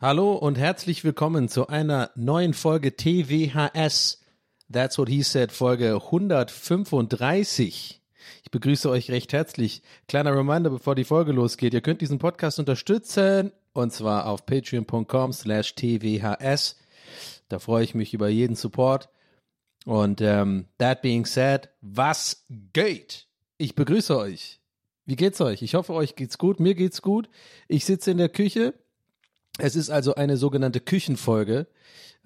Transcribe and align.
Hallo 0.00 0.34
und 0.34 0.58
herzlich 0.58 1.02
willkommen 1.02 1.48
zu 1.48 1.66
einer 1.66 2.12
neuen 2.14 2.54
Folge 2.54 2.94
TWHS. 2.94 4.22
That's 4.72 4.96
what 4.96 5.08
he 5.08 5.24
said, 5.24 5.50
Folge 5.50 5.96
135. 5.96 8.00
Ich 8.44 8.50
begrüße 8.52 8.88
euch 8.88 9.10
recht 9.10 9.32
herzlich. 9.32 9.82
Kleiner 10.06 10.36
Reminder, 10.36 10.70
bevor 10.70 10.94
die 10.94 11.02
Folge 11.02 11.32
losgeht. 11.32 11.74
Ihr 11.74 11.80
könnt 11.80 12.00
diesen 12.00 12.20
Podcast 12.20 12.60
unterstützen 12.60 13.50
und 13.72 13.92
zwar 13.92 14.28
auf 14.28 14.46
patreon.com 14.46 15.32
slash 15.32 15.74
TWHS. 15.74 16.76
Da 17.48 17.58
freue 17.58 17.82
ich 17.82 17.96
mich 17.96 18.14
über 18.14 18.28
jeden 18.28 18.54
Support. 18.54 19.08
Und 19.84 20.20
ähm, 20.20 20.66
that 20.78 21.02
being 21.02 21.26
said, 21.26 21.70
was 21.80 22.44
geht? 22.72 23.26
Ich 23.56 23.74
begrüße 23.74 24.16
euch. 24.16 24.60
Wie 25.06 25.16
geht's 25.16 25.40
euch? 25.40 25.60
Ich 25.62 25.74
hoffe, 25.74 25.92
euch 25.92 26.14
geht's 26.14 26.38
gut. 26.38 26.60
Mir 26.60 26.76
geht's 26.76 27.02
gut. 27.02 27.28
Ich 27.66 27.84
sitze 27.84 28.12
in 28.12 28.18
der 28.18 28.28
Küche. 28.28 28.74
Es 29.58 29.74
ist 29.74 29.90
also 29.90 30.14
eine 30.14 30.36
sogenannte 30.36 30.80
Küchenfolge. 30.80 31.66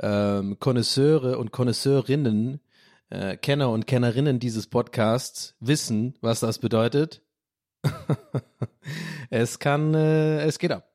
Ähm, 0.01 0.59
Konnoisseure 0.59 1.39
und 1.39 1.53
Konnoisseurinnen, 1.53 2.61
äh, 3.11 3.37
Kenner 3.37 3.71
und 3.71 3.87
Kennerinnen 3.87 4.41
dieses 4.41 4.67
Podcasts 4.67 5.55
wissen, 5.61 6.15
was 6.21 6.41
das 6.41 6.59
bedeutet. 6.59 7.23
es 9.31 9.59
kann, 9.59 9.95
äh, 9.95 10.43
es 10.45 10.59
geht 10.59 10.73
ab. 10.73 10.93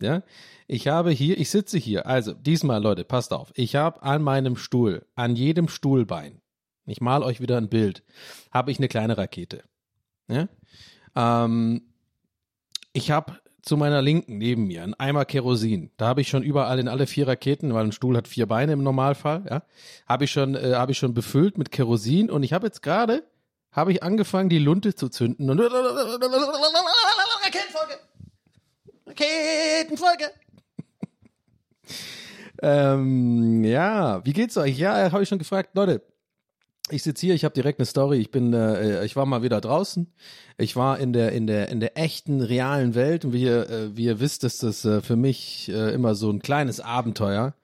Ja, 0.00 0.22
ich 0.66 0.88
habe 0.88 1.10
hier, 1.10 1.38
ich 1.38 1.50
sitze 1.50 1.78
hier. 1.78 2.06
Also 2.06 2.34
diesmal, 2.34 2.82
Leute, 2.82 3.04
passt 3.04 3.32
auf. 3.32 3.52
Ich 3.54 3.76
habe 3.76 4.02
an 4.02 4.22
meinem 4.22 4.56
Stuhl, 4.56 5.06
an 5.14 5.36
jedem 5.36 5.68
Stuhlbein, 5.68 6.42
ich 6.84 7.00
mal 7.00 7.22
euch 7.22 7.40
wieder 7.40 7.56
ein 7.56 7.70
Bild, 7.70 8.02
habe 8.50 8.70
ich 8.70 8.78
eine 8.78 8.88
kleine 8.88 9.16
Rakete. 9.16 9.64
Ja? 10.28 10.48
Ähm, 11.14 11.94
ich 12.92 13.10
habe 13.10 13.40
zu 13.66 13.76
meiner 13.76 14.00
Linken 14.00 14.38
neben 14.38 14.68
mir 14.68 14.84
einen 14.84 14.94
Eimer 14.94 15.24
Kerosin. 15.24 15.90
Da 15.96 16.06
habe 16.06 16.20
ich 16.20 16.28
schon 16.28 16.44
überall 16.44 16.78
in 16.78 16.86
alle 16.86 17.08
vier 17.08 17.26
Raketen, 17.26 17.74
weil 17.74 17.84
ein 17.84 17.92
Stuhl 17.92 18.16
hat 18.16 18.28
vier 18.28 18.46
Beine 18.46 18.72
im 18.72 18.82
Normalfall, 18.82 19.44
ja, 19.50 19.64
habe 20.08 20.24
ich 20.24 20.30
schon, 20.30 20.54
äh, 20.54 20.74
habe 20.74 20.92
ich 20.92 20.98
schon 20.98 21.14
befüllt 21.14 21.58
mit 21.58 21.72
Kerosin 21.72 22.30
und 22.30 22.44
ich 22.44 22.52
habe 22.52 22.66
jetzt 22.66 22.80
gerade, 22.80 23.24
habe 23.72 23.90
ich 23.90 24.04
angefangen, 24.04 24.48
die 24.48 24.60
Lunte 24.60 24.94
zu 24.94 25.08
zünden 25.08 25.50
und 25.50 25.58
Raketenfolge, 27.44 27.98
Raketenfolge. 29.08 30.30
ähm, 32.62 33.64
ja, 33.64 34.24
wie 34.24 34.32
geht's 34.32 34.56
euch? 34.56 34.78
Ja, 34.78 35.10
habe 35.10 35.24
ich 35.24 35.28
schon 35.28 35.38
gefragt, 35.38 35.70
Leute. 35.74 36.02
Ich 36.90 37.02
sitze 37.02 37.26
hier, 37.26 37.34
ich 37.34 37.44
habe 37.44 37.54
direkt 37.54 37.80
eine 37.80 37.86
Story. 37.86 38.18
Ich 38.18 38.30
bin, 38.30 38.52
äh, 38.52 39.04
ich 39.04 39.16
war 39.16 39.26
mal 39.26 39.42
wieder 39.42 39.60
draußen. 39.60 40.06
Ich 40.56 40.76
war 40.76 41.00
in 41.00 41.12
der 41.12 41.32
in 41.32 41.48
der 41.48 41.68
in 41.68 41.80
der 41.80 41.98
echten 41.98 42.40
realen 42.40 42.94
Welt 42.94 43.24
und 43.24 43.32
wie 43.32 43.42
ihr 43.42 43.68
äh, 43.68 43.96
wie 43.96 44.04
ihr 44.04 44.20
wisst, 44.20 44.44
ist 44.44 44.62
das 44.62 44.84
äh, 44.84 45.00
für 45.00 45.16
mich 45.16 45.68
äh, 45.68 45.92
immer 45.92 46.14
so 46.14 46.30
ein 46.30 46.40
kleines 46.40 46.78
Abenteuer. 46.78 47.54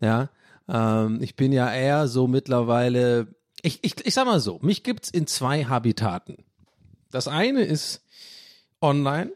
Ja, 0.00 0.28
ähm, 0.68 1.22
ich 1.22 1.36
bin 1.36 1.52
ja 1.52 1.72
eher 1.72 2.08
so 2.08 2.26
mittlerweile. 2.26 3.28
Ich 3.62 3.78
ich 3.82 4.04
ich 4.04 4.14
sag 4.14 4.26
mal 4.26 4.40
so, 4.40 4.58
mich 4.60 4.82
gibt's 4.82 5.08
in 5.08 5.28
zwei 5.28 5.64
Habitaten. 5.64 6.44
Das 7.12 7.28
eine 7.28 7.62
ist 7.62 8.02
online, 8.80 9.30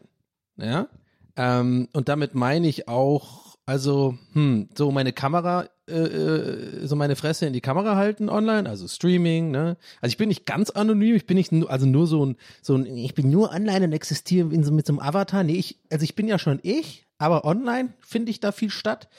ja, 0.57 0.87
ähm, 1.35 1.87
und 1.93 2.09
damit 2.09 2.35
meine 2.35 2.67
ich 2.67 2.87
auch, 2.87 3.57
also 3.65 4.17
hm, 4.33 4.69
so 4.75 4.91
meine 4.91 5.13
Kamera 5.13 5.65
äh, 5.89 5.93
äh, 5.93 6.87
so 6.87 6.95
meine 6.95 7.17
Fresse 7.17 7.45
in 7.45 7.51
die 7.51 7.59
Kamera 7.59 7.95
halten 7.97 8.29
online, 8.29 8.69
also 8.69 8.87
Streaming, 8.87 9.51
ne? 9.51 9.75
Also 9.99 10.13
ich 10.13 10.17
bin 10.17 10.29
nicht 10.29 10.45
ganz 10.45 10.69
anonym, 10.69 11.15
ich 11.15 11.25
bin 11.25 11.35
nicht 11.35 11.51
nur, 11.51 11.69
also 11.69 11.85
nur 11.85 12.07
so 12.07 12.25
ein, 12.25 12.37
so 12.61 12.75
ein, 12.75 12.85
ich 12.85 13.13
bin 13.13 13.29
nur 13.29 13.51
online 13.51 13.85
und 13.85 13.91
existiere 13.91 14.53
in 14.53 14.63
so, 14.63 14.71
mit 14.71 14.87
so 14.87 14.93
einem 14.93 14.99
Avatar. 14.99 15.43
Nee, 15.43 15.55
ich, 15.55 15.79
also 15.91 16.03
ich 16.03 16.15
bin 16.15 16.27
ja 16.27 16.39
schon 16.39 16.59
ich, 16.63 17.05
aber 17.17 17.43
online 17.43 17.93
finde 17.99 18.31
ich 18.31 18.39
da 18.39 18.53
viel 18.53 18.69
statt. 18.69 19.09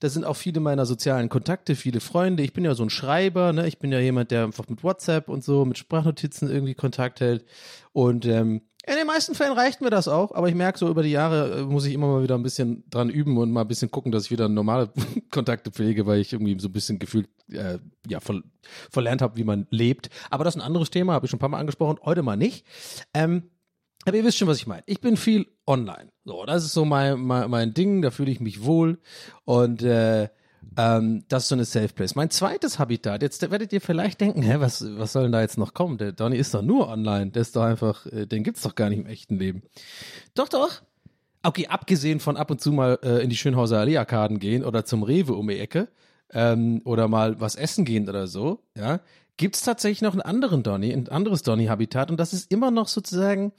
Da 0.00 0.08
sind 0.08 0.24
auch 0.24 0.36
viele 0.36 0.60
meiner 0.60 0.86
sozialen 0.86 1.28
Kontakte, 1.28 1.76
viele 1.76 2.00
Freunde. 2.00 2.42
Ich 2.42 2.54
bin 2.54 2.64
ja 2.64 2.74
so 2.74 2.84
ein 2.84 2.90
Schreiber, 2.90 3.52
ne? 3.52 3.68
Ich 3.68 3.78
bin 3.78 3.92
ja 3.92 4.00
jemand, 4.00 4.30
der 4.30 4.44
einfach 4.44 4.68
mit 4.68 4.82
WhatsApp 4.82 5.28
und 5.28 5.44
so, 5.44 5.66
mit 5.66 5.76
Sprachnotizen 5.76 6.50
irgendwie 6.50 6.74
Kontakt 6.74 7.20
hält. 7.20 7.44
Und 7.92 8.24
ähm, 8.24 8.62
in 8.88 8.96
den 8.96 9.06
meisten 9.06 9.34
Fällen 9.34 9.52
reicht 9.52 9.80
mir 9.80 9.90
das 9.90 10.08
auch, 10.08 10.32
aber 10.32 10.48
ich 10.48 10.54
merke 10.54 10.78
so 10.78 10.88
über 10.88 11.02
die 11.02 11.10
Jahre 11.10 11.60
äh, 11.60 11.62
muss 11.62 11.84
ich 11.84 11.92
immer 11.92 12.06
mal 12.06 12.22
wieder 12.22 12.36
ein 12.36 12.42
bisschen 12.42 12.84
dran 12.88 13.10
üben 13.10 13.36
und 13.36 13.50
mal 13.50 13.62
ein 13.62 13.68
bisschen 13.68 13.90
gucken, 13.90 14.12
dass 14.12 14.24
ich 14.24 14.30
wieder 14.30 14.48
normale 14.48 14.90
Kontakte 15.30 15.70
pflege, 15.70 16.06
weil 16.06 16.20
ich 16.20 16.32
irgendwie 16.32 16.58
so 16.58 16.68
ein 16.68 16.72
bisschen 16.72 16.98
gefühlt 16.98 17.28
äh, 17.52 17.78
ja 18.08 18.20
ver 18.20 18.42
verlernt 18.90 19.22
habe, 19.22 19.36
wie 19.36 19.44
man 19.44 19.66
lebt. 19.70 20.08
Aber 20.30 20.44
das 20.44 20.54
ist 20.54 20.60
ein 20.60 20.66
anderes 20.66 20.90
Thema, 20.90 21.12
habe 21.12 21.26
ich 21.26 21.30
schon 21.30 21.38
ein 21.38 21.40
paar 21.40 21.48
Mal 21.50 21.58
angesprochen, 21.58 21.98
heute 22.04 22.22
mal 22.22 22.36
nicht. 22.36 22.64
Ähm, 23.14 23.50
aber 24.04 24.16
ihr 24.16 24.24
wisst 24.24 24.38
schon, 24.38 24.48
was 24.48 24.58
ich 24.58 24.66
meine. 24.66 24.82
Ich 24.86 25.00
bin 25.00 25.16
viel 25.16 25.46
online. 25.66 26.10
So, 26.24 26.46
das 26.46 26.64
ist 26.64 26.72
so 26.72 26.84
mein, 26.84 27.20
mein, 27.20 27.50
mein 27.50 27.74
Ding, 27.74 28.00
da 28.00 28.10
fühle 28.10 28.30
ich 28.30 28.40
mich 28.40 28.64
wohl 28.64 28.98
und 29.44 29.82
äh, 29.82 30.28
ähm, 30.76 31.24
das 31.28 31.44
ist 31.44 31.48
so 31.48 31.54
eine 31.54 31.64
Safe 31.64 31.88
Place. 31.88 32.14
Mein 32.14 32.30
zweites 32.30 32.78
Habitat, 32.78 33.22
jetzt 33.22 33.48
werdet 33.50 33.72
ihr 33.72 33.80
vielleicht 33.80 34.20
denken, 34.20 34.42
hä, 34.42 34.56
was, 34.58 34.84
was 34.96 35.12
soll 35.12 35.24
denn 35.24 35.32
da 35.32 35.40
jetzt 35.40 35.58
noch 35.58 35.74
kommen? 35.74 35.98
Der 35.98 36.12
Donny 36.12 36.36
ist 36.36 36.54
doch 36.54 36.62
nur 36.62 36.88
online, 36.88 37.30
der 37.30 37.42
ist 37.42 37.56
doch 37.56 37.62
einfach, 37.62 38.06
äh, 38.06 38.26
den 38.26 38.42
gibt's 38.42 38.62
doch 38.62 38.74
gar 38.74 38.88
nicht 38.90 38.98
im 38.98 39.06
echten 39.06 39.38
Leben. 39.38 39.62
Doch, 40.34 40.48
doch. 40.48 40.82
Okay, 41.42 41.68
abgesehen 41.68 42.20
von 42.20 42.36
ab 42.36 42.50
und 42.50 42.60
zu 42.60 42.72
mal 42.72 42.98
äh, 43.02 43.22
in 43.22 43.30
die 43.30 43.36
Schönhauser 43.36 43.78
Allee 43.78 43.96
Arkaden 43.96 44.38
gehen 44.40 44.64
oder 44.64 44.84
zum 44.84 45.02
Rewe 45.02 45.34
um 45.34 45.48
die 45.48 45.58
Ecke 45.58 45.88
ähm, 46.32 46.82
oder 46.84 47.08
mal 47.08 47.40
was 47.40 47.54
essen 47.54 47.84
gehen 47.84 48.08
oder 48.08 48.26
so, 48.26 48.60
ja, 48.76 49.00
gibt's 49.36 49.62
tatsächlich 49.62 50.02
noch 50.02 50.12
einen 50.12 50.22
anderen 50.22 50.64
Donny, 50.64 50.92
ein 50.92 51.08
anderes 51.08 51.42
Donny-Habitat 51.42 52.10
und 52.10 52.18
das 52.18 52.32
ist 52.32 52.50
immer 52.50 52.70
noch 52.72 52.88
sozusagen 52.88 53.52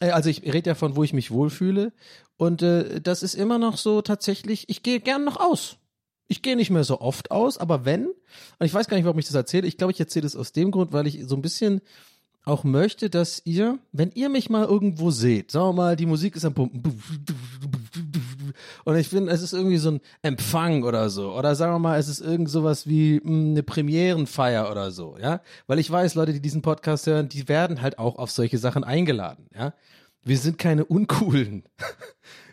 äh, 0.00 0.10
also 0.10 0.30
ich 0.30 0.42
rede 0.42 0.70
ja 0.70 0.74
von, 0.74 0.96
wo 0.96 1.04
ich 1.04 1.12
mich 1.12 1.30
wohlfühle. 1.30 1.92
Und 2.36 2.62
äh, 2.62 3.00
das 3.00 3.22
ist 3.22 3.34
immer 3.34 3.58
noch 3.58 3.76
so 3.76 4.02
tatsächlich, 4.02 4.68
ich 4.68 4.82
gehe 4.82 5.00
gern 5.00 5.24
noch 5.24 5.38
aus. 5.38 5.76
Ich 6.28 6.42
gehe 6.42 6.56
nicht 6.56 6.70
mehr 6.70 6.84
so 6.84 7.00
oft 7.00 7.30
aus, 7.30 7.58
aber 7.58 7.84
wenn, 7.84 8.06
und 8.06 8.66
ich 8.66 8.74
weiß 8.74 8.86
gar 8.88 8.96
nicht, 8.96 9.06
warum 9.06 9.18
ich 9.18 9.26
das 9.26 9.34
erzähle, 9.34 9.66
ich 9.66 9.78
glaube, 9.78 9.92
ich 9.92 10.00
erzähle 10.00 10.24
das 10.24 10.36
aus 10.36 10.52
dem 10.52 10.70
Grund, 10.70 10.92
weil 10.92 11.06
ich 11.06 11.24
so 11.26 11.34
ein 11.34 11.42
bisschen 11.42 11.80
auch 12.44 12.64
möchte, 12.64 13.10
dass 13.10 13.42
ihr, 13.44 13.78
wenn 13.92 14.10
ihr 14.14 14.28
mich 14.28 14.48
mal 14.48 14.64
irgendwo 14.64 15.10
seht, 15.10 15.50
sagen 15.50 15.68
wir 15.68 15.72
mal, 15.72 15.96
die 15.96 16.06
Musik 16.06 16.36
ist 16.36 16.44
am 16.44 16.54
Pumpen, 16.54 17.02
und 18.84 18.96
ich 18.96 19.08
finde, 19.08 19.32
es 19.32 19.42
ist 19.42 19.52
irgendwie 19.52 19.76
so 19.76 19.92
ein 19.92 20.00
Empfang 20.22 20.82
oder 20.82 21.10
so, 21.10 21.34
oder 21.34 21.54
sagen 21.54 21.74
wir 21.74 21.78
mal, 21.78 21.98
es 21.98 22.08
ist 22.08 22.20
irgend 22.20 22.48
sowas 22.48 22.86
wie 22.86 23.20
mh, 23.22 23.50
eine 23.50 23.62
Premierenfeier 23.62 24.70
oder 24.70 24.90
so, 24.90 25.16
ja, 25.20 25.40
weil 25.66 25.78
ich 25.78 25.90
weiß, 25.90 26.14
Leute, 26.14 26.32
die 26.32 26.40
diesen 26.40 26.62
Podcast 26.62 27.06
hören, 27.06 27.28
die 27.28 27.48
werden 27.48 27.82
halt 27.82 27.98
auch 27.98 28.16
auf 28.16 28.30
solche 28.30 28.58
Sachen 28.58 28.84
eingeladen, 28.84 29.46
ja. 29.54 29.74
Wir 30.24 30.36
sind 30.36 30.58
keine 30.58 30.84
Uncoolen. 30.84 31.64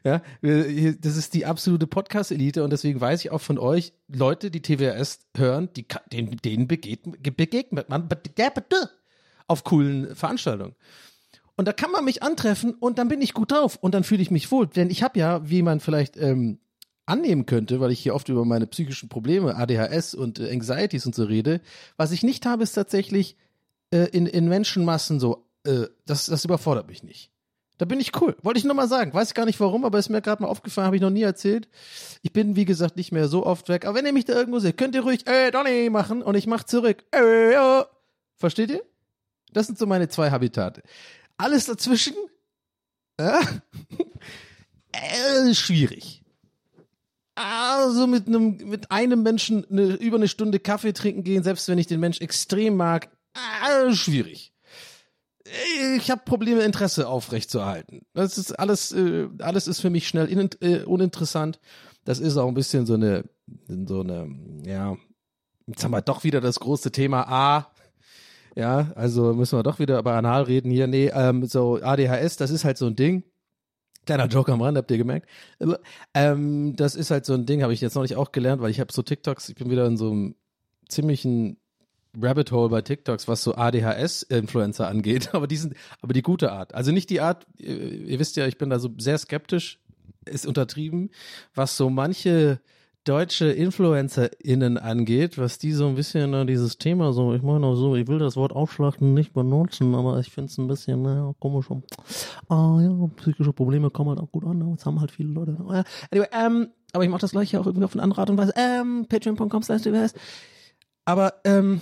Ja, 0.05 0.21
das 0.41 1.17
ist 1.17 1.33
die 1.33 1.47
absolute 1.47 1.87
Podcast-Elite 1.87 2.63
und 2.63 2.69
deswegen 2.69 3.01
weiß 3.01 3.25
ich 3.25 3.31
auch 3.31 3.41
von 3.41 3.57
euch, 3.57 3.91
Leute, 4.07 4.51
die 4.51 4.61
TWS 4.61 5.21
hören, 5.35 5.69
die, 5.75 5.87
denen, 6.11 6.37
denen 6.37 6.67
begegnet, 6.67 7.23
begegnet 7.35 7.89
man 7.89 8.07
auf 9.47 9.63
coolen 9.63 10.15
Veranstaltungen. 10.15 10.75
Und 11.57 11.67
da 11.67 11.73
kann 11.73 11.89
man 11.89 12.05
mich 12.05 12.21
antreffen 12.21 12.75
und 12.75 12.99
dann 12.99 13.07
bin 13.07 13.19
ich 13.19 13.33
gut 13.33 13.51
drauf 13.51 13.79
und 13.81 13.95
dann 13.95 14.03
fühle 14.03 14.21
ich 14.21 14.29
mich 14.29 14.51
wohl. 14.51 14.67
Denn 14.67 14.91
ich 14.91 15.01
habe 15.01 15.17
ja, 15.17 15.49
wie 15.49 15.63
man 15.63 15.79
vielleicht 15.79 16.17
ähm, 16.17 16.59
annehmen 17.07 17.47
könnte, 17.47 17.79
weil 17.79 17.91
ich 17.91 17.99
hier 17.99 18.13
oft 18.13 18.29
über 18.29 18.45
meine 18.45 18.67
psychischen 18.67 19.09
Probleme, 19.09 19.55
ADHS 19.55 20.13
und 20.13 20.39
äh, 20.39 20.51
Anxieties 20.51 21.07
und 21.07 21.15
so 21.15 21.23
rede, 21.23 21.61
was 21.97 22.11
ich 22.11 22.21
nicht 22.21 22.45
habe, 22.45 22.61
ist 22.61 22.73
tatsächlich 22.73 23.37
äh, 23.89 24.07
in, 24.09 24.27
in 24.27 24.49
Menschenmassen 24.49 25.19
so, 25.19 25.47
äh, 25.63 25.87
das, 26.05 26.27
das 26.27 26.45
überfordert 26.45 26.87
mich 26.87 27.01
nicht. 27.01 27.31
Da 27.77 27.85
bin 27.85 27.99
ich 27.99 28.19
cool. 28.21 28.35
Wollte 28.41 28.57
ich 28.57 28.63
nur 28.63 28.73
mal 28.73 28.87
sagen. 28.87 29.13
Weiß 29.13 29.29
ich 29.29 29.33
gar 29.33 29.45
nicht 29.45 29.59
warum, 29.59 29.83
aber 29.83 29.99
ist 29.99 30.09
mir 30.09 30.21
gerade 30.21 30.41
mal 30.41 30.49
aufgefallen, 30.49 30.85
habe 30.85 30.95
ich 30.95 31.01
noch 31.01 31.09
nie 31.09 31.23
erzählt. 31.23 31.67
Ich 32.21 32.31
bin, 32.31 32.55
wie 32.55 32.65
gesagt, 32.65 32.95
nicht 32.95 33.11
mehr 33.11 33.27
so 33.27 33.45
oft 33.45 33.67
weg. 33.67 33.85
Aber 33.85 33.97
wenn 33.97 34.05
ihr 34.05 34.13
mich 34.13 34.25
da 34.25 34.33
irgendwo 34.33 34.59
seht, 34.59 34.77
könnt 34.77 34.95
ihr 34.95 35.01
ruhig, 35.01 35.27
ey, 35.27 35.51
Donny 35.51 35.89
machen 35.89 36.21
und 36.21 36.35
ich 36.35 36.47
mach 36.47 36.63
zurück. 36.63 37.03
Ey, 37.11 37.53
ja. 37.53 37.85
Versteht 38.35 38.69
ihr? 38.69 38.81
Das 39.51 39.67
sind 39.67 39.77
so 39.77 39.85
meine 39.85 40.07
zwei 40.07 40.31
Habitate. 40.31 40.83
Alles 41.37 41.65
dazwischen, 41.65 42.15
äh, 43.17 43.39
äh, 44.91 45.53
schwierig. 45.53 46.23
Also 47.35 48.07
mit 48.07 48.27
einem, 48.27 48.57
mit 48.69 48.91
einem 48.91 49.21
Menschen 49.21 49.65
eine, 49.69 49.95
über 49.95 50.15
eine 50.15 50.29
Stunde 50.29 50.59
Kaffee 50.59 50.93
trinken 50.93 51.23
gehen, 51.23 51.43
selbst 51.43 51.67
wenn 51.67 51.77
ich 51.77 51.87
den 51.87 51.99
Mensch 51.99 52.21
extrem 52.21 52.77
mag, 52.77 53.09
äh, 53.33 53.93
schwierig. 53.93 54.53
Ich 55.97 56.09
habe 56.09 56.21
Probleme, 56.25 56.63
Interesse 56.63 57.07
aufrechtzuerhalten. 57.07 58.01
Das 58.13 58.37
ist 58.37 58.57
alles, 58.57 58.91
äh, 58.91 59.27
alles 59.39 59.67
ist 59.67 59.79
für 59.79 59.91
mich 59.91 60.07
schnell 60.07 60.27
in, 60.27 60.49
äh, 60.61 60.83
uninteressant. 60.83 61.59
Das 62.03 62.19
ist 62.19 62.37
auch 62.37 62.47
ein 62.47 62.55
bisschen 62.55 62.85
so 62.85 62.95
eine, 62.95 63.25
so 63.67 64.01
eine, 64.01 64.27
ja, 64.65 64.97
jetzt 65.67 65.83
haben 65.83 65.91
wir 65.91 66.01
doch 66.01 66.23
wieder 66.23 66.41
das 66.41 66.59
große 66.59 66.91
Thema 66.91 67.27
A. 67.27 67.71
Ja, 68.55 68.91
also 68.95 69.33
müssen 69.33 69.57
wir 69.59 69.63
doch 69.63 69.79
wieder 69.79 69.99
über 69.99 70.13
Anal 70.13 70.43
reden 70.43 70.71
hier. 70.71 70.87
Nee, 70.87 71.11
ähm, 71.13 71.45
so 71.45 71.79
ADHS, 71.81 72.37
das 72.37 72.51
ist 72.51 72.63
halt 72.63 72.77
so 72.77 72.87
ein 72.87 72.95
Ding. 72.95 73.23
Kleiner 74.05 74.27
Joke 74.27 74.51
am 74.51 74.61
Rand, 74.61 74.77
habt 74.77 74.91
ihr 74.91 74.97
gemerkt? 74.97 75.27
Ähm, 76.13 76.75
das 76.75 76.95
ist 76.95 77.11
halt 77.11 77.25
so 77.25 77.33
ein 77.33 77.45
Ding, 77.45 77.63
habe 77.63 77.73
ich 77.73 77.81
jetzt 77.81 77.95
noch 77.95 78.03
nicht 78.03 78.15
auch 78.15 78.31
gelernt, 78.31 78.61
weil 78.61 78.71
ich 78.71 78.79
habe 78.79 78.93
so 78.93 79.01
TikToks, 79.01 79.49
ich 79.49 79.55
bin 79.55 79.69
wieder 79.69 79.85
in 79.87 79.97
so 79.97 80.11
einem 80.11 80.35
ziemlichen 80.87 81.57
Rabbit 82.21 82.51
Hole 82.51 82.69
bei 82.69 82.81
TikToks, 82.81 83.27
was 83.27 83.43
so 83.43 83.55
ADHS-Influencer 83.55 84.87
angeht, 84.87 85.29
aber 85.33 85.47
die 85.47 85.57
sind, 85.57 85.75
aber 86.01 86.13
die 86.13 86.21
gute 86.21 86.51
Art. 86.51 86.73
Also 86.73 86.91
nicht 86.91 87.09
die 87.09 87.21
Art, 87.21 87.45
ihr, 87.57 88.19
wisst 88.19 88.35
ja, 88.37 88.47
ich 88.47 88.57
bin 88.57 88.69
da 88.69 88.79
so 88.79 88.89
sehr 88.97 89.17
skeptisch, 89.17 89.79
ist 90.25 90.45
untertrieben, 90.45 91.11
was 91.53 91.77
so 91.77 91.89
manche 91.89 92.59
deutsche 93.05 93.51
InfluencerInnen 93.51 94.79
angeht, 94.79 95.37
was 95.37 95.59
die 95.59 95.71
so 95.71 95.87
ein 95.87 95.95
bisschen 95.95 96.33
äh, 96.33 96.45
dieses 96.45 96.79
Thema 96.79 97.13
so, 97.13 97.33
ich 97.33 97.43
meine 97.43 97.75
so, 97.75 97.95
ich 97.95 98.07
will 98.07 98.17
das 98.17 98.35
Wort 98.35 98.51
aufschlachten 98.51 99.13
nicht 99.13 99.31
benutzen, 99.33 99.93
aber 99.93 100.19
ich 100.19 100.31
finde 100.31 100.49
es 100.49 100.57
ein 100.57 100.67
bisschen, 100.67 101.03
naja, 101.03 101.33
komisch. 101.39 101.67
Ah 102.49 102.79
ja, 102.81 103.09
psychische 103.17 103.53
Probleme 103.53 103.91
kommen 103.91 104.09
halt 104.09 104.19
auch 104.19 104.31
gut 104.31 104.45
an, 104.45 104.75
das 104.75 104.85
haben 104.87 104.99
halt 104.99 105.11
viele 105.11 105.29
Leute. 105.29 105.51
Äh, 105.69 105.83
Anyway, 106.11 106.27
ähm, 106.33 106.69
aber 106.93 107.03
ich 107.03 107.09
mache 107.09 107.21
das 107.21 107.31
gleiche 107.31 107.59
auch 107.59 107.67
irgendwie 107.67 107.85
auf 107.85 107.93
eine 107.93 108.01
andere 108.03 108.21
Art 108.21 108.29
und 108.29 108.37
Weise. 108.37 108.53
Ähm, 108.55 109.05
patreon.com 109.07 109.61
slash. 109.61 109.81
Aber, 111.03 111.33
ähm, 111.43 111.81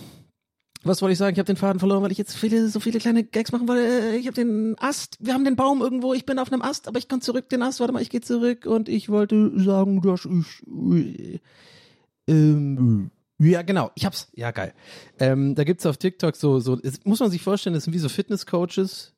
was 0.84 1.02
wollte 1.02 1.14
ich 1.14 1.18
sagen? 1.18 1.34
Ich 1.34 1.40
habe 1.40 1.48
den 1.48 1.58
Faden 1.58 1.80
verloren, 1.80 2.04
weil 2.04 2.12
ich 2.12 2.18
jetzt 2.18 2.36
viele, 2.36 2.68
so 2.68 2.80
viele 2.80 3.00
kleine 3.00 3.24
Gags 3.24 3.52
machen 3.52 3.68
wollte. 3.68 3.84
Äh, 3.84 4.18
Ich 4.18 4.28
habe 4.28 4.36
den 4.36 4.76
Ast, 4.80 5.18
wir 5.20 5.34
haben 5.34 5.46
den 5.46 5.56
Baum 5.56 5.82
irgendwo, 5.82 6.14
ich 6.14 6.26
bin 6.26 6.40
auf 6.40 6.52
einem 6.52 6.62
Ast, 6.62 6.88
aber 6.88 7.00
ich 7.00 7.08
kann 7.08 7.22
zurück 7.22 7.50
den 7.50 7.62
Ast, 7.62 7.80
warte 7.80 7.94
mal, 7.94 8.02
ich 8.02 8.10
gehe 8.10 8.22
zurück 8.22 8.66
und 8.66 8.90
ich 8.90 9.10
wollte 9.10 9.52
sagen, 9.60 10.02
dass 10.02 10.26
ich 10.26 10.64
äh, 10.68 11.40
ähm, 12.28 13.12
ja, 13.40 13.62
genau, 13.62 13.92
ich 13.96 14.06
hab's. 14.06 14.30
Ja, 14.36 14.52
geil. 14.52 14.74
Ähm, 15.20 15.56
da 15.56 15.64
gibt's 15.64 15.86
auf 15.86 15.98
TikTok 15.98 16.36
so, 16.36 16.60
so, 16.60 16.80
muss 17.04 17.20
man 17.20 17.32
sich 17.32 17.42
vorstellen, 17.42 17.74
das 17.74 17.84
sind 17.84 17.94
wie 17.94 18.00
so 18.00 18.10
Fitness-Coaches. 18.10 19.13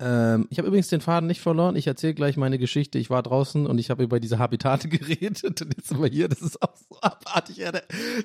Ähm, 0.00 0.46
ich 0.50 0.58
habe 0.58 0.68
übrigens 0.68 0.88
den 0.88 1.00
Faden 1.00 1.26
nicht 1.26 1.40
verloren. 1.40 1.76
Ich 1.76 1.86
erzähle 1.86 2.14
gleich 2.14 2.36
meine 2.36 2.58
Geschichte. 2.58 2.98
Ich 2.98 3.10
war 3.10 3.22
draußen 3.22 3.66
und 3.66 3.78
ich 3.78 3.90
habe 3.90 4.02
über 4.02 4.20
diese 4.20 4.38
Habitate 4.38 4.88
geredet 4.88 5.44
und 5.44 5.60
jetzt 5.60 5.88
sind 5.88 6.00
wir 6.00 6.08
hier. 6.08 6.28
Das 6.28 6.40
ist 6.40 6.60
auch 6.62 6.74
so 6.76 6.96
abartig. 7.00 7.62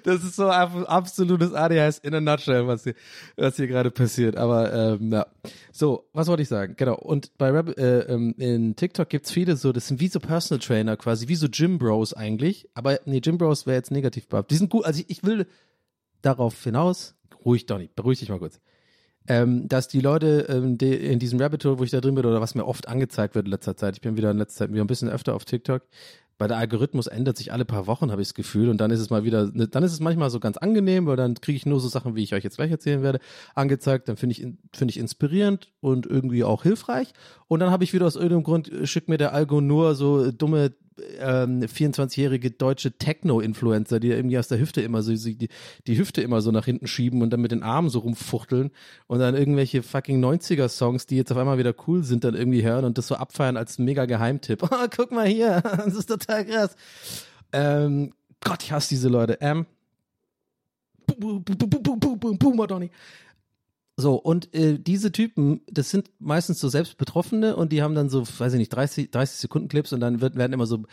Das 0.04 0.24
ist 0.24 0.36
so 0.36 0.50
ab, 0.50 0.72
absolutes 0.88 1.54
ADHS 1.54 2.00
in 2.00 2.16
a 2.16 2.22
nutshell, 2.22 2.68
was 2.68 2.84
hier, 2.84 2.96
was 3.36 3.58
hier 3.58 3.68
gerade 3.68 3.92
passiert. 3.92 4.38
Aber 4.38 4.74
ähm, 4.74 5.12
ja. 5.12 5.28
So, 5.72 6.08
was 6.14 6.28
wollte 6.28 6.44
ich 6.44 6.50
sagen? 6.50 6.76
Genau. 6.78 6.96
Und 6.96 7.38
bei 7.38 7.52
Rap, 7.52 7.78
äh, 7.78 8.00
ähm, 8.02 8.34
in 8.38 8.76
TikTok 8.76 9.10
gibt's 9.10 9.32
viele 9.32 9.58
so, 9.58 9.72
das 9.72 9.88
sind 9.88 10.00
wie 10.00 10.08
so 10.08 10.20
Personal 10.20 10.60
Trainer 10.60 10.98
quasi, 10.98 11.28
wie 11.28 11.36
so 11.36 11.48
Gym 11.50 11.78
Bros 11.78 12.14
eigentlich. 12.14 12.70
Aber 12.74 13.00
nee, 13.06 13.20
Gym 13.20 13.38
Bros 13.38 13.68
wäre 13.68 13.78
jetzt 13.78 13.92
negativ. 13.92 14.28
Die 14.50 14.56
sind 14.56 14.70
gut. 14.70 14.86
Also 14.86 15.02
ich, 15.02 15.10
ich 15.10 15.24
will 15.24 15.48
darauf 16.22 16.64
hinaus, 16.64 17.16
ruhig 17.46 17.66
Donny, 17.66 17.90
beruhig 17.96 18.20
dich 18.20 18.30
mal 18.30 18.40
kurz 18.40 18.60
ähm, 19.28 19.68
dass 19.68 19.88
die 19.88 20.02
Leute 20.02 20.48
ähm, 20.50 20.78
die 20.78 20.94
in 20.94 21.20
diesem 21.20 21.40
Rabbit 21.40 21.66
Hole, 21.66 21.80
wo 21.80 21.84
ich 21.84 21.92
da 21.92 22.02
drin 22.02 22.16
bin, 22.16 22.26
oder 22.26 22.42
was 22.42 22.56
mir 22.56 22.66
oft 22.66 22.88
angezeigt 22.88 23.36
wird 23.36 23.46
in 23.46 23.52
letzter 23.52 23.76
Zeit, 23.76 23.96
ich 23.96 24.02
bin 24.02 24.18
wieder 24.18 24.32
in 24.32 24.38
letzter 24.38 24.66
Zeit 24.66 24.74
wieder 24.74 24.84
ein 24.84 24.88
bisschen 24.88 25.10
öfter 25.10 25.36
auf 25.36 25.46
TikTok, 25.46 25.84
bei 26.38 26.48
der 26.48 26.58
Algorithmus 26.58 27.08
ändert 27.08 27.36
sich 27.36 27.52
alle 27.52 27.66
paar 27.66 27.88
Wochen, 27.88 28.12
habe 28.12 28.22
ich 28.22 28.28
das 28.28 28.36
Gefühl, 28.36 28.70
und 28.70 28.80
dann 28.80 28.92
ist 28.92 29.00
es 29.00 29.10
mal 29.10 29.24
wieder, 29.24 29.50
ne, 29.52 29.68
dann 29.68 29.84
ist 29.84 29.92
es 29.92 30.00
manchmal 30.00 30.30
so 30.30 30.40
ganz 30.40 30.58
angenehm, 30.58 31.08
weil 31.08 31.16
dann 31.16 31.34
kriege 31.36 31.56
ich 31.56 31.66
nur 31.66 31.80
so 31.80 31.88
Sachen, 31.88 32.16
wie 32.16 32.24
ich 32.24 32.34
euch 32.34 32.44
jetzt 32.44 32.58
gleich 32.58 32.72
erzählen 32.72 33.02
werde, 33.02 33.20
angezeigt, 33.56 34.08
dann 34.08 34.18
finde 34.18 34.34
ich 34.34 34.48
finde 34.74 34.92
ich 34.92 35.00
inspirierend 35.00 35.72
und 35.80 36.06
irgendwie 36.06 36.44
auch 36.44 36.64
hilfreich, 36.64 37.14
und 37.48 37.60
dann 37.60 37.72
habe 37.72 37.84
ich 37.84 37.94
wieder 37.94 38.06
aus 38.06 38.16
irgendeinem 38.16 38.44
Grund 38.44 38.72
äh, 38.72 38.86
schickt 38.86 39.10
mir 39.10 39.18
der 39.18 39.34
Algo 39.34 39.62
nur 39.62 39.96
so 39.96 40.32
dumme 40.32 40.74
ähm, 41.20 41.62
24-jährige 41.62 42.52
deutsche 42.52 42.92
Techno-Influencer, 42.92 44.00
die 44.00 44.10
irgendwie 44.10 44.38
aus 44.38 44.48
der 44.48 44.60
Hüfte 44.60 44.82
immer 44.82 45.02
so 45.02 45.14
die, 45.14 45.50
die 45.88 45.98
Hüfte 45.98 46.22
immer 46.22 46.42
so 46.42 46.52
nach 46.52 46.66
hinten 46.66 46.88
schieben 46.88 47.22
und 47.22 47.32
dann 47.32 47.42
mit 47.42 47.52
den 47.52 47.64
Armen 47.64 47.90
so 47.90 48.00
rumfuchteln 48.00 48.72
und 49.08 49.20
dann 49.20 49.36
irgendwelche 49.36 49.84
fucking 49.84 50.24
90er-Songs, 50.24 51.06
die 51.06 51.18
jetzt 51.18 51.32
auf 51.32 51.38
einmal 51.38 51.58
wieder 51.58 51.74
cool 51.88 52.04
sind, 52.04 52.24
dann 52.24 52.36
irgendwie 52.36 52.64
hören 52.64 52.86
und 52.86 52.98
das 52.98 53.08
so 53.08 53.16
abfeiern 53.16 53.58
als 53.58 53.80
mega 53.80 54.06
Geheimtipp. 54.06 54.64
Oh, 54.64 54.88
guck 54.96 55.12
mal 55.12 55.28
hier, 55.28 55.62
das 55.62 55.96
ist 55.96 56.08
total 56.08 56.46
krass. 56.46 56.76
Ähm, 57.54 58.14
Gott, 58.44 58.64
ich 58.64 58.72
hasse 58.72 58.90
diese 58.90 59.10
Leute. 59.10 59.38
Ähm, 59.42 59.66
Boom, 61.18 61.44
boom. 61.44 62.90
So, 64.00 64.16
und 64.16 64.54
äh, 64.54 64.78
diese 64.78 65.12
Typen, 65.12 65.62
das 65.72 65.90
sind 65.90 66.12
meistens 66.20 66.60
so 66.60 66.70
selbst 66.70 66.98
Betroffene 66.98 67.56
und 67.56 67.72
die 67.72 67.82
haben 67.82 67.96
dann 67.96 68.10
so, 68.10 68.28
weiß 68.28 68.54
ich 68.54 68.60
nicht, 68.60 68.70
30, 68.70 69.10
30 69.10 69.38
Sekunden 69.38 69.70
Clips 69.70 69.92
und 69.92 70.02
dann 70.02 70.22
wird, 70.22 70.36
werden 70.36 70.54
immer 70.54 70.68
so 70.68 70.84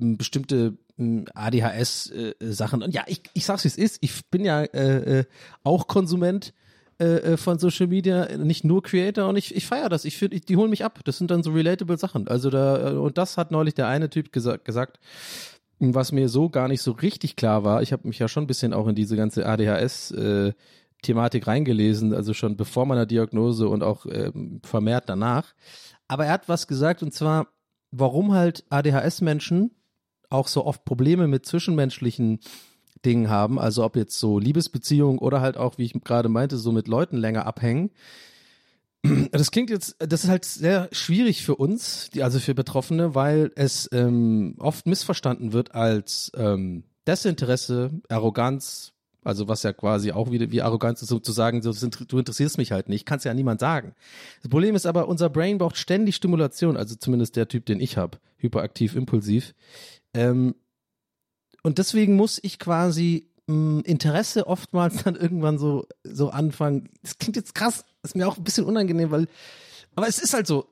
m, 0.00 0.16
bestimmte 0.16 0.78
ADHS-Sachen. 0.96 2.82
und 2.82 2.94
ja, 2.94 3.04
ich, 3.06 3.22
ich 3.34 3.44
sag's 3.44 3.64
wie 3.64 3.68
es 3.68 3.76
ist, 3.76 3.98
ich 4.00 4.24
bin 4.30 4.46
ja 4.46 4.62
äh, 4.62 5.18
äh, 5.18 5.24
auch 5.62 5.88
Konsument 5.88 6.54
äh, 7.00 7.32
äh, 7.32 7.36
von 7.36 7.58
Social 7.58 7.88
Media, 7.88 8.36
nicht 8.36 8.64
nur 8.64 8.82
Creator 8.82 9.28
und 9.28 9.36
ich, 9.36 9.54
ich 9.54 9.66
feiere 9.66 9.88
das. 9.88 10.04
Ich 10.04 10.16
finde, 10.16 10.40
die 10.40 10.56
holen 10.56 10.70
mich 10.70 10.84
ab. 10.84 11.00
Das 11.04 11.18
sind 11.18 11.30
dann 11.30 11.42
so 11.42 11.50
relatable 11.50 11.98
Sachen. 11.98 12.28
Also 12.28 12.48
da, 12.48 12.92
äh, 12.92 12.94
und 12.94 13.18
das 13.18 13.36
hat 13.36 13.50
neulich 13.50 13.74
der 13.74 13.88
eine 13.88 14.08
Typ 14.08 14.32
gesa 14.32 14.56
gesagt, 14.56 15.00
was 15.80 16.12
mir 16.12 16.28
so 16.28 16.48
gar 16.48 16.68
nicht 16.68 16.82
so 16.82 16.92
richtig 16.92 17.36
klar 17.36 17.64
war. 17.64 17.82
Ich 17.82 17.92
habe 17.92 18.06
mich 18.06 18.20
ja 18.20 18.28
schon 18.28 18.44
ein 18.44 18.46
bisschen 18.46 18.72
auch 18.72 18.86
in 18.86 18.94
diese 18.94 19.16
ganze 19.16 19.44
ADHS 19.44 20.12
äh, 20.12 20.52
Thematik 21.04 21.46
reingelesen, 21.46 22.12
also 22.12 22.34
schon 22.34 22.56
bevor 22.56 22.86
meiner 22.86 23.06
Diagnose 23.06 23.68
und 23.68 23.82
auch 23.82 24.06
ähm, 24.06 24.60
vermehrt 24.64 25.04
danach. 25.08 25.54
Aber 26.08 26.26
er 26.26 26.32
hat 26.32 26.48
was 26.48 26.66
gesagt 26.66 27.02
und 27.02 27.14
zwar, 27.14 27.46
warum 27.92 28.32
halt 28.32 28.64
ADHS-Menschen 28.70 29.70
auch 30.30 30.48
so 30.48 30.66
oft 30.66 30.84
Probleme 30.84 31.28
mit 31.28 31.46
zwischenmenschlichen 31.46 32.40
Dingen 33.04 33.28
haben, 33.28 33.58
also 33.58 33.84
ob 33.84 33.96
jetzt 33.96 34.18
so 34.18 34.38
Liebesbeziehungen 34.38 35.18
oder 35.18 35.40
halt 35.40 35.56
auch, 35.56 35.78
wie 35.78 35.84
ich 35.84 35.92
gerade 36.04 36.28
meinte, 36.28 36.56
so 36.56 36.72
mit 36.72 36.88
Leuten 36.88 37.16
länger 37.16 37.46
abhängen. 37.46 37.90
Das 39.32 39.50
klingt 39.50 39.68
jetzt, 39.68 39.96
das 39.98 40.24
ist 40.24 40.30
halt 40.30 40.46
sehr 40.46 40.88
schwierig 40.90 41.44
für 41.44 41.56
uns, 41.56 42.08
die, 42.14 42.22
also 42.22 42.38
für 42.40 42.54
Betroffene, 42.54 43.14
weil 43.14 43.52
es 43.54 43.86
ähm, 43.92 44.54
oft 44.58 44.86
missverstanden 44.86 45.52
wird 45.52 45.74
als 45.74 46.32
ähm, 46.34 46.84
Desinteresse, 47.06 47.90
Arroganz, 48.08 48.93
also 49.24 49.48
was 49.48 49.62
ja 49.62 49.72
quasi 49.72 50.12
auch 50.12 50.30
wie, 50.30 50.50
wie 50.50 50.62
Arroganz 50.62 51.02
ist, 51.02 51.08
zu 51.08 51.32
sagen, 51.32 51.60
du 51.62 52.18
interessierst 52.18 52.58
mich 52.58 52.72
halt 52.72 52.88
nicht, 52.88 53.06
kannst 53.06 53.24
ja 53.24 53.34
niemand 53.34 53.60
sagen. 53.60 53.94
Das 54.42 54.50
Problem 54.50 54.74
ist 54.74 54.86
aber, 54.86 55.08
unser 55.08 55.30
Brain 55.30 55.58
braucht 55.58 55.76
ständig 55.76 56.16
Stimulation, 56.16 56.76
also 56.76 56.94
zumindest 56.94 57.36
der 57.36 57.48
Typ, 57.48 57.66
den 57.66 57.80
ich 57.80 57.96
habe, 57.96 58.18
hyperaktiv, 58.36 58.94
impulsiv. 58.94 59.54
Ähm, 60.12 60.54
und 61.62 61.78
deswegen 61.78 62.14
muss 62.16 62.38
ich 62.42 62.58
quasi 62.58 63.30
mh, 63.46 63.82
Interesse 63.84 64.46
oftmals 64.46 65.02
dann 65.04 65.16
irgendwann 65.16 65.58
so, 65.58 65.86
so 66.04 66.30
anfangen. 66.30 66.90
Das 67.02 67.18
klingt 67.18 67.36
jetzt 67.36 67.54
krass, 67.54 67.84
ist 68.02 68.14
mir 68.14 68.28
auch 68.28 68.36
ein 68.36 68.44
bisschen 68.44 68.66
unangenehm, 68.66 69.10
weil, 69.10 69.26
aber 69.94 70.06
es 70.06 70.18
ist 70.18 70.34
halt 70.34 70.46
so, 70.46 70.68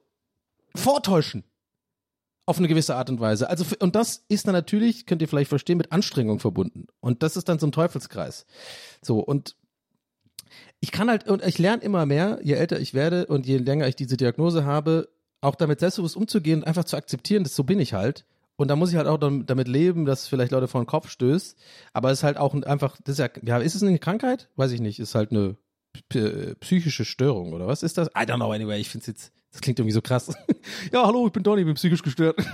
vortäuschen. 0.75 1.45
Auf 2.45 2.59
eine 2.59 2.67
gewisse 2.69 2.97
Art 2.97 3.09
und 3.09 3.21
Weise. 3.21 3.49
Also, 3.49 3.65
und 3.79 3.95
das 3.95 4.25
ist 4.29 4.47
dann 4.47 4.53
natürlich, 4.55 5.07
könnt 5.07 5.23
ihr 5.23 5.29
vielleicht 5.29 5.49
verstehen, 5.49 5.79
mit 5.79 5.93
Anstrengung 5.93 6.41
verbunden. 6.41 6.87
Und 7.01 7.23
das 7.23 7.37
ist 7.37 7.49
dann 7.49 7.59
so 7.61 7.67
ein 7.67 7.73
Teufelskreis. 7.73 8.47
So, 9.01 9.21
und 9.21 9.57
ich 10.81 10.91
kann 10.91 11.09
halt, 11.09 11.29
und 11.29 11.45
ich 11.45 11.59
lerne 11.59 11.83
immer 11.83 12.05
mehr, 12.05 12.41
je 12.43 12.55
älter 12.55 12.81
ich 12.81 12.95
werde 12.95 13.27
und 13.27 13.47
je 13.47 13.59
länger 13.59 13.87
ich 13.87 13.95
diese 13.97 14.17
Diagnose 14.17 14.65
habe, 14.65 15.09
auch 15.41 15.55
damit 15.55 15.81
selbstbewusst 15.81 16.17
umzugehen 16.17 16.61
und 16.61 16.67
einfach 16.67 16.85
zu 16.85 16.97
akzeptieren, 16.97 17.45
dass 17.45 17.55
so 17.55 17.63
bin 17.65 17.79
ich 17.81 17.93
halt. 17.95 18.25
Und 18.57 18.69
da 18.69 18.77
muss 18.77 18.91
ich 18.91 18.97
halt 18.97 19.07
auch 19.07 19.19
dam- 19.19 19.47
damit 19.47 19.67
leben, 19.69 20.05
dass 20.05 20.29
vielleicht 20.29 20.53
Leute 20.53 20.69
vor 20.69 20.81
den 20.83 20.87
Kopf 20.87 21.09
stößt. 21.11 21.57
Aber 21.93 22.11
es 22.11 22.19
ist 22.19 22.25
halt 22.25 22.37
auch 22.37 22.55
ein- 22.55 22.65
einfach, 22.65 22.97
das 23.05 23.15
ist 23.15 23.19
ja, 23.19 23.29
ja, 23.43 23.59
ist 23.59 23.75
es 23.75 23.83
eine 23.83 23.99
Krankheit? 23.99 24.51
Weiß 24.57 24.73
ich 24.73 24.81
nicht. 24.81 24.99
Ist 24.99 25.15
halt 25.15 25.31
eine 25.31 25.57
p- 26.09 26.55
psychische 26.57 27.05
Störung 27.05 27.53
oder 27.55 27.67
was 27.67 27.83
ist 27.83 27.99
das? 27.99 28.09
I 28.09 28.21
don't 28.21 28.37
know 28.37 28.53
anyway. 28.53 28.79
Ich 28.81 28.89
finde 28.91 29.03
es 29.03 29.07
jetzt, 29.07 29.33
das 29.53 29.61
klingt 29.61 29.79
irgendwie 29.79 29.93
so 29.93 30.03
krass. 30.03 30.35
ja, 30.93 31.07
hallo, 31.07 31.27
ich 31.27 31.33
bin 31.33 31.43
Donny, 31.43 31.65
bin 31.65 31.75
psychisch 31.75 32.03
gestört. 32.03 32.39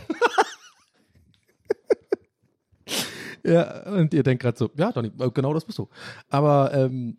ja, 3.44 3.86
und 3.86 4.12
ihr 4.12 4.22
denkt 4.22 4.42
gerade 4.42 4.58
so, 4.58 4.70
ja, 4.76 4.92
Donny, 4.92 5.10
äh, 5.18 5.30
genau 5.30 5.54
das 5.54 5.64
bist 5.64 5.78
du. 5.78 5.88
Aber 6.28 6.72
ähm, 6.74 7.18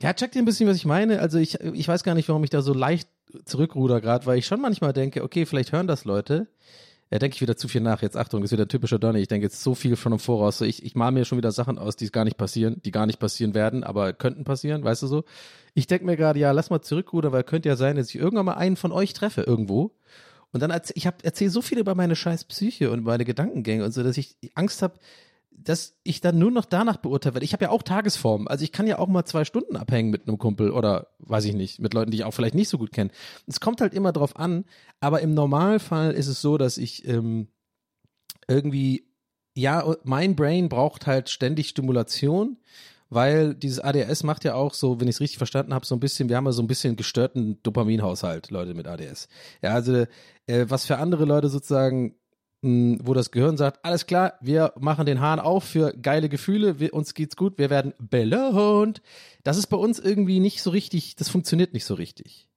ja, 0.00 0.14
checkt 0.14 0.36
ihr 0.36 0.42
ein 0.42 0.44
bisschen, 0.44 0.68
was 0.68 0.76
ich 0.76 0.84
meine? 0.84 1.20
Also 1.20 1.38
ich, 1.38 1.60
ich 1.60 1.88
weiß 1.88 2.04
gar 2.04 2.14
nicht, 2.14 2.28
warum 2.28 2.44
ich 2.44 2.50
da 2.50 2.62
so 2.62 2.72
leicht 2.72 3.08
zurückruder 3.44 4.00
gerade, 4.00 4.26
weil 4.26 4.38
ich 4.38 4.46
schon 4.46 4.60
manchmal 4.60 4.92
denke, 4.92 5.22
okay, 5.22 5.46
vielleicht 5.46 5.72
hören 5.72 5.86
das 5.86 6.04
Leute. 6.04 6.48
Ja, 7.10 7.20
denke 7.20 7.36
ich 7.36 7.40
wieder 7.40 7.56
zu 7.56 7.68
viel 7.68 7.80
nach. 7.82 8.02
Jetzt 8.02 8.16
Achtung, 8.16 8.42
ist 8.42 8.50
wieder 8.50 8.66
typischer 8.66 8.98
Donny. 8.98 9.20
Ich 9.20 9.28
denke 9.28 9.46
jetzt 9.46 9.62
so 9.62 9.76
viel 9.76 9.96
schon 9.96 10.12
im 10.12 10.18
Voraus. 10.18 10.58
So, 10.58 10.64
ich, 10.64 10.84
ich 10.84 10.96
mal 10.96 11.12
mir 11.12 11.24
schon 11.24 11.38
wieder 11.38 11.52
Sachen 11.52 11.78
aus, 11.78 11.94
die 11.94 12.10
gar 12.10 12.24
nicht 12.24 12.36
passieren, 12.36 12.80
die 12.84 12.90
gar 12.90 13.06
nicht 13.06 13.20
passieren 13.20 13.54
werden, 13.54 13.84
aber 13.84 14.12
könnten 14.12 14.42
passieren, 14.42 14.82
weißt 14.82 15.02
du 15.02 15.06
so? 15.06 15.24
Ich 15.74 15.86
denke 15.86 16.04
mir 16.04 16.16
gerade, 16.16 16.40
ja, 16.40 16.50
lass 16.50 16.70
mal 16.70 16.82
zurückrudern, 16.82 17.32
weil 17.32 17.44
könnte 17.44 17.68
ja 17.68 17.76
sein, 17.76 17.96
dass 17.96 18.08
ich 18.08 18.16
irgendwann 18.16 18.46
mal 18.46 18.54
einen 18.54 18.76
von 18.76 18.90
euch 18.90 19.12
treffe 19.12 19.42
irgendwo. 19.42 19.92
Und 20.52 20.62
dann 20.62 20.70
erzähl, 20.70 20.94
ich 20.96 21.06
hab, 21.06 21.24
erzähle 21.24 21.50
so 21.50 21.62
viel 21.62 21.78
über 21.78 21.94
meine 21.94 22.16
scheiß 22.16 22.44
Psyche 22.44 22.90
und 22.90 23.04
meine 23.04 23.24
Gedankengänge 23.24 23.84
und 23.84 23.92
so, 23.92 24.02
dass 24.02 24.16
ich 24.16 24.36
Angst 24.54 24.82
habe, 24.82 24.98
dass 25.58 25.96
ich 26.02 26.20
dann 26.20 26.38
nur 26.38 26.50
noch 26.50 26.64
danach 26.64 26.98
beurteilt 26.98 27.34
werde. 27.34 27.44
Ich 27.44 27.52
habe 27.52 27.64
ja 27.64 27.70
auch 27.70 27.82
Tagesform. 27.82 28.46
Also 28.46 28.62
ich 28.62 28.72
kann 28.72 28.86
ja 28.86 28.98
auch 28.98 29.08
mal 29.08 29.24
zwei 29.24 29.44
Stunden 29.44 29.76
abhängen 29.76 30.10
mit 30.10 30.28
einem 30.28 30.38
Kumpel 30.38 30.70
oder 30.70 31.08
weiß 31.18 31.44
ich 31.46 31.54
nicht, 31.54 31.80
mit 31.80 31.94
Leuten, 31.94 32.10
die 32.10 32.18
ich 32.18 32.24
auch 32.24 32.34
vielleicht 32.34 32.54
nicht 32.54 32.68
so 32.68 32.78
gut 32.78 32.92
kenne. 32.92 33.10
Es 33.46 33.60
kommt 33.60 33.80
halt 33.80 33.94
immer 33.94 34.12
drauf 34.12 34.36
an, 34.36 34.64
aber 35.00 35.22
im 35.22 35.34
Normalfall 35.34 36.12
ist 36.12 36.28
es 36.28 36.40
so, 36.40 36.58
dass 36.58 36.78
ich 36.78 37.06
ähm, 37.08 37.48
irgendwie, 38.48 39.08
ja, 39.54 39.96
mein 40.04 40.36
Brain 40.36 40.68
braucht 40.68 41.06
halt 41.06 41.30
ständig 41.30 41.68
Stimulation, 41.68 42.58
weil 43.08 43.54
dieses 43.54 43.80
ADS 43.80 44.24
macht 44.24 44.44
ja 44.44 44.54
auch 44.54 44.74
so, 44.74 45.00
wenn 45.00 45.08
ich 45.08 45.16
es 45.16 45.20
richtig 45.20 45.38
verstanden 45.38 45.72
habe, 45.72 45.86
so 45.86 45.94
ein 45.94 46.00
bisschen, 46.00 46.28
wir 46.28 46.36
haben 46.36 46.46
ja 46.46 46.52
so 46.52 46.62
ein 46.62 46.68
bisschen 46.68 46.96
gestörten 46.96 47.62
Dopaminhaushalt, 47.62 48.50
Leute 48.50 48.74
mit 48.74 48.86
ADS. 48.86 49.28
Ja, 49.62 49.74
also 49.74 50.06
äh, 50.46 50.66
was 50.68 50.86
für 50.86 50.98
andere 50.98 51.24
Leute 51.24 51.48
sozusagen 51.48 52.16
wo 52.62 53.14
das 53.14 53.30
Gehirn 53.30 53.56
sagt, 53.56 53.84
alles 53.84 54.06
klar, 54.06 54.34
wir 54.40 54.72
machen 54.78 55.06
den 55.06 55.20
Hahn 55.20 55.40
auf 55.40 55.64
für 55.64 55.92
geile 55.92 56.28
Gefühle, 56.28 56.80
wir, 56.80 56.94
uns 56.94 57.14
geht's 57.14 57.36
gut, 57.36 57.58
wir 57.58 57.70
werden 57.70 57.92
belohnt. 57.98 59.02
Das 59.44 59.56
ist 59.56 59.66
bei 59.68 59.76
uns 59.76 59.98
irgendwie 59.98 60.40
nicht 60.40 60.62
so 60.62 60.70
richtig, 60.70 61.16
das 61.16 61.28
funktioniert 61.28 61.74
nicht 61.74 61.84
so 61.84 61.94
richtig. 61.94 62.48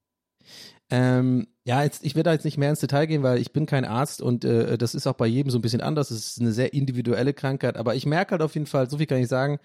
Ähm, 0.90 1.48
ja, 1.66 1.84
jetzt, 1.84 2.04
ich 2.04 2.16
werde 2.16 2.30
da 2.30 2.34
jetzt 2.34 2.46
nicht 2.46 2.58
mehr 2.58 2.72
ins 2.72 2.80
Detail 2.80 3.06
gehen, 3.06 3.22
weil 3.22 3.38
ich 3.38 3.54
bin 3.54 3.68
kein 3.68 3.86
Arzt 3.86 4.22
und 4.22 4.44
äh, 4.44 4.78
das 4.78 4.96
ist 4.96 5.06
auch 5.06 5.14
bei 5.14 5.28
jedem 5.28 5.52
so 5.52 5.60
ein 5.60 5.62
bisschen 5.62 5.82
anders. 5.82 6.10
Es 6.10 6.32
ist 6.32 6.42
eine 6.42 6.52
sehr 6.52 6.74
individuelle 6.74 7.34
Krankheit, 7.34 7.78
aber 7.78 7.94
ich 7.94 8.08
merke 8.08 8.32
halt 8.32 8.42
auf 8.42 8.56
jeden 8.56 8.66
Fall, 8.66 8.90
so 8.90 8.98
viel 8.98 9.06
kann 9.06 9.20
ich 9.20 9.28
sagen, 9.28 9.60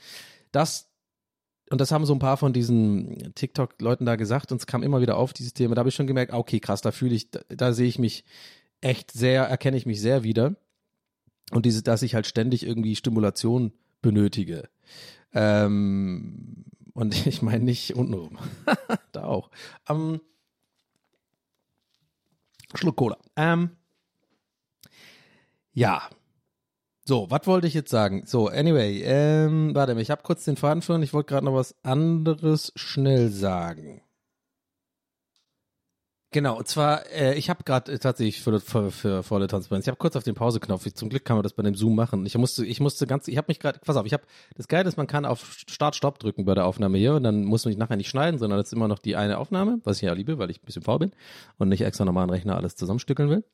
dass 0.53 0.91
und 1.71 1.81
das 1.81 1.93
haben 1.93 2.05
so 2.05 2.15
ein 2.15 2.19
paar 2.19 2.37
von 2.37 2.53
diesen 2.53 3.33
TikTok-Leuten 3.35 4.05
da 4.05 4.17
gesagt 4.17 4.53
und 4.53 4.61
es 4.61 4.67
kam 4.67 4.83
immer 4.83 5.01
wieder 5.01 5.17
auf, 5.17 5.33
dieses 5.33 5.55
Thema. 5.55 5.75
Da 5.75 5.79
habe 5.79 5.89
ich 5.89 5.95
schon 5.95 6.07
gemerkt, 6.07 6.35
okay, 6.35 6.61
krass, 6.61 6.83
da 6.83 6.93
fühle 6.93 7.15
ich, 7.15 7.31
da, 7.31 7.41
da 7.49 7.73
sehe 7.73 7.89
ich 7.89 7.99
mich 7.99 8.25
echt 8.85 9.13
sehr, 9.13 9.45
erkenne 9.45 9.77
ich 9.77 9.87
mich 9.87 10.01
sehr 10.01 10.23
wieder. 10.23 10.55
Und 11.51 11.67
diese, 11.67 11.83
dass 11.83 12.03
ich 12.03 12.15
halt 12.15 12.27
ständig 12.27 12.67
irgendwie 12.67 12.97
Stimulation 12.97 13.73
benötige. 14.03 14.69
Ähm, 15.33 16.65
und 16.93 17.27
ich 17.27 17.43
meine 17.43 17.65
nicht 17.65 17.97
untenrum. 17.97 18.39
da 19.13 19.25
auch. 19.25 19.51
Ähm, 19.89 20.21
Schluck 22.75 22.97
Cola. 22.97 23.17
Ähm, 23.37 23.71
ja. 25.73 26.03
So, 27.07 27.31
was 27.31 27.47
wollte 27.47 27.67
ich 27.67 27.75
jetzt 27.75 27.91
sagen? 27.91 28.23
So, 28.25 28.49
anyway, 28.49 29.03
ähm, 29.03 29.75
warte 29.75 29.95
mal, 29.95 30.01
ich 30.01 30.11
habe 30.11 30.23
kurz 30.23 30.45
den 30.45 30.57
Faden 30.57 30.83
verloren. 30.83 31.03
Ich 31.03 31.13
wollte 31.13 31.29
gerade 31.29 31.45
noch 31.45 31.55
was 31.55 31.75
anderes 31.83 32.73
schnell 32.77 33.29
sagen. 33.29 34.04
Genau, 36.35 36.59
und 36.59 36.67
zwar, 36.67 37.09
äh, 37.13 37.39
ich 37.39 37.49
habe 37.49 37.63
gerade 37.63 37.93
äh, 37.93 37.99
tatsächlich 38.01 38.43
für, 38.43 38.59
für, 38.59 38.91
für 38.91 39.23
volle 39.23 39.47
Transparenz, 39.47 39.85
ich 39.85 39.89
habe 39.89 39.99
kurz 39.99 40.17
auf 40.17 40.25
den 40.25 40.35
Pauseknopf, 40.35 40.85
zum 40.93 41.09
Glück 41.09 41.25
kann 41.25 41.37
man 41.37 41.45
das 41.45 41.53
bei 41.53 41.63
dem 41.63 41.77
Zoom 41.77 41.95
machen. 41.95 42.27
Ich 42.27 42.37
musste, 42.37 42.67
ich 42.67 42.81
musste 42.81 43.07
ganz, 43.07 43.29
ich 43.29 43.37
habe 43.37 43.45
mich 43.47 43.61
gerade, 43.61 43.79
pass 43.79 43.97
auf, 43.97 44.05
ich 44.05 44.13
habe, 44.13 44.25
das 44.57 44.67
Geile 44.67 44.89
ist, 44.89 44.97
man 44.97 45.07
kann 45.07 45.27
auf 45.27 45.55
Start-Stopp 45.69 46.19
drücken 46.19 46.45
bei 46.45 46.57
der 46.57 46.67
Aufnahme 46.67 46.99
hier 46.99 47.15
und 47.15 47.23
dann 47.23 47.45
muss 47.45 47.65
man 47.65 47.71
nicht 47.71 47.79
nachher 47.79 47.95
nicht 47.95 48.09
schneiden, 48.09 48.41
sondern 48.41 48.59
das 48.59 48.67
ist 48.67 48.73
immer 48.73 48.89
noch 48.89 48.99
die 48.99 49.15
eine 49.15 49.39
Aufnahme, 49.39 49.79
was 49.85 49.99
ich 49.99 50.03
ja 50.03 50.13
liebe, 50.13 50.37
weil 50.37 50.51
ich 50.51 50.61
ein 50.61 50.67
bisschen 50.67 50.83
faul 50.83 50.99
bin 50.99 51.13
und 51.59 51.69
nicht 51.69 51.83
extra 51.83 52.05
normalen 52.05 52.31
Rechner 52.31 52.57
alles 52.57 52.75
zusammenstückeln 52.75 53.31
will. 53.31 53.45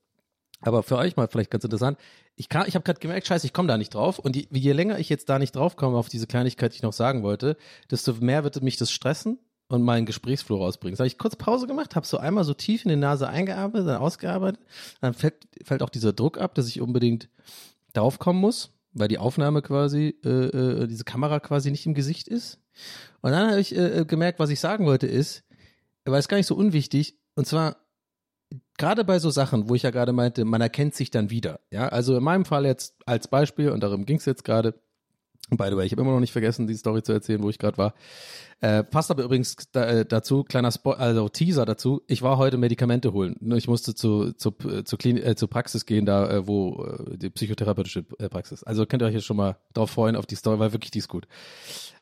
Aber 0.63 0.83
für 0.83 0.97
euch 0.97 1.19
mal 1.19 1.29
vielleicht 1.29 1.51
ganz 1.51 1.65
interessant. 1.65 1.99
Ich 2.35 2.49
kann, 2.49 2.67
ich 2.67 2.77
habe 2.77 2.85
gerade 2.85 3.01
gemerkt, 3.01 3.27
scheiße, 3.27 3.47
ich 3.47 3.53
komme 3.53 3.69
da 3.69 3.77
nicht 3.77 3.93
drauf. 3.95 4.19
Und 4.19 4.37
je, 4.37 4.47
je 4.51 4.73
länger 4.73 4.99
ich 4.99 5.11
jetzt 5.11 5.29
da 5.29 5.39
nicht 5.39 5.55
drauf 5.55 5.77
komme 5.77 5.99
auf 5.99 6.09
diese 6.09 6.27
Kleinigkeit, 6.27 6.73
die 6.73 6.77
ich 6.77 6.83
noch 6.83 6.95
sagen 6.95 7.23
wollte, 7.23 7.59
desto 7.91 8.15
mehr 8.21 8.43
wird 8.43 8.63
mich 8.63 8.79
das 8.79 8.91
stressen 8.91 9.39
und 9.71 9.83
meinen 9.83 10.05
Gesprächsflow 10.05 10.57
rausbringen. 10.57 10.97
So 10.97 11.03
habe 11.03 11.07
ich 11.07 11.17
kurz 11.17 11.37
Pause 11.37 11.69
gemacht, 11.69 11.95
habe 11.95 12.05
so 12.05 12.19
einmal 12.19 12.43
so 12.43 12.55
tief 12.55 12.85
in 12.85 12.89
die 12.89 12.97
Nase 12.97 13.29
eingearbeitet, 13.29 13.87
dann 13.87 14.01
ausgearbeitet. 14.01 14.61
Dann 15.01 15.15
fällt, 15.15 15.47
fällt 15.63 15.83
auch 15.83 15.91
dieser 15.91 16.13
Druck 16.13 16.39
ab, 16.39 16.57
dass 16.57 16.67
ich 16.67 16.81
unbedingt 16.81 17.29
drauf 17.93 18.19
kommen 18.19 18.41
muss, 18.41 18.73
weil 18.93 19.07
die 19.07 19.19
Aufnahme 19.19 19.63
quasi, 19.63 20.17
äh, 20.25 20.29
äh, 20.29 20.87
diese 20.89 21.05
Kamera 21.05 21.39
quasi 21.39 21.71
nicht 21.71 21.87
im 21.87 21.95
Gesicht 21.95 22.27
ist. 22.27 22.59
Und 23.21 23.31
dann 23.31 23.51
habe 23.51 23.61
ich 23.61 23.77
äh, 23.77 24.05
gemerkt, 24.05 24.41
was 24.41 24.51
ich 24.51 24.59
sagen 24.59 24.87
wollte 24.87 25.07
ist, 25.07 25.45
weil 26.05 26.19
es 26.19 26.27
gar 26.27 26.37
nicht 26.37 26.49
so 26.49 26.57
unwichtig, 26.57 27.17
und 27.37 27.47
zwar 27.47 27.77
gerade 28.77 29.05
bei 29.05 29.21
so 29.21 29.31
Sachen, 29.31 29.69
wo 29.69 29.77
ich 29.77 29.85
ja 29.85 29.91
gerade 29.91 30.13
meinte, 30.13 30.45
man 30.45 30.61
erkennt 30.61 30.97
sich 30.97 31.13
dann 31.13 31.31
wieder. 31.31 31.61
Ja, 31.71 31.89
also 31.91 32.17
in 32.17 32.25
meinem 32.25 32.45
Fall 32.45 32.67
jetzt 32.67 32.97
als 33.07 33.29
Beispiel, 33.29 33.71
und 33.71 33.85
darum 33.85 34.05
ging 34.05 34.17
es 34.17 34.25
jetzt 34.25 34.45
gerade, 34.45 34.75
by 35.51 35.69
the 35.71 35.77
way, 35.77 35.87
ich 35.87 35.93
habe 35.93 36.03
immer 36.03 36.13
noch 36.13 36.21
nicht 36.21 36.33
vergessen, 36.33 36.67
die 36.67 36.75
Story 36.75 37.03
zu 37.03 37.13
erzählen, 37.13 37.43
wo 37.43 37.51
ich 37.51 37.59
gerade 37.59 37.79
war. 37.79 37.95
Äh, 38.61 38.85
passt 38.85 39.11
aber 39.11 39.23
übrigens 39.23 39.57
da, 39.73 39.87
äh, 39.87 40.05
dazu, 40.05 40.45
kleiner 40.45 40.71
Spo 40.71 40.91
also 40.91 41.29
Teaser 41.31 41.65
dazu. 41.65 42.03
Ich 42.09 42.21
war 42.21 42.37
heute 42.37 42.59
Medikamente 42.59 43.13
holen. 43.13 43.37
Ich 43.57 43.69
musste 43.69 43.95
zu, 43.95 44.33
zu, 44.33 44.51
zu, 44.85 44.97
Klin 44.99 45.17
äh, 45.17 45.35
zur 45.35 45.49
Praxis 45.49 45.87
gehen, 45.87 46.05
da 46.05 46.31
äh, 46.31 46.47
wo 46.47 46.85
äh, 46.85 47.17
die 47.17 47.31
psychotherapeutische 47.31 48.05
äh, 48.19 48.29
Praxis. 48.29 48.63
Also 48.63 48.85
könnt 48.85 49.03
ihr 49.03 49.07
euch 49.07 49.15
jetzt 49.15 49.25
schon 49.25 49.39
mal 49.39 49.57
drauf 49.73 49.91
freuen 49.91 50.15
auf 50.15 50.27
die 50.27 50.35
Story, 50.35 50.59
weil 50.59 50.73
wirklich 50.73 50.91
die 50.91 50.99
ist 50.99 51.09
gut. 51.09 51.27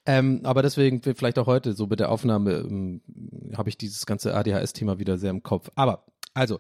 Ähm, 0.04 0.40
aber 0.42 0.62
deswegen 0.62 1.00
vielleicht 1.02 1.38
auch 1.38 1.46
heute, 1.46 1.74
so 1.74 1.86
mit 1.86 2.00
der 2.00 2.10
Aufnahme, 2.10 2.54
ähm, 2.54 3.02
habe 3.56 3.68
ich 3.68 3.78
dieses 3.78 4.04
ganze 4.04 4.34
ADHS-Thema 4.34 4.98
wieder 4.98 5.16
sehr 5.16 5.30
im 5.30 5.44
Kopf. 5.44 5.70
Aber, 5.76 6.06
also, 6.34 6.58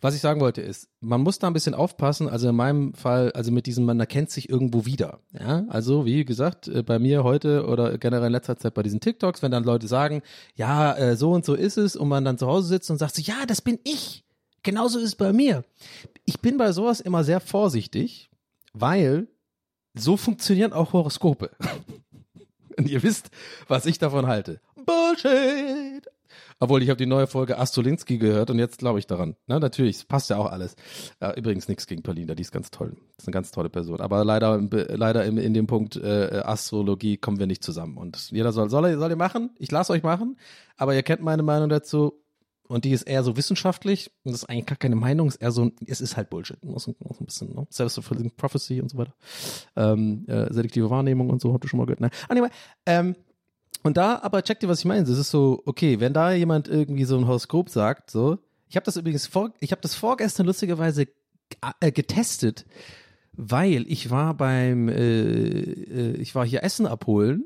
was 0.00 0.14
ich 0.14 0.20
sagen 0.20 0.40
wollte 0.40 0.62
ist, 0.62 0.88
man 1.00 1.20
muss 1.20 1.38
da 1.38 1.46
ein 1.46 1.52
bisschen 1.52 1.74
aufpassen, 1.74 2.28
also 2.28 2.48
in 2.48 2.56
meinem 2.56 2.94
Fall, 2.94 3.32
also 3.32 3.52
mit 3.52 3.66
diesem, 3.66 3.84
man 3.84 4.00
erkennt 4.00 4.30
sich 4.30 4.48
irgendwo 4.48 4.86
wieder. 4.86 5.20
Ja, 5.38 5.64
also 5.68 6.06
wie 6.06 6.24
gesagt, 6.24 6.68
äh, 6.68 6.82
bei 6.82 6.98
mir 6.98 7.22
heute 7.24 7.66
oder 7.66 7.98
generell 7.98 8.28
in 8.28 8.32
letzter 8.32 8.56
Zeit 8.56 8.74
bei 8.74 8.82
diesen 8.82 9.00
TikToks, 9.00 9.42
wenn 9.42 9.50
dann 9.50 9.64
Leute 9.64 9.88
sagen, 9.88 10.22
ja, 10.54 10.96
äh, 10.96 11.16
so 11.16 11.32
und 11.32 11.44
so 11.44 11.54
ist 11.54 11.76
es 11.76 11.96
und 11.96 12.08
man 12.08 12.24
dann 12.24 12.38
zu 12.38 12.46
Hause 12.46 12.68
sitzt 12.68 12.90
und 12.90 12.98
sagt 12.98 13.14
so, 13.14 13.22
ja, 13.22 13.46
das 13.46 13.60
bin 13.60 13.78
ich. 13.84 14.24
Genauso 14.62 14.98
ist 14.98 15.06
es 15.06 15.16
bei 15.16 15.32
mir. 15.32 15.64
Ich 16.24 16.40
bin 16.40 16.58
bei 16.58 16.72
sowas 16.72 17.00
immer 17.00 17.24
sehr 17.24 17.40
vorsichtig, 17.40 18.30
weil 18.72 19.26
so 19.94 20.16
funktionieren 20.16 20.72
auch 20.72 20.92
Horoskope. 20.92 21.50
Und 22.76 22.88
ihr 22.88 23.02
wisst, 23.02 23.30
was 23.68 23.84
ich 23.84 23.98
davon 23.98 24.26
halte. 24.26 24.60
Bullshit! 24.86 26.06
Obwohl, 26.62 26.82
ich 26.82 26.90
habe 26.90 26.98
die 26.98 27.06
neue 27.06 27.26
Folge 27.26 27.58
Astolinski 27.58 28.18
gehört 28.18 28.50
und 28.50 28.58
jetzt 28.58 28.78
glaube 28.78 28.98
ich 28.98 29.06
daran. 29.06 29.34
Na, 29.46 29.58
natürlich, 29.58 29.96
es 29.96 30.04
passt 30.04 30.28
ja 30.28 30.36
auch 30.36 30.46
alles. 30.46 30.76
Ja, 31.20 31.32
übrigens 31.34 31.68
nichts 31.68 31.86
gegen 31.86 32.02
Paulina, 32.02 32.34
die 32.34 32.42
ist 32.42 32.52
ganz 32.52 32.70
toll. 32.70 32.96
Das 33.16 33.24
ist 33.24 33.28
eine 33.28 33.32
ganz 33.32 33.50
tolle 33.50 33.70
Person. 33.70 34.00
Aber 34.00 34.26
leider, 34.26 34.60
leider 34.60 35.24
in, 35.24 35.38
in 35.38 35.54
dem 35.54 35.66
Punkt 35.66 35.96
äh, 35.96 36.42
Astrologie 36.44 37.16
kommen 37.16 37.38
wir 37.38 37.46
nicht 37.46 37.64
zusammen. 37.64 37.96
Und 37.96 38.30
jeder 38.30 38.52
soll, 38.52 38.68
soll, 38.68 38.98
soll 38.98 39.10
ihr 39.10 39.16
machen. 39.16 39.50
Ich 39.58 39.70
lasse 39.70 39.92
euch 39.94 40.02
machen. 40.02 40.36
Aber 40.76 40.94
ihr 40.94 41.02
kennt 41.02 41.22
meine 41.22 41.42
Meinung 41.42 41.70
dazu. 41.70 42.20
Und 42.68 42.84
die 42.84 42.92
ist 42.92 43.02
eher 43.02 43.24
so 43.24 43.36
wissenschaftlich. 43.38 44.12
Und 44.22 44.32
das 44.32 44.42
ist 44.42 44.48
eigentlich 44.48 44.66
gar 44.66 44.76
keine 44.76 44.96
Meinung. 44.96 45.28
Es 45.28 45.36
ist 45.36 45.42
eher 45.42 45.50
so, 45.50 45.72
es 45.86 46.00
ist 46.02 46.16
halt 46.18 46.28
Bullshit. 46.28 46.62
Muss, 46.62 46.86
muss 46.86 47.20
ein 47.20 47.24
bisschen, 47.24 47.54
ne? 47.54 47.66
Self-fulfilling 47.72 48.32
Prophecy 48.36 48.82
und 48.82 48.90
so 48.90 48.98
weiter. 48.98 49.14
Ähm, 49.76 50.24
äh, 50.28 50.52
selektive 50.52 50.90
Wahrnehmung 50.90 51.30
und 51.30 51.40
so, 51.40 51.54
habt 51.54 51.64
ihr 51.64 51.68
schon 51.68 51.78
mal 51.78 51.86
gehört. 51.86 52.00
Ne? 52.00 52.10
Anyway, 52.28 52.50
ähm, 52.86 53.16
und 53.82 53.96
da, 53.96 54.20
aber 54.22 54.42
checkt 54.42 54.62
ihr, 54.62 54.68
was 54.68 54.80
ich 54.80 54.84
meine? 54.84 55.02
Es 55.02 55.18
ist 55.18 55.30
so, 55.30 55.62
okay, 55.64 56.00
wenn 56.00 56.12
da 56.12 56.32
jemand 56.32 56.68
irgendwie 56.68 57.04
so 57.04 57.16
ein 57.16 57.26
Horoskop 57.26 57.70
sagt, 57.70 58.10
so, 58.10 58.38
ich 58.68 58.76
habe 58.76 58.84
das 58.84 58.96
übrigens 58.96 59.26
vor, 59.26 59.52
ich 59.60 59.72
habe 59.72 59.82
das 59.82 59.94
vorgestern 59.94 60.46
lustigerweise 60.46 61.06
äh, 61.80 61.92
getestet, 61.92 62.66
weil 63.32 63.84
ich 63.88 64.10
war 64.10 64.34
beim, 64.34 64.88
äh, 64.88 64.92
äh, 64.92 66.16
ich 66.16 66.34
war 66.34 66.46
hier 66.46 66.62
Essen 66.62 66.86
abholen 66.86 67.44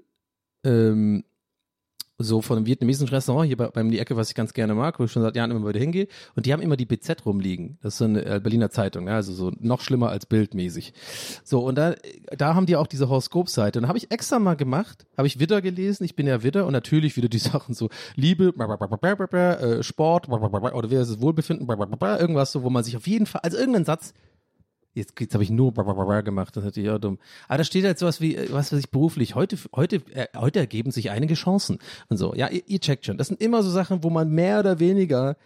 ähm, 0.65 1.25
so 2.19 2.43
von 2.43 2.57
einem 2.57 2.67
vietnamesischen 2.67 3.09
Restaurant 3.09 3.47
hier 3.47 3.57
bei, 3.57 3.69
bei 3.69 3.81
um 3.81 3.91
die 3.91 3.99
Ecke, 3.99 4.17
was 4.17 4.29
ich 4.29 4.35
ganz 4.35 4.55
gerne 4.55 4.75
mag, 4.75 4.99
wo 5.01 5.05
ich 5.05 5.13
schon 5.13 5.23
seit 5.23 5.35
Jahren 5.35 5.51
immer 5.51 5.69
wieder 5.69 5.81
hingehe. 5.81 6.07
Und 6.37 6.47
die 6.47 6.53
haben 6.53 6.63
immer 6.63 6.77
die 6.77 6.87
BZ 6.87 7.27
rumliegen. 7.27 7.79
Das 7.83 7.95
ist 7.95 7.99
so 7.99 8.05
eine 8.05 8.25
äh, 8.25 8.41
Berliner 8.41 8.71
Zeitung, 8.71 9.09
ja, 9.09 9.15
also 9.15 9.33
so 9.33 9.53
noch 9.59 9.81
schlimmer 9.81 10.11
als 10.11 10.27
bildmäßig. 10.27 10.93
So, 11.43 11.61
und 11.61 11.77
da, 11.77 11.95
da 12.37 12.55
haben 12.55 12.67
die 12.67 12.77
auch 12.77 12.87
diese 12.87 13.09
Horoskopseite. 13.09 13.79
Und 13.79 13.85
da 13.85 13.89
habe 13.89 13.99
ich 13.99 14.11
extra 14.11 14.39
mal 14.39 14.55
gemacht, 14.55 15.07
habe 15.17 15.27
ich 15.27 15.41
Widder 15.41 15.61
gelesen, 15.61 16.05
ich 16.05 16.15
bin 16.15 16.27
ja 16.27 16.43
Widder 16.43 16.67
und 16.67 16.73
natürlich 16.73 17.17
wieder 17.17 17.29
die 17.29 17.39
Sachen 17.39 17.75
so 17.75 17.89
Liebe, 18.15 18.53
äh, 18.57 19.83
Sport, 19.83 20.29
oder 20.29 20.91
wie 20.91 20.95
ist 20.95 21.09
es, 21.09 21.21
Wohlbefinden, 21.21 21.69
irgendwas 21.69 22.53
so, 22.53 22.63
wo 22.63 22.71
man 22.71 22.85
sich 22.85 22.97
auf 22.97 23.07
jeden 23.07 23.27
Fall, 23.27 23.41
also 23.43 23.57
irgendeinen 23.57 23.85
Satz, 23.85 24.15
Jetzt, 24.95 25.21
jetzt 25.21 25.35
habe 25.35 25.43
ich 25.43 25.51
nur 25.51 25.73
gemacht, 25.73 26.57
das 26.57 26.63
ist 26.63 26.67
natürlich 26.67 26.91
auch 26.91 26.99
dumm. 26.99 27.19
Aber 27.49 27.59
da 27.59 27.65
steht 27.65 27.85
halt 27.85 27.99
sowas 27.99 28.21
wie, 28.21 28.37
äh, 28.37 28.53
was 28.53 28.73
weiß 28.73 28.79
ich, 28.79 28.91
beruflich, 28.91 29.35
heute, 29.35 29.59
heute, 29.75 29.97
äh, 30.15 30.29
heute 30.37 30.61
ergeben 30.61 30.93
sich 30.93 31.11
einige 31.11 31.35
Chancen 31.35 31.79
und 32.09 32.17
so. 32.17 32.35
Ja, 32.35 32.49
ihr, 32.49 32.63
ihr 32.67 32.81
checkt 32.81 33.07
schon. 33.07 33.19
Das 33.19 33.29
sind 33.29 33.41
immer 33.41 33.63
so 33.63 33.71
Sachen, 33.71 34.05
wo 34.05 34.11
man 34.11 34.31
mehr 34.31 34.61
oder 34.61 34.79
weniger 34.79 35.37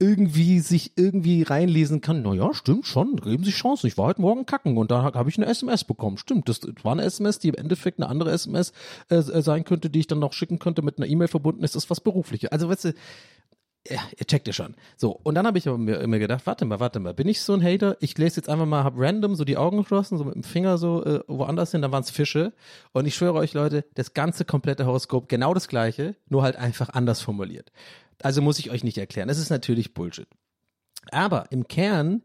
irgendwie 0.00 0.60
sich 0.60 0.92
irgendwie 0.96 1.42
reinlesen 1.42 2.00
kann, 2.00 2.22
na 2.22 2.32
ja, 2.32 2.54
stimmt 2.54 2.86
schon, 2.86 3.16
geben 3.16 3.42
sich 3.42 3.56
Chancen. 3.56 3.88
Ich 3.88 3.98
war 3.98 4.06
heute 4.06 4.20
Morgen 4.20 4.46
kacken 4.46 4.76
und 4.76 4.92
da 4.92 5.02
habe 5.02 5.28
ich 5.28 5.38
eine 5.38 5.46
SMS 5.46 5.82
bekommen. 5.82 6.18
Stimmt, 6.18 6.48
das 6.48 6.60
war 6.82 6.92
eine 6.92 7.02
SMS, 7.02 7.40
die 7.40 7.48
im 7.48 7.56
Endeffekt 7.56 7.98
eine 7.98 8.08
andere 8.08 8.30
SMS 8.30 8.72
äh, 9.10 9.16
äh, 9.16 9.42
sein 9.42 9.64
könnte, 9.64 9.90
die 9.90 9.98
ich 9.98 10.06
dann 10.06 10.20
noch 10.20 10.32
schicken 10.32 10.60
könnte, 10.60 10.82
mit 10.82 10.98
einer 10.98 11.08
E-Mail 11.08 11.26
verbunden 11.26 11.64
ist, 11.64 11.74
das 11.74 11.84
ist 11.84 11.90
was 11.90 12.00
Berufliches. 12.00 12.52
Also 12.52 12.68
weißt 12.68 12.84
du, 12.84 12.94
ja, 13.88 14.00
ihr 14.16 14.26
checkt 14.26 14.46
ihr 14.46 14.52
schon. 14.52 14.74
So, 14.96 15.18
und 15.22 15.34
dann 15.34 15.46
habe 15.46 15.58
ich 15.58 15.66
mir 15.66 16.00
immer 16.00 16.18
gedacht, 16.18 16.46
warte 16.46 16.64
mal, 16.64 16.80
warte 16.80 17.00
mal, 17.00 17.14
bin 17.14 17.28
ich 17.28 17.40
so 17.40 17.54
ein 17.54 17.62
Hater? 17.62 17.96
Ich 18.00 18.16
lese 18.18 18.36
jetzt 18.36 18.48
einfach 18.48 18.66
mal, 18.66 18.84
hab 18.84 18.94
random 18.96 19.34
so 19.34 19.44
die 19.44 19.56
Augen 19.56 19.78
geschlossen, 19.78 20.18
so 20.18 20.24
mit 20.24 20.34
dem 20.34 20.44
Finger 20.44 20.78
so 20.78 21.04
äh, 21.04 21.20
woanders 21.26 21.72
hin, 21.72 21.82
dann 21.82 21.92
waren 21.92 22.02
es 22.02 22.10
Fische. 22.10 22.52
Und 22.92 23.06
ich 23.06 23.14
schwöre 23.14 23.34
euch, 23.34 23.54
Leute, 23.54 23.84
das 23.94 24.14
ganze 24.14 24.44
komplette 24.44 24.86
Horoskop 24.86 25.28
genau 25.28 25.54
das 25.54 25.68
gleiche, 25.68 26.16
nur 26.28 26.42
halt 26.42 26.56
einfach 26.56 26.90
anders 26.90 27.20
formuliert. 27.20 27.72
Also 28.22 28.42
muss 28.42 28.58
ich 28.58 28.70
euch 28.70 28.84
nicht 28.84 28.98
erklären. 28.98 29.28
Das 29.28 29.38
ist 29.38 29.50
natürlich 29.50 29.94
Bullshit. 29.94 30.28
Aber 31.10 31.46
im 31.50 31.68
Kern 31.68 32.22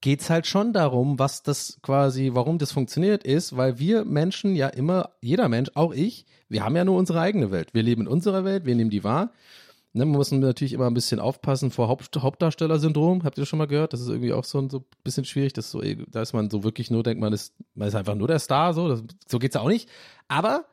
geht's 0.00 0.30
halt 0.30 0.46
schon 0.46 0.72
darum, 0.72 1.18
was 1.18 1.42
das 1.42 1.78
quasi, 1.82 2.30
warum 2.32 2.58
das 2.58 2.72
funktioniert 2.72 3.24
ist, 3.24 3.56
weil 3.56 3.78
wir 3.78 4.04
Menschen 4.04 4.54
ja 4.54 4.68
immer, 4.68 5.10
jeder 5.20 5.48
Mensch, 5.48 5.70
auch 5.74 5.92
ich, 5.92 6.26
wir 6.48 6.64
haben 6.64 6.76
ja 6.76 6.84
nur 6.84 6.96
unsere 6.96 7.20
eigene 7.20 7.50
Welt. 7.50 7.74
Wir 7.74 7.82
leben 7.82 8.02
in 8.02 8.08
unserer 8.08 8.44
Welt, 8.44 8.66
wir 8.66 8.74
nehmen 8.74 8.90
die 8.90 9.04
wahr 9.04 9.32
Ne, 9.96 10.04
man 10.04 10.16
muss 10.18 10.30
natürlich 10.30 10.74
immer 10.74 10.86
ein 10.86 10.92
bisschen 10.92 11.20
aufpassen 11.20 11.70
vor 11.70 11.88
Haupt 11.88 12.14
Hauptdarsteller-Syndrom. 12.14 13.24
Habt 13.24 13.38
ihr 13.38 13.42
das 13.42 13.48
schon 13.48 13.58
mal 13.58 13.66
gehört? 13.66 13.94
Das 13.94 14.02
ist 14.02 14.08
irgendwie 14.08 14.34
auch 14.34 14.44
so 14.44 14.58
ein 14.58 14.68
so 14.68 14.84
bisschen 15.02 15.24
schwierig. 15.24 15.54
Das 15.54 15.70
so, 15.70 15.80
da 15.80 16.20
ist 16.20 16.34
man 16.34 16.50
so 16.50 16.62
wirklich 16.64 16.90
nur, 16.90 17.02
denkt 17.02 17.18
man, 17.18 17.32
ist, 17.32 17.54
man 17.74 17.88
ist 17.88 17.94
einfach 17.94 18.14
nur 18.14 18.28
der 18.28 18.38
Star, 18.38 18.74
so. 18.74 18.88
Das, 18.88 19.02
so 19.26 19.38
geht's 19.38 19.56
auch 19.56 19.68
nicht. 19.68 19.88
Aber 20.28 20.66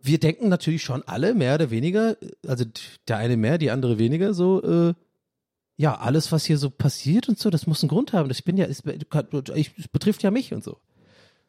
wir 0.00 0.18
denken 0.18 0.48
natürlich 0.48 0.82
schon 0.82 1.02
alle 1.02 1.34
mehr 1.34 1.56
oder 1.56 1.70
weniger, 1.70 2.16
also 2.46 2.64
der 3.06 3.18
eine 3.18 3.36
mehr, 3.36 3.58
die 3.58 3.70
andere 3.70 3.98
weniger, 3.98 4.32
so, 4.32 4.62
äh, 4.62 4.94
ja, 5.76 5.98
alles, 5.98 6.32
was 6.32 6.46
hier 6.46 6.56
so 6.56 6.70
passiert 6.70 7.28
und 7.28 7.38
so, 7.38 7.50
das 7.50 7.66
muss 7.66 7.82
einen 7.82 7.90
Grund 7.90 8.14
haben. 8.14 8.30
Ich 8.30 8.44
bin 8.44 8.56
ja, 8.56 8.64
es 8.64 8.82
betrifft 9.92 10.22
ja 10.22 10.30
mich 10.30 10.54
und 10.54 10.64
so. 10.64 10.78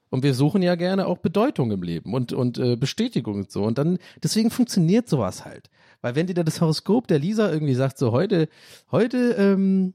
Und 0.10 0.24
wir 0.24 0.34
suchen 0.34 0.62
ja 0.62 0.75
gerne 0.75 1.06
auch 1.06 1.20
Bedeutung 1.20 1.72
im 1.72 1.84
Leben 1.84 2.13
und, 2.13 2.34
und 2.34 2.58
äh, 2.58 2.75
Bestätigung 2.75 3.36
und 3.36 3.51
so. 3.51 3.63
Und 3.63 3.78
dann, 3.78 4.00
deswegen 4.24 4.50
funktioniert 4.50 5.08
sowas 5.08 5.46
halt. 5.46 5.70
Weil 6.01 6.16
wenn 6.16 6.28
dir 6.28 6.34
da 6.34 6.44
das 6.44 6.62
Horoskop 6.62 7.08
der 7.08 7.20
Lisa 7.20 7.51
irgendwie 7.51 7.75
sagt, 7.75 7.98
so 7.98 8.12
heute, 8.12 8.50
heute, 8.92 9.34
ähm, 9.38 9.94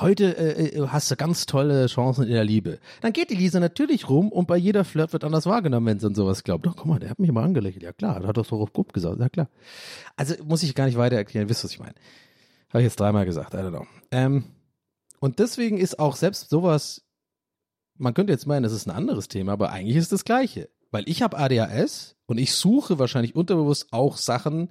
heute 0.00 0.36
äh, 0.36 0.76
äh, 0.76 0.88
hast 0.88 1.10
du 1.10 1.16
ganz 1.16 1.46
tolle 1.46 1.86
Chancen 1.86 2.24
in 2.24 2.32
der 2.32 2.44
Liebe, 2.44 2.80
dann 3.00 3.12
geht 3.12 3.30
die 3.30 3.36
Lisa 3.36 3.60
natürlich 3.60 4.08
rum 4.08 4.32
und 4.32 4.46
bei 4.46 4.56
jeder 4.56 4.84
Flirt 4.84 5.12
wird 5.12 5.22
anders 5.22 5.46
wahrgenommen, 5.46 5.86
wenn 5.86 6.00
sie 6.00 6.06
an 6.06 6.14
sowas 6.14 6.42
glaubt. 6.42 6.66
Doch, 6.66 6.76
guck 6.76 6.86
mal, 6.86 6.98
der 6.98 7.10
hat 7.10 7.18
mich 7.18 7.30
mal 7.30 7.44
angelächelt. 7.44 7.82
Ja 7.84 7.92
klar, 7.92 8.18
der 8.20 8.28
hat 8.28 8.36
das 8.36 8.50
Horoskop 8.50 8.92
gesagt. 8.92 9.20
Ja 9.20 9.28
klar. 9.28 9.48
Also 10.16 10.34
muss 10.44 10.62
ich 10.62 10.74
gar 10.74 10.86
nicht 10.86 10.98
weiter 10.98 11.16
erklären, 11.16 11.48
wisst 11.48 11.62
was 11.62 11.72
ich 11.72 11.78
meine. 11.78 11.94
Habe 12.70 12.80
ich 12.80 12.86
jetzt 12.86 12.98
dreimal 12.98 13.26
gesagt, 13.26 13.54
I 13.54 13.58
don't 13.58 13.70
know. 13.70 13.86
Ähm, 14.10 14.44
und 15.20 15.38
deswegen 15.38 15.78
ist 15.78 15.98
auch 15.98 16.16
selbst 16.16 16.48
sowas, 16.48 17.02
man 18.00 18.14
könnte 18.14 18.32
jetzt 18.32 18.46
meinen, 18.46 18.62
das 18.62 18.72
ist 18.72 18.86
ein 18.86 18.96
anderes 18.96 19.28
Thema, 19.28 19.52
aber 19.52 19.70
eigentlich 19.70 19.96
ist 19.96 20.12
das 20.12 20.24
gleiche. 20.24 20.68
Weil 20.90 21.08
ich 21.08 21.22
habe 21.22 21.38
ADHS 21.38 22.16
und 22.26 22.38
ich 22.38 22.52
suche 22.52 22.98
wahrscheinlich 22.98 23.36
unterbewusst 23.36 23.88
auch 23.92 24.16
Sachen, 24.16 24.70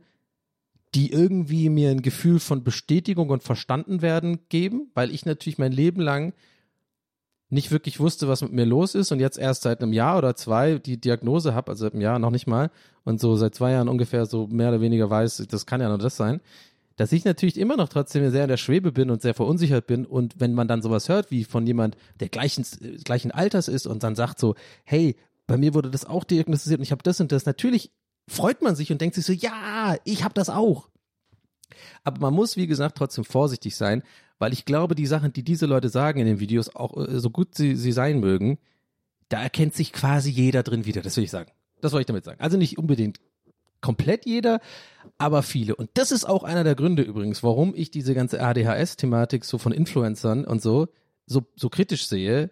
die 0.95 1.11
irgendwie 1.11 1.69
mir 1.69 1.91
ein 1.91 2.01
Gefühl 2.01 2.39
von 2.39 2.63
Bestätigung 2.63 3.29
und 3.29 3.43
verstanden 3.43 4.01
werden 4.01 4.39
geben, 4.49 4.89
weil 4.95 5.11
ich 5.11 5.25
natürlich 5.25 5.59
mein 5.59 5.71
Leben 5.71 6.01
lang 6.01 6.33
nicht 7.49 7.71
wirklich 7.71 7.99
wusste, 7.99 8.27
was 8.27 8.41
mit 8.41 8.51
mir 8.51 8.65
los 8.65 8.95
ist 8.95 9.11
und 9.11 9.19
jetzt 9.19 9.37
erst 9.37 9.63
seit 9.63 9.81
einem 9.81 9.93
Jahr 9.93 10.17
oder 10.17 10.35
zwei 10.35 10.77
die 10.77 10.99
Diagnose 10.99 11.53
habe, 11.53 11.71
also 11.71 11.85
seit 11.85 11.93
einem 11.93 12.01
Jahr 12.01 12.19
noch 12.19 12.31
nicht 12.31 12.47
mal 12.47 12.71
und 13.03 13.19
so 13.19 13.35
seit 13.35 13.55
zwei 13.55 13.71
Jahren 13.71 13.89
ungefähr 13.89 14.25
so 14.25 14.47
mehr 14.47 14.69
oder 14.69 14.81
weniger 14.81 15.09
weiß, 15.09 15.45
das 15.49 15.65
kann 15.65 15.81
ja 15.81 15.89
nur 15.89 15.97
das 15.97 16.15
sein, 16.15 16.41
dass 16.99 17.13
ich 17.13 17.23
natürlich 17.23 17.57
immer 17.57 17.77
noch 17.77 17.87
trotzdem 17.87 18.29
sehr 18.29 18.43
in 18.43 18.49
der 18.49 18.57
Schwebe 18.57 18.91
bin 18.91 19.09
und 19.09 19.21
sehr 19.21 19.33
verunsichert 19.33 19.87
bin 19.87 20.05
und 20.05 20.37
wenn 20.37 20.53
man 20.53 20.67
dann 20.67 20.81
sowas 20.81 21.07
hört 21.07 21.31
wie 21.31 21.45
von 21.45 21.65
jemand, 21.65 21.95
der 22.19 22.27
gleichen, 22.27 22.65
gleichen 23.05 23.31
Alters 23.31 23.69
ist 23.69 23.87
und 23.87 24.03
dann 24.03 24.15
sagt 24.15 24.37
so, 24.37 24.55
hey, 24.83 25.15
bei 25.47 25.55
mir 25.55 25.73
wurde 25.73 25.89
das 25.89 26.03
auch 26.03 26.25
diagnostiziert 26.25 26.79
und 26.79 26.83
ich 26.83 26.91
habe 26.91 27.01
das 27.01 27.21
und 27.21 27.31
das. 27.31 27.45
Natürlich 27.45 27.91
freut 28.27 28.61
man 28.61 28.75
sich 28.75 28.91
und 28.91 28.99
denkt 28.99 29.15
sich 29.15 29.23
so, 29.23 29.31
ja, 29.31 29.95
ich 30.03 30.25
habe 30.25 30.33
das 30.33 30.49
auch. 30.49 30.89
Aber 32.03 32.19
man 32.19 32.33
muss, 32.33 32.57
wie 32.57 32.67
gesagt, 32.67 32.97
trotzdem 32.97 33.23
vorsichtig 33.23 33.77
sein, 33.77 34.03
weil 34.37 34.51
ich 34.51 34.65
glaube, 34.65 34.93
die 34.93 35.07
Sachen, 35.07 35.31
die 35.31 35.43
diese 35.43 35.67
Leute 35.67 35.87
sagen 35.87 36.19
in 36.19 36.25
den 36.25 36.41
Videos, 36.41 36.75
auch 36.75 36.97
äh, 36.97 37.17
so 37.21 37.29
gut 37.29 37.55
sie, 37.55 37.77
sie 37.77 37.93
sein 37.93 38.19
mögen, 38.19 38.57
da 39.29 39.41
erkennt 39.41 39.73
sich 39.73 39.93
quasi 39.93 40.31
jeder 40.31 40.63
drin 40.63 40.85
wieder. 40.85 41.01
Das 41.01 41.15
will 41.15 41.23
ich 41.23 41.31
sagen. 41.31 41.49
Das 41.79 41.93
wollte 41.93 42.01
ich 42.01 42.07
damit 42.07 42.25
sagen. 42.25 42.41
Also 42.41 42.57
nicht 42.57 42.77
unbedingt 42.77 43.21
komplett 43.81 44.25
jeder, 44.25 44.59
aber 45.17 45.43
viele. 45.43 45.75
Und 45.75 45.89
das 45.93 46.11
ist 46.11 46.25
auch 46.25 46.43
einer 46.43 46.63
der 46.63 46.75
Gründe 46.75 47.03
übrigens, 47.03 47.43
warum 47.43 47.73
ich 47.75 47.91
diese 47.91 48.13
ganze 48.13 48.41
ADHS-Thematik 48.41 49.45
so 49.45 49.57
von 49.57 49.71
Influencern 49.71 50.45
und 50.45 50.61
so 50.61 50.87
so, 51.29 51.43
so 51.55 51.69
kritisch 51.69 52.07
sehe, 52.07 52.49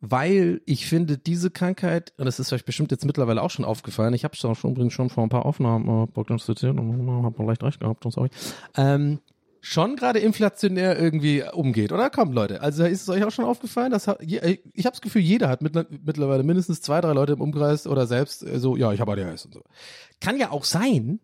weil 0.00 0.60
ich 0.66 0.86
finde, 0.86 1.18
diese 1.18 1.50
Krankheit, 1.50 2.12
und 2.16 2.24
das 2.24 2.40
ist 2.40 2.52
euch 2.52 2.64
bestimmt 2.64 2.90
jetzt 2.90 3.04
mittlerweile 3.04 3.42
auch 3.42 3.50
schon 3.50 3.64
aufgefallen, 3.64 4.14
ich 4.14 4.24
habe 4.24 4.34
es 4.34 4.44
auch 4.44 4.56
schon 4.56 4.72
übrigens 4.72 4.92
schon 4.92 5.10
vor 5.10 5.22
ein 5.22 5.28
paar 5.28 5.46
Aufnahmen 5.46 6.04
äh, 6.04 6.06
prognostiziert 6.06 6.78
und 6.78 7.24
habe 7.24 7.44
leicht 7.44 7.62
recht 7.62 7.80
gehabt 7.80 8.04
und 8.04 8.12
sorry, 8.12 8.30
ähm, 8.76 9.20
schon 9.60 9.96
gerade 9.96 10.18
inflationär 10.18 10.98
irgendwie 10.98 11.42
umgeht, 11.52 11.92
oder? 11.92 12.10
Kommt, 12.10 12.34
Leute. 12.34 12.60
Also 12.62 12.84
ist 12.84 13.02
es 13.02 13.08
euch 13.08 13.24
auch 13.24 13.30
schon 13.30 13.44
aufgefallen, 13.44 13.90
dass 13.90 14.08
ich 14.20 14.38
habe 14.38 14.60
das 14.74 15.00
Gefühl, 15.00 15.22
jeder 15.22 15.48
hat 15.48 15.62
mittlerweile 15.62 16.42
mindestens 16.42 16.80
zwei, 16.80 17.00
drei 17.00 17.12
Leute 17.12 17.34
im 17.34 17.40
Umkreis 17.40 17.86
oder 17.86 18.06
selbst 18.06 18.42
äh, 18.42 18.58
so, 18.58 18.76
ja, 18.76 18.92
ich 18.92 19.00
habe 19.00 19.12
ADHS 19.12 19.46
und 19.46 19.54
so. 19.54 19.62
Kann 20.20 20.38
ja 20.38 20.50
auch 20.50 20.64
sein. 20.64 21.20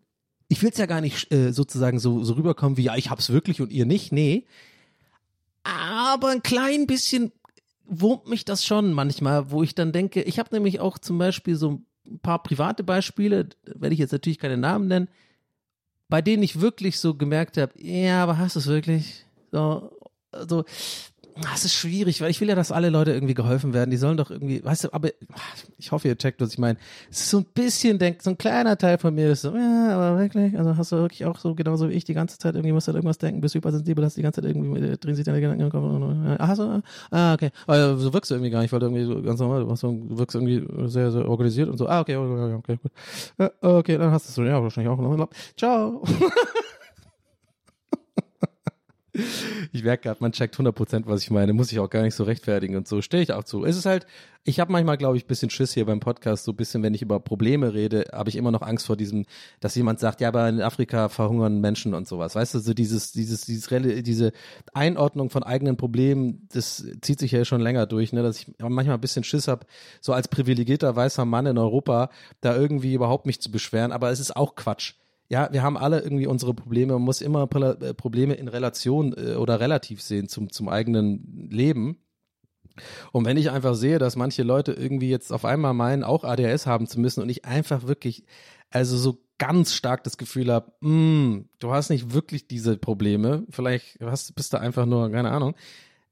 Ich 0.49 0.61
will 0.61 0.69
es 0.69 0.77
ja 0.77 0.85
gar 0.85 1.01
nicht 1.01 1.31
äh, 1.33 1.51
sozusagen 1.51 1.99
so, 1.99 2.23
so 2.23 2.33
rüberkommen 2.33 2.77
wie, 2.77 2.83
ja, 2.83 2.95
ich 2.95 3.09
hab's 3.09 3.31
wirklich 3.31 3.61
und 3.61 3.71
ihr 3.71 3.85
nicht. 3.85 4.11
Nee. 4.11 4.45
Aber 5.63 6.29
ein 6.29 6.43
klein 6.43 6.87
bisschen 6.87 7.31
wurmt 7.85 8.27
mich 8.27 8.45
das 8.45 8.65
schon 8.65 8.93
manchmal, 8.93 9.51
wo 9.51 9.63
ich 9.63 9.75
dann 9.75 9.91
denke, 9.91 10.21
ich 10.21 10.39
habe 10.39 10.53
nämlich 10.53 10.79
auch 10.79 10.97
zum 10.99 11.17
Beispiel 11.17 11.55
so 11.55 11.81
ein 12.05 12.19
paar 12.19 12.43
private 12.43 12.83
Beispiele, 12.83 13.49
werde 13.65 13.93
ich 13.93 13.99
jetzt 13.99 14.11
natürlich 14.11 14.39
keine 14.39 14.57
Namen 14.57 14.87
nennen, 14.87 15.09
bei 16.09 16.21
denen 16.21 16.43
ich 16.43 16.61
wirklich 16.61 16.99
so 16.99 17.15
gemerkt 17.15 17.57
habe, 17.57 17.73
ja, 17.81 18.23
aber 18.23 18.37
hast 18.37 18.55
du 18.55 18.59
es 18.59 18.67
wirklich? 18.67 19.25
So, 19.51 19.91
so, 20.47 20.63
das 21.41 21.65
ist 21.65 21.73
schwierig, 21.73 22.21
weil 22.21 22.29
ich 22.29 22.41
will 22.41 22.49
ja, 22.49 22.55
dass 22.55 22.71
alle 22.71 22.89
Leute 22.89 23.11
irgendwie 23.11 23.33
geholfen 23.33 23.73
werden. 23.73 23.91
Die 23.91 23.97
sollen 23.97 24.17
doch 24.17 24.31
irgendwie, 24.31 24.63
weißt 24.63 24.85
du, 24.85 24.93
aber 24.93 25.09
ich 25.77 25.91
hoffe, 25.91 26.07
ihr 26.07 26.17
checkt, 26.17 26.41
was 26.41 26.53
ich 26.53 26.57
meine. 26.57 26.77
Es 27.09 27.21
ist 27.21 27.29
so 27.29 27.39
ein 27.39 27.45
bisschen, 27.45 27.99
denkt, 27.99 28.23
so 28.23 28.31
ein 28.31 28.37
kleiner 28.37 28.77
Teil 28.77 28.97
von 28.97 29.13
mir 29.13 29.31
ist 29.31 29.41
so, 29.41 29.55
ja, 29.55 29.95
aber 29.95 30.19
wirklich, 30.19 30.57
also 30.57 30.77
hast 30.77 30.91
du 30.91 30.97
wirklich 30.97 31.25
auch 31.25 31.37
so 31.39 31.55
genauso 31.55 31.89
wie 31.89 31.93
ich 31.93 32.05
die 32.05 32.13
ganze 32.13 32.37
Zeit 32.37 32.55
irgendwie 32.55 32.71
musst 32.71 32.87
du 32.87 32.91
irgendwas 32.91 33.17
denken, 33.17 33.41
bist 33.41 33.55
hypersensibel, 33.55 34.03
hast 34.03 34.17
die 34.17 34.21
ganze 34.21 34.41
Zeit 34.41 34.49
irgendwie, 34.49 34.79
äh, 34.79 34.97
drehen 34.97 35.15
sich 35.15 35.25
deine 35.25 35.41
Gedanken 35.41 35.63
im 35.63 35.69
Kopf. 35.69 36.37
Ah, 36.39 36.47
hast 36.47 36.59
du, 36.59 36.81
ah, 37.11 37.33
okay. 37.33 37.51
Aber 37.65 37.97
so 37.97 38.13
wirkst 38.13 38.31
du 38.31 38.35
irgendwie 38.35 38.51
gar 38.51 38.61
nicht, 38.61 38.71
weil 38.71 38.79
du 38.79 38.87
irgendwie 38.87 39.05
so 39.05 39.21
ganz 39.21 39.39
normal, 39.39 39.65
du, 39.65 40.17
wirkst 40.17 40.35
irgendwie 40.35 40.65
sehr, 40.89 41.11
sehr 41.11 41.27
organisiert 41.27 41.69
und 41.69 41.77
so. 41.77 41.87
Ah, 41.87 42.01
okay, 42.01 42.15
okay, 42.15 42.53
okay, 42.53 42.79
gut. 42.81 43.51
Okay, 43.61 43.97
dann 43.97 44.11
hast 44.11 44.27
du 44.27 44.29
es 44.29 44.35
so, 44.35 44.43
ja, 44.43 44.61
wahrscheinlich 44.61 44.91
auch. 44.91 45.29
Ciao. 45.55 46.03
ich 49.71 49.83
merke 49.83 50.03
gerade, 50.03 50.17
man 50.21 50.31
checkt 50.31 50.55
100%, 50.55 51.03
was 51.05 51.23
ich 51.23 51.31
meine, 51.31 51.53
muss 51.53 51.71
ich 51.71 51.79
auch 51.79 51.89
gar 51.89 52.03
nicht 52.03 52.15
so 52.15 52.23
rechtfertigen 52.23 52.75
und 52.75 52.87
so, 52.87 53.01
stehe 53.01 53.23
ich 53.23 53.33
auch 53.33 53.43
zu. 53.43 53.65
Es 53.65 53.77
ist 53.77 53.85
halt, 53.85 54.05
ich 54.43 54.59
habe 54.59 54.71
manchmal, 54.71 54.97
glaube 54.97 55.17
ich, 55.17 55.25
bisschen 55.25 55.49
Schiss 55.49 55.73
hier 55.73 55.85
beim 55.85 55.99
Podcast, 55.99 56.45
so 56.45 56.51
ein 56.53 56.55
bisschen, 56.55 56.83
wenn 56.83 56.93
ich 56.93 57.01
über 57.01 57.19
Probleme 57.19 57.73
rede, 57.73 58.05
habe 58.13 58.29
ich 58.29 58.35
immer 58.35 58.51
noch 58.51 58.61
Angst 58.61 58.85
vor 58.85 58.95
diesem, 58.95 59.25
dass 59.59 59.75
jemand 59.75 59.99
sagt, 59.99 60.21
ja, 60.21 60.29
aber 60.29 60.47
in 60.47 60.61
Afrika 60.61 61.09
verhungern 61.09 61.59
Menschen 61.59 61.93
und 61.93 62.07
sowas. 62.07 62.35
Weißt 62.35 62.53
du, 62.53 62.59
so 62.59 62.73
dieses, 62.73 63.11
dieses, 63.11 63.41
dieses, 63.41 63.67
diese 64.03 64.31
Einordnung 64.73 65.29
von 65.29 65.43
eigenen 65.43 65.77
Problemen, 65.77 66.47
das 66.53 66.85
zieht 67.01 67.19
sich 67.19 67.31
ja 67.31 67.43
schon 67.43 67.61
länger 67.61 67.87
durch, 67.87 68.13
ne, 68.13 68.23
dass 68.23 68.39
ich 68.39 68.53
manchmal 68.59 68.97
ein 68.97 69.01
bisschen 69.01 69.23
Schiss 69.23 69.47
habe, 69.47 69.65
so 69.99 70.13
als 70.13 70.27
privilegierter 70.27 70.95
weißer 70.95 71.25
Mann 71.25 71.45
in 71.45 71.57
Europa, 71.57 72.09
da 72.41 72.55
irgendwie 72.55 72.93
überhaupt 72.93 73.25
mich 73.25 73.41
zu 73.41 73.51
beschweren, 73.51 73.91
aber 73.91 74.11
es 74.11 74.19
ist 74.19 74.35
auch 74.35 74.55
Quatsch 74.55 74.93
ja, 75.29 75.49
wir 75.51 75.61
haben 75.61 75.77
alle 75.77 76.01
irgendwie 76.01 76.27
unsere 76.27 76.53
Probleme. 76.53 76.93
Man 76.93 77.01
muss 77.01 77.21
immer 77.21 77.49
äh, 77.53 77.93
Probleme 77.93 78.35
in 78.35 78.47
Relation 78.47 79.13
äh, 79.17 79.35
oder 79.35 79.59
relativ 79.59 80.01
sehen 80.01 80.29
zum, 80.29 80.51
zum 80.51 80.69
eigenen 80.69 81.49
Leben. 81.51 81.97
Und 83.11 83.25
wenn 83.25 83.37
ich 83.37 83.49
einfach 83.49 83.75
sehe, 83.75 83.99
dass 83.99 84.15
manche 84.15 84.43
Leute 84.43 84.71
irgendwie 84.73 85.09
jetzt 85.09 85.31
auf 85.31 85.45
einmal 85.45 85.73
meinen, 85.73 86.03
auch 86.03 86.23
ADHS 86.23 86.67
haben 86.67 86.87
zu 86.87 86.99
müssen 86.99 87.21
und 87.21 87.29
ich 87.29 87.45
einfach 87.45 87.87
wirklich, 87.87 88.23
also 88.69 88.97
so 88.97 89.23
ganz 89.37 89.73
stark 89.73 90.03
das 90.03 90.17
Gefühl 90.17 90.51
habe, 90.51 90.71
mm, 90.81 91.49
du 91.59 91.71
hast 91.71 91.89
nicht 91.89 92.13
wirklich 92.13 92.47
diese 92.47 92.77
Probleme, 92.77 93.45
vielleicht 93.49 93.99
hast, 94.01 94.35
bist 94.35 94.53
du 94.53 94.59
einfach 94.59 94.85
nur, 94.85 95.11
keine 95.11 95.31
Ahnung, 95.31 95.55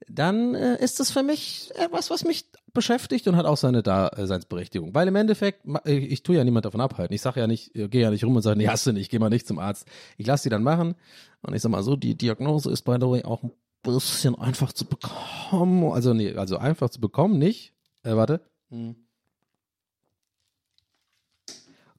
dann 0.07 0.55
äh, 0.55 0.81
ist 0.83 0.99
das 0.99 1.11
für 1.11 1.23
mich 1.23 1.71
etwas, 1.75 2.09
was 2.09 2.23
mich 2.23 2.45
beschäftigt 2.73 3.27
und 3.27 3.35
hat 3.35 3.45
auch 3.45 3.57
seine 3.57 3.81
Daseinsberechtigung. 3.81 4.93
Weil 4.93 5.07
im 5.07 5.15
Endeffekt, 5.15 5.65
ich, 5.85 6.11
ich 6.11 6.23
tue 6.23 6.35
ja 6.35 6.43
niemand 6.43 6.65
davon 6.65 6.81
abhalten. 6.81 7.15
Ich 7.15 7.21
sage 7.21 7.39
ja 7.39 7.47
nicht, 7.47 7.75
äh, 7.75 7.87
gehe 7.87 8.01
ja 8.01 8.11
nicht 8.11 8.23
rum 8.23 8.35
und 8.35 8.41
sage, 8.41 8.57
nee, 8.57 8.67
hast 8.67 8.85
du 8.85 8.91
nicht, 8.91 9.09
geh 9.09 9.19
mal 9.19 9.29
nicht 9.29 9.47
zum 9.47 9.57
Arzt. 9.57 9.87
Ich 10.17 10.27
lasse 10.27 10.43
die 10.43 10.49
dann 10.49 10.63
machen. 10.63 10.95
Und 11.41 11.53
ich 11.55 11.61
sag 11.61 11.69
mal 11.69 11.83
so, 11.83 11.95
die 11.95 12.15
Diagnose 12.15 12.69
ist 12.71 12.83
by 12.83 12.97
the 12.99 13.07
way 13.07 13.23
auch 13.23 13.43
ein 13.43 13.51
bisschen 13.81 14.35
einfach 14.35 14.73
zu 14.73 14.85
bekommen. 14.85 15.91
Also 15.91 16.13
nee, 16.13 16.33
also 16.33 16.57
einfach 16.57 16.89
zu 16.89 16.99
bekommen, 16.99 17.39
nicht. 17.39 17.73
Äh, 18.03 18.15
warte. 18.15 18.41
Hm. 18.69 18.95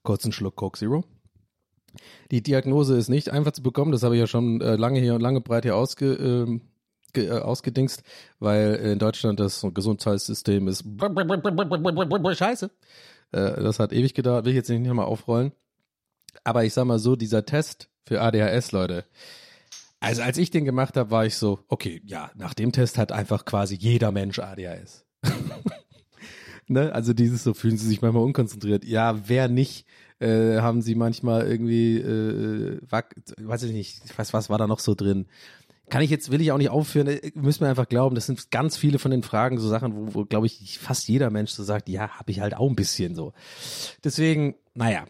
Kurzen 0.02 0.30
Schluck 0.30 0.54
Coke 0.54 0.78
Zero. 0.78 1.04
Die 2.30 2.42
Diagnose 2.42 2.96
ist 2.96 3.08
nicht 3.08 3.30
einfach 3.30 3.52
zu 3.52 3.62
bekommen, 3.62 3.92
das 3.92 4.02
habe 4.02 4.14
ich 4.14 4.20
ja 4.20 4.26
schon 4.26 4.60
äh, 4.60 4.76
lange 4.76 5.00
hier 5.00 5.14
und 5.14 5.20
lange 5.20 5.40
breit 5.40 5.64
hier 5.64 5.76
ausge, 5.76 6.12
ähm, 6.14 6.60
äh, 7.14 7.30
ausgedingst, 7.30 8.02
weil 8.38 8.74
in 8.74 8.98
Deutschland 8.98 9.40
das 9.40 9.66
Gesundheitssystem 9.74 10.68
ist 10.68 10.84
scheiße. 12.34 12.70
Äh, 13.32 13.62
das 13.62 13.78
hat 13.78 13.92
ewig 13.92 14.14
gedauert, 14.14 14.44
will 14.44 14.52
ich 14.52 14.56
jetzt 14.56 14.68
nicht 14.68 14.86
nochmal 14.86 15.06
aufrollen. 15.06 15.52
Aber 16.44 16.64
ich 16.64 16.74
sag 16.74 16.84
mal 16.84 16.98
so, 16.98 17.16
dieser 17.16 17.44
Test 17.44 17.88
für 18.04 18.20
ADHS, 18.20 18.72
Leute, 18.72 19.04
also 20.00 20.22
als 20.22 20.38
ich 20.38 20.50
den 20.50 20.64
gemacht 20.64 20.96
habe, 20.96 21.10
war 21.10 21.26
ich 21.26 21.36
so, 21.36 21.60
okay, 21.68 22.02
ja, 22.04 22.30
nach 22.34 22.54
dem 22.54 22.72
Test 22.72 22.98
hat 22.98 23.12
einfach 23.12 23.44
quasi 23.44 23.74
jeder 23.74 24.12
Mensch 24.12 24.38
ADHS. 24.38 25.04
ne? 26.68 26.92
Also 26.94 27.12
dieses 27.12 27.42
so, 27.42 27.54
fühlen 27.54 27.78
sie 27.78 27.88
sich 27.88 28.02
manchmal 28.02 28.22
unkonzentriert. 28.22 28.84
Ja, 28.84 29.28
wer 29.28 29.48
nicht? 29.48 29.86
Äh, 30.18 30.60
haben 30.60 30.80
sie 30.80 30.94
manchmal 30.94 31.46
irgendwie, 31.46 31.98
äh, 31.98 32.80
wack, 32.88 33.16
weiß 33.38 33.64
ich 33.64 33.72
nicht, 33.72 34.02
ich 34.04 34.18
weiß, 34.18 34.32
was 34.32 34.48
war 34.48 34.58
da 34.58 34.66
noch 34.66 34.80
so 34.80 34.94
drin? 34.94 35.26
Kann 35.88 36.02
ich 36.02 36.10
jetzt, 36.10 36.30
will 36.32 36.40
ich 36.40 36.50
auch 36.50 36.58
nicht 36.58 36.70
aufführen, 36.70 37.06
äh, 37.06 37.30
müssen 37.34 37.60
wir 37.60 37.68
einfach 37.68 37.88
glauben, 37.88 38.14
das 38.14 38.26
sind 38.26 38.50
ganz 38.50 38.76
viele 38.76 38.98
von 38.98 39.10
den 39.10 39.22
Fragen, 39.22 39.58
so 39.58 39.68
Sachen, 39.68 39.94
wo, 39.94 40.14
wo 40.14 40.24
glaube 40.24 40.46
ich, 40.46 40.78
fast 40.78 41.08
jeder 41.08 41.30
Mensch 41.30 41.52
so 41.52 41.62
sagt, 41.62 41.88
ja, 41.88 42.08
habe 42.18 42.30
ich 42.30 42.40
halt 42.40 42.56
auch 42.56 42.68
ein 42.68 42.76
bisschen 42.76 43.14
so. 43.14 43.32
Deswegen, 44.02 44.56
naja, 44.74 45.04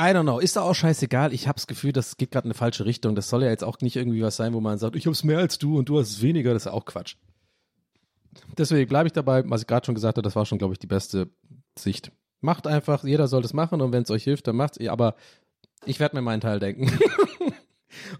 I 0.00 0.14
don't 0.14 0.22
know, 0.22 0.38
ist 0.38 0.56
da 0.56 0.62
auch 0.62 0.74
scheißegal. 0.74 1.34
Ich 1.34 1.46
habe 1.46 1.56
das 1.56 1.66
Gefühl, 1.66 1.92
das 1.92 2.16
geht 2.16 2.30
gerade 2.30 2.46
in 2.46 2.52
eine 2.52 2.58
falsche 2.58 2.86
Richtung. 2.86 3.14
Das 3.14 3.28
soll 3.28 3.42
ja 3.42 3.50
jetzt 3.50 3.64
auch 3.64 3.78
nicht 3.80 3.96
irgendwie 3.96 4.22
was 4.22 4.36
sein, 4.36 4.54
wo 4.54 4.60
man 4.60 4.78
sagt, 4.78 4.96
ich 4.96 5.06
hab's 5.06 5.24
mehr 5.24 5.38
als 5.38 5.58
du 5.58 5.78
und 5.78 5.90
du 5.90 5.98
hast 5.98 6.08
es 6.08 6.22
weniger. 6.22 6.54
Das 6.54 6.64
ist 6.64 6.72
auch 6.72 6.86
Quatsch. 6.86 7.16
Deswegen 8.56 8.88
bleibe 8.88 9.08
ich 9.08 9.12
dabei, 9.12 9.42
was 9.48 9.60
ich 9.60 9.66
gerade 9.66 9.84
schon 9.84 9.94
gesagt 9.94 10.16
habe, 10.16 10.22
das 10.22 10.36
war 10.36 10.46
schon, 10.46 10.56
glaube 10.56 10.72
ich, 10.72 10.78
die 10.78 10.86
beste 10.86 11.28
Sicht. 11.78 12.12
Macht 12.40 12.66
einfach, 12.66 13.04
jeder 13.04 13.28
soll 13.28 13.42
das 13.42 13.52
machen 13.52 13.82
und 13.82 13.92
wenn 13.92 14.04
es 14.04 14.10
euch 14.10 14.24
hilft, 14.24 14.46
dann 14.46 14.56
macht's. 14.56 14.78
Aber 14.88 15.16
ich 15.84 16.00
werde 16.00 16.16
mir 16.16 16.22
meinen 16.22 16.40
Teil 16.40 16.60
denken. 16.60 16.86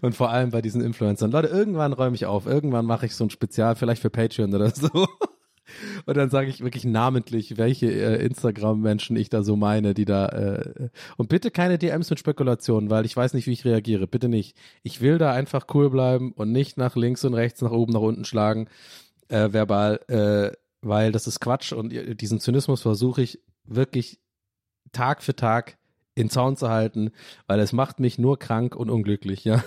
und 0.01 0.15
vor 0.15 0.29
allem 0.29 0.51
bei 0.51 0.61
diesen 0.61 0.81
Influencern. 0.81 1.31
Leute, 1.31 1.47
irgendwann 1.47 1.93
räume 1.93 2.15
ich 2.15 2.25
auf. 2.25 2.45
Irgendwann 2.45 2.85
mache 2.85 3.05
ich 3.05 3.15
so 3.15 3.23
ein 3.23 3.29
Spezial, 3.29 3.75
vielleicht 3.75 4.01
für 4.01 4.09
Patreon 4.09 4.53
oder 4.53 4.69
so. 4.69 4.89
Und 6.05 6.17
dann 6.17 6.29
sage 6.29 6.49
ich 6.49 6.61
wirklich 6.61 6.83
namentlich, 6.83 7.57
welche 7.57 7.89
äh, 7.91 8.25
Instagram-Menschen 8.25 9.15
ich 9.15 9.29
da 9.29 9.43
so 9.43 9.55
meine, 9.55 9.93
die 9.93 10.03
da 10.05 10.27
äh, 10.27 10.89
und 11.17 11.29
bitte 11.29 11.51
keine 11.51 11.77
DMs 11.77 12.09
mit 12.09 12.19
Spekulationen, 12.19 12.89
weil 12.89 13.05
ich 13.05 13.15
weiß 13.15 13.33
nicht, 13.33 13.47
wie 13.47 13.53
ich 13.53 13.63
reagiere. 13.63 14.07
Bitte 14.07 14.27
nicht. 14.27 14.57
Ich 14.83 14.99
will 14.99 15.17
da 15.17 15.31
einfach 15.31 15.67
cool 15.73 15.89
bleiben 15.89 16.33
und 16.33 16.51
nicht 16.51 16.77
nach 16.77 16.95
links 16.95 17.23
und 17.23 17.33
rechts, 17.35 17.61
nach 17.61 17.71
oben, 17.71 17.93
nach 17.93 18.01
unten 18.01 18.25
schlagen, 18.25 18.67
äh, 19.29 19.53
verbal, 19.53 20.01
äh, 20.07 20.51
weil 20.81 21.11
das 21.11 21.27
ist 21.27 21.39
Quatsch 21.39 21.71
und 21.73 21.93
diesen 22.19 22.39
Zynismus 22.39 22.81
versuche 22.81 23.21
ich 23.21 23.39
wirklich 23.63 24.19
Tag 24.91 25.23
für 25.23 25.35
Tag 25.35 25.77
in 26.15 26.29
Zaun 26.29 26.57
zu 26.57 26.69
halten, 26.69 27.11
weil 27.47 27.59
es 27.59 27.73
macht 27.73 27.99
mich 27.99 28.17
nur 28.17 28.39
krank 28.39 28.75
und 28.75 28.89
unglücklich, 28.89 29.43
ja. 29.43 29.63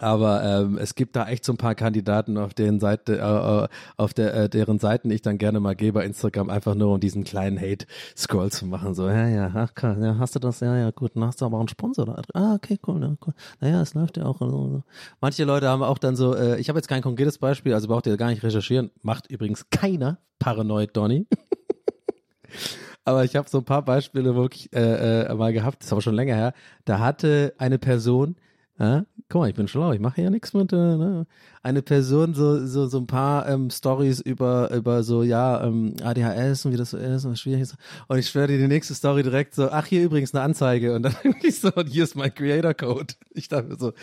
Aber 0.00 0.44
ähm, 0.44 0.78
es 0.78 0.94
gibt 0.94 1.16
da 1.16 1.26
echt 1.26 1.44
so 1.44 1.52
ein 1.52 1.56
paar 1.56 1.74
Kandidaten, 1.74 2.38
auf 2.38 2.54
deren 2.54 2.78
Seite, 2.78 3.18
äh, 3.18 3.64
äh, 3.64 3.68
auf 3.96 4.14
der, 4.14 4.34
äh, 4.34 4.48
deren 4.48 4.78
Seiten 4.78 5.10
ich 5.10 5.22
dann 5.22 5.38
gerne 5.38 5.58
mal 5.60 5.74
gehe 5.74 5.92
bei 5.92 6.04
Instagram, 6.04 6.50
einfach 6.50 6.74
nur 6.76 6.94
um 6.94 7.00
diesen 7.00 7.24
kleinen 7.24 7.60
Hate-Scroll 7.60 8.52
zu 8.52 8.66
machen. 8.66 8.94
So, 8.94 9.08
ja, 9.08 9.26
ja, 9.26 9.50
ach 9.54 9.74
krass, 9.74 9.98
ja, 10.00 10.16
hast 10.18 10.36
du 10.36 10.38
das? 10.38 10.60
Ja, 10.60 10.76
ja, 10.76 10.90
gut, 10.92 11.16
dann 11.16 11.24
hast 11.24 11.40
du 11.40 11.46
aber 11.46 11.56
auch 11.56 11.62
einen 11.62 11.68
Sponsor 11.68 12.06
da. 12.06 12.22
Ah, 12.34 12.54
okay, 12.54 12.78
cool, 12.86 13.02
ja, 13.02 13.16
cool. 13.26 13.34
Naja, 13.60 13.82
es 13.82 13.94
läuft 13.94 14.16
ja 14.16 14.24
auch. 14.26 14.38
So. 14.38 14.84
Manche 15.20 15.44
Leute 15.44 15.68
haben 15.68 15.82
auch 15.82 15.98
dann 15.98 16.14
so, 16.14 16.34
äh, 16.34 16.60
ich 16.60 16.68
habe 16.68 16.78
jetzt 16.78 16.88
kein 16.88 17.02
konkretes 17.02 17.38
Beispiel, 17.38 17.74
also 17.74 17.88
braucht 17.88 18.06
ihr 18.06 18.16
gar 18.16 18.30
nicht 18.30 18.42
recherchieren. 18.42 18.90
Macht 19.02 19.28
übrigens 19.30 19.68
keiner 19.70 20.18
Paranoid 20.38 20.96
Donny. 20.96 21.26
Aber 23.08 23.24
ich 23.24 23.36
habe 23.36 23.48
so 23.48 23.56
ein 23.56 23.64
paar 23.64 23.80
Beispiele 23.80 24.34
wirklich 24.34 24.70
äh, 24.74 25.22
äh, 25.22 25.34
mal 25.34 25.54
gehabt, 25.54 25.78
das 25.80 25.86
ist 25.86 25.92
aber 25.92 26.02
schon 26.02 26.14
länger 26.14 26.34
her. 26.34 26.52
Da 26.84 26.98
hatte 26.98 27.54
eine 27.56 27.78
Person, 27.78 28.36
äh, 28.78 29.00
guck 29.30 29.40
mal, 29.40 29.48
ich 29.48 29.54
bin 29.54 29.66
schlau, 29.66 29.92
ich 29.92 30.00
mache 30.00 30.20
ja 30.20 30.28
nichts 30.28 30.52
mit, 30.52 30.74
äh, 30.74 30.76
ne? 30.76 31.26
eine 31.62 31.80
Person 31.80 32.34
so 32.34 32.66
so 32.66 32.86
so 32.86 32.98
ein 32.98 33.06
paar 33.06 33.48
ähm, 33.48 33.70
Stories 33.70 34.20
über 34.20 34.70
über 34.72 35.02
so 35.04 35.22
ja 35.22 35.64
ähm, 35.64 35.94
ADHS 36.02 36.66
und 36.66 36.72
wie 36.72 36.76
das 36.76 36.90
so 36.90 36.98
ist 36.98 37.24
und 37.24 37.32
was 37.32 37.40
schwierig 37.40 37.62
ist. 37.62 37.76
Und 38.08 38.18
ich 38.18 38.28
schwöre 38.28 38.48
dir 38.48 38.58
die 38.58 38.68
nächste 38.68 38.92
Story 38.92 39.22
direkt 39.22 39.54
so, 39.54 39.70
ach 39.70 39.86
hier 39.86 40.02
übrigens 40.02 40.34
eine 40.34 40.42
Anzeige 40.44 40.94
und 40.94 41.04
dann 41.04 41.16
ich 41.42 41.60
so 41.60 41.72
und 41.72 41.86
hier 41.88 42.04
ist 42.04 42.14
mein 42.14 42.34
Creator 42.34 42.74
Code. 42.74 43.14
Ich 43.30 43.48
dachte 43.48 43.74
so, 43.78 43.94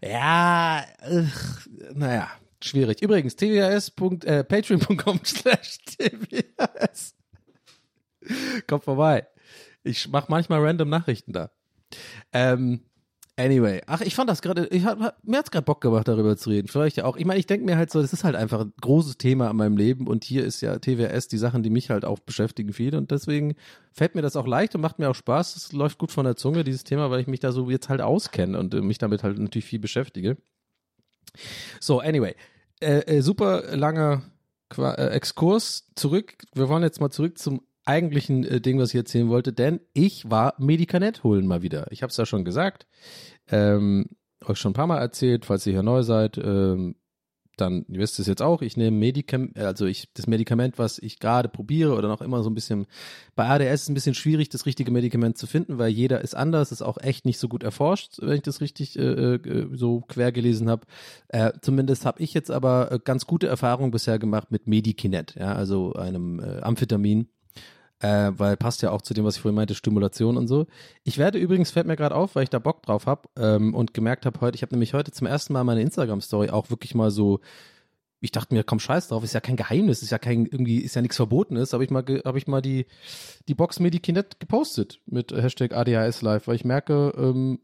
ja, 0.00 0.82
ugh, 1.10 1.68
naja, 1.94 2.30
schwierig. 2.62 3.02
Übrigens 3.02 3.36
tvs. 3.36 3.92
Äh, 4.24 4.44
slash 5.24 5.78
tvs. 5.84 7.15
Kommt 8.66 8.84
vorbei. 8.84 9.26
Ich 9.82 10.08
mache 10.08 10.26
manchmal 10.28 10.64
random 10.64 10.88
Nachrichten 10.88 11.32
da. 11.32 11.50
Ähm, 12.32 12.80
anyway, 13.36 13.82
ach, 13.86 14.00
ich 14.00 14.14
fand 14.14 14.28
das 14.28 14.42
gerade, 14.42 14.68
mir 15.22 15.38
hat's 15.38 15.50
gerade 15.50 15.64
Bock 15.64 15.80
gemacht, 15.80 16.08
darüber 16.08 16.36
zu 16.36 16.50
reden. 16.50 16.68
Vielleicht 16.68 16.96
ja 16.96 17.04
auch. 17.04 17.16
Ich 17.16 17.24
meine, 17.24 17.38
ich 17.38 17.46
denke 17.46 17.64
mir 17.64 17.76
halt 17.76 17.90
so, 17.90 18.02
das 18.02 18.12
ist 18.12 18.24
halt 18.24 18.34
einfach 18.34 18.60
ein 18.60 18.72
großes 18.80 19.18
Thema 19.18 19.50
in 19.50 19.56
meinem 19.56 19.76
Leben 19.76 20.06
und 20.08 20.24
hier 20.24 20.44
ist 20.44 20.60
ja 20.60 20.78
TWS 20.78 21.28
die 21.28 21.38
Sachen, 21.38 21.62
die 21.62 21.70
mich 21.70 21.90
halt 21.90 22.04
auch 22.04 22.18
beschäftigen 22.18 22.72
viel 22.72 22.96
und 22.96 23.10
deswegen 23.10 23.54
fällt 23.92 24.14
mir 24.14 24.22
das 24.22 24.36
auch 24.36 24.46
leicht 24.46 24.74
und 24.74 24.80
macht 24.80 24.98
mir 24.98 25.08
auch 25.08 25.14
Spaß. 25.14 25.56
Es 25.56 25.72
läuft 25.72 25.98
gut 25.98 26.10
von 26.10 26.24
der 26.24 26.36
Zunge, 26.36 26.64
dieses 26.64 26.84
Thema, 26.84 27.10
weil 27.10 27.20
ich 27.20 27.26
mich 27.26 27.40
da 27.40 27.52
so 27.52 27.70
jetzt 27.70 27.88
halt 27.88 28.00
auskenne 28.00 28.58
und 28.58 28.74
äh, 28.74 28.80
mich 28.80 28.98
damit 28.98 29.22
halt 29.22 29.38
natürlich 29.38 29.66
viel 29.66 29.78
beschäftige. 29.78 30.36
So, 31.80 32.00
anyway, 32.00 32.34
äh, 32.80 33.00
äh, 33.00 33.20
super 33.20 33.76
langer 33.76 34.22
Qua 34.68 34.94
äh, 34.94 35.10
Exkurs 35.10 35.92
zurück. 35.94 36.38
Wir 36.54 36.68
wollen 36.68 36.82
jetzt 36.82 37.00
mal 37.00 37.10
zurück 37.10 37.38
zum 37.38 37.62
eigentlichen 37.86 38.44
äh, 38.44 38.60
Ding, 38.60 38.78
was 38.78 38.90
ich 38.90 38.96
erzählen 38.96 39.28
wollte, 39.28 39.52
denn 39.52 39.80
ich 39.94 40.28
war 40.30 40.54
Medikament 40.58 41.24
holen 41.24 41.46
mal 41.46 41.62
wieder. 41.62 41.90
Ich 41.90 42.02
habe 42.02 42.10
es 42.10 42.16
ja 42.16 42.26
schon 42.26 42.44
gesagt, 42.44 42.86
ähm, 43.48 44.06
euch 44.44 44.58
schon 44.58 44.70
ein 44.70 44.74
paar 44.74 44.86
Mal 44.86 44.98
erzählt, 44.98 45.44
falls 45.44 45.66
ihr 45.66 45.72
hier 45.72 45.82
neu 45.82 46.02
seid, 46.02 46.38
ähm, 46.38 46.96
dann 47.56 47.86
ihr 47.88 48.00
wisst 48.00 48.18
es 48.18 48.26
jetzt 48.26 48.42
auch. 48.42 48.60
Ich 48.62 48.76
nehme 48.76 48.96
Medikament, 48.96 49.58
also 49.58 49.86
ich 49.86 50.12
das 50.14 50.26
Medikament, 50.26 50.78
was 50.78 50.98
ich 50.98 51.18
gerade 51.18 51.48
probiere 51.48 51.94
oder 51.94 52.08
noch 52.08 52.20
immer 52.20 52.42
so 52.42 52.50
ein 52.50 52.54
bisschen. 52.54 52.86
Bei 53.34 53.48
ADS 53.48 53.74
ist 53.74 53.82
es 53.82 53.88
ein 53.88 53.94
bisschen 53.94 54.14
schwierig, 54.14 54.50
das 54.50 54.66
richtige 54.66 54.90
Medikament 54.90 55.38
zu 55.38 55.46
finden, 55.46 55.78
weil 55.78 55.88
jeder 55.88 56.20
ist 56.20 56.34
anders, 56.34 56.70
ist 56.70 56.82
auch 56.82 56.98
echt 56.98 57.24
nicht 57.24 57.38
so 57.38 57.48
gut 57.48 57.62
erforscht, 57.62 58.18
wenn 58.20 58.36
ich 58.36 58.42
das 58.42 58.60
richtig 58.60 58.98
äh, 58.98 59.36
äh, 59.36 59.68
so 59.72 60.02
quer 60.02 60.32
gelesen 60.32 60.68
habe. 60.68 60.86
Äh, 61.28 61.52
zumindest 61.62 62.04
habe 62.04 62.22
ich 62.22 62.34
jetzt 62.34 62.50
aber 62.50 62.92
äh, 62.92 62.98
ganz 63.02 63.26
gute 63.26 63.46
Erfahrungen 63.46 63.90
bisher 63.90 64.18
gemacht 64.18 64.50
mit 64.50 64.66
Medikinet, 64.66 65.34
ja, 65.36 65.54
also 65.54 65.94
einem 65.94 66.40
äh, 66.40 66.60
Amphetamin 66.60 67.28
äh, 68.00 68.32
weil 68.36 68.56
passt 68.56 68.82
ja 68.82 68.90
auch 68.90 69.02
zu 69.02 69.14
dem, 69.14 69.24
was 69.24 69.36
ich 69.36 69.42
vorhin 69.42 69.56
meinte, 69.56 69.74
Stimulation 69.74 70.36
und 70.36 70.48
so. 70.48 70.66
Ich 71.04 71.18
werde 71.18 71.38
übrigens, 71.38 71.70
fällt 71.70 71.86
mir 71.86 71.96
gerade 71.96 72.14
auf, 72.14 72.34
weil 72.34 72.42
ich 72.42 72.50
da 72.50 72.58
Bock 72.58 72.82
drauf 72.82 73.06
habe 73.06 73.28
ähm, 73.38 73.74
und 73.74 73.94
gemerkt 73.94 74.26
habe 74.26 74.40
heute, 74.40 74.56
ich 74.56 74.62
habe 74.62 74.74
nämlich 74.74 74.94
heute 74.94 75.12
zum 75.12 75.26
ersten 75.26 75.52
Mal 75.52 75.64
meine 75.64 75.82
Instagram-Story 75.82 76.50
auch 76.50 76.70
wirklich 76.70 76.94
mal 76.94 77.10
so, 77.10 77.40
ich 78.20 78.32
dachte 78.32 78.54
mir, 78.54 78.64
komm 78.64 78.80
scheiß 78.80 79.08
drauf, 79.08 79.24
ist 79.24 79.34
ja 79.34 79.40
kein 79.40 79.56
Geheimnis, 79.56 80.02
ist 80.02 80.10
ja 80.10 80.18
kein, 80.18 80.46
irgendwie, 80.46 80.78
ist 80.78 80.94
ja 80.94 81.02
nichts 81.02 81.16
Verbotenes, 81.16 81.72
habe 81.72 81.84
ich 81.84 81.90
mal, 81.90 82.04
habe 82.24 82.38
ich 82.38 82.46
mal 82.46 82.62
die, 82.62 82.86
die 83.48 83.54
Box 83.54 83.80
Medikinet 83.80 84.40
gepostet 84.40 85.00
mit 85.06 85.32
Hashtag 85.32 85.74
ADHS 85.74 86.22
Live, 86.22 86.48
weil 86.48 86.56
ich 86.56 86.64
merke, 86.64 87.12
ähm, 87.16 87.60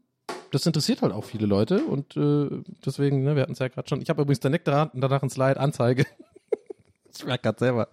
das 0.51 0.65
interessiert 0.65 1.01
halt 1.01 1.13
auch 1.13 1.25
viele 1.25 1.47
Leute 1.47 1.83
und 1.83 2.15
äh, 2.15 2.47
deswegen, 2.85 3.23
ne, 3.23 3.35
wir 3.35 3.41
hatten 3.41 3.53
es 3.53 3.59
ja 3.59 3.67
gerade 3.67 3.87
schon. 3.87 4.01
Ich 4.01 4.09
habe 4.09 4.21
übrigens 4.21 4.39
danach, 4.39 4.89
danach 4.93 5.23
ein 5.23 5.29
Slide 5.29 5.59
Anzeige. 5.59 6.05
Ich 7.17 7.25
merke 7.25 7.43
gerade 7.43 7.59
selber. 7.59 7.89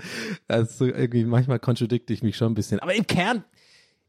Also 0.49 0.87
irgendwie 0.87 1.25
manchmal 1.25 1.59
kontradikte 1.59 2.13
ich 2.13 2.23
mich 2.23 2.37
schon 2.37 2.53
ein 2.53 2.55
bisschen. 2.55 2.81
Aber 2.81 2.95
im 2.95 3.07
Kern, 3.07 3.45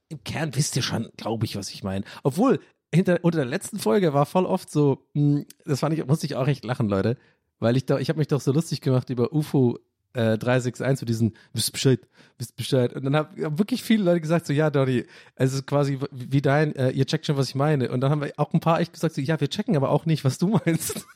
im 0.09 0.23
Kern 0.23 0.55
wisst 0.55 0.75
ihr 0.75 0.81
schon, 0.81 1.09
glaube 1.17 1.45
ich, 1.45 1.55
was 1.55 1.69
ich 1.69 1.83
meine. 1.83 2.05
Obwohl, 2.23 2.59
hinter, 2.93 3.19
unter 3.21 3.39
der 3.39 3.45
letzten 3.45 3.79
Folge 3.79 4.13
war 4.13 4.25
voll 4.25 4.45
oft 4.45 4.69
so, 4.69 5.07
mh, 5.13 5.43
das 5.65 5.79
fand 5.79 5.97
ich, 5.97 6.05
musste 6.05 6.25
ich 6.25 6.35
auch 6.35 6.47
echt 6.47 6.65
lachen, 6.65 6.89
Leute. 6.89 7.17
Weil 7.59 7.77
ich 7.77 7.85
doch, 7.85 7.99
ich 7.99 8.09
habe 8.09 8.19
mich 8.19 8.27
doch 8.27 8.41
so 8.41 8.51
lustig 8.51 8.81
gemacht 8.81 9.09
über 9.09 9.31
UFO 9.31 9.77
äh, 10.13 10.37
361 10.37 10.99
zu 10.99 11.05
diesen, 11.05 11.37
wisst 11.53 11.71
Bescheid, 11.71 11.99
wisst 12.37 12.55
Bescheid. 12.55 12.93
Und 12.93 13.05
dann 13.05 13.15
haben 13.15 13.43
hab 13.43 13.57
wirklich 13.59 13.83
viele 13.83 14.03
Leute 14.03 14.21
gesagt, 14.21 14.45
so, 14.45 14.53
ja, 14.53 14.69
Donny, 14.69 15.05
es 15.35 15.53
ist 15.53 15.65
quasi 15.67 15.99
wie 16.11 16.41
dein, 16.41 16.75
äh, 16.75 16.89
ihr 16.89 17.05
checkt 17.05 17.25
schon, 17.25 17.37
was 17.37 17.49
ich 17.49 17.55
meine. 17.55 17.91
Und 17.91 18.01
dann 18.01 18.11
haben 18.11 18.21
wir 18.21 18.33
auch 18.37 18.53
ein 18.53 18.59
paar 18.59 18.81
echt 18.81 18.93
gesagt, 18.93 19.15
so, 19.15 19.21
ja, 19.21 19.39
wir 19.39 19.49
checken 19.49 19.75
aber 19.75 19.89
auch 19.89 20.05
nicht, 20.05 20.25
was 20.25 20.37
du 20.37 20.47
meinst. 20.65 21.05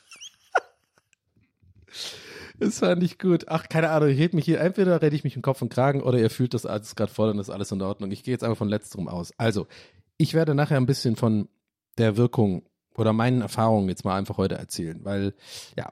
Das 2.59 2.79
fand 2.79 3.03
ich 3.03 3.19
gut. 3.19 3.45
Ach, 3.47 3.67
keine 3.69 3.89
Ahnung, 3.89 4.09
ich 4.09 4.19
red 4.19 4.33
mich 4.33 4.45
hier, 4.45 4.59
entweder 4.59 5.01
rede 5.01 5.15
ich 5.15 5.23
mich 5.23 5.35
im 5.35 5.41
Kopf 5.41 5.61
und 5.61 5.69
Kragen 5.69 6.01
oder 6.01 6.17
ihr 6.17 6.29
fühlt 6.29 6.53
das 6.53 6.65
alles 6.65 6.95
gerade 6.95 7.11
voll 7.11 7.29
und 7.29 7.39
ist 7.39 7.49
alles 7.49 7.71
in 7.71 7.81
Ordnung. 7.81 8.11
Ich 8.11 8.23
gehe 8.23 8.33
jetzt 8.33 8.43
einfach 8.43 8.57
von 8.57 8.69
letzterem 8.69 9.07
aus. 9.07 9.31
Also, 9.37 9.67
ich 10.17 10.33
werde 10.33 10.55
nachher 10.55 10.77
ein 10.77 10.85
bisschen 10.85 11.15
von 11.15 11.49
der 11.97 12.17
Wirkung 12.17 12.63
oder 12.95 13.13
meinen 13.13 13.41
Erfahrungen 13.41 13.89
jetzt 13.89 14.05
mal 14.05 14.17
einfach 14.17 14.37
heute 14.37 14.55
erzählen, 14.55 14.99
weil 15.03 15.33
ja, 15.77 15.91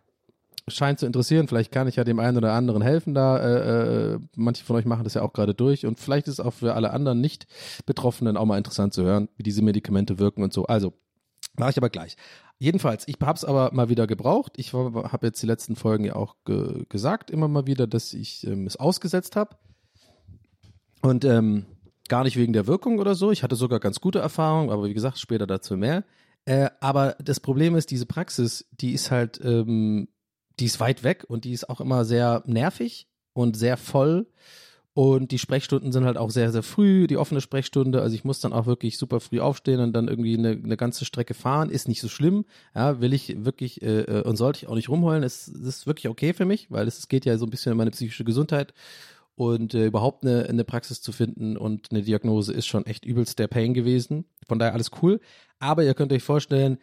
scheint 0.67 0.99
zu 0.99 1.05
interessieren. 1.05 1.47
Vielleicht 1.47 1.71
kann 1.71 1.87
ich 1.87 1.97
ja 1.97 2.03
dem 2.03 2.19
einen 2.19 2.37
oder 2.37 2.53
anderen 2.53 2.81
helfen 2.81 3.13
da. 3.13 3.37
Äh, 3.37 4.13
äh, 4.13 4.19
manche 4.35 4.63
von 4.63 4.75
euch 4.75 4.85
machen 4.85 5.03
das 5.03 5.15
ja 5.15 5.21
auch 5.21 5.33
gerade 5.33 5.53
durch 5.53 5.85
und 5.85 5.99
vielleicht 5.99 6.27
ist 6.27 6.35
es 6.35 6.39
auch 6.39 6.53
für 6.53 6.73
alle 6.75 6.91
anderen 6.91 7.19
nicht 7.21 7.47
Betroffenen 7.85 8.37
auch 8.37 8.45
mal 8.45 8.57
interessant 8.57 8.93
zu 8.93 9.03
hören, 9.03 9.29
wie 9.35 9.43
diese 9.43 9.61
Medikamente 9.61 10.19
wirken 10.19 10.43
und 10.43 10.53
so. 10.53 10.65
Also, 10.65 10.93
mache 11.55 11.71
ich 11.71 11.77
aber 11.77 11.89
gleich. 11.89 12.15
Jedenfalls, 12.59 13.07
ich 13.07 13.17
habe 13.21 13.37
es 13.37 13.45
aber 13.45 13.71
mal 13.73 13.89
wieder 13.89 14.07
gebraucht. 14.07 14.53
Ich 14.57 14.73
habe 14.73 15.27
jetzt 15.27 15.41
die 15.41 15.47
letzten 15.47 15.75
Folgen 15.75 16.05
ja 16.05 16.15
auch 16.15 16.35
ge 16.45 16.85
gesagt, 16.89 17.29
immer 17.29 17.47
mal 17.47 17.67
wieder, 17.67 17.87
dass 17.87 18.13
ich 18.13 18.45
ähm, 18.47 18.65
es 18.65 18.77
ausgesetzt 18.77 19.35
habe. 19.35 19.57
Und 21.01 21.25
ähm, 21.25 21.65
gar 22.07 22.23
nicht 22.23 22.37
wegen 22.37 22.53
der 22.53 22.67
Wirkung 22.67 22.99
oder 22.99 23.15
so. 23.15 23.31
Ich 23.31 23.43
hatte 23.43 23.55
sogar 23.55 23.79
ganz 23.79 23.99
gute 23.99 24.19
Erfahrungen, 24.19 24.69
aber 24.69 24.85
wie 24.85 24.93
gesagt, 24.93 25.19
später 25.19 25.47
dazu 25.47 25.75
mehr. 25.75 26.03
Äh, 26.45 26.69
aber 26.79 27.15
das 27.19 27.39
Problem 27.39 27.75
ist, 27.75 27.91
diese 27.91 28.05
Praxis, 28.05 28.67
die 28.71 28.93
ist 28.93 29.11
halt, 29.11 29.39
ähm, 29.43 30.07
die 30.59 30.65
ist 30.65 30.79
weit 30.79 31.03
weg 31.03 31.25
und 31.27 31.45
die 31.45 31.53
ist 31.53 31.69
auch 31.69 31.81
immer 31.81 32.05
sehr 32.05 32.43
nervig 32.45 33.07
und 33.33 33.57
sehr 33.57 33.77
voll. 33.77 34.27
Und 34.95 35.31
die 35.31 35.39
Sprechstunden 35.39 35.91
sind 35.91 36.05
halt 36.05 36.17
auch 36.17 36.29
sehr, 36.29 36.51
sehr 36.51 36.61
früh, 36.61 37.07
die 37.07 37.17
offene 37.17 37.41
Sprechstunde. 37.41 38.01
Also 38.01 38.13
ich 38.13 38.23
muss 38.23 38.41
dann 38.41 38.53
auch 38.53 38.67
wirklich 38.67 38.99
super 38.99 39.19
früh 39.19 39.39
aufstehen 39.39 39.79
und 39.79 39.93
dann 39.93 40.07
irgendwie 40.07 40.37
eine, 40.37 40.51
eine 40.51 40.77
ganze 40.77 41.03
Strecke 41.03 41.33
fahren. 41.33 41.71
Ist 41.71 41.87
nicht 41.87 41.99
so 41.99 42.09
schlimm. 42.09 42.45
Ja, 42.75 43.01
will 43.01 43.11
ich 43.11 43.43
wirklich 43.43 43.81
äh, 43.81 44.01
äh 44.01 44.21
und 44.21 44.35
sollte 44.35 44.59
ich 44.59 44.67
auch 44.67 44.75
nicht 44.75 44.89
rumheulen. 44.89 45.23
Es, 45.23 45.47
es 45.47 45.61
ist 45.61 45.87
wirklich 45.87 46.09
okay 46.09 46.33
für 46.33 46.45
mich, 46.45 46.69
weil 46.69 46.87
es, 46.87 46.99
es 46.99 47.07
geht 47.07 47.25
ja 47.25 47.37
so 47.39 47.47
ein 47.47 47.49
bisschen 47.49 47.71
um 47.71 47.79
meine 47.79 47.89
psychische 47.89 48.23
Gesundheit. 48.23 48.73
Und 49.35 49.73
äh, 49.73 49.87
überhaupt 49.87 50.23
eine, 50.23 50.47
eine 50.47 50.63
Praxis 50.63 51.01
zu 51.01 51.11
finden 51.11 51.57
und 51.57 51.89
eine 51.89 52.03
Diagnose 52.03 52.53
ist 52.53 52.67
schon 52.67 52.85
echt 52.85 53.03
übelst 53.03 53.39
der 53.39 53.47
Pain 53.47 53.73
gewesen. 53.73 54.25
Von 54.47 54.59
daher 54.59 54.73
alles 54.73 54.91
cool. 55.01 55.19
Aber 55.57 55.83
ihr 55.83 55.95
könnt 55.95 56.13
euch 56.13 56.21
vorstellen, 56.21 56.77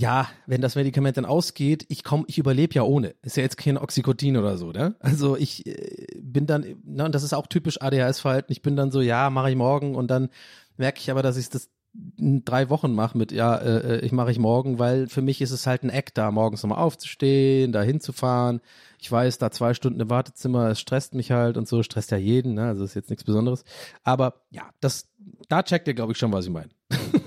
ja, 0.00 0.30
wenn 0.46 0.62
das 0.62 0.76
Medikament 0.76 1.18
dann 1.18 1.26
ausgeht, 1.26 1.84
ich 1.90 2.04
komme, 2.04 2.24
ich 2.26 2.38
überlebe 2.38 2.74
ja 2.74 2.82
ohne. 2.82 3.14
Ist 3.20 3.36
ja 3.36 3.42
jetzt 3.42 3.58
kein 3.58 3.76
Oxycodin 3.76 4.38
oder 4.38 4.56
so, 4.56 4.72
ne? 4.72 4.94
Also 4.98 5.36
ich 5.36 5.66
äh, 5.66 6.06
bin 6.18 6.46
dann, 6.46 6.64
ne, 6.84 7.04
und 7.04 7.14
das 7.14 7.22
ist 7.22 7.34
auch 7.34 7.46
typisch 7.46 7.82
ADHS-Verhalten, 7.82 8.50
ich 8.50 8.62
bin 8.62 8.76
dann 8.76 8.90
so, 8.90 9.02
ja, 9.02 9.28
mache 9.28 9.50
ich 9.50 9.56
morgen 9.56 9.94
und 9.94 10.10
dann 10.10 10.30
merke 10.78 11.00
ich 11.00 11.10
aber, 11.10 11.22
dass 11.22 11.36
ich 11.36 11.50
das 11.50 11.68
in 12.16 12.46
drei 12.46 12.70
Wochen 12.70 12.94
mache 12.94 13.18
mit, 13.18 13.30
ja, 13.30 13.56
äh, 13.56 13.98
äh, 13.98 14.00
ich 14.00 14.12
mache 14.12 14.30
ich 14.30 14.38
morgen, 14.38 14.78
weil 14.78 15.06
für 15.06 15.20
mich 15.20 15.42
ist 15.42 15.50
es 15.50 15.66
halt 15.66 15.82
ein 15.82 15.90
Act, 15.90 16.16
da 16.16 16.30
morgens 16.30 16.62
nochmal 16.62 16.78
aufzustehen, 16.78 17.72
da 17.72 17.82
hinzufahren. 17.82 18.62
Ich 18.98 19.12
weiß, 19.12 19.36
da 19.36 19.50
zwei 19.50 19.74
Stunden 19.74 20.00
im 20.00 20.08
Wartezimmer, 20.08 20.70
es 20.70 20.80
stresst 20.80 21.12
mich 21.12 21.30
halt 21.30 21.58
und 21.58 21.68
so, 21.68 21.82
stresst 21.82 22.10
ja 22.10 22.16
jeden, 22.16 22.54
ne? 22.54 22.68
Also 22.68 22.84
ist 22.84 22.94
jetzt 22.94 23.10
nichts 23.10 23.24
Besonderes. 23.24 23.64
Aber 24.02 24.46
ja, 24.50 24.70
das, 24.80 25.10
da 25.48 25.62
checkt 25.62 25.88
ihr, 25.88 25.94
glaube 25.94 26.12
ich, 26.12 26.18
schon, 26.18 26.32
was 26.32 26.46
ich 26.46 26.52
meine. 26.52 26.70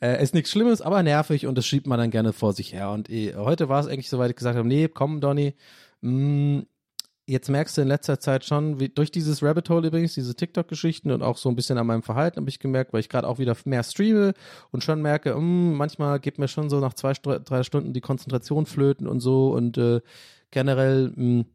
Äh, 0.00 0.22
ist 0.22 0.34
nichts 0.34 0.50
Schlimmes, 0.50 0.82
aber 0.82 1.02
nervig 1.02 1.46
und 1.46 1.56
das 1.56 1.66
schiebt 1.66 1.86
man 1.86 1.98
dann 1.98 2.10
gerne 2.10 2.32
vor 2.32 2.52
sich 2.52 2.72
her. 2.72 2.90
Und 2.90 3.08
eh, 3.08 3.34
heute 3.34 3.68
war 3.68 3.80
es 3.80 3.86
eigentlich 3.86 4.10
so 4.10 4.18
weit, 4.18 4.30
ich 4.30 4.36
gesagt 4.36 4.56
habe, 4.56 4.68
nee, 4.68 4.88
komm, 4.88 5.20
Donny, 5.20 5.54
mh, 6.02 6.10
mm, 6.10 6.66
jetzt 7.26 7.48
merkst 7.48 7.76
du 7.76 7.82
in 7.82 7.88
letzter 7.88 8.20
Zeit 8.20 8.44
schon, 8.44 8.78
wie, 8.78 8.88
durch 8.88 9.10
dieses 9.10 9.42
Rabbit 9.42 9.68
Hole 9.70 9.88
übrigens, 9.88 10.14
diese 10.14 10.36
TikTok-Geschichten 10.36 11.10
und 11.10 11.22
auch 11.22 11.36
so 11.38 11.48
ein 11.48 11.56
bisschen 11.56 11.78
an 11.78 11.86
meinem 11.86 12.02
Verhalten 12.02 12.40
habe 12.40 12.48
ich 12.48 12.60
gemerkt, 12.60 12.92
weil 12.92 13.00
ich 13.00 13.08
gerade 13.08 13.26
auch 13.26 13.38
wieder 13.38 13.56
mehr 13.64 13.82
streame 13.82 14.34
und 14.70 14.84
schon 14.84 15.00
merke, 15.02 15.34
mh, 15.34 15.40
mm, 15.40 15.74
manchmal 15.76 16.20
geht 16.20 16.38
mir 16.38 16.48
schon 16.48 16.68
so 16.70 16.78
nach 16.80 16.94
zwei, 16.94 17.14
drei 17.14 17.62
Stunden 17.62 17.92
die 17.94 18.00
Konzentration 18.02 18.66
flöten 18.66 19.06
und 19.06 19.20
so 19.20 19.52
und 19.52 19.78
äh, 19.78 20.00
generell 20.50 21.12
mh, 21.16 21.42
mm, 21.42 21.46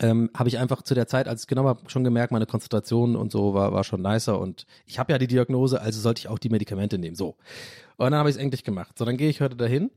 ähm, 0.00 0.30
habe 0.34 0.48
ich 0.48 0.58
einfach 0.58 0.82
zu 0.82 0.94
der 0.94 1.06
Zeit, 1.06 1.28
als 1.28 1.42
ich 1.42 1.46
genau 1.46 1.64
habe, 1.64 1.88
schon 1.90 2.04
gemerkt, 2.04 2.32
meine 2.32 2.46
Konzentration 2.46 3.16
und 3.16 3.30
so 3.30 3.52
war, 3.54 3.72
war 3.72 3.84
schon 3.84 4.00
nicer 4.00 4.40
und 4.40 4.66
ich 4.86 4.98
habe 4.98 5.12
ja 5.12 5.18
die 5.18 5.26
Diagnose, 5.26 5.80
also 5.80 6.00
sollte 6.00 6.20
ich 6.20 6.28
auch 6.28 6.38
die 6.38 6.48
Medikamente 6.48 6.98
nehmen. 6.98 7.16
So. 7.16 7.36
Und 7.96 8.10
dann 8.10 8.14
habe 8.14 8.30
ich 8.30 8.36
es 8.36 8.42
endlich 8.42 8.64
gemacht. 8.64 8.96
So, 8.98 9.04
dann 9.04 9.18
gehe 9.18 9.28
ich 9.28 9.42
heute 9.42 9.56
dahin. 9.56 9.90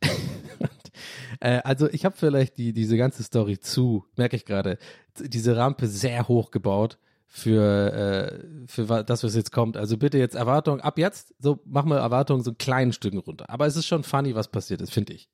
äh, 1.40 1.60
also 1.64 1.90
ich 1.90 2.04
habe 2.04 2.16
vielleicht 2.16 2.58
die, 2.58 2.72
diese 2.72 2.96
ganze 2.96 3.24
Story 3.24 3.58
zu, 3.58 4.04
merke 4.16 4.36
ich 4.36 4.44
gerade, 4.44 4.78
diese 5.18 5.56
Rampe 5.56 5.88
sehr 5.88 6.28
hoch 6.28 6.52
gebaut 6.52 6.98
für, 7.26 7.92
äh, 7.92 8.66
für 8.68 9.02
das, 9.02 9.24
was 9.24 9.34
jetzt 9.34 9.50
kommt. 9.50 9.76
Also 9.76 9.96
bitte 9.96 10.18
jetzt 10.18 10.36
Erwartung, 10.36 10.80
ab 10.80 10.96
jetzt, 10.96 11.34
so 11.40 11.60
mach 11.64 11.84
mal 11.84 11.98
Erwartungen 11.98 12.44
so 12.44 12.52
ein 12.52 12.58
kleinen 12.58 12.92
Stücken 12.92 13.18
runter. 13.18 13.50
Aber 13.50 13.66
es 13.66 13.76
ist 13.76 13.86
schon 13.86 14.04
funny, 14.04 14.36
was 14.36 14.46
passiert 14.46 14.80
ist, 14.80 14.92
finde 14.92 15.12
ich. 15.12 15.28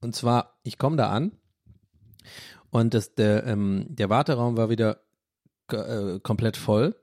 Und 0.00 0.14
zwar, 0.14 0.60
ich 0.62 0.78
komme 0.78 0.96
da 0.96 1.10
an 1.10 1.32
und 2.74 2.92
das, 2.92 3.14
der, 3.14 3.46
ähm, 3.46 3.86
der 3.88 4.10
Warteraum 4.10 4.56
war 4.56 4.68
wieder 4.68 4.98
äh, 5.70 6.18
komplett 6.18 6.56
voll. 6.56 6.96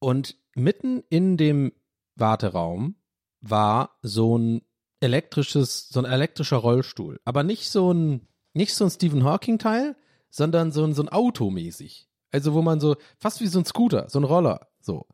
Und 0.00 0.36
mitten 0.54 1.02
in 1.08 1.38
dem 1.38 1.72
Warteraum 2.14 2.96
war 3.40 3.96
so 4.02 4.36
ein 4.36 4.60
elektrisches, 5.00 5.88
so 5.88 5.98
ein 5.98 6.04
elektrischer 6.04 6.58
Rollstuhl. 6.58 7.22
Aber 7.24 7.42
nicht 7.42 7.70
so 7.70 7.90
ein, 7.90 8.28
nicht 8.52 8.74
so 8.74 8.84
ein 8.84 8.90
Stephen 8.90 9.24
Hawking-Teil, 9.24 9.96
sondern 10.28 10.72
so 10.72 10.84
ein, 10.84 10.92
so 10.92 11.02
ein 11.02 11.08
Auto 11.08 11.48
mäßig. 11.48 12.06
Also 12.30 12.52
wo 12.52 12.60
man 12.60 12.78
so, 12.78 12.96
fast 13.18 13.40
wie 13.40 13.46
so 13.46 13.60
ein 13.60 13.64
Scooter, 13.64 14.10
so 14.10 14.20
ein 14.20 14.24
Roller, 14.24 14.68
so. 14.82 15.06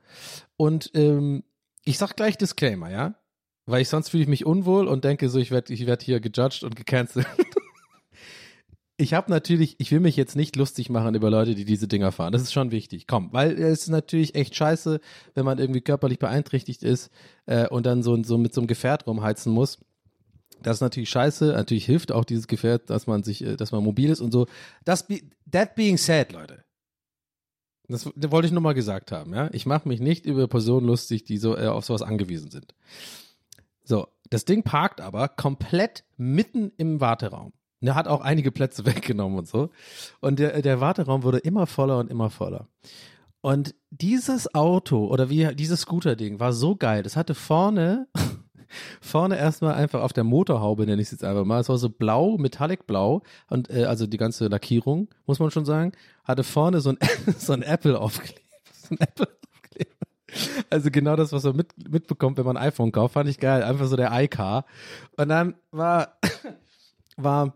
Und 0.56 0.90
ähm, 0.94 1.44
ich 1.84 1.98
sag 1.98 2.16
gleich 2.16 2.36
Disclaimer, 2.36 2.90
ja? 2.90 3.14
Weil 3.64 3.82
ich 3.82 3.90
sonst 3.90 4.08
fühle 4.08 4.24
ich 4.24 4.28
mich 4.28 4.44
unwohl 4.44 4.88
und 4.88 5.04
denke 5.04 5.28
so, 5.28 5.38
ich 5.38 5.52
werde 5.52 5.72
ich 5.72 5.86
werd 5.86 6.02
hier 6.02 6.18
gejudged 6.18 6.64
und 6.64 6.74
gecancelt. 6.74 7.28
ich 9.00 9.14
habe 9.14 9.30
natürlich, 9.30 9.76
ich 9.78 9.92
will 9.92 10.00
mich 10.00 10.16
jetzt 10.16 10.34
nicht 10.34 10.56
lustig 10.56 10.90
machen 10.90 11.14
über 11.14 11.30
Leute, 11.30 11.54
die 11.54 11.64
diese 11.64 11.86
Dinger 11.86 12.10
fahren. 12.10 12.32
Das 12.32 12.42
ist 12.42 12.52
schon 12.52 12.72
wichtig. 12.72 13.06
Komm, 13.06 13.32
weil 13.32 13.52
es 13.52 13.82
ist 13.82 13.88
natürlich 13.88 14.34
echt 14.34 14.56
scheiße, 14.56 15.00
wenn 15.34 15.44
man 15.44 15.58
irgendwie 15.58 15.80
körperlich 15.80 16.18
beeinträchtigt 16.18 16.82
ist 16.82 17.10
äh, 17.46 17.68
und 17.68 17.86
dann 17.86 18.02
so, 18.02 18.20
so 18.24 18.36
mit 18.38 18.52
so 18.52 18.60
einem 18.60 18.66
Gefährt 18.66 19.06
rumheizen 19.06 19.52
muss. 19.52 19.78
Das 20.60 20.78
ist 20.78 20.80
natürlich 20.80 21.10
scheiße. 21.10 21.52
Natürlich 21.52 21.86
hilft 21.86 22.10
auch 22.10 22.24
dieses 22.24 22.48
Gefährt, 22.48 22.90
dass 22.90 23.06
man 23.06 23.22
sich, 23.22 23.44
äh, 23.44 23.56
dass 23.56 23.70
man 23.70 23.84
mobil 23.84 24.10
ist 24.10 24.20
und 24.20 24.32
so. 24.32 24.46
Das, 24.84 25.06
be, 25.06 25.20
that 25.50 25.76
being 25.76 25.96
said, 25.96 26.32
Leute. 26.32 26.64
Das, 27.86 28.04
wollte 28.16 28.46
ich 28.46 28.52
nur 28.52 28.60
mal 28.60 28.74
gesagt 28.74 29.12
haben, 29.12 29.32
ja. 29.32 29.48
Ich 29.52 29.64
mache 29.64 29.88
mich 29.88 30.00
nicht 30.00 30.26
über 30.26 30.48
Personen 30.48 30.86
lustig, 30.86 31.24
die 31.24 31.38
so 31.38 31.56
äh, 31.56 31.68
auf 31.68 31.84
sowas 31.84 32.02
angewiesen 32.02 32.50
sind. 32.50 32.74
So, 33.84 34.08
das 34.28 34.44
Ding 34.44 34.64
parkt 34.64 35.00
aber 35.00 35.28
komplett 35.28 36.04
mitten 36.16 36.72
im 36.76 37.00
Warteraum. 37.00 37.52
Der 37.80 37.94
hat 37.94 38.08
auch 38.08 38.20
einige 38.20 38.50
Plätze 38.50 38.86
weggenommen 38.86 39.38
und 39.38 39.48
so. 39.48 39.70
Und 40.20 40.38
der, 40.38 40.62
der 40.62 40.80
Warteraum 40.80 41.22
wurde 41.22 41.38
immer 41.38 41.66
voller 41.66 41.98
und 41.98 42.10
immer 42.10 42.30
voller. 42.30 42.68
Und 43.40 43.74
dieses 43.90 44.54
Auto 44.54 45.06
oder 45.06 45.30
wie 45.30 45.54
dieses 45.54 45.82
Scooter-Ding 45.82 46.40
war 46.40 46.52
so 46.52 46.74
geil. 46.74 47.02
Das 47.02 47.16
hatte 47.16 47.34
vorne, 47.34 48.08
vorne 49.00 49.38
erstmal 49.38 49.74
einfach 49.74 50.02
auf 50.02 50.12
der 50.12 50.24
Motorhaube, 50.24 50.86
nenne 50.86 51.00
ich 51.00 51.08
es 51.08 51.12
jetzt 51.12 51.24
einfach 51.24 51.44
mal. 51.44 51.60
Es 51.60 51.68
war 51.68 51.78
so 51.78 51.88
blau, 51.88 52.36
metallic 52.36 52.86
blau 52.86 53.22
und 53.48 53.70
äh, 53.70 53.84
also 53.84 54.06
die 54.06 54.16
ganze 54.16 54.48
Lackierung, 54.48 55.08
muss 55.26 55.38
man 55.38 55.50
schon 55.50 55.64
sagen, 55.64 55.92
hatte 56.24 56.42
vorne 56.42 56.80
so 56.80 56.90
ein, 56.90 56.98
so 57.38 57.52
ein 57.52 57.62
Apple 57.62 57.98
aufgeklebt. 57.98 58.42
So 58.72 58.94
ein 58.94 59.00
Apple. 59.00 59.28
Also 60.70 60.90
genau 60.90 61.16
das, 61.16 61.32
was 61.32 61.44
man 61.44 61.56
mit, 61.56 61.88
mitbekommt, 61.88 62.36
wenn 62.36 62.44
man 62.44 62.56
ein 62.56 62.68
iPhone 62.68 62.92
kauft, 62.92 63.14
fand 63.14 63.28
ich 63.28 63.38
geil. 63.38 63.62
Einfach 63.62 63.86
so 63.86 63.96
der 63.96 64.10
iCar. 64.12 64.64
Und 65.16 65.28
dann 65.28 65.54
war, 65.70 66.18
war 67.16 67.54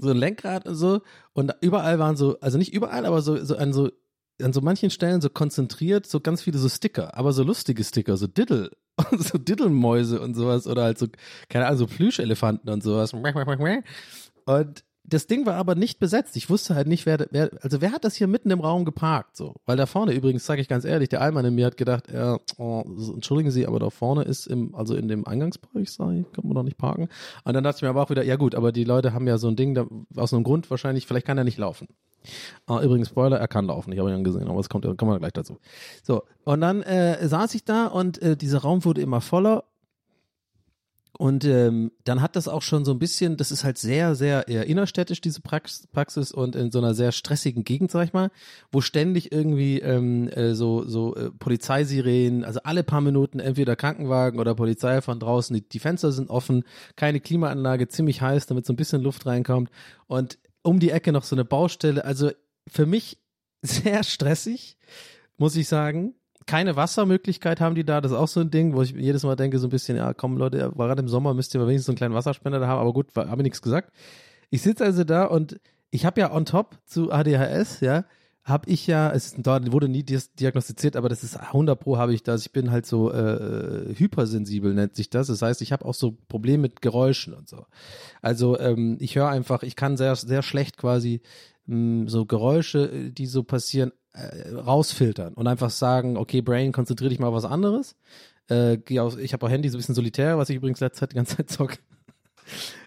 so 0.00 0.10
ein 0.10 0.16
Lenkrad 0.16 0.66
und 0.66 0.74
so 0.74 1.02
und 1.32 1.52
überall 1.60 1.98
waren 1.98 2.16
so, 2.16 2.38
also 2.40 2.58
nicht 2.58 2.72
überall, 2.72 3.06
aber 3.06 3.22
so, 3.22 3.42
so 3.44 3.56
an 3.56 3.72
so 3.72 3.90
an 4.42 4.52
so 4.52 4.60
manchen 4.60 4.90
Stellen 4.90 5.20
so 5.20 5.28
konzentriert 5.28 6.06
so 6.06 6.20
ganz 6.20 6.42
viele 6.42 6.58
so 6.58 6.68
Sticker, 6.68 7.16
aber 7.16 7.32
so 7.32 7.42
lustige 7.42 7.84
Sticker, 7.84 8.16
so 8.16 8.26
Diddle, 8.26 8.70
so 9.18 9.38
Diddlemäuse 9.38 10.20
und 10.20 10.34
sowas 10.34 10.66
oder 10.66 10.84
halt 10.84 10.98
so, 10.98 11.06
keine 11.48 11.66
Ahnung, 11.66 11.78
so 11.78 11.86
Plüschelefanten 11.86 12.70
und 12.70 12.82
sowas. 12.82 13.12
Und 14.46 14.84
das 15.04 15.26
Ding 15.26 15.46
war 15.46 15.54
aber 15.54 15.74
nicht 15.74 15.98
besetzt. 15.98 16.36
Ich 16.36 16.50
wusste 16.50 16.74
halt 16.74 16.86
nicht, 16.86 17.06
wer, 17.06 17.26
wer, 17.30 17.50
also 17.62 17.80
wer 17.80 17.92
hat 17.92 18.04
das 18.04 18.14
hier 18.14 18.26
mitten 18.26 18.50
im 18.50 18.60
Raum 18.60 18.84
geparkt, 18.84 19.36
so. 19.36 19.54
Weil 19.66 19.76
da 19.76 19.86
vorne 19.86 20.12
übrigens, 20.12 20.46
sage 20.46 20.60
ich 20.60 20.68
ganz 20.68 20.84
ehrlich, 20.84 21.08
der 21.08 21.20
Allmann 21.20 21.44
in 21.44 21.54
mir 21.54 21.66
hat 21.66 21.76
gedacht, 21.76 22.10
ja, 22.12 22.38
oh, 22.58 22.84
entschuldigen 23.14 23.50
Sie, 23.50 23.66
aber 23.66 23.78
da 23.78 23.90
vorne 23.90 24.22
ist 24.22 24.46
im, 24.46 24.74
also 24.74 24.94
in 24.94 25.08
dem 25.08 25.26
Eingangsbereich, 25.26 25.88
ich, 25.90 25.96
kann 25.98 26.26
man 26.44 26.54
doch 26.54 26.62
nicht 26.62 26.78
parken. 26.78 27.08
Und 27.44 27.54
dann 27.54 27.64
dachte 27.64 27.78
ich 27.78 27.82
mir 27.82 27.88
aber 27.88 28.02
auch 28.02 28.10
wieder, 28.10 28.22
ja 28.22 28.36
gut, 28.36 28.54
aber 28.54 28.72
die 28.72 28.84
Leute 28.84 29.12
haben 29.12 29.26
ja 29.26 29.38
so 29.38 29.48
ein 29.48 29.56
Ding, 29.56 29.74
da, 29.74 29.86
aus 30.16 30.32
einem 30.32 30.44
Grund 30.44 30.70
wahrscheinlich, 30.70 31.06
vielleicht 31.06 31.26
kann 31.26 31.38
er 31.38 31.44
nicht 31.44 31.58
laufen. 31.58 31.88
Ah, 32.66 32.82
übrigens, 32.82 33.08
Spoiler, 33.08 33.38
er 33.38 33.48
kann 33.48 33.66
laufen, 33.66 33.92
ich 33.92 33.98
habe 33.98 34.12
ihn 34.12 34.24
gesehen, 34.24 34.48
aber 34.48 34.60
es 34.60 34.68
kommt, 34.68 34.84
kommen 34.98 35.10
wir 35.10 35.18
gleich 35.18 35.32
dazu. 35.32 35.58
So, 36.02 36.22
und 36.44 36.60
dann 36.60 36.82
äh, 36.82 37.26
saß 37.26 37.54
ich 37.54 37.64
da 37.64 37.86
und 37.86 38.20
äh, 38.20 38.36
dieser 38.36 38.58
Raum 38.58 38.84
wurde 38.84 39.00
immer 39.00 39.20
voller 39.20 39.64
und 41.18 41.44
ähm, 41.44 41.92
dann 42.04 42.22
hat 42.22 42.36
das 42.36 42.48
auch 42.48 42.62
schon 42.62 42.84
so 42.84 42.92
ein 42.92 42.98
bisschen, 42.98 43.36
das 43.36 43.50
ist 43.50 43.64
halt 43.64 43.78
sehr, 43.78 44.14
sehr 44.14 44.48
eher 44.48 44.66
innerstädtisch, 44.66 45.20
diese 45.20 45.40
Prax 45.40 45.86
Praxis 45.92 46.32
und 46.32 46.56
in 46.56 46.70
so 46.70 46.78
einer 46.78 46.94
sehr 46.94 47.12
stressigen 47.12 47.64
Gegend, 47.64 47.90
sag 47.90 48.04
ich 48.06 48.12
mal, 48.12 48.30
wo 48.70 48.80
ständig 48.80 49.32
irgendwie 49.32 49.80
ähm, 49.80 50.28
äh, 50.28 50.54
so, 50.54 50.86
so 50.86 51.14
äh, 51.16 51.30
Polizeisirenen, 51.30 52.44
also 52.44 52.60
alle 52.64 52.84
paar 52.84 53.00
Minuten 53.00 53.40
entweder 53.40 53.76
Krankenwagen 53.76 54.38
oder 54.38 54.54
Polizei 54.54 55.02
von 55.02 55.20
draußen, 55.20 55.54
die, 55.54 55.68
die 55.68 55.78
Fenster 55.78 56.12
sind 56.12 56.30
offen, 56.30 56.64
keine 56.96 57.20
Klimaanlage, 57.20 57.88
ziemlich 57.88 58.22
heiß, 58.22 58.46
damit 58.46 58.64
so 58.64 58.72
ein 58.72 58.76
bisschen 58.76 59.02
Luft 59.02 59.26
reinkommt 59.26 59.70
und 60.06 60.38
um 60.62 60.78
die 60.78 60.90
Ecke 60.90 61.12
noch 61.12 61.24
so 61.24 61.34
eine 61.34 61.44
Baustelle, 61.44 62.04
also 62.04 62.30
für 62.68 62.86
mich 62.86 63.18
sehr 63.62 64.04
stressig, 64.04 64.76
muss 65.36 65.56
ich 65.56 65.68
sagen 65.68 66.14
keine 66.46 66.76
Wassermöglichkeit 66.76 67.60
haben 67.60 67.74
die 67.74 67.84
da, 67.84 68.00
das 68.00 68.12
ist 68.12 68.18
auch 68.18 68.28
so 68.28 68.40
ein 68.40 68.50
Ding, 68.50 68.74
wo 68.74 68.82
ich 68.82 68.92
jedes 68.92 69.22
Mal 69.22 69.36
denke, 69.36 69.58
so 69.58 69.66
ein 69.66 69.70
bisschen, 69.70 69.96
ja 69.96 70.14
komm 70.14 70.36
Leute, 70.36 70.72
gerade 70.76 71.02
im 71.02 71.08
Sommer 71.08 71.34
müsst 71.34 71.54
ihr 71.54 71.60
wenigstens 71.60 71.86
so 71.86 71.92
einen 71.92 71.98
kleinen 71.98 72.14
Wasserspender 72.14 72.60
da 72.60 72.66
haben, 72.66 72.80
aber 72.80 72.92
gut, 72.92 73.08
habe 73.16 73.36
ich 73.36 73.44
nichts 73.44 73.62
gesagt. 73.62 73.92
Ich 74.50 74.62
sitze 74.62 74.84
also 74.84 75.04
da 75.04 75.24
und 75.24 75.60
ich 75.90 76.04
habe 76.04 76.20
ja 76.20 76.32
on 76.32 76.44
top 76.44 76.78
zu 76.86 77.12
ADHS, 77.12 77.80
ja, 77.80 78.04
habe 78.42 78.70
ich 78.70 78.86
ja, 78.86 79.10
es 79.12 79.36
wurde 79.36 79.88
nie 79.88 80.02
diagnostiziert, 80.02 80.96
aber 80.96 81.08
das 81.08 81.22
ist 81.22 81.36
100 81.36 81.78
pro 81.78 81.98
habe 81.98 82.14
ich 82.14 82.22
das. 82.22 82.42
Ich 82.42 82.52
bin 82.52 82.70
halt 82.70 82.86
so 82.86 83.12
äh, 83.12 83.94
hypersensibel 83.94 84.72
nennt 84.72 84.96
sich 84.96 85.10
das. 85.10 85.26
Das 85.26 85.42
heißt, 85.42 85.60
ich 85.62 85.72
habe 85.72 85.84
auch 85.84 85.94
so 85.94 86.16
Probleme 86.28 86.62
mit 86.62 86.80
Geräuschen 86.80 87.34
und 87.34 87.48
so. 87.48 87.66
Also 88.22 88.58
ähm, 88.58 88.96
ich 88.98 89.14
höre 89.16 89.28
einfach, 89.28 89.62
ich 89.62 89.76
kann 89.76 89.96
sehr 89.96 90.16
sehr 90.16 90.42
schlecht 90.42 90.78
quasi 90.78 91.20
mh, 91.66 92.08
so 92.08 92.26
Geräusche, 92.26 92.90
äh, 92.90 93.10
die 93.10 93.26
so 93.26 93.42
passieren, 93.42 93.92
äh, 94.12 94.54
rausfiltern 94.54 95.34
und 95.34 95.46
einfach 95.46 95.70
sagen, 95.70 96.16
okay, 96.16 96.40
Brain, 96.40 96.72
konzentrier 96.72 97.08
dich 97.08 97.18
mal 97.18 97.28
auf 97.28 97.34
was 97.34 97.44
anderes. 97.44 97.96
Äh, 98.50 98.78
ich 98.88 99.32
habe 99.32 99.46
auch 99.46 99.50
Handy 99.50 99.68
so 99.68 99.76
ein 99.76 99.80
bisschen 99.80 99.94
solitär, 99.94 100.38
was 100.38 100.50
ich 100.50 100.56
übrigens 100.56 100.80
letzte 100.80 101.00
Zeit 101.00 101.12
die 101.12 101.16
ganze 101.16 101.36
Zeit 101.36 101.50
zocke. 101.50 101.78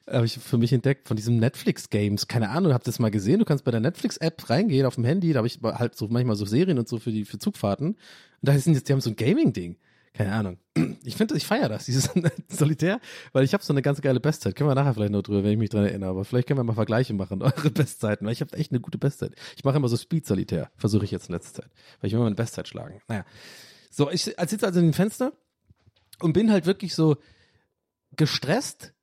Habe 0.10 0.26
ich 0.26 0.38
für 0.38 0.58
mich 0.58 0.74
entdeckt 0.74 1.08
von 1.08 1.16
diesem 1.16 1.38
Netflix-Games. 1.38 2.28
Keine 2.28 2.50
Ahnung, 2.50 2.74
habt 2.74 2.86
ihr 2.86 2.92
das 2.92 3.00
mal 3.00 3.12
gesehen? 3.12 3.40
Du 3.40 3.46
kannst 3.46 3.64
bei 3.64 3.72
der 3.72 3.80
Netflix-App 3.80 4.50
reingehen 4.50 4.86
auf 4.86 4.96
dem 4.96 5.06
Handy. 5.06 5.32
Da 5.32 5.38
habe 5.38 5.48
ich 5.48 5.62
halt 5.64 5.96
so 5.96 6.10
manchmal 6.10 6.36
so 6.36 6.46
Serien 6.46 6.78
und 6.78 6.90
so 6.90 7.00
für 7.00 7.12
die 7.12 7.24
für 7.24 7.40
Zugfahrten. 7.40 7.92
Und 7.92 7.98
da 8.42 8.58
sind 8.58 8.74
jetzt, 8.74 8.90
die 8.90 8.94
haben 8.94 9.00
so 9.00 9.12
ein 9.12 9.16
Gaming-Ding. 9.16 9.78
Keine 10.14 10.32
Ahnung. 10.32 10.58
Ich 11.06 11.18
finde, 11.18 11.36
ich 11.36 11.46
feiere 11.46 11.68
das, 11.68 11.86
dieses 11.88 12.10
Solitär, 12.48 13.02
weil 13.34 13.44
ich 13.44 13.54
habe 13.54 13.64
so 13.64 13.74
eine 13.74 13.82
ganz 13.82 14.00
geile 14.00 14.22
Bestzeit. 14.22 14.56
Können 14.56 14.70
wir 14.70 14.76
nachher 14.76 14.94
vielleicht 14.94 15.12
noch 15.12 15.22
drüber, 15.22 15.44
wenn 15.44 15.52
ich 15.52 15.58
mich 15.58 15.70
dran 15.70 15.84
erinnere. 15.84 16.12
Aber 16.12 16.24
vielleicht 16.24 16.48
können 16.48 16.60
wir 16.60 16.64
mal 16.64 16.74
Vergleiche 16.74 17.14
machen, 17.14 17.42
eure 17.42 17.72
Bestzeiten, 17.72 18.26
weil 18.26 18.34
ich 18.34 18.42
habe 18.42 18.56
echt 18.56 18.72
eine 18.72 18.80
gute 18.80 18.98
Bestzeit. 18.98 19.36
Ich 19.58 19.64
mache 19.66 19.76
immer 19.76 19.90
so 19.90 19.98
Speed-Solitär, 19.98 20.72
versuche 20.78 21.04
ich 21.04 21.12
jetzt 21.12 21.28
in 21.28 21.34
letzter 21.36 21.64
Zeit. 21.64 21.72
Weil 22.00 22.08
ich 22.08 22.14
will 22.14 22.20
immer 22.20 22.26
meine 22.26 22.36
Bestzeit 22.36 22.68
schlagen. 22.68 23.02
Naja. 23.08 23.26
So, 23.92 24.10
ich 24.10 24.24
sitze 24.24 24.66
also 24.66 24.80
in 24.80 24.88
dem 24.88 24.94
Fenster 24.94 25.34
und 26.22 26.34
bin 26.34 26.52
halt 26.52 26.66
wirklich 26.66 26.96
so 26.96 27.18
gestresst, 28.16 28.94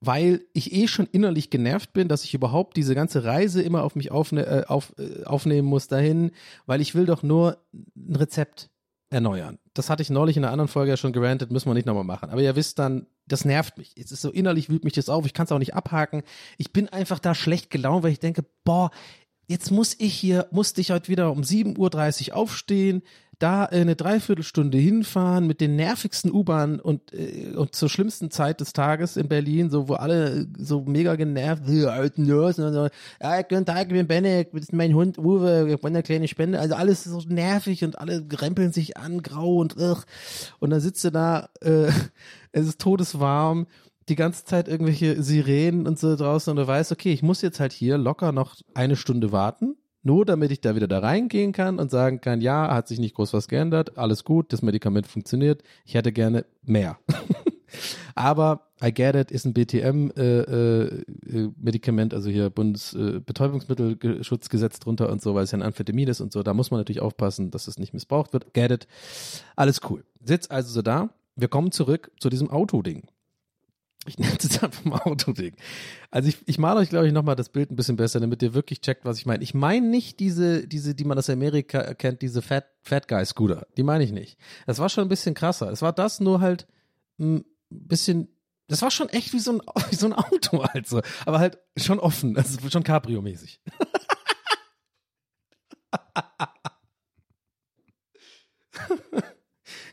weil 0.00 0.44
ich 0.52 0.72
eh 0.72 0.88
schon 0.88 1.06
innerlich 1.06 1.48
genervt 1.50 1.92
bin, 1.92 2.08
dass 2.08 2.24
ich 2.24 2.34
überhaupt 2.34 2.76
diese 2.76 2.94
ganze 2.94 3.24
Reise 3.24 3.62
immer 3.62 3.84
auf 3.84 3.94
mich 3.94 4.10
aufne 4.10 4.46
äh, 4.46 4.64
auf, 4.66 4.92
äh, 4.98 5.24
aufnehmen 5.24 5.68
muss 5.68 5.86
dahin, 5.86 6.32
weil 6.66 6.80
ich 6.80 6.94
will 6.94 7.06
doch 7.06 7.22
nur 7.22 7.64
ein 7.72 8.16
Rezept 8.16 8.70
erneuern. 9.14 9.58
Das 9.72 9.88
hatte 9.88 10.02
ich 10.02 10.10
neulich 10.10 10.36
in 10.36 10.44
einer 10.44 10.52
anderen 10.52 10.68
Folge 10.68 10.90
ja 10.90 10.96
schon 10.96 11.12
gerantet, 11.12 11.50
müssen 11.50 11.70
wir 11.70 11.74
nicht 11.74 11.86
nochmal 11.86 12.04
machen. 12.04 12.30
Aber 12.30 12.42
ihr 12.42 12.56
wisst 12.56 12.78
dann, 12.78 13.06
das 13.26 13.44
nervt 13.44 13.78
mich. 13.78 13.94
Es 13.96 14.12
ist 14.12 14.20
so 14.20 14.30
innerlich 14.30 14.68
wühlt 14.68 14.84
mich 14.84 14.92
das 14.92 15.08
auf, 15.08 15.24
ich 15.24 15.32
kann 15.32 15.46
es 15.46 15.52
auch 15.52 15.58
nicht 15.58 15.74
abhaken. 15.74 16.22
Ich 16.58 16.72
bin 16.72 16.88
einfach 16.88 17.18
da 17.18 17.34
schlecht 17.34 17.70
gelaunt, 17.70 18.02
weil 18.02 18.12
ich 18.12 18.18
denke, 18.18 18.44
boah, 18.64 18.90
jetzt 19.46 19.70
muss 19.70 19.94
ich 19.98 20.14
hier, 20.14 20.48
musste 20.50 20.80
ich 20.80 20.90
heute 20.90 21.08
wieder 21.08 21.30
um 21.30 21.42
7.30 21.42 22.30
Uhr 22.30 22.36
aufstehen, 22.36 23.02
da 23.38 23.66
äh, 23.66 23.80
eine 23.80 23.96
Dreiviertelstunde 23.96 24.78
hinfahren 24.78 25.46
mit 25.46 25.60
den 25.60 25.76
nervigsten 25.76 26.32
U-Bahnen 26.32 26.80
und, 26.80 27.12
äh, 27.12 27.52
und 27.54 27.74
zur 27.74 27.88
schlimmsten 27.88 28.30
Zeit 28.30 28.60
des 28.60 28.72
Tages 28.72 29.16
in 29.16 29.28
Berlin, 29.28 29.70
so 29.70 29.88
wo 29.88 29.94
alle 29.94 30.46
so 30.56 30.82
mega 30.82 31.16
genervt, 31.16 31.62
alten 31.86 32.26
Nörsen 32.26 32.64
und 32.64 32.72
so, 32.72 32.88
ja, 33.20 33.42
guten 33.42 33.66
Tag, 33.66 33.88
ich 33.88 33.92
bin 33.92 34.06
Benne, 34.06 34.46
das 34.52 34.62
ist 34.62 34.72
mein 34.72 34.94
Hund 34.94 35.18
Uwe, 35.18 35.66
ich 35.66 35.82
wollte 35.82 35.86
eine 35.86 36.02
kleine 36.02 36.28
Spende, 36.28 36.60
also 36.60 36.74
alles 36.74 37.04
so 37.04 37.20
nervig 37.28 37.84
und 37.84 37.98
alle 37.98 38.26
rempeln 38.32 38.72
sich 38.72 38.96
an, 38.96 39.22
grau 39.22 39.56
und 39.56 39.76
ugh. 39.76 40.04
und 40.60 40.70
dann 40.70 40.80
sitzt 40.80 41.04
du 41.04 41.10
da, 41.10 41.48
äh, 41.60 41.90
es 42.52 42.66
ist 42.66 42.80
todeswarm, 42.80 43.66
die 44.08 44.16
ganze 44.16 44.44
Zeit 44.44 44.68
irgendwelche 44.68 45.22
Sirenen 45.22 45.86
und 45.86 45.98
so 45.98 46.14
draußen 46.14 46.50
und 46.50 46.56
du 46.56 46.66
weißt, 46.66 46.92
okay, 46.92 47.12
ich 47.12 47.22
muss 47.22 47.42
jetzt 47.42 47.60
halt 47.60 47.72
hier 47.72 47.96
locker 47.96 48.32
noch 48.32 48.56
eine 48.74 48.96
Stunde 48.96 49.32
warten, 49.32 49.76
nur 50.04 50.24
damit 50.24 50.52
ich 50.52 50.60
da 50.60 50.76
wieder 50.76 50.86
da 50.86 51.00
reingehen 51.00 51.50
kann 51.52 51.80
und 51.80 51.90
sagen 51.90 52.20
kann, 52.20 52.40
ja, 52.40 52.72
hat 52.72 52.86
sich 52.88 53.00
nicht 53.00 53.14
groß 53.14 53.32
was 53.32 53.48
geändert, 53.48 53.96
alles 53.98 54.24
gut, 54.24 54.52
das 54.52 54.60
Medikament 54.62 55.06
funktioniert, 55.06 55.62
ich 55.84 55.94
hätte 55.94 56.12
gerne 56.12 56.44
mehr. 56.62 56.98
Aber 58.14 58.68
I 58.82 58.92
get 58.92 59.14
it, 59.16 59.30
ist 59.32 59.46
ein 59.46 59.54
BTM-Medikament, 59.54 62.12
also 62.14 62.30
hier 62.30 62.50
Bundesbetäubungsmittelschutzgesetz 62.50 64.78
drunter 64.78 65.10
und 65.10 65.22
so, 65.22 65.34
weil 65.34 65.42
es 65.44 65.50
ja 65.50 65.58
ein 65.58 65.62
Amphetamin 65.62 66.08
ist 66.08 66.20
und 66.20 66.32
so. 66.32 66.44
Da 66.44 66.54
muss 66.54 66.70
man 66.70 66.78
natürlich 66.78 67.02
aufpassen, 67.02 67.50
dass 67.50 67.66
es 67.66 67.78
nicht 67.78 67.94
missbraucht 67.94 68.32
wird. 68.32 68.54
Get 68.54 68.70
it. 68.70 68.86
Alles 69.56 69.80
cool. 69.88 70.04
Sitz 70.22 70.48
also 70.50 70.70
so 70.70 70.82
da. 70.82 71.10
Wir 71.34 71.48
kommen 71.48 71.72
zurück 71.72 72.12
zu 72.20 72.28
diesem 72.28 72.48
Autoding. 72.50 73.08
Ich 74.06 74.18
nenne 74.18 74.34
es 74.36 74.44
jetzt 74.44 74.62
einfach 74.62 74.84
mal 74.84 74.98
Autoding. 75.04 75.54
Also 76.10 76.28
ich, 76.28 76.38
ich 76.46 76.58
male 76.58 76.80
euch, 76.80 76.90
glaube 76.90 77.06
ich, 77.06 77.12
nochmal 77.12 77.36
das 77.36 77.48
Bild 77.48 77.70
ein 77.70 77.76
bisschen 77.76 77.96
besser, 77.96 78.20
damit 78.20 78.42
ihr 78.42 78.54
wirklich 78.54 78.80
checkt, 78.80 79.04
was 79.04 79.18
ich 79.18 79.26
meine. 79.26 79.42
Ich 79.42 79.54
meine 79.54 79.86
nicht 79.86 80.20
diese, 80.20 80.66
diese, 80.66 80.94
die 80.94 81.04
man 81.04 81.18
aus 81.18 81.30
Amerika 81.30 81.94
kennt, 81.94 82.22
diese 82.22 82.42
Fat, 82.42 82.66
Fat 82.82 83.08
Guy 83.08 83.24
Scooter. 83.24 83.66
Die 83.76 83.82
meine 83.82 84.04
ich 84.04 84.12
nicht. 84.12 84.38
Das 84.66 84.78
war 84.78 84.88
schon 84.88 85.04
ein 85.04 85.08
bisschen 85.08 85.34
krasser. 85.34 85.70
Es 85.70 85.82
war 85.82 85.92
das 85.92 86.20
nur 86.20 86.40
halt 86.40 86.66
ein 87.18 87.44
bisschen, 87.70 88.28
das 88.68 88.82
war 88.82 88.90
schon 88.90 89.08
echt 89.08 89.32
wie 89.32 89.40
so 89.40 89.52
ein, 89.52 89.62
wie 89.90 89.96
so 89.96 90.06
ein 90.06 90.12
Auto 90.12 90.60
also. 90.60 91.00
Aber 91.24 91.38
halt 91.38 91.58
schon 91.76 91.98
offen. 91.98 92.36
Also 92.36 92.68
schon 92.68 92.84
Cabrio-mäßig. 92.84 93.60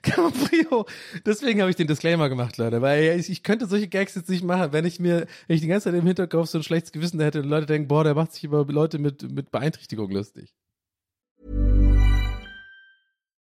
Cabrio. 0.04 0.86
Deswegen 1.26 1.62
habe 1.62 1.70
ich 1.70 1.76
den 1.76 1.88
Disclaimer 1.88 2.30
gemacht, 2.30 2.58
Leute, 2.58 2.82
weil 2.82 3.20
ich, 3.20 3.30
ich 3.30 3.44
könnte 3.44 3.68
solche 3.68 3.88
Gags 3.88 4.16
jetzt 4.16 4.30
nicht 4.30 4.44
machen, 4.44 4.74
wenn 4.74 4.86
ich 4.86 5.00
mir, 5.00 5.28
wenn 5.48 5.56
ich 5.56 5.62
die 5.62 5.68
ganze 5.68 5.86
Zeit 5.86 6.00
im 6.00 6.06
Hinterkopf 6.06 6.50
so 6.50 6.58
ein 6.58 6.64
schlechtes 6.64 6.92
Gewissen 6.92 7.20
hätte 7.20 7.42
und 7.42 7.50
Leute 7.50 7.66
denken, 7.66 7.88
boah, 7.88 8.04
der 8.04 8.16
macht 8.16 8.34
sich 8.34 8.44
über 8.44 8.66
Leute 8.66 9.00
mit, 9.00 9.32
mit 9.32 9.52
Beeinträchtigung 9.52 10.12
lustig. 10.12 10.54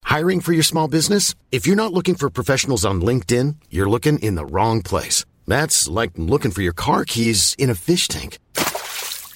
Hiring 0.05 0.41
for 0.41 0.53
your 0.53 0.63
small 0.63 0.87
business? 0.87 1.33
If 1.51 1.65
you're 1.65 1.75
not 1.75 1.91
looking 1.91 2.15
for 2.15 2.29
professionals 2.29 2.85
on 2.85 3.01
LinkedIn, 3.01 3.55
you're 3.71 3.89
looking 3.89 4.19
in 4.19 4.35
the 4.35 4.45
wrong 4.45 4.83
place. 4.83 5.25
That's 5.47 5.87
like 5.87 6.11
looking 6.17 6.51
for 6.51 6.61
your 6.61 6.75
car 6.75 7.03
keys 7.03 7.55
in 7.57 7.69
a 7.71 7.75
fish 7.75 8.07
tank. 8.07 8.37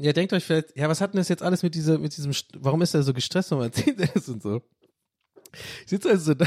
ihr 0.00 0.12
denkt 0.12 0.32
euch 0.32 0.44
vielleicht, 0.44 0.76
ja, 0.76 0.88
was 0.88 1.00
hat 1.00 1.12
denn 1.12 1.18
das 1.18 1.28
jetzt 1.28 1.42
alles 1.42 1.62
mit 1.62 1.74
dieser, 1.74 1.98
mit 1.98 2.16
diesem, 2.16 2.32
warum 2.58 2.82
ist 2.82 2.94
er 2.94 3.02
so 3.02 3.12
gestresst, 3.12 3.50
warum 3.50 3.64
erzählt 3.64 4.00
er 4.00 4.08
das 4.08 4.28
und 4.28 4.42
so? 4.42 4.62
Ich 5.84 5.90
sitze 5.90 6.10
also 6.10 6.34
da 6.34 6.46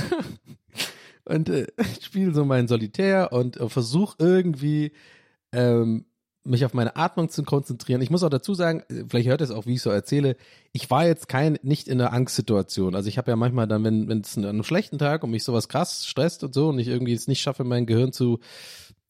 und 1.25 1.49
äh, 1.49 1.67
spiele 2.01 2.33
so 2.33 2.45
meinen 2.45 2.67
Solitär 2.67 3.31
und 3.31 3.57
äh, 3.57 3.69
versuche 3.69 4.15
irgendwie 4.19 4.91
ähm, 5.51 6.05
mich 6.43 6.65
auf 6.65 6.73
meine 6.73 6.95
Atmung 6.95 7.29
zu 7.29 7.43
konzentrieren. 7.43 8.01
Ich 8.01 8.09
muss 8.09 8.23
auch 8.23 8.29
dazu 8.29 8.53
sagen, 8.53 8.83
äh, 8.89 9.05
vielleicht 9.07 9.27
hört 9.29 9.41
es 9.41 9.51
auch, 9.51 9.65
wie 9.65 9.75
ich 9.75 9.81
so 9.81 9.89
erzähle, 9.89 10.35
ich 10.71 10.89
war 10.89 11.05
jetzt 11.05 11.27
kein, 11.27 11.59
nicht 11.63 11.87
in 11.87 11.99
einer 11.99 12.13
Angstsituation. 12.13 12.95
Also 12.95 13.09
ich 13.09 13.17
habe 13.17 13.31
ja 13.31 13.35
manchmal 13.35 13.67
dann, 13.67 13.83
wenn 13.83 14.07
wenn 14.07 14.21
es 14.21 14.37
an 14.37 14.45
einem 14.45 14.63
schlechten 14.63 14.97
Tag 14.97 15.23
und 15.23 15.31
mich 15.31 15.43
sowas 15.43 15.69
krass 15.69 16.05
stresst 16.05 16.43
und 16.43 16.53
so 16.53 16.69
und 16.69 16.79
ich 16.79 16.87
irgendwie 16.87 17.13
es 17.13 17.27
nicht 17.27 17.41
schaffe, 17.41 17.63
mein 17.63 17.85
Gehirn 17.85 18.11
zu 18.11 18.39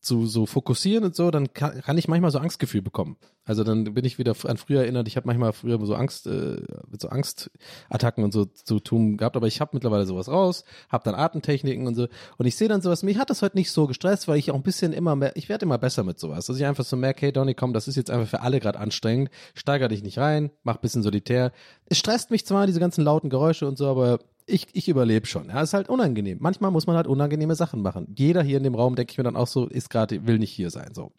zu 0.02 0.28
so 0.28 0.46
fokussieren 0.46 1.04
und 1.04 1.16
so, 1.16 1.32
dann 1.32 1.54
kann, 1.54 1.82
kann 1.82 1.98
ich 1.98 2.08
manchmal 2.08 2.32
so 2.32 2.40
Angstgefühl 2.40 2.82
bekommen. 2.82 3.18
Also 3.44 3.64
dann 3.64 3.84
bin 3.84 4.06
ich 4.06 4.18
wieder 4.18 4.36
an 4.46 4.58
früher 4.58 4.82
erinnert, 4.82 5.08
ich 5.08 5.18
habe 5.18 5.28
manchmal 5.28 5.54
früher 5.54 5.84
so 5.86 5.96
Angst, 5.96 6.28
äh, 6.28 6.62
mit 6.88 7.02
so 7.02 7.10
Angstattacken 7.10 8.24
und 8.24 8.32
so 8.32 8.46
zu 8.46 8.80
tun 8.80 9.18
gehabt, 9.18 9.36
aber 9.36 9.48
ich 9.48 9.60
habe 9.60 9.72
mittlerweile 9.74 10.06
sowas 10.06 10.30
raus, 10.30 10.64
habe 10.90 11.04
dann 11.04 11.16
Atemtechniken 11.16 11.88
und 11.88 11.96
so 11.96 12.08
und 12.38 12.46
ich 12.46 12.56
sehe 12.56 12.68
dann 12.68 12.82
sowas, 12.82 13.04
mich 13.04 13.18
hat 13.18 13.30
das 13.30 13.42
heute 13.42 13.58
nicht 13.58 13.72
so 13.72 13.88
gestresst, 13.88 14.28
weil 14.28 14.38
ich 14.38 14.52
auch 14.52 14.56
ein 14.56 14.64
bisschen 14.64 14.94
immer 14.94 15.16
mehr, 15.16 15.36
ich 15.36 15.50
werde 15.50 15.66
immer 15.66 15.78
besser 15.78 16.04
mit 16.04 16.20
sowas, 16.20 16.46
dass 16.46 16.58
ich 16.58 16.66
einfach 16.66 16.86
so 16.86 16.96
merke, 16.96 17.26
hey 17.26 17.32
Donny, 17.32 17.54
komm, 17.54 17.74
das 17.74 17.88
ist 17.88 17.96
jetzt 17.96 18.12
einfach 18.12 18.28
für 18.28 18.42
alle 18.42 18.60
gerade 18.60 18.80
anstrengend, 18.80 19.30
steiger 19.56 19.88
dich 19.88 20.04
nicht 20.04 20.18
rein, 20.18 20.52
mach 20.64 20.78
bisschen 20.78 21.04
solitär. 21.04 21.52
Es 21.86 21.98
stresst 21.98 22.32
mich 22.32 22.46
zwar, 22.46 22.68
diese 22.68 22.80
ganzen 22.80 23.04
lauten 23.04 23.30
Geräusche 23.30 23.68
und 23.68 23.78
so, 23.78 23.88
aber 23.88 24.20
ich, 24.50 24.68
ich 24.74 24.88
überlebe 24.90 25.26
schon. 25.26 25.50
Ja, 25.50 25.62
ist 25.62 25.74
halt 25.74 25.90
unangenehm. 25.90 26.38
Manchmal 26.42 26.72
muss 26.72 26.88
man 26.88 26.96
halt 26.96 27.08
unangenehme 27.08 27.56
Sachen 27.56 27.82
machen. 27.82 28.14
Jeder 28.18 28.44
hier 28.44 28.58
in 28.58 28.64
dem 28.64 28.76
Raum, 28.76 28.96
denke 28.96 29.12
ich 29.12 29.18
mir 29.18 29.24
dann 29.24 29.36
auch 29.36 29.48
so, 29.48 29.68
ist 29.68 29.90
gerade, 29.90 30.26
will 30.28 30.40
nicht 30.40 30.52
hier 30.52 30.70
sein, 30.70 30.94
so. 30.94 31.12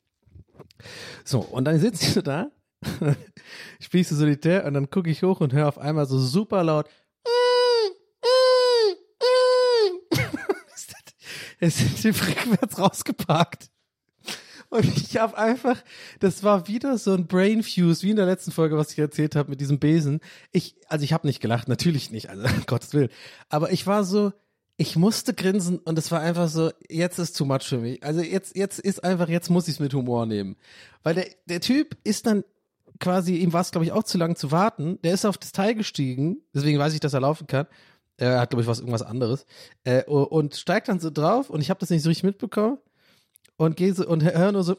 So, 1.24 1.40
und 1.40 1.64
dann 1.64 1.78
sitzt 1.78 2.02
so 2.02 2.22
da, 2.22 2.50
spielst 3.80 4.10
du 4.10 4.14
Solitär 4.14 4.64
und 4.64 4.74
dann 4.74 4.90
gucke 4.90 5.10
ich 5.10 5.22
hoch 5.22 5.40
und 5.40 5.52
höre 5.52 5.68
auf 5.68 5.78
einmal 5.78 6.06
so 6.06 6.18
super 6.18 6.64
laut, 6.64 6.88
es 11.60 11.76
sind 11.78 12.02
die 12.02 12.08
rückwärts 12.08 12.78
rausgeparkt. 12.78 13.70
Und 14.70 14.84
ich 14.84 15.16
habe 15.18 15.36
einfach, 15.36 15.82
das 16.20 16.44
war 16.44 16.68
wieder 16.68 16.96
so 16.96 17.12
ein 17.12 17.26
Brain 17.26 17.64
Fuse, 17.64 18.04
wie 18.04 18.10
in 18.10 18.16
der 18.16 18.26
letzten 18.26 18.52
Folge, 18.52 18.76
was 18.76 18.92
ich 18.92 18.98
erzählt 18.98 19.34
habe 19.34 19.50
mit 19.50 19.60
diesem 19.60 19.80
Besen. 19.80 20.20
Ich, 20.52 20.76
also 20.88 21.04
ich 21.04 21.12
habe 21.12 21.26
nicht 21.26 21.40
gelacht, 21.40 21.68
natürlich 21.68 22.12
nicht, 22.12 22.30
also 22.30 22.46
Gottes 22.66 22.94
Willen. 22.94 23.10
Aber 23.48 23.72
ich 23.72 23.88
war 23.88 24.04
so, 24.04 24.32
ich 24.76 24.94
musste 24.94 25.34
grinsen 25.34 25.78
und 25.78 25.98
es 25.98 26.12
war 26.12 26.20
einfach 26.20 26.48
so, 26.48 26.70
jetzt 26.88 27.18
ist 27.18 27.36
too 27.36 27.44
much 27.44 27.64
für 27.64 27.78
mich. 27.78 28.02
Also 28.04 28.20
jetzt, 28.20 28.56
jetzt 28.56 28.78
ist 28.78 29.02
einfach, 29.02 29.28
jetzt 29.28 29.50
muss 29.50 29.66
ich 29.66 29.74
es 29.74 29.80
mit 29.80 29.92
Humor 29.92 30.24
nehmen. 30.24 30.56
Weil 31.02 31.16
der, 31.16 31.26
der 31.46 31.60
Typ 31.60 31.96
ist 32.04 32.26
dann 32.26 32.44
quasi, 33.00 33.36
ihm 33.38 33.52
war 33.52 33.62
es, 33.62 33.72
glaube 33.72 33.84
ich, 33.84 33.92
auch 33.92 34.04
zu 34.04 34.18
lang 34.18 34.36
zu 34.36 34.52
warten. 34.52 35.00
Der 35.02 35.14
ist 35.14 35.24
auf 35.24 35.36
das 35.36 35.50
Teil 35.50 35.74
gestiegen, 35.74 36.38
deswegen 36.54 36.78
weiß 36.78 36.94
ich, 36.94 37.00
dass 37.00 37.12
er 37.12 37.20
laufen 37.20 37.48
kann. 37.48 37.66
Er 38.18 38.38
hat, 38.38 38.50
glaube 38.50 38.62
ich, 38.62 38.68
was 38.68 38.78
irgendwas 38.78 39.02
anderes. 39.02 39.46
Äh, 39.82 40.04
und 40.04 40.54
steigt 40.54 40.88
dann 40.88 41.00
so 41.00 41.10
drauf 41.10 41.50
und 41.50 41.60
ich 41.60 41.70
habe 41.70 41.80
das 41.80 41.90
nicht 41.90 42.02
so 42.02 42.08
richtig 42.08 42.24
mitbekommen 42.24 42.78
und 43.60 43.76
gehe 43.76 43.92
so 43.92 44.06
und 44.06 44.24
höre 44.24 44.52
nur 44.52 44.64
so 44.64 44.74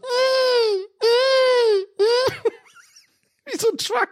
wie 3.45 3.57
so 3.57 3.69
ein 3.69 3.77
Truck. 3.77 4.09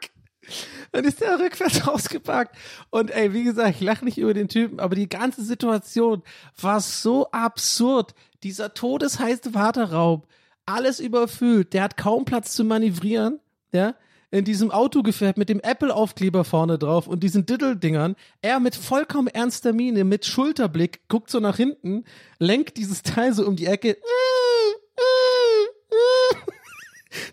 Dann 0.91 1.05
ist 1.05 1.21
der 1.21 1.39
rückwärts 1.39 1.87
rausgepackt. 1.87 2.55
Und 2.91 3.09
ey, 3.09 3.33
wie 3.33 3.43
gesagt, 3.43 3.71
ich 3.71 3.81
lache 3.81 4.05
nicht 4.05 4.19
über 4.19 4.35
den 4.35 4.47
Typen, 4.47 4.79
aber 4.79 4.93
die 4.93 5.09
ganze 5.09 5.43
Situation 5.43 6.21
war 6.61 6.81
so 6.81 7.31
absurd. 7.31 8.13
Dieser 8.43 8.75
todesheiße 8.75 9.55
Warteraum, 9.55 10.21
alles 10.67 10.99
überfüllt, 10.99 11.73
der 11.73 11.81
hat 11.83 11.97
kaum 11.97 12.25
Platz 12.25 12.53
zu 12.53 12.63
manövrieren, 12.63 13.39
ja 13.71 13.95
in 14.31 14.45
diesem 14.45 14.69
Autogefährt 14.71 15.37
mit 15.37 15.49
dem 15.49 15.59
Apple-Aufkleber 15.59 16.43
vorne 16.43 16.77
drauf 16.77 17.07
und 17.07 17.23
diesen 17.23 17.45
Diddle-Dingern. 17.45 18.15
Er 18.41 18.59
mit 18.59 18.75
vollkommen 18.75 19.27
ernster 19.27 19.73
Miene, 19.73 20.03
mit 20.03 20.25
Schulterblick, 20.25 21.01
guckt 21.07 21.31
so 21.31 21.39
nach 21.39 21.57
hinten, 21.57 22.03
lenkt 22.37 22.77
dieses 22.77 23.01
Teil 23.01 23.33
so 23.33 23.45
um 23.45 23.55
die 23.55 23.65
Ecke. 23.65 23.97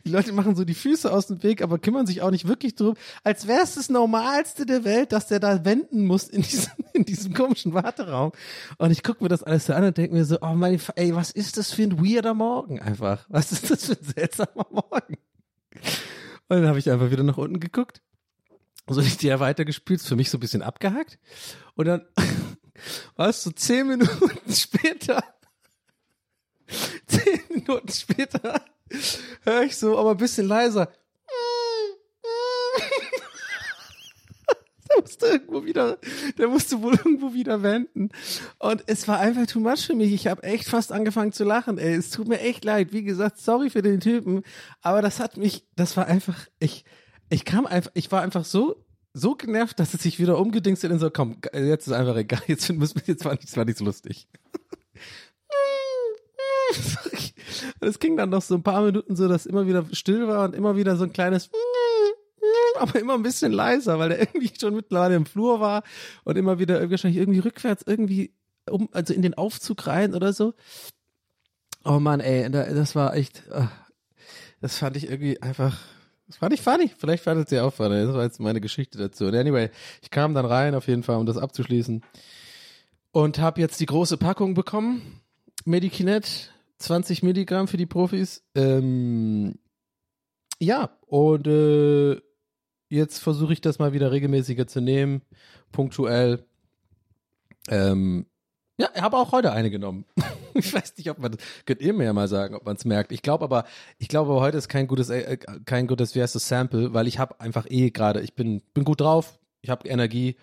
Die 0.04 0.10
Leute 0.10 0.32
machen 0.32 0.56
so 0.56 0.64
die 0.64 0.74
Füße 0.74 1.12
aus 1.12 1.26
dem 1.26 1.42
Weg, 1.42 1.62
aber 1.62 1.78
kümmern 1.78 2.06
sich 2.06 2.22
auch 2.22 2.30
nicht 2.30 2.46
wirklich 2.46 2.74
drum, 2.74 2.94
als 3.24 3.46
wäre 3.46 3.62
es 3.62 3.74
das 3.74 3.88
Normalste 3.88 4.66
der 4.66 4.84
Welt, 4.84 5.12
dass 5.12 5.28
der 5.28 5.40
da 5.40 5.64
wenden 5.64 6.06
muss 6.06 6.28
in 6.28 6.42
diesem, 6.42 6.72
in 6.92 7.04
diesem 7.04 7.34
komischen 7.34 7.74
Warteraum. 7.74 8.32
Und 8.78 8.90
ich 8.90 9.02
gucke 9.02 9.22
mir 9.22 9.28
das 9.28 9.42
alles 9.42 9.66
so 9.66 9.72
an 9.72 9.84
und 9.84 9.96
denke 9.96 10.14
mir 10.14 10.24
so, 10.24 10.38
oh 10.40 10.54
mein, 10.54 10.80
ey, 10.96 11.14
was 11.14 11.30
ist 11.30 11.56
das 11.56 11.72
für 11.72 11.82
ein 11.82 11.98
weirder 11.98 12.34
Morgen 12.34 12.80
einfach? 12.80 13.26
Was 13.28 13.52
ist 13.52 13.70
das 13.70 13.86
für 13.86 13.92
ein 13.92 14.04
seltsamer 14.14 14.66
Morgen? 14.70 15.18
Und 16.48 16.58
dann 16.58 16.66
habe 16.66 16.78
ich 16.78 16.90
einfach 16.90 17.10
wieder 17.10 17.24
nach 17.24 17.36
unten 17.36 17.60
geguckt. 17.60 18.02
So 18.88 19.00
nicht 19.00 19.22
der 19.22 19.40
weitergespielt, 19.40 20.00
für 20.00 20.14
mich 20.14 20.30
so 20.30 20.38
ein 20.38 20.40
bisschen 20.40 20.62
abgehackt. 20.62 21.18
Und 21.74 21.86
dann 21.86 22.06
war 23.16 23.28
es 23.28 23.42
so 23.42 23.50
zehn 23.50 23.88
Minuten 23.88 24.30
später, 24.52 25.24
zehn 27.06 27.40
Minuten 27.48 27.88
später, 27.88 28.64
höre 29.42 29.62
ich 29.62 29.76
so, 29.76 29.98
aber 29.98 30.12
ein 30.12 30.16
bisschen 30.16 30.46
leiser. 30.46 30.90
Der 34.88 35.02
musste 35.02 35.26
irgendwo 35.26 35.64
wieder, 35.64 35.98
der 36.38 36.48
musste 36.48 36.80
wohl 36.80 36.94
irgendwo 36.94 37.34
wieder 37.34 37.62
wenden. 37.62 38.10
Und 38.58 38.84
es 38.86 39.08
war 39.08 39.18
einfach 39.18 39.46
too 39.46 39.60
much 39.60 39.86
für 39.86 39.94
mich. 39.94 40.12
Ich 40.12 40.26
habe 40.26 40.42
echt 40.42 40.68
fast 40.68 40.92
angefangen 40.92 41.32
zu 41.32 41.44
lachen. 41.44 41.78
Ey, 41.78 41.94
es 41.94 42.10
tut 42.10 42.28
mir 42.28 42.40
echt 42.40 42.64
leid. 42.64 42.92
Wie 42.92 43.02
gesagt, 43.02 43.38
sorry 43.38 43.70
für 43.70 43.82
den 43.82 44.00
Typen. 44.00 44.42
Aber 44.80 45.02
das 45.02 45.20
hat 45.20 45.36
mich, 45.36 45.66
das 45.74 45.96
war 45.96 46.06
einfach, 46.06 46.46
ich, 46.60 46.84
ich 47.28 47.44
kam 47.44 47.66
einfach, 47.66 47.90
ich 47.94 48.10
war 48.12 48.22
einfach 48.22 48.44
so, 48.44 48.86
so 49.12 49.34
genervt, 49.34 49.80
dass 49.80 49.94
es 49.94 50.02
sich 50.02 50.18
wieder 50.18 50.38
umgedingst 50.38 50.84
hat 50.84 50.90
und 50.90 50.98
so, 50.98 51.10
komm, 51.10 51.38
jetzt 51.52 51.86
ist 51.86 51.92
einfach 51.92 52.16
egal. 52.16 52.42
Jetzt 52.46 52.68
jetzt 52.68 53.24
war 53.24 53.32
nicht, 53.32 53.56
war 53.56 53.64
nicht 53.64 53.78
so 53.78 53.84
lustig. 53.84 54.28
Es 57.80 57.98
ging 57.98 58.16
dann 58.16 58.30
noch 58.30 58.42
so 58.42 58.54
ein 58.54 58.62
paar 58.62 58.82
Minuten 58.82 59.16
so, 59.16 59.28
dass 59.28 59.46
immer 59.46 59.66
wieder 59.66 59.84
still 59.92 60.26
war 60.26 60.44
und 60.44 60.54
immer 60.54 60.76
wieder 60.76 60.96
so 60.96 61.04
ein 61.04 61.12
kleines 61.12 61.50
aber 62.78 62.98
immer 62.98 63.14
ein 63.14 63.22
bisschen 63.22 63.52
leiser, 63.52 63.98
weil 63.98 64.10
der 64.10 64.20
irgendwie 64.20 64.52
schon 64.58 64.74
mittlerweile 64.74 65.14
im 65.14 65.26
Flur 65.26 65.60
war 65.60 65.82
und 66.24 66.36
immer 66.36 66.58
wieder 66.58 66.90
wahrscheinlich 66.90 67.20
irgendwie 67.20 67.40
rückwärts 67.40 67.84
irgendwie 67.86 68.34
um, 68.68 68.88
also 68.92 69.14
in 69.14 69.22
den 69.22 69.34
Aufzug 69.34 69.86
rein 69.86 70.14
oder 70.14 70.32
so. 70.32 70.54
Oh 71.84 72.00
Mann, 72.00 72.20
ey, 72.20 72.50
das 72.50 72.96
war 72.96 73.14
echt, 73.14 73.44
ah, 73.52 73.70
das 74.60 74.78
fand 74.78 74.96
ich 74.96 75.08
irgendwie 75.08 75.40
einfach, 75.40 75.78
das 76.26 76.38
fand 76.38 76.52
ich 76.52 76.60
funny. 76.60 76.90
Vielleicht 76.98 77.22
fandet 77.22 77.52
ihr 77.52 77.64
auch 77.64 77.72
funny. 77.72 78.04
Das 78.04 78.14
war 78.14 78.24
jetzt 78.24 78.40
meine 78.40 78.60
Geschichte 78.60 78.98
dazu. 78.98 79.26
Und 79.26 79.36
anyway, 79.36 79.70
ich 80.02 80.10
kam 80.10 80.34
dann 80.34 80.46
rein 80.46 80.74
auf 80.74 80.88
jeden 80.88 81.04
Fall, 81.04 81.16
um 81.16 81.26
das 81.26 81.36
abzuschließen 81.36 82.02
und 83.12 83.38
habe 83.38 83.60
jetzt 83.60 83.78
die 83.78 83.86
große 83.86 84.16
Packung 84.16 84.54
bekommen. 84.54 85.20
Medikinet, 85.64 86.52
20 86.78 87.22
Milligramm 87.22 87.68
für 87.68 87.76
die 87.76 87.86
Profis. 87.86 88.44
Ähm, 88.54 89.58
ja, 90.58 90.90
und 91.06 91.46
äh, 91.46 92.20
jetzt 92.88 93.18
versuche 93.18 93.52
ich 93.52 93.60
das 93.60 93.78
mal 93.78 93.92
wieder 93.92 94.12
regelmäßiger 94.12 94.66
zu 94.66 94.80
nehmen, 94.80 95.22
punktuell. 95.72 96.44
Ähm, 97.68 98.26
ja, 98.78 98.90
ich 98.94 99.00
habe 99.00 99.16
auch 99.16 99.32
heute 99.32 99.52
eine 99.52 99.70
genommen. 99.70 100.04
ich 100.54 100.72
weiß 100.72 100.96
nicht, 100.98 101.10
ob 101.10 101.18
man 101.18 101.32
das, 101.32 101.40
könnt 101.64 101.80
ihr 101.80 101.94
mir 101.94 102.04
ja 102.04 102.12
mal 102.12 102.28
sagen, 102.28 102.54
ob 102.54 102.64
man 102.66 102.76
es 102.76 102.84
merkt. 102.84 103.10
Ich 103.10 103.22
glaube 103.22 103.44
aber, 103.44 103.64
ich 103.98 104.08
glaube 104.08 104.34
heute 104.34 104.58
ist 104.58 104.68
kein 104.68 104.86
gutes, 104.86 105.08
äh, 105.08 105.38
kein 105.64 105.86
gutes, 105.86 106.14
wie 106.14 106.22
heißt 106.22 106.34
das, 106.34 106.48
Sample, 106.48 106.92
weil 106.92 107.06
ich 107.06 107.18
habe 107.18 107.40
einfach 107.40 107.66
eh 107.70 107.90
gerade, 107.90 108.20
ich 108.20 108.34
bin, 108.34 108.62
bin 108.74 108.84
gut 108.84 109.00
drauf, 109.00 109.38
ich 109.62 109.70
habe 109.70 109.88
Energie, 109.88 110.36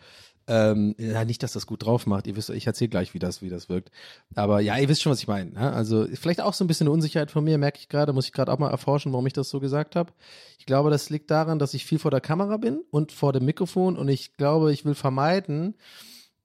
ähm, 0.48 0.96
ja, 0.98 1.24
nicht, 1.24 1.42
dass 1.44 1.54
das 1.54 1.66
gut 1.66 1.86
drauf 1.86 2.06
macht. 2.06 2.28
Ihr 2.28 2.36
wisst, 2.36 2.50
ich 2.50 2.68
erzähle 2.68 2.90
gleich, 2.90 3.14
wie 3.14 3.20
das, 3.20 3.42
wie 3.42 3.50
das 3.50 3.70
wirkt. 3.70 3.92
Aber 4.36 4.60
ja, 4.60 4.78
ihr 4.78 4.90
wisst 4.90 5.02
schon, 5.02 5.12
was 5.12 5.20
ich 5.20 5.28
meine. 5.28 5.52
Ne? 5.52 5.74
Also 5.74 6.06
vielleicht 6.14 6.42
auch 6.42 6.54
so 6.54 6.64
ein 6.64 6.68
bisschen 6.68 6.88
eine 6.88 6.94
Unsicherheit 6.94 7.32
von 7.32 7.44
mir, 7.44 7.58
merke 7.58 7.80
ich 7.80 7.90
gerade, 7.90 8.14
muss 8.14 8.26
ich 8.26 8.34
gerade 8.34 8.52
auch 8.52 8.60
mal 8.60 8.70
erforschen, 8.70 9.14
warum 9.14 9.26
ich 9.28 9.34
das 9.34 9.50
so 9.50 9.60
gesagt 9.60 9.96
habe. 9.96 10.12
Ich 10.60 10.66
glaube, 10.66 10.90
das 10.90 11.10
liegt 11.10 11.32
daran, 11.32 11.60
dass 11.60 11.74
ich 11.74 11.86
viel 11.86 12.00
vor 12.00 12.12
der 12.12 12.22
Kamera 12.22 12.58
bin 12.58 12.82
und 12.92 13.12
vor 13.12 13.32
dem 13.32 13.46
Mikrofon 13.46 13.98
und 13.98 14.10
ich 14.10 14.34
glaube, 14.34 14.74
ich 14.74 14.84
will 14.86 14.96
vermeiden, 14.96 15.76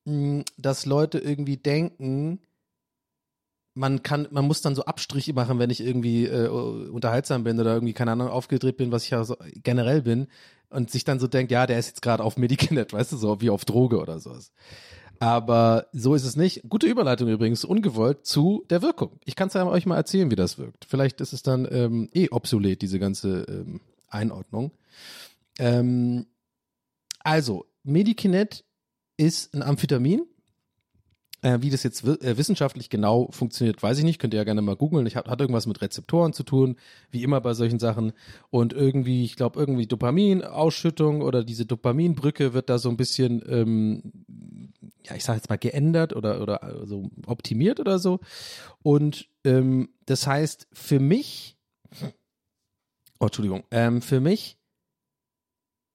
mh, 0.05 0.45
dass 0.57 0.87
Leute 0.87 1.19
irgendwie 1.19 1.57
denken, 1.57 2.41
man 3.79 4.03
kann, 4.03 4.27
man 4.33 4.45
muss 4.45 4.61
dann 4.61 4.75
so 4.75 4.85
Abstriche 4.85 5.33
machen, 5.33 5.61
wenn 5.61 5.71
ich 5.71 5.81
irgendwie 5.81 6.27
äh, 6.27 6.49
unterhaltsam 6.49 7.45
bin 7.45 7.61
oder 7.61 7.75
irgendwie, 7.75 7.93
keine 7.93 8.11
Ahnung, 8.11 8.29
aufgedreht 8.29 8.77
bin, 8.77 8.91
was 8.91 9.05
ich 9.05 9.11
ja 9.11 9.23
so 9.23 9.37
generell 9.63 10.03
bin, 10.03 10.27
und 10.71 10.91
sich 10.91 11.05
dann 11.05 11.19
so 11.19 11.27
denkt, 11.27 11.51
ja, 11.51 11.67
der 11.67 11.79
ist 11.79 11.89
jetzt 11.89 12.03
gerade 12.03 12.23
auf 12.23 12.37
Medikinet, 12.37 12.93
weißt 12.93 13.13
du, 13.13 13.17
so 13.17 13.41
wie 13.41 13.51
auf 13.51 13.65
Droge 13.65 13.99
oder 13.99 14.19
sowas. 14.19 14.53
Aber 15.21 15.87
so 15.93 16.15
ist 16.15 16.25
es 16.25 16.37
nicht. 16.37 16.63
Gute 16.69 16.87
Überleitung 16.87 17.29
übrigens, 17.29 17.65
ungewollt 17.65 18.25
zu 18.25 18.65
der 18.71 18.83
Wirkung. 18.83 19.19
Ich 19.25 19.35
kann 19.35 19.49
es 19.49 19.55
ja 19.55 19.67
euch 19.67 19.85
mal 19.85 19.97
erzählen, 19.97 20.31
wie 20.31 20.37
das 20.37 20.59
wirkt. 20.59 20.85
Vielleicht 20.85 21.21
ist 21.21 21.33
es 21.33 21.43
dann 21.43 21.67
ähm, 21.71 22.09
eh 22.15 22.29
obsolet, 22.31 22.83
diese 22.83 23.01
ganze 23.01 23.43
ähm, 23.49 23.81
Einordnung. 24.09 24.71
Ähm, 25.59 26.27
also, 27.21 27.67
Medikinet 27.83 28.65
ist 29.17 29.55
ein 29.55 29.63
Amphetamin, 29.63 30.23
äh, 31.43 31.59
wie 31.61 31.71
das 31.71 31.83
jetzt 31.83 32.05
äh, 32.05 32.37
wissenschaftlich 32.37 32.91
genau 32.91 33.29
funktioniert, 33.31 33.83
weiß 33.83 33.99
ich 33.99 34.05
nicht. 34.05 34.19
Könnt 34.19 34.35
ihr 34.35 34.39
ja 34.39 34.45
gerne 34.45 34.63
mal 34.63 34.77
googeln. 34.77 35.07
Ich 35.07 35.17
hat, 35.17 35.29
hat 35.29 35.41
irgendwas 35.41 35.67
mit 35.67 35.81
Rezeptoren 35.81 36.33
zu 36.33 36.43
tun, 36.43 36.77
wie 37.11 37.23
immer 37.23 37.41
bei 37.41 37.55
solchen 37.55 37.79
Sachen. 37.79 38.13
Und 38.51 38.73
irgendwie, 38.73 39.25
ich 39.25 39.37
glaube, 39.37 39.59
irgendwie 39.59 39.87
Dopaminausschüttung 39.87 41.23
oder 41.23 41.45
diese 41.45 41.67
Dopaminbrücke 41.67 42.55
wird 42.55 42.69
da 42.69 42.79
so 42.79 42.89
ein 42.89 42.97
bisschen, 42.97 43.43
ähm, 43.49 44.13
ja, 45.05 45.15
ich 45.15 45.25
sage 45.25 45.39
jetzt 45.39 45.49
mal 45.49 45.59
geändert 45.59 46.15
oder 46.15 46.43
oder 46.43 46.63
also 46.63 47.11
optimiert 47.27 47.81
oder 47.81 47.99
so. 47.99 48.21
Und 48.83 49.29
ähm, 49.45 49.91
das 50.07 50.27
heißt, 50.27 50.67
für 50.73 51.01
mich, 51.01 51.57
oh, 53.21 53.27
Entschuldigung, 53.27 53.65
ähm, 53.71 54.03
für 54.03 54.21
mich 54.21 54.59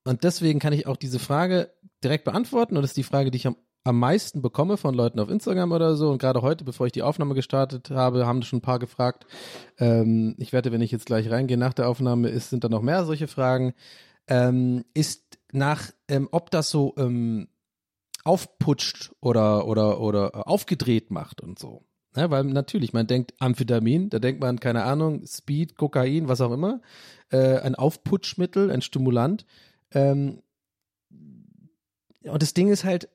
und 0.05 0.23
deswegen 0.23 0.59
kann 0.59 0.73
ich 0.73 0.87
auch 0.87 0.97
diese 0.97 1.19
Frage 1.19 1.73
direkt 2.03 2.25
beantworten. 2.25 2.75
Und 2.75 2.81
das 2.81 2.91
ist 2.91 2.97
die 2.97 3.03
Frage, 3.03 3.31
die 3.31 3.37
ich 3.37 3.47
am 3.47 3.55
am 3.83 3.99
meisten 3.99 4.41
bekomme 4.41 4.77
von 4.77 4.93
Leuten 4.93 5.19
auf 5.19 5.29
Instagram 5.29 5.71
oder 5.71 5.95
so. 5.95 6.09
Und 6.09 6.19
gerade 6.19 6.41
heute, 6.41 6.63
bevor 6.63 6.85
ich 6.85 6.93
die 6.93 7.01
Aufnahme 7.01 7.35
gestartet 7.35 7.89
habe, 7.91 8.25
haben 8.25 8.41
schon 8.43 8.59
ein 8.59 8.61
paar 8.63 8.79
gefragt. 8.79 9.25
Ähm, 9.77 10.35
ich 10.37 10.53
werde, 10.53 10.71
wenn 10.71 10.81
ich 10.81 10.91
jetzt 10.91 11.05
gleich 11.05 11.29
reingehe 11.29 11.57
nach 11.57 11.73
der 11.73 11.89
Aufnahme, 11.89 12.29
ist, 12.29 12.49
sind 12.49 12.63
da 12.63 12.69
noch 12.69 12.81
mehr 12.81 13.05
solche 13.05 13.27
Fragen. 13.27 13.73
Ähm, 14.27 14.85
ist 14.93 15.37
nach, 15.51 15.91
ähm, 16.07 16.29
ob 16.31 16.49
das 16.49 16.69
so 16.69 16.93
ähm, 16.97 17.49
aufputscht 18.23 19.11
oder, 19.19 19.67
oder, 19.67 19.99
oder 19.99 20.47
aufgedreht 20.47 21.11
macht 21.11 21.41
und 21.41 21.59
so. 21.59 21.83
Ja, 22.15 22.29
weil 22.29 22.43
natürlich, 22.43 22.93
man 22.93 23.07
denkt 23.07 23.33
Amphetamin, 23.39 24.09
da 24.09 24.19
denkt 24.19 24.39
man, 24.39 24.59
keine 24.59 24.83
Ahnung, 24.83 25.25
Speed, 25.25 25.77
Kokain, 25.77 26.27
was 26.27 26.41
auch 26.41 26.51
immer, 26.51 26.81
äh, 27.31 27.57
ein 27.59 27.75
Aufputschmittel, 27.75 28.71
ein 28.71 28.81
Stimulant. 28.81 29.45
Ähm, 29.91 30.41
und 31.09 32.41
das 32.41 32.53
Ding 32.53 32.69
ist 32.69 32.85
halt, 32.85 33.09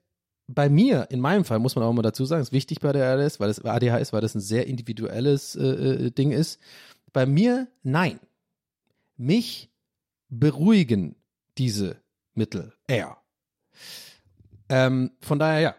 bei 0.48 0.70
mir, 0.70 1.08
in 1.10 1.20
meinem 1.20 1.44
Fall, 1.44 1.58
muss 1.58 1.76
man 1.76 1.84
auch 1.84 1.92
mal 1.92 2.02
dazu 2.02 2.24
sagen, 2.24 2.42
ist 2.42 2.52
wichtig 2.52 2.80
bei 2.80 2.92
der 2.92 3.12
ADHS, 3.12 3.38
weil 3.38 3.48
das 3.48 3.64
ADHS, 3.64 4.12
weil 4.12 4.22
das 4.22 4.34
ein 4.34 4.40
sehr 4.40 4.66
individuelles 4.66 5.54
äh, 5.54 5.66
äh, 5.66 6.10
Ding 6.10 6.32
ist. 6.32 6.58
Bei 7.12 7.26
mir, 7.26 7.68
nein. 7.82 8.18
Mich 9.16 9.70
beruhigen 10.30 11.16
diese 11.58 11.96
Mittel 12.34 12.72
eher. 12.86 13.18
Ähm, 14.70 15.12
von 15.20 15.38
daher, 15.38 15.60
ja. 15.60 15.74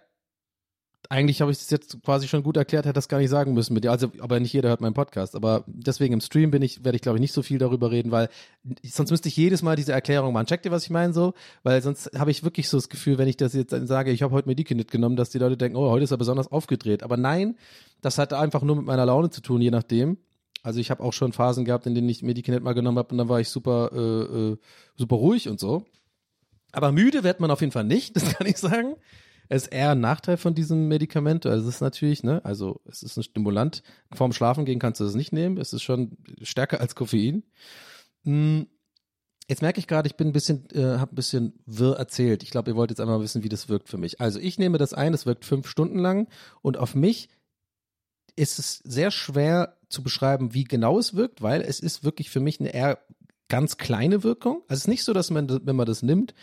Eigentlich 1.12 1.42
habe 1.42 1.52
ich 1.52 1.58
das 1.58 1.72
jetzt 1.72 2.04
quasi 2.04 2.28
schon 2.28 2.44
gut 2.44 2.56
erklärt, 2.56 2.86
hätte 2.86 2.94
das 2.94 3.08
gar 3.08 3.18
nicht 3.18 3.32
sagen 3.32 3.56
müssen 3.56 3.74
mit 3.74 3.84
dir. 3.84 3.90
Also, 3.90 4.12
aber 4.20 4.40
nicht 4.40 4.54
jeder 4.54 4.70
hört 4.70 4.80
meinen 4.80 4.94
Podcast. 4.94 5.36
Aber 5.36 5.64
deswegen 5.66 6.14
im 6.14 6.22
Stream 6.22 6.52
bin 6.52 6.62
ich, 6.62 6.86
werde 6.86 6.96
ich 6.98 7.02
glaube 7.02 7.18
ich 7.18 7.22
nicht 7.22 7.34
so 7.34 7.42
viel 7.42 7.58
darüber 7.58 7.90
reden, 7.90 8.12
weil 8.12 8.30
sonst 8.84 9.10
müsste 9.10 9.28
ich 9.28 9.36
jedes 9.36 9.64
Mal 9.64 9.76
diese 9.76 9.92
Erklärung 9.92 10.34
machen. 10.34 10.46
Checkt 10.46 10.66
ihr, 10.66 10.72
was 10.72 10.84
ich 10.84 10.92
meine 10.92 11.12
so? 11.12 11.34
Weil 11.64 11.82
sonst 11.82 12.12
habe 12.16 12.30
ich 12.30 12.44
wirklich 12.44 12.70
so 12.70 12.78
das 12.78 12.90
Gefühl, 12.90 13.18
wenn 13.18 13.28
ich 13.28 13.38
das 13.38 13.54
jetzt 13.54 13.74
sage, 13.88 14.12
ich 14.12 14.22
habe 14.22 14.36
heute 14.36 14.48
Medikinit 14.48 14.92
genommen, 14.92 15.16
dass 15.16 15.32
die 15.32 15.40
Leute 15.40 15.58
denken, 15.58 15.78
oh, 15.78 15.90
heute 15.90 16.04
ist 16.04 16.12
er 16.12 16.18
besonders 16.18 16.52
aufgedreht. 16.52 17.02
Aber 17.02 17.18
nein, 17.18 17.58
das 18.02 18.20
hat 18.20 18.32
einfach 18.32 18.62
nur 18.62 18.76
mit 18.76 18.86
meiner 18.86 19.08
Laune 19.08 19.32
zu 19.32 19.42
tun, 19.42 19.62
je 19.62 19.72
nachdem. 19.72 20.18
Also 20.62 20.80
ich 20.80 20.92
habe 20.92 21.02
auch 21.02 21.14
schon 21.14 21.34
Phasen 21.34 21.66
gehabt, 21.66 21.88
in 21.88 21.96
denen 21.96 22.10
ich 22.10 22.22
Medikinet 22.22 22.62
mal 22.62 22.74
genommen 22.74 23.00
habe 23.00 23.10
und 23.14 23.18
dann 23.18 23.30
war 23.30 23.40
ich 23.40 23.50
super, 23.50 23.90
äh, 23.94 24.52
äh, 24.52 24.58
super 24.96 25.16
ruhig 25.16 25.50
und 25.50 25.60
so. 25.60 25.86
Aber 26.72 26.92
müde 26.92 27.24
wird 27.24 27.40
man 27.40 27.50
auf 27.50 27.62
jeden 27.62 27.72
Fall 27.72 27.86
nicht, 27.86 28.16
das 28.16 28.36
kann 28.36 28.46
ich 28.46 28.58
sagen. 28.58 28.96
Es 29.50 29.64
ist 29.64 29.74
eher 29.74 29.92
ein 29.92 30.00
Nachteil 30.00 30.38
von 30.38 30.54
diesem 30.54 30.88
Medikament. 30.88 31.46
Also 31.48 31.68
es 31.68 31.76
ist 31.76 31.82
natürlich, 31.82 32.24
ne, 32.24 32.44
also 32.46 32.82
es 32.86 33.02
ist 33.02 33.18
ein 33.18 33.24
Stimulant. 33.24 33.82
Vorm 34.14 34.32
Schlafen 34.32 34.64
gehen 34.64 34.80
kannst 34.80 35.00
du 35.00 35.04
das 35.04 35.16
nicht 35.16 35.34
nehmen. 35.34 35.58
Es 35.58 35.74
ist 35.74 35.82
schon 35.82 36.18
stärker 36.44 36.80
als 36.80 36.96
Koffein. 36.96 37.44
Hm. 38.24 38.68
Jetzt 39.48 39.64
merke 39.64 39.80
ich 39.80 39.88
gerade, 39.88 40.08
ich 40.08 40.16
bin 40.16 40.28
ein 40.28 40.34
bisschen, 40.34 40.68
äh, 40.74 41.00
habe 41.00 41.14
ein 41.14 41.16
bisschen 41.16 41.60
wirr 41.66 41.98
erzählt. 41.98 42.44
Ich 42.44 42.52
glaube, 42.52 42.70
ihr 42.70 42.76
wollt 42.76 42.92
jetzt 42.92 43.02
einmal 43.02 43.20
wissen, 43.20 43.44
wie 43.44 43.50
das 43.50 43.68
wirkt 43.68 43.90
für 43.90 43.98
mich. 43.98 44.22
Also 44.22 44.40
ich 44.40 44.60
nehme 44.60 44.78
das 44.78 44.94
ein, 44.94 45.16
es 45.16 45.26
wirkt 45.26 45.44
fünf 45.44 45.68
Stunden 45.68 45.98
lang 45.98 46.28
und 46.62 46.78
auf 46.78 46.94
mich 46.94 47.30
ist 48.36 48.60
es 48.60 48.78
sehr 48.86 49.10
schwer 49.10 49.78
zu 49.90 50.04
beschreiben, 50.04 50.54
wie 50.54 50.66
genau 50.66 51.00
es 51.00 51.16
wirkt, 51.16 51.42
weil 51.42 51.62
es 51.62 51.80
ist 51.80 52.04
wirklich 52.04 52.30
für 52.30 52.40
mich 52.40 52.60
eine 52.60 52.70
eher 52.70 53.00
ganz 53.48 53.78
kleine 53.78 54.24
Wirkung. 54.24 54.62
Also 54.68 54.76
es 54.76 54.82
ist 54.82 54.88
nicht 54.88 55.04
so, 55.04 55.14
dass 55.14 55.32
man, 55.32 55.66
wenn 55.66 55.76
man 55.76 55.88
das 55.88 56.04
nimmt, 56.04 56.36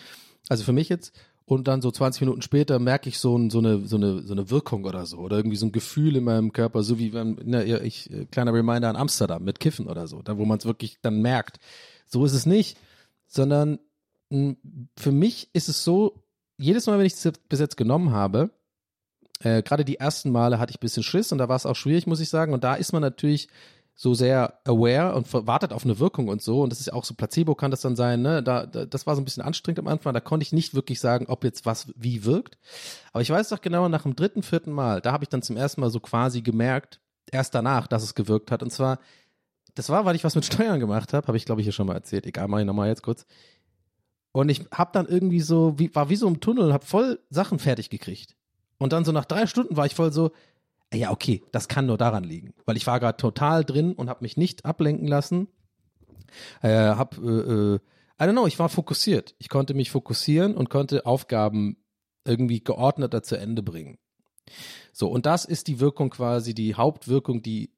also 0.49 0.65
für 0.65 0.73
mich 0.73 0.89
jetzt, 0.89 1.13
und 1.47 1.69
dann 1.69 1.81
so 1.81 1.91
20 1.91 2.23
Minuten 2.23 2.43
später 2.43 2.79
merke 2.79 3.09
ich 3.09 3.19
so, 3.19 3.37
ein, 3.39 3.51
so, 3.51 3.59
eine, 3.59 3.87
so, 3.87 3.97
eine, 3.97 4.23
so 4.23 4.33
eine 4.33 4.51
Wirkung 4.51 4.85
oder 4.85 5.07
so 5.07 5.19
oder 5.19 5.37
irgendwie 5.37 5.57
so 5.57 5.67
ein 5.67 5.73
Gefühl 5.73 6.17
in 6.17 6.25
meinem 6.25 6.53
Körper, 6.53 6.83
so 6.83 6.99
wie 6.99 7.13
wenn, 7.13 7.39
ne, 7.45 7.65
ich, 7.83 8.11
äh, 8.11 8.27
kleiner 8.27 8.53
Reminder 8.53 8.91
an 8.91 8.97
Amsterdam 8.97 9.45
mit 9.45 9.61
Kiffen 9.61 9.87
oder 9.87 10.09
so, 10.09 10.23
da 10.23 10.37
wo 10.37 10.45
man 10.45 10.59
es 10.59 10.67
wirklich 10.67 10.99
dann 11.03 11.23
merkt. 11.23 11.59
So 12.07 12.25
ist 12.25 12.33
es 12.33 12.47
nicht, 12.47 12.77
sondern 13.29 13.79
für 14.29 15.13
mich 15.13 15.49
ist 15.53 15.69
es 15.69 15.85
so, 15.85 16.23
jedes 16.59 16.87
Mal, 16.87 16.99
wenn 16.99 17.07
ich 17.07 17.15
es 17.15 17.33
bis 17.49 17.61
jetzt 17.61 17.77
genommen 17.77 18.11
habe, 18.11 18.51
äh, 19.41 19.63
gerade 19.63 19.85
die 19.85 19.99
ersten 19.99 20.31
Male 20.31 20.59
hatte 20.59 20.71
ich 20.71 20.79
ein 20.79 20.81
bisschen 20.81 21.03
Schiss 21.03 21.31
und 21.31 21.39
da 21.39 21.49
war 21.49 21.57
es 21.57 21.67
auch 21.67 21.77
schwierig, 21.77 22.07
muss 22.07 22.21
ich 22.21 22.29
sagen. 22.29 22.53
Und 22.53 22.65
da 22.65 22.75
ist 22.75 22.93
man 22.93 23.03
natürlich 23.03 23.49
so 23.99 24.13
sehr 24.13 24.61
aware 24.65 25.15
und 25.15 25.33
wartet 25.33 25.73
auf 25.73 25.85
eine 25.85 25.99
Wirkung 25.99 26.29
und 26.29 26.43
so. 26.43 26.61
Und 26.61 26.71
das 26.71 26.81
ist 26.81 26.93
auch 26.93 27.05
so 27.05 27.15
Placebo 27.15 27.55
kann 27.55 27.71
das 27.71 27.81
dann 27.81 27.97
sein, 27.97 28.21
ne? 28.21 28.43
Da, 28.43 28.67
da, 28.67 28.85
das 28.85 29.07
war 29.07 29.17
so 29.17 29.23
ein 29.23 29.25
bisschen 29.25 29.43
anstrengend 29.43 29.79
am 29.79 29.89
Anfang. 29.89 30.13
Da 30.13 30.21
konnte 30.21 30.45
ich 30.45 30.53
nicht 30.53 30.75
wirklich 30.75 31.01
sagen, 31.01 31.27
ob 31.29 31.45
jetzt 31.45 31.65
was 31.65 31.87
wie 31.97 32.25
wirkt. 32.27 32.59
Aber 33.15 33.23
ich 33.23 33.31
weiß 33.31 33.49
doch 33.49 33.63
genau, 33.63 33.89
nach 33.89 34.03
dem 34.03 34.15
dritten, 34.15 34.43
vierten 34.43 34.71
Mal, 34.71 35.01
da 35.01 35.13
habe 35.13 35.25
ich 35.25 35.31
dann 35.31 35.41
zum 35.41 35.57
ersten 35.57 35.81
Mal 35.81 35.89
so 35.89 35.99
quasi 36.01 36.43
gemerkt, 36.43 37.01
erst 37.33 37.55
danach, 37.55 37.87
dass 37.87 38.03
es 38.03 38.15
gewirkt 38.15 38.51
hat. 38.51 38.63
Und 38.63 38.71
zwar, 38.71 38.99
das 39.75 39.89
war, 39.89 40.05
weil 40.05 40.15
ich 40.15 40.25
was 40.25 40.35
mit 40.35 40.45
Steuern 40.53 40.79
gemacht 40.79 41.15
habe, 41.15 41.27
habe 41.27 41.39
ich, 41.39 41.47
glaube 41.47 41.63
ich, 41.63 41.65
hier 41.65 41.73
schon 41.73 41.87
mal 41.87 41.95
erzählt. 41.95 42.27
Egal, 42.27 42.49
mache 42.49 42.61
ich 42.61 42.67
nochmal 42.67 42.89
jetzt 42.89 43.03
kurz. 43.03 43.25
Und 44.33 44.51
ich 44.51 44.67
habe 44.73 44.91
dann 44.93 45.07
irgendwie 45.07 45.41
so, 45.41 45.79
wie, 45.79 45.95
war 45.95 46.11
wie 46.11 46.17
so 46.17 46.29
im 46.29 46.41
Tunnel 46.41 46.67
und 46.67 46.73
habe 46.75 46.85
voll 46.85 47.19
Sachen 47.31 47.59
fertig 47.59 47.89
gekriegt. 47.89 48.37
Und 48.77 48.93
dann 48.93 49.07
so 49.07 49.13
nach 49.13 49.25
drei 49.25 49.47
Stunden 49.47 49.79
war 49.79 49.87
ich 49.87 49.95
voll 49.95 50.13
so, 50.13 50.33
ja, 50.95 51.11
okay, 51.11 51.43
das 51.53 51.69
kann 51.69 51.87
nur 51.87 51.99
daran 51.99 52.25
liegen, 52.25 52.55
weil 52.65 52.77
ich 52.77 52.87
war 52.87 53.01
gerade 53.01 53.17
total 53.17 53.65
drin 53.65 53.93
und 53.93 54.09
habe 54.09 54.25
mich 54.25 54.37
nicht 54.37 54.65
ablenken 54.65 55.09
lassen. 55.09 55.49
Äh, 56.63 56.69
hab, 56.69 57.19
äh, 57.19 57.21
äh, 57.21 57.79
I 58.19 58.25
don't 58.25 58.33
know, 58.33 58.47
ich 58.47 58.59
war 58.59 58.69
fokussiert. 58.69 59.35
Ich 59.39 59.49
konnte 59.49 59.75
mich 59.75 59.91
fokussieren 59.91 60.55
und 60.55 60.71
konnte 60.71 61.05
Aufgaben 61.07 61.77
irgendwie 62.25 62.61
geordneter 62.61 63.23
zu 63.23 63.37
Ende 63.37 63.63
bringen. 63.63 63.99
So, 64.93 65.09
und 65.09 65.27
das 65.27 65.45
ist 65.45 65.67
die 65.67 65.81
Wirkung 65.81 66.11
quasi, 66.11 66.55
die 66.55 66.75
Hauptwirkung, 66.75 67.43
die 67.43 67.73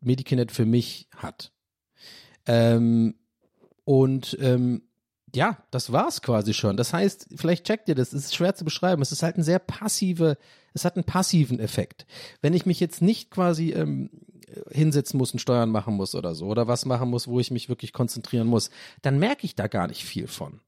Medikinet 0.00 0.52
für 0.52 0.64
mich 0.64 1.08
hat. 1.14 1.52
Ähm, 2.46 3.16
und 3.84 4.36
ähm, 4.40 4.82
ja, 5.36 5.58
das 5.70 5.92
war's 5.92 6.22
quasi 6.22 6.54
schon. 6.54 6.76
Das 6.76 6.92
heißt, 6.92 7.28
vielleicht 7.36 7.66
checkt 7.66 7.88
ihr 7.88 7.94
das, 7.94 8.12
es 8.12 8.24
ist 8.24 8.34
schwer 8.34 8.54
zu 8.54 8.64
beschreiben. 8.64 9.02
Es 9.02 9.12
ist 9.12 9.22
halt 9.22 9.36
ein 9.36 9.44
sehr 9.44 9.58
passive, 9.58 10.38
es 10.72 10.84
hat 10.84 10.96
einen 10.96 11.04
passiven 11.04 11.60
Effekt. 11.60 12.06
Wenn 12.40 12.54
ich 12.54 12.66
mich 12.66 12.80
jetzt 12.80 13.02
nicht 13.02 13.30
quasi 13.30 13.70
ähm, 13.70 14.10
hinsetzen 14.70 15.18
muss 15.18 15.32
und 15.32 15.38
Steuern 15.38 15.70
machen 15.70 15.94
muss 15.94 16.14
oder 16.14 16.34
so, 16.34 16.46
oder 16.46 16.66
was 16.66 16.86
machen 16.86 17.10
muss, 17.10 17.28
wo 17.28 17.38
ich 17.38 17.50
mich 17.50 17.68
wirklich 17.68 17.92
konzentrieren 17.92 18.46
muss, 18.46 18.70
dann 19.02 19.18
merke 19.18 19.44
ich 19.44 19.54
da 19.54 19.66
gar 19.66 19.86
nicht 19.88 20.04
viel 20.04 20.26
von. 20.26 20.60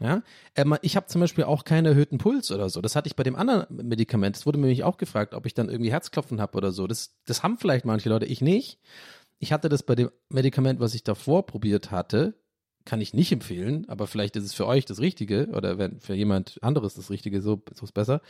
Ja, 0.00 0.22
ähm, 0.56 0.76
ich 0.82 0.96
habe 0.96 1.06
zum 1.06 1.20
Beispiel 1.20 1.44
auch 1.44 1.64
keinen 1.64 1.86
erhöhten 1.86 2.18
Puls 2.18 2.50
oder 2.50 2.68
so. 2.68 2.80
Das 2.80 2.96
hatte 2.96 3.08
ich 3.08 3.16
bei 3.16 3.22
dem 3.22 3.36
anderen 3.36 3.66
Medikament. 3.70 4.36
Es 4.36 4.46
wurde 4.46 4.58
mir 4.58 4.66
nämlich 4.66 4.84
auch 4.84 4.96
gefragt, 4.96 5.34
ob 5.34 5.46
ich 5.46 5.54
dann 5.54 5.68
irgendwie 5.68 5.92
Herzklopfen 5.92 6.40
habe 6.40 6.56
oder 6.56 6.72
so. 6.72 6.86
Das, 6.86 7.16
das 7.26 7.42
haben 7.42 7.58
vielleicht 7.58 7.84
manche 7.84 8.08
Leute, 8.08 8.26
ich 8.26 8.40
nicht. 8.40 8.78
Ich 9.38 9.52
hatte 9.52 9.68
das 9.68 9.82
bei 9.82 9.94
dem 9.94 10.10
Medikament, 10.28 10.80
was 10.80 10.94
ich 10.94 11.04
davor 11.04 11.46
probiert 11.46 11.90
hatte, 11.90 12.34
kann 12.84 13.00
ich 13.00 13.14
nicht 13.14 13.32
empfehlen, 13.32 13.88
aber 13.88 14.06
vielleicht 14.06 14.36
ist 14.36 14.44
es 14.44 14.54
für 14.54 14.66
euch 14.66 14.84
das 14.84 15.00
Richtige 15.00 15.48
oder 15.48 15.78
wenn 15.78 16.00
für 16.00 16.14
jemand 16.14 16.58
anderes 16.62 16.94
das 16.94 17.10
Richtige, 17.10 17.40
so, 17.40 17.62
so 17.74 17.84
ist 17.84 17.92
besser. 17.92 18.20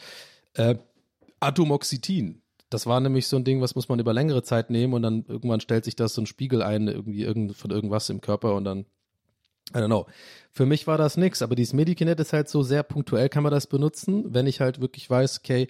Äh, 0.55 0.76
Atomoxetin. 1.40 2.40
Das 2.70 2.86
war 2.86 3.00
nämlich 3.00 3.28
so 3.28 3.36
ein 3.36 3.44
Ding, 3.44 3.61
was 3.61 3.74
muss 3.74 3.88
man 3.88 3.98
über 3.98 4.12
längere 4.12 4.42
Zeit 4.42 4.70
nehmen 4.70 4.94
und 4.94 5.02
dann 5.02 5.24
irgendwann 5.28 5.61
stellt 5.61 5.84
sich 5.84 5.96
das 5.96 6.14
so 6.14 6.22
ein 6.22 6.26
Spiegel 6.26 6.62
ein, 6.62 6.88
irgendwie 6.88 7.22
irgend, 7.22 7.57
von 7.57 7.70
irgendwas 7.70 8.09
im 8.11 8.20
Körper 8.20 8.55
und 8.55 8.64
dann, 8.64 8.86
I 9.70 9.78
don't 9.78 9.86
know. 9.86 10.07
Für 10.50 10.66
mich 10.66 10.86
war 10.86 10.98
das 10.98 11.16
nix, 11.16 11.42
aber 11.42 11.55
dieses 11.57 11.72
Medikinet 11.72 12.18
ist 12.20 12.32
halt 12.32 12.48
so 12.48 12.62
sehr 12.62 12.82
punktuell, 12.82 13.28
kann 13.28 13.42
man 13.42 13.52
das 13.52 13.66
benutzen, 13.66 14.34
wenn 14.34 14.46
ich 14.46 14.61
halt 14.61 14.80
wirklich 14.80 15.09
weiß, 15.09 15.40
okay, 15.40 15.68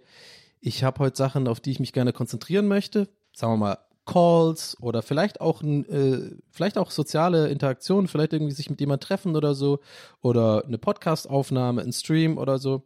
ich 0.60 0.82
habe 0.84 1.00
heute 1.00 1.16
Sachen, 1.16 1.48
auf 1.48 1.60
die 1.60 1.72
ich 1.72 1.80
mich 1.80 1.92
gerne 1.92 2.12
konzentrieren 2.12 2.68
möchte. 2.68 3.08
Sagen 3.34 3.54
wir 3.54 3.56
mal, 3.58 3.78
Calls 4.06 4.76
oder 4.80 5.02
vielleicht 5.02 5.40
auch 5.40 5.62
äh, 5.62 6.36
vielleicht 6.50 6.78
auch 6.78 6.90
soziale 6.90 7.48
Interaktionen, 7.48 8.08
vielleicht 8.08 8.32
irgendwie 8.32 8.52
sich 8.52 8.70
mit 8.70 8.80
jemand 8.80 9.02
treffen 9.02 9.36
oder 9.36 9.54
so 9.54 9.80
oder 10.20 10.64
eine 10.66 10.78
Podcast-Aufnahme, 10.78 11.82
ein 11.82 11.92
Stream 11.92 12.38
oder 12.38 12.58
so. 12.58 12.84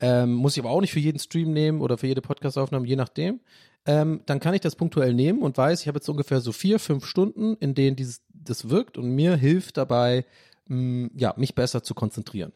Ähm, 0.00 0.32
muss 0.32 0.56
ich 0.56 0.62
aber 0.62 0.70
auch 0.70 0.80
nicht 0.80 0.92
für 0.92 1.00
jeden 1.00 1.18
Stream 1.18 1.52
nehmen 1.52 1.80
oder 1.80 1.98
für 1.98 2.06
jede 2.06 2.22
Podcast-Aufnahme, 2.22 2.86
je 2.86 2.96
nachdem. 2.96 3.40
Ähm, 3.86 4.22
dann 4.26 4.40
kann 4.40 4.54
ich 4.54 4.60
das 4.60 4.76
punktuell 4.76 5.12
nehmen 5.12 5.42
und 5.42 5.58
weiß, 5.58 5.82
ich 5.82 5.88
habe 5.88 5.98
jetzt 5.98 6.08
ungefähr 6.08 6.40
so 6.40 6.52
vier, 6.52 6.78
fünf 6.78 7.04
Stunden, 7.06 7.54
in 7.56 7.74
denen 7.74 7.96
dieses, 7.96 8.22
das 8.32 8.70
wirkt 8.70 8.96
und 8.96 9.10
mir 9.10 9.36
hilft 9.36 9.76
dabei, 9.76 10.24
mh, 10.68 11.10
ja, 11.14 11.34
mich 11.36 11.54
besser 11.54 11.82
zu 11.82 11.94
konzentrieren. 11.94 12.52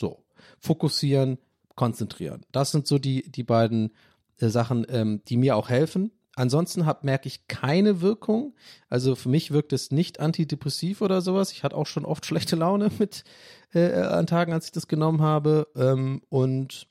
So. 0.00 0.24
Fokussieren, 0.60 1.38
konzentrieren. 1.74 2.44
Das 2.52 2.70
sind 2.70 2.86
so 2.86 2.98
die, 2.98 3.30
die 3.30 3.42
beiden 3.42 3.92
äh, 4.38 4.48
Sachen, 4.48 4.86
ähm, 4.88 5.22
die 5.28 5.36
mir 5.36 5.56
auch 5.56 5.68
helfen. 5.68 6.12
Ansonsten 6.36 6.84
hab, 6.84 7.02
merke 7.02 7.26
ich 7.28 7.48
keine 7.48 8.02
Wirkung. 8.02 8.54
Also 8.90 9.16
für 9.16 9.30
mich 9.30 9.52
wirkt 9.52 9.72
es 9.72 9.90
nicht 9.90 10.20
antidepressiv 10.20 11.00
oder 11.00 11.22
sowas. 11.22 11.50
Ich 11.50 11.64
hatte 11.64 11.74
auch 11.74 11.86
schon 11.86 12.04
oft 12.04 12.26
schlechte 12.26 12.56
Laune 12.56 12.90
mit 12.98 13.24
äh, 13.74 13.92
an 13.92 14.26
Tagen, 14.26 14.52
als 14.52 14.66
ich 14.66 14.72
das 14.72 14.86
genommen 14.86 15.22
habe. 15.22 15.66
Ähm, 15.74 16.22
und 16.28 16.86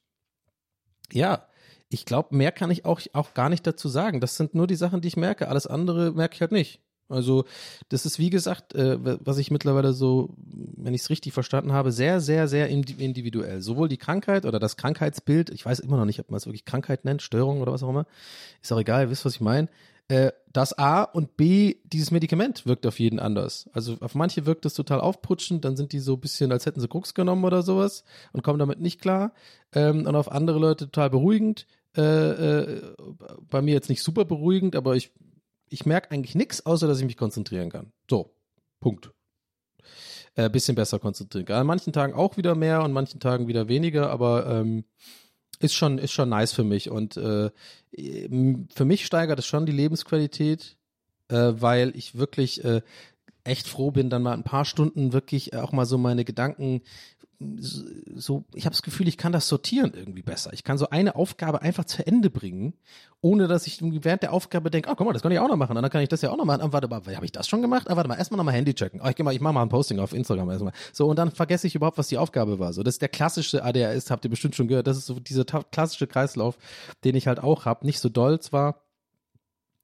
ja, 1.14 1.48
ich 1.90 2.06
glaube, 2.06 2.36
mehr 2.36 2.52
kann 2.52 2.72
ich 2.72 2.86
auch, 2.86 3.00
auch 3.14 3.36
gar 3.36 3.50
nicht 3.50 3.66
dazu 3.68 3.88
sagen. 3.88 4.20
Das 4.20 4.36
sind 4.36 4.56
nur 4.56 4.66
die 4.66 4.76
Sachen, 4.76 5.02
die 5.02 5.08
ich 5.08 5.16
merke. 5.16 5.48
Alles 5.48 5.68
andere 5.68 6.12
merke 6.12 6.34
ich 6.36 6.42
halt 6.42 6.52
nicht. 6.52 6.82
Also 7.08 7.46
das 7.90 8.06
ist 8.06 8.18
wie 8.20 8.30
gesagt, 8.30 8.74
äh, 8.74 8.98
was 9.24 9.38
ich 9.38 9.52
mittlerweile 9.52 9.94
so, 9.94 10.34
wenn 10.38 10.94
ich 10.94 11.02
es 11.02 11.10
richtig 11.10 11.34
verstanden 11.34 11.72
habe, 11.72 11.92
sehr, 11.92 12.20
sehr, 12.20 12.48
sehr 12.48 12.68
individuell. 12.70 13.62
Sowohl 13.62 13.90
die 13.90 13.98
Krankheit 13.98 14.46
oder 14.46 14.60
das 14.60 14.78
Krankheitsbild, 14.78 15.50
ich 15.52 15.66
weiß 15.66 15.80
immer 15.80 15.98
noch 15.98 16.06
nicht, 16.06 16.20
ob 16.20 16.32
man 16.32 16.38
es 16.38 16.46
wirklich 16.46 16.66
Krankheit 16.66 17.06
nennt, 17.06 17.22
Störung 17.22 17.62
oder 17.62 17.72
was 17.72 17.84
auch 17.84 17.90
immer, 17.90 18.06
ist 18.62 18.72
auch 18.72 18.80
egal, 18.80 19.06
ihr 19.06 19.10
wisst, 19.10 19.26
was 19.26 19.36
ich 19.36 19.42
meine. 19.42 19.70
Äh, 20.08 20.32
das 20.52 20.78
A 20.78 21.04
und 21.04 21.36
B, 21.36 21.76
dieses 21.84 22.12
Medikament 22.12 22.66
wirkt 22.66 22.86
auf 22.86 23.00
jeden 23.00 23.20
anders. 23.20 23.70
Also 23.74 23.98
auf 24.02 24.16
manche 24.16 24.46
wirkt 24.46 24.66
es 24.66 24.74
total 24.74 25.02
aufputschend, 25.02 25.66
dann 25.66 25.76
sind 25.76 25.92
die 25.94 26.00
so 26.00 26.14
ein 26.14 26.20
bisschen, 26.20 26.52
als 26.52 26.66
hätten 26.66 26.80
sie 26.80 26.88
Krux 26.88 27.14
genommen 27.14 27.44
oder 27.44 27.62
sowas 27.62 28.04
und 28.32 28.44
kommen 28.44 28.60
damit 28.60 28.80
nicht 28.80 29.02
klar. 29.02 29.34
Ähm, 29.74 30.06
und 30.06 30.16
auf 30.16 30.32
andere 30.32 30.60
Leute 30.60 30.86
total 30.86 31.10
beruhigend. 31.10 31.68
Äh, 31.98 32.02
äh, 32.02 32.82
bei 33.50 33.62
mir 33.62 33.74
jetzt 33.74 33.90
nicht 33.90 34.04
super 34.04 34.26
beruhigend, 34.26 34.76
aber 34.76 34.96
ich 34.96 35.12
ich 35.76 35.86
merke 35.86 36.12
eigentlich 36.12 36.36
nichts, 36.36 36.66
außer 36.66 36.88
dass 36.88 37.00
ich 37.00 37.06
mich 37.06 37.18
konzentrieren 37.18 37.70
kann. 37.70 37.92
So, 38.10 38.34
Punkt. 38.80 39.12
Äh, 40.36 40.50
bisschen 40.50 40.76
besser 40.76 41.00
konzentrieren 41.00 41.46
kann. 41.46 41.58
An 41.58 41.68
manchen 41.68 41.92
Tagen 41.92 42.14
auch 42.14 42.38
wieder 42.38 42.56
mehr 42.56 42.82
und 42.82 42.94
manchen 42.94 43.20
Tagen 43.20 43.50
wieder 43.50 43.68
weniger, 43.68 44.10
aber 44.10 44.48
ähm, 44.48 44.86
ist 45.60 45.74
schon, 45.74 45.98
ist 45.98 46.14
schon 46.14 46.30
nice 46.30 46.54
für 46.54 46.64
mich. 46.64 46.90
Und 46.90 47.18
äh, 47.18 47.50
für 48.74 48.86
mich 48.86 49.06
steigert 49.06 49.38
es 49.40 49.46
schon 49.46 49.66
die 49.66 49.74
Lebensqualität, 49.74 50.78
äh, 51.28 51.52
weil 51.56 51.92
ich 51.98 52.16
wirklich 52.16 52.64
äh, 52.64 52.82
echt 53.44 53.68
froh 53.68 53.92
bin, 53.92 54.10
dann 54.10 54.24
mal 54.24 54.34
ein 54.34 54.44
paar 54.44 54.64
Stunden 54.64 55.12
wirklich 55.12 55.56
auch 55.56 55.74
mal 55.74 55.86
so 55.86 55.98
meine 55.98 56.24
Gedanken 56.24 56.84
so, 57.40 58.46
ich 58.54 58.66
habe 58.66 58.74
das 58.74 58.82
Gefühl, 58.82 59.08
ich 59.08 59.18
kann 59.18 59.32
das 59.32 59.48
sortieren 59.48 59.92
irgendwie 59.94 60.22
besser. 60.22 60.54
Ich 60.54 60.64
kann 60.64 60.78
so 60.78 60.90
eine 60.90 61.16
Aufgabe 61.16 61.62
einfach 61.62 61.86
zu 61.86 62.06
Ende 62.06 62.30
bringen, 62.30 62.74
ohne 63.22 63.48
dass 63.48 63.68
ich 63.68 63.80
während 63.82 64.24
der 64.24 64.32
Aufgabe 64.32 64.72
denke, 64.72 64.90
oh, 64.90 64.96
guck 64.96 65.06
mal, 65.06 65.14
das 65.14 65.22
kann 65.22 65.32
ich 65.32 65.40
auch 65.40 65.48
noch 65.48 65.58
machen. 65.58 65.76
Und 65.76 65.84
dann 65.84 65.92
kann 65.92 66.02
ich 66.02 66.10
das 66.10 66.22
ja 66.22 66.32
auch 66.32 66.38
noch 66.38 66.46
machen. 66.46 66.62
Ah, 66.62 66.72
warte 66.72 66.88
mal, 66.88 67.02
habe 67.04 67.26
ich 67.26 67.32
das 67.32 67.48
schon 67.48 67.62
gemacht? 67.62 67.90
Ah, 67.90 67.96
warte 67.96 68.08
mal, 68.08 68.16
erstmal 68.16 68.38
nochmal 68.38 68.54
Handy 68.54 68.74
checken. 68.74 69.02
Oh, 69.04 69.08
ich, 69.08 69.16
geh 69.16 69.24
mal, 69.24 69.34
ich 69.34 69.42
mache 69.42 69.54
mal 69.54 69.64
ein 69.64 69.70
Posting 69.70 70.00
auf 70.00 70.14
Instagram 70.14 70.50
erstmal. 70.50 70.74
So, 70.94 71.08
und 71.08 71.18
dann 71.18 71.32
vergesse 71.32 71.68
ich 71.68 71.76
überhaupt, 71.76 71.98
was 71.98 72.08
die 72.08 72.18
Aufgabe 72.18 72.60
war. 72.60 72.72
So, 72.72 72.84
das 72.84 72.96
ist 72.96 73.02
der 73.02 73.10
klassische 73.10 73.64
ADHS, 73.64 74.12
habt 74.12 74.24
ihr 74.24 74.30
bestimmt 74.30 74.56
schon 74.56 74.68
gehört. 74.68 74.88
Das 74.88 74.98
ist 74.98 75.08
so 75.08 75.20
dieser 75.20 75.44
klassische 75.46 76.08
Kreislauf, 76.08 76.58
den 77.04 77.16
ich 77.16 77.28
halt 77.28 77.40
auch 77.40 77.66
habe. 77.66 77.86
Nicht 77.86 78.00
so 78.00 78.10
doll 78.10 78.40
zwar, 78.40 78.85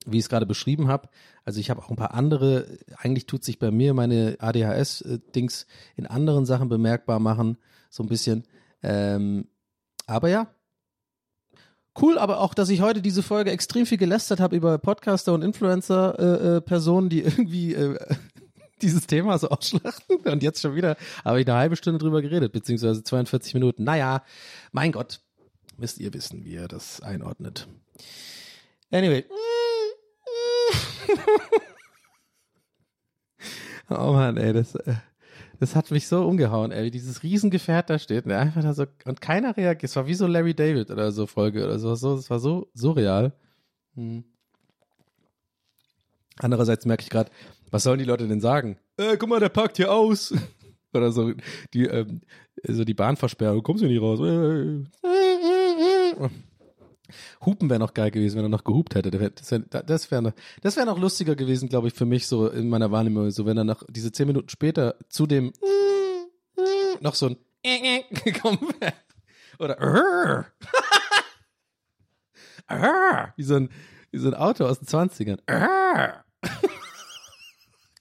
wie 0.06 0.18
ich 0.18 0.24
es 0.24 0.30
gerade 0.30 0.46
beschrieben 0.46 0.88
habe. 0.88 1.10
Also 1.46 1.60
ich 1.60 1.70
habe 1.70 1.82
auch 1.82 1.90
ein 1.90 1.96
paar 1.96 2.14
andere, 2.14 2.78
eigentlich 2.98 3.26
tut 3.26 3.44
sich 3.44 3.60
bei 3.60 3.72
mir 3.72 3.94
meine 3.94 4.38
ADHS-Dings 4.40 5.68
in 5.96 6.08
anderen 6.08 6.46
Sachen 6.46 6.70
bemerkbar 6.70 7.20
machen, 7.20 7.58
so 7.90 8.04
ein 8.04 8.10
bisschen. 8.10 8.44
Ähm, 8.84 9.48
aber 10.08 10.30
ja. 10.30 10.48
Cool, 12.00 12.18
aber 12.18 12.40
auch, 12.40 12.54
dass 12.54 12.70
ich 12.70 12.82
heute 12.82 13.02
diese 13.02 13.22
Folge 13.22 13.52
extrem 13.52 13.86
viel 13.86 13.98
gelästert 13.98 14.40
habe 14.40 14.56
über 14.56 14.78
Podcaster 14.78 15.34
und 15.34 15.42
Influencer-Personen, 15.42 16.58
äh, 16.58 16.62
Personen, 16.62 17.10
die 17.10 17.22
irgendwie 17.24 17.74
äh, 17.74 17.98
dieses 18.82 19.08
Thema 19.08 19.38
so 19.38 19.50
ausschlachten. 19.50 20.18
Und 20.26 20.42
jetzt 20.42 20.62
schon 20.62 20.76
wieder 20.76 20.96
habe 21.24 21.42
ich 21.42 21.48
eine 21.48 21.58
halbe 21.58 21.76
Stunde 21.76 22.00
drüber 22.00 22.22
geredet, 22.22 22.54
beziehungsweise 22.54 23.04
42 23.04 23.54
Minuten. 23.54 23.84
Naja, 23.84 24.24
mein 24.72 24.92
Gott, 24.92 25.20
müsst 25.78 26.00
ihr 26.00 26.14
wissen, 26.14 26.46
wie 26.46 26.54
ihr 26.54 26.68
das 26.68 27.02
einordnet. 27.02 27.68
Anyway. 28.90 29.26
Oh 33.90 34.14
Mann, 34.14 34.38
ey, 34.38 34.54
das, 34.54 34.76
äh, 34.76 34.96
das 35.60 35.76
hat 35.76 35.92
mich 35.92 36.08
so 36.08 36.26
umgehauen, 36.26 36.72
ey, 36.72 36.86
wie 36.86 36.92
dieses 36.92 37.24
Riesengefährt 37.24 37.90
da 37.90 38.00
steht, 38.00 38.26
ne, 38.26 38.38
einfach 38.38 38.62
da 38.64 38.74
so, 38.74 38.86
und 39.06 39.22
keiner 39.22 39.56
reagiert. 39.56 39.90
Es 39.90 39.96
war 39.96 40.08
wie 40.08 40.14
so 40.14 40.28
Larry 40.28 40.54
David 40.54 40.90
oder 40.90 41.12
so 41.12 41.28
Folge 41.28 41.64
oder 41.64 41.80
so, 41.80 41.94
es 41.94 42.30
war 42.30 42.40
so 42.40 42.70
surreal. 42.74 43.34
Hm. 43.96 44.24
Andererseits 46.40 46.86
merke 46.86 47.04
ich 47.04 47.10
gerade, 47.10 47.32
was 47.70 47.84
sollen 47.84 48.00
die 48.00 48.06
Leute 48.06 48.28
denn 48.28 48.42
sagen? 48.42 48.78
Äh, 48.98 49.18
guck 49.18 49.30
mal, 49.30 49.40
der 49.40 49.50
parkt 49.50 49.78
hier 49.78 49.92
aus. 49.92 50.34
oder 50.94 51.12
so, 51.12 51.34
die, 51.74 51.86
ähm, 51.86 52.22
so 52.64 52.84
die 52.84 52.94
Bahnversperrung, 52.94 53.58
du 53.58 53.62
kommst 53.62 53.82
hier 53.82 53.90
nicht 53.90 54.02
raus. 54.02 54.20
Hupen 57.46 57.70
wäre 57.70 57.80
noch 57.80 57.94
geil 57.94 58.12
gewesen, 58.12 58.38
wenn 58.38 58.46
er 58.46 58.50
noch 58.50 58.64
gehupt 58.64 58.96
hätte. 58.96 59.12
Das 59.12 59.52
wäre 59.52 59.64
das 59.86 60.12
wär 60.12 60.22
noch, 60.22 60.34
wär 60.62 60.86
noch 60.86 61.00
lustiger 61.00 61.36
gewesen, 61.36 61.70
glaube 61.70 61.88
ich, 61.88 61.94
für 61.94 62.06
mich 62.06 62.28
so 62.28 62.48
in 62.48 62.70
meiner 62.70 62.92
Wahrnehmung. 62.92 63.32
So, 63.32 63.46
wenn 63.46 63.58
er 63.58 63.64
noch 63.64 63.84
diese 63.90 64.12
zehn 64.12 64.28
Minuten 64.28 64.50
später 64.50 64.96
zu 65.10 65.28
dem 65.28 65.54
noch 67.02 67.16
so 67.16 67.28
ein 67.28 67.38
gekommen 68.24 68.74
wäre. 68.80 68.94
Oder 69.60 70.48
wie 73.36 73.44
so 73.44 73.56
ein, 73.56 73.70
wie 74.12 74.18
so 74.18 74.30
ein 74.30 74.34
Auto 74.34 74.66
aus 74.66 74.80
den 74.80 74.88
20ern. 74.88 75.40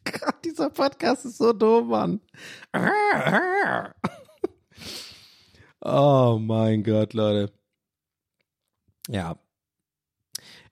Gott, 0.04 0.44
dieser 0.44 0.70
Podcast 0.70 1.26
ist 1.26 1.38
so 1.38 1.52
doof, 1.52 1.86
Mann. 1.86 2.20
Oh 5.82 6.38
mein 6.40 6.82
Gott, 6.82 7.12
Leute. 7.14 7.52
Ja. 9.10 9.38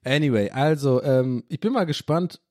Anyway, 0.03 0.49
also 0.49 1.03
ähm, 1.03 1.43
ich 1.49 1.59
bin 1.59 1.73
mal 1.73 1.85
gespannt, 1.85 2.41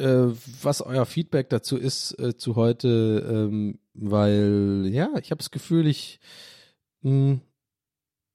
äh, 0.00 0.26
was 0.62 0.80
euer 0.80 1.06
Feedback 1.06 1.48
dazu 1.50 1.76
ist 1.76 2.18
äh, 2.18 2.36
zu 2.36 2.56
heute, 2.56 3.48
ähm, 3.48 3.78
weil 3.94 4.88
ja, 4.90 5.10
ich 5.20 5.30
habe 5.30 5.38
das 5.38 5.52
Gefühl, 5.52 5.86
ich 5.86 6.18
mh, 7.02 7.38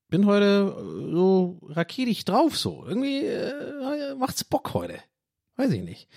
bin 0.08 0.26
heute 0.26 0.74
äh, 0.78 1.12
so 1.12 1.60
raketisch 1.64 2.24
drauf 2.24 2.58
so. 2.58 2.86
Irgendwie 2.88 3.26
äh, 3.26 4.16
macht's 4.16 4.46
Bock 4.46 4.74
heute. 4.74 5.00
Weiß 5.58 5.72
ich 5.72 5.84
nicht. 5.84 6.08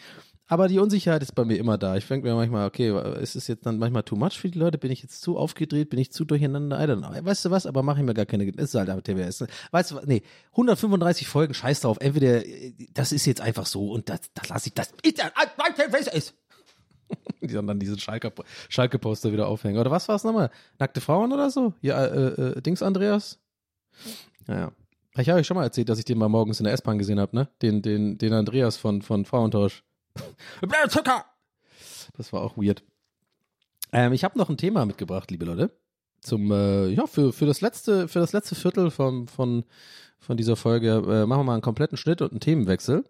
Aber 0.51 0.67
die 0.67 0.81
Unsicherheit 0.81 1.23
ist 1.23 1.37
bei 1.37 1.45
mir 1.45 1.57
immer 1.59 1.79
da. 1.79 1.97
Ich 1.97 2.09
denke 2.09 2.27
mir 2.27 2.35
manchmal, 2.35 2.67
okay, 2.67 2.91
ist 3.23 3.37
es 3.37 3.47
jetzt 3.47 3.65
dann 3.67 3.79
manchmal 3.79 4.03
too 4.03 4.17
much 4.17 4.33
für 4.33 4.51
die 4.51 4.59
Leute? 4.59 4.79
Bin 4.79 4.91
ich 4.91 5.01
jetzt 5.01 5.23
zu 5.23 5.39
aufgedreht? 5.39 5.91
Bin 5.91 6.01
ich 6.01 6.11
zu 6.11 6.25
durcheinander? 6.25 6.77
I 6.83 6.89
don't 6.91 6.99
know. 6.99 7.25
Weißt 7.25 7.45
du 7.45 7.53
was? 7.53 7.67
Aber 7.67 7.85
mache 7.85 8.01
ich 8.01 8.05
mir 8.05 8.15
gar 8.15 8.27
keine. 8.27 8.45
Ist 8.51 8.75
halt 8.75 8.91
aber 8.91 9.01
TWS. 9.01 9.45
Weißt 9.71 9.93
du 9.93 9.95
was? 9.95 10.07
Nee, 10.07 10.23
135 10.51 11.29
Folgen, 11.29 11.55
scheiß 11.55 11.83
drauf. 11.83 11.99
Entweder, 12.01 12.43
das 12.93 13.13
ist 13.13 13.27
jetzt 13.27 13.41
einfach 13.41 13.65
so 13.65 13.93
und 13.93 14.09
das, 14.09 14.23
das 14.35 14.49
lasse 14.49 14.69
ich, 14.69 14.75
das 14.75 14.93
ist 15.05 15.19
ja, 15.19 15.31
mein 15.57 15.75
TWS 15.77 16.09
ist. 16.09 16.35
Die 17.41 17.47
dann, 17.47 17.69
dann 17.69 17.79
diesen 17.79 17.99
Schalke- 17.99 18.33
Schalke-Poster 18.69 19.33
wieder 19.33 19.47
aufhängen. 19.47 19.79
Oder 19.79 19.93
was 19.93 20.09
war 20.09 20.17
es 20.17 20.25
nochmal? 20.25 20.51
Nackte 20.81 21.01
Frauen 21.01 21.33
oder 21.33 21.51
so? 21.51 21.75
Ja, 21.81 22.05
äh, 22.07 22.27
äh, 22.59 22.61
Dings 22.61 22.83
Andreas? 22.83 23.39
Naja. 24.49 24.73
Ich 25.17 25.29
habe 25.29 25.39
euch 25.41 25.47
schon 25.47 25.57
mal 25.57 25.65
erzählt, 25.65 25.89
dass 25.89 25.99
ich 26.01 26.05
den 26.05 26.19
mal 26.19 26.29
morgens 26.29 26.59
in 26.61 26.65
der 26.65 26.73
S-Bahn 26.73 26.99
gesehen 26.99 27.21
habe, 27.21 27.37
ne? 27.37 27.49
Den, 27.63 27.83
den, 27.83 28.19
den 28.19 28.33
Andreas 28.33 28.77
von, 28.77 29.03
von 29.03 29.25
Frauentausch. 29.25 29.85
Zucker! 30.89 31.25
Das 32.17 32.33
war 32.33 32.43
auch 32.43 32.57
weird. 32.57 32.83
Ähm, 33.93 34.13
ich 34.13 34.25
habe 34.25 34.39
noch 34.39 34.49
ein 34.49 34.57
Thema 34.57 34.85
mitgebracht, 34.87 35.31
liebe 35.31 35.45
Leute. 35.45 35.71
Zum, 36.21 36.51
äh, 36.53 36.89
ja, 36.89 37.07
für, 37.07 37.33
für 37.33 37.47
das 37.47 37.61
letzte, 37.61 38.09
für 38.09 38.19
das 38.19 38.33
letzte 38.33 38.55
Viertel 38.55 38.91
von, 38.91 39.27
von, 39.27 39.65
von 40.19 40.37
dieser 40.37 40.57
Folge 40.57 40.91
äh, 40.91 41.27
machen 41.27 41.41
wir 41.41 41.45
mal 41.45 41.53
einen 41.55 41.63
kompletten 41.63 41.97
Schnitt 41.97 42.21
und 42.21 42.33
einen 42.33 42.41
Themenwechsel. 42.41 43.05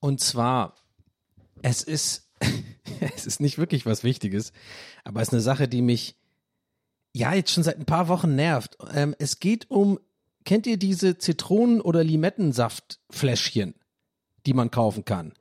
Und 0.00 0.20
zwar, 0.20 0.76
es 1.62 1.82
ist, 1.82 2.30
es 3.00 3.26
ist 3.26 3.40
nicht 3.40 3.58
wirklich 3.58 3.86
was 3.86 4.04
Wichtiges, 4.04 4.52
aber 5.04 5.22
es 5.22 5.28
ist 5.28 5.34
eine 5.34 5.42
Sache, 5.42 5.68
die 5.68 5.82
mich 5.82 6.16
ja 7.12 7.32
jetzt 7.32 7.52
schon 7.52 7.62
seit 7.62 7.78
ein 7.78 7.86
paar 7.86 8.08
Wochen 8.08 8.34
nervt. 8.34 8.76
Ähm, 8.92 9.14
es 9.18 9.38
geht 9.38 9.70
um, 9.70 10.00
kennt 10.44 10.66
ihr 10.66 10.76
diese 10.78 11.16
Zitronen- 11.16 11.80
oder 11.80 12.02
Limettensaftfläschchen, 12.02 13.74
die 14.46 14.54
man 14.54 14.70
kaufen 14.70 15.04
kann? 15.04 15.32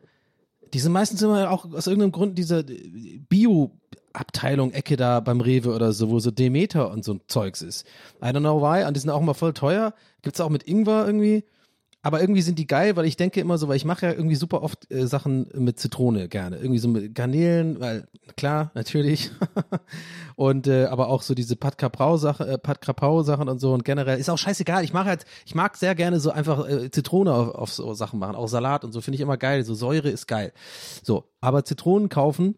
Die 0.73 0.79
sind 0.79 0.91
meistens 0.91 1.21
immer 1.21 1.51
auch 1.51 1.71
aus 1.71 1.87
irgendeinem 1.87 2.11
Grund 2.11 2.37
dieser 2.37 2.63
Bio-Abteilung 2.63 4.71
Ecke 4.71 4.97
da 4.97 5.19
beim 5.19 5.39
Rewe 5.39 5.73
oder 5.73 5.93
so, 5.93 6.09
wo 6.09 6.19
so 6.19 6.31
Demeter 6.31 6.89
und 6.89 7.05
so 7.05 7.13
ein 7.13 7.21
Zeugs 7.27 7.61
ist. 7.61 7.85
I 8.21 8.27
don't 8.27 8.39
know 8.39 8.59
why. 8.59 8.85
Und 8.85 8.95
die 8.95 8.99
sind 8.99 9.11
auch 9.11 9.21
immer 9.21 9.35
voll 9.35 9.53
teuer. 9.53 9.93
Gibt's 10.23 10.41
auch 10.41 10.49
mit 10.49 10.63
Ingwer 10.63 11.05
irgendwie. 11.05 11.45
Aber 12.03 12.19
irgendwie 12.19 12.41
sind 12.41 12.59
die 12.59 12.67
geil, 12.67 12.97
weil 12.97 13.05
ich 13.05 13.15
denke 13.15 13.39
immer 13.39 13.57
so, 13.57 13.69
weil 13.69 13.77
ich 13.77 13.85
mache 13.85 14.05
ja 14.05 14.11
irgendwie 14.11 14.35
super 14.35 14.61
oft 14.61 14.91
äh, 14.91 15.07
Sachen 15.07 15.47
mit 15.55 15.79
Zitrone 15.79 16.27
gerne. 16.27 16.57
Irgendwie 16.57 16.79
so 16.79 16.89
mit 16.89 17.15
Garnelen, 17.15 17.79
weil 17.79 18.07
klar, 18.35 18.71
natürlich. 18.75 19.31
und 20.35 20.67
äh, 20.67 20.85
aber 20.85 21.07
auch 21.07 21.21
so 21.21 21.33
diese 21.33 21.55
Pat 21.55 21.77
Caprau 21.77 22.17
Sache, 22.17 22.45
äh, 22.45 22.57
Pat 22.57 22.81
Caprau 22.81 23.23
Sachen 23.23 23.47
und 23.47 23.59
so 23.59 23.73
und 23.73 23.85
generell 23.85 24.19
ist 24.19 24.29
auch 24.29 24.37
scheißegal. 24.37 24.83
Ich 24.83 24.91
mache 24.91 25.05
halt, 25.05 25.25
ich 25.45 25.55
mag 25.55 25.77
sehr 25.77 25.95
gerne 25.95 26.19
so 26.19 26.29
einfach 26.29 26.67
äh, 26.67 26.91
Zitrone 26.91 27.33
auf, 27.33 27.55
auf 27.55 27.71
so 27.71 27.93
Sachen 27.93 28.19
machen, 28.19 28.35
auch 28.35 28.47
Salat 28.47 28.83
und 28.83 28.91
so 28.91 28.99
finde 28.99 29.15
ich 29.15 29.21
immer 29.21 29.37
geil. 29.37 29.63
So 29.63 29.73
Säure 29.73 30.09
ist 30.09 30.27
geil. 30.27 30.51
So, 31.03 31.23
aber 31.39 31.63
Zitronen 31.63 32.09
kaufen 32.09 32.55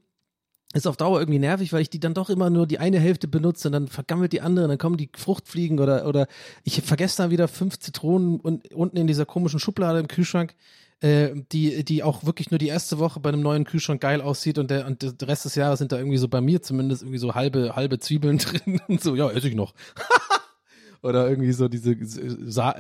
ist 0.76 0.88
auf 0.88 0.98
Dauer 0.98 1.20
irgendwie 1.20 1.40
nervig, 1.40 1.72
weil 1.72 1.82
ich 1.82 1.90
die 1.90 2.02
dann 2.02 2.14
doch 2.14 2.30
immer 2.30 2.50
nur 2.50 2.68
die 2.68 2.80
eine 2.80 3.00
Hälfte 3.00 3.28
benutze 3.28 3.70
und 3.70 3.72
dann 3.72 3.88
vergammelt 3.88 4.34
die 4.34 4.42
andere, 4.42 4.68
dann 4.68 4.78
kommen 4.78 4.98
die 4.98 5.10
Fruchtfliegen 5.16 5.80
oder 5.80 6.06
oder 6.06 6.28
ich 6.64 6.82
vergesse 6.82 7.18
dann 7.18 7.32
wieder 7.32 7.48
fünf 7.48 7.80
Zitronen 7.80 8.42
und 8.42 8.74
unten 8.74 8.98
in 8.98 9.08
dieser 9.08 9.26
komischen 9.26 9.60
Schublade 9.60 10.00
im 10.00 10.10
Kühlschrank, 10.10 10.54
äh, 11.00 11.30
die 11.52 11.86
die 11.86 12.04
auch 12.04 12.26
wirklich 12.26 12.52
nur 12.52 12.58
die 12.58 12.68
erste 12.68 13.00
Woche 13.00 13.22
bei 13.22 13.30
einem 13.30 13.42
neuen 13.42 13.64
Kühlschrank 13.64 14.02
geil 14.02 14.20
aussieht 14.20 14.58
und 14.58 14.70
der 14.70 14.86
und 14.86 15.02
der 15.02 15.28
Rest 15.28 15.46
des 15.46 15.56
Jahres 15.56 15.80
sind 15.80 15.94
da 15.94 15.98
irgendwie 15.98 16.18
so 16.18 16.28
bei 16.28 16.42
mir 16.42 16.62
zumindest 16.62 17.04
irgendwie 17.04 17.20
so 17.20 17.36
halbe 17.36 17.76
halbe 17.78 18.00
Zwiebeln 18.00 18.38
drin 18.40 18.82
und 18.90 19.02
so 19.02 19.16
ja 19.16 19.30
esse 19.32 19.48
ich 19.48 19.56
noch. 19.56 19.74
oder 21.02 21.30
irgendwie 21.30 21.54
so 21.54 21.70
diese 21.70 21.96
Sa 22.04 22.76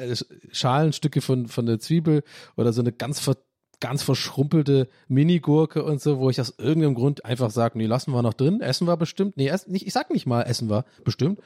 Schalenstücke 0.52 1.22
von 1.22 1.48
von 1.48 1.66
der 1.66 1.80
Zwiebel 1.80 2.24
oder 2.58 2.74
so 2.74 2.82
eine 2.82 2.92
ganz 2.92 3.22
ver 3.22 3.38
ganz 3.80 4.04
verschrumpelte 4.04 4.88
Minigurke 5.08 5.84
und 5.84 6.02
so, 6.02 6.20
wo 6.20 6.30
ich 6.30 6.40
aus 6.40 6.56
irgendeinem 6.58 6.96
Grund 6.96 7.26
einfach 7.26 7.52
sage, 7.52 7.78
nee, 7.78 7.86
lassen 7.86 8.12
wir 8.12 8.22
noch 8.22 8.34
drin, 8.34 8.62
essen 8.62 8.88
wir 8.88 8.98
bestimmt. 8.98 9.38
Nee, 9.38 9.52
ich 9.68 9.94
sag 9.94 10.12
nicht 10.12 10.26
mal, 10.26 10.44
essen 10.44 10.70
wir 10.70 10.86
bestimmt. 11.04 11.40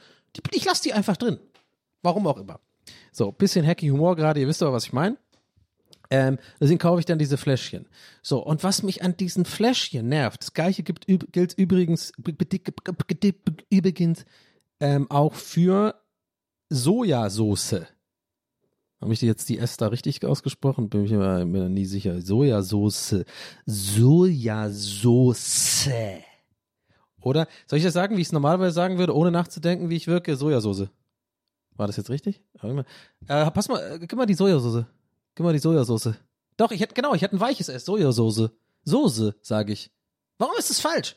Ich 0.52 0.64
lasse 0.64 0.82
die 0.82 0.92
einfach 0.92 1.16
drin. 1.16 1.38
Warum 2.02 2.26
auch 2.26 2.38
immer. 2.38 2.60
So, 3.12 3.32
bisschen 3.32 3.66
hacky 3.66 3.88
Humor 3.88 4.16
gerade, 4.16 4.40
ihr 4.40 4.48
wisst 4.48 4.62
aber, 4.62 4.72
was 4.72 4.86
ich 4.86 4.92
meine. 4.92 5.16
Ähm, 6.12 6.38
deswegen 6.60 6.78
kaufe 6.78 6.98
ich 6.98 7.06
dann 7.06 7.18
diese 7.18 7.36
Fläschchen. 7.36 7.86
So, 8.20 8.44
und 8.44 8.64
was 8.64 8.82
mich 8.82 9.02
an 9.02 9.16
diesen 9.16 9.44
Fläschchen 9.44 10.08
nervt, 10.08 10.42
das 10.42 10.54
gleiche 10.54 10.82
gibt, 10.82 11.06
gilt 11.06 11.54
übrigens, 11.54 12.12
übrigens 13.70 14.24
ähm, 14.80 15.08
auch 15.10 15.34
für 15.34 15.94
Sojasauce. 16.68 17.86
Habe 19.00 19.12
ich 19.14 19.22
jetzt 19.22 19.48
die 19.48 19.58
S 19.58 19.78
da 19.78 19.86
richtig 19.88 20.24
ausgesprochen? 20.26 20.90
Bin 20.90 21.04
ich 21.04 21.10
mir, 21.10 21.46
mir 21.46 21.68
nie 21.70 21.86
sicher. 21.86 22.20
Sojasauce. 22.20 23.24
Sojasauce. 23.66 25.40
Oder 27.22 27.48
soll 27.66 27.78
ich 27.78 27.84
das 27.84 27.94
sagen, 27.94 28.16
wie 28.16 28.20
ich 28.20 28.28
es 28.28 28.32
normalerweise 28.32 28.74
sagen 28.74 28.98
würde, 28.98 29.14
ohne 29.16 29.30
nachzudenken, 29.30 29.88
wie 29.88 29.96
ich 29.96 30.06
wirke? 30.06 30.36
Sojasauce. 30.36 30.88
War 31.76 31.86
das 31.86 31.96
jetzt 31.96 32.10
richtig? 32.10 32.42
Äh, 33.26 33.50
pass 33.50 33.68
mal, 33.68 33.80
äh, 33.80 33.98
gib 33.98 34.16
mal 34.18 34.26
die 34.26 34.34
Sojasauce. 34.34 34.84
Gib 35.34 35.44
mal 35.44 35.52
die 35.54 35.58
Sojasauce. 35.58 36.14
Doch, 36.58 36.70
ich 36.70 36.80
hätte, 36.80 36.94
genau, 36.94 37.14
ich 37.14 37.22
hätte 37.22 37.36
ein 37.36 37.40
weiches 37.40 37.70
S. 37.70 37.86
Sojasauce. 37.86 38.50
Soße, 38.84 39.34
sage 39.40 39.72
ich. 39.72 39.90
Warum 40.36 40.56
ist 40.58 40.68
das 40.68 40.80
falsch? 40.80 41.16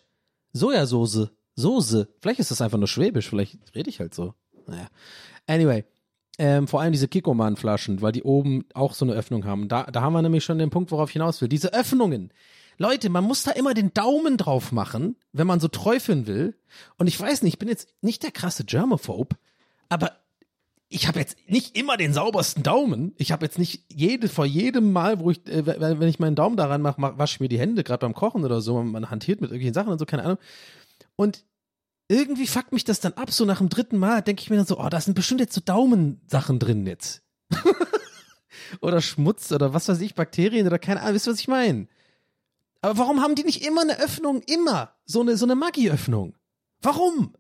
Sojasauce. 0.54 1.30
Soße. 1.56 2.08
Vielleicht 2.22 2.40
ist 2.40 2.52
das 2.52 2.62
einfach 2.62 2.78
nur 2.78 2.88
Schwäbisch, 2.88 3.30
vielleicht 3.30 3.58
rede 3.76 3.90
ich 3.90 4.00
halt 4.00 4.14
so. 4.14 4.34
Naja. 4.68 4.88
Anyway, 5.48 5.84
ähm, 6.40 6.68
vor 6.68 6.82
allem 6.82 6.92
diese 6.92 7.08
Kikoman-Flaschen, 7.08 8.02
weil 8.02 8.12
die 8.12 8.24
oben 8.24 8.66
auch 8.74 8.94
so 8.94 9.06
eine 9.06 9.14
Öffnung 9.14 9.46
haben. 9.46 9.68
Da, 9.68 9.84
da 9.84 10.02
haben 10.02 10.14
wir 10.14 10.22
nämlich 10.22 10.44
schon 10.44 10.58
den 10.58 10.70
Punkt, 10.70 10.92
worauf 10.92 11.10
ich 11.10 11.14
hinaus 11.14 11.42
will. 11.42 11.50
Diese 11.50 11.74
Öffnungen. 11.74 12.32
Leute, 12.78 13.10
man 13.10 13.24
muss 13.24 13.44
da 13.44 13.52
immer 13.52 13.76
den 13.76 13.94
Daumen 13.94 14.38
drauf 14.38 14.72
machen, 14.72 15.16
wenn 15.32 15.46
man 15.46 15.60
so 15.60 15.68
träufeln 15.68 16.26
will. 16.26 16.56
Und 16.98 17.08
ich 17.08 17.20
weiß 17.20 17.44
nicht, 17.44 17.54
ich 17.54 17.60
bin 17.60 17.70
jetzt 17.70 17.94
nicht 18.02 18.24
der 18.24 18.32
krasse 18.32 18.64
Germaphobe, 18.64 19.36
aber 19.90 20.14
ich 20.90 21.08
habe 21.08 21.20
jetzt 21.20 21.38
nicht 21.48 21.78
immer 21.78 21.98
den 21.98 22.14
saubersten 22.14 22.62
Daumen. 22.62 23.14
Ich 23.18 23.32
habe 23.32 23.46
jetzt 23.46 23.58
nicht 23.58 23.84
jede 23.92 24.30
vor 24.30 24.46
jedem 24.46 24.92
Mal, 24.92 25.20
wo 25.20 25.32
ich, 25.32 25.46
äh, 25.48 25.66
wenn 25.66 26.08
ich 26.08 26.20
meinen 26.20 26.36
Daumen 26.36 26.58
daran 26.58 26.82
mache, 26.82 27.02
mach, 27.02 27.18
wasche 27.18 27.36
ich 27.36 27.40
mir 27.40 27.50
die 27.50 27.60
Hände, 27.60 27.84
gerade 27.84 28.02
beim 28.02 28.14
Kochen 28.14 28.44
oder 28.44 28.62
so. 28.62 28.82
Man 28.82 29.10
hantiert 29.10 29.42
mit 29.42 29.50
irgendwelchen 29.50 29.74
Sachen 29.74 29.92
und 29.92 30.00
so, 30.00 30.06
keine 30.06 30.24
Ahnung. 30.24 30.38
Und 31.16 31.44
irgendwie 32.08 32.48
fuckt 32.48 32.72
mich 32.72 32.84
das 32.84 33.00
dann 33.00 33.14
ab, 33.14 33.32
so 33.32 33.46
nach 33.46 33.60
dem 33.60 33.70
dritten 33.70 33.98
Mal 33.98 34.22
denke 34.22 34.42
ich 34.42 34.50
mir 34.50 34.58
dann 34.58 34.66
so, 34.66 34.80
oh, 34.80 34.90
da 34.90 35.00
sind 35.00 35.14
bestimmt 35.14 35.40
jetzt 35.40 35.54
so 35.54 35.62
Daumensachen 35.62 36.60
drin 36.60 36.86
jetzt. 36.86 37.22
oder 38.82 39.02
Schmutz 39.02 39.52
oder 39.52 39.74
was 39.74 39.88
weiß 39.88 40.02
ich, 40.02 40.16
Bakterien 40.16 40.68
oder 40.68 40.80
keine 40.80 41.02
Ahnung, 41.02 41.16
wisst 41.16 41.28
ihr, 41.28 41.34
was 41.34 41.40
ich 41.40 41.48
meine? 41.48 41.88
Aber 42.82 42.98
warum 42.98 43.22
haben 43.22 43.36
die 43.36 43.44
nicht 43.44 43.66
immer 43.66 43.82
eine 43.82 44.00
Öffnung? 44.00 44.42
Immer. 44.42 44.94
So 45.06 45.22
eine, 45.22 45.38
so 45.38 45.46
eine 45.46 45.56
Maggi-Öffnung. 45.56 46.36
Warum? 46.82 47.34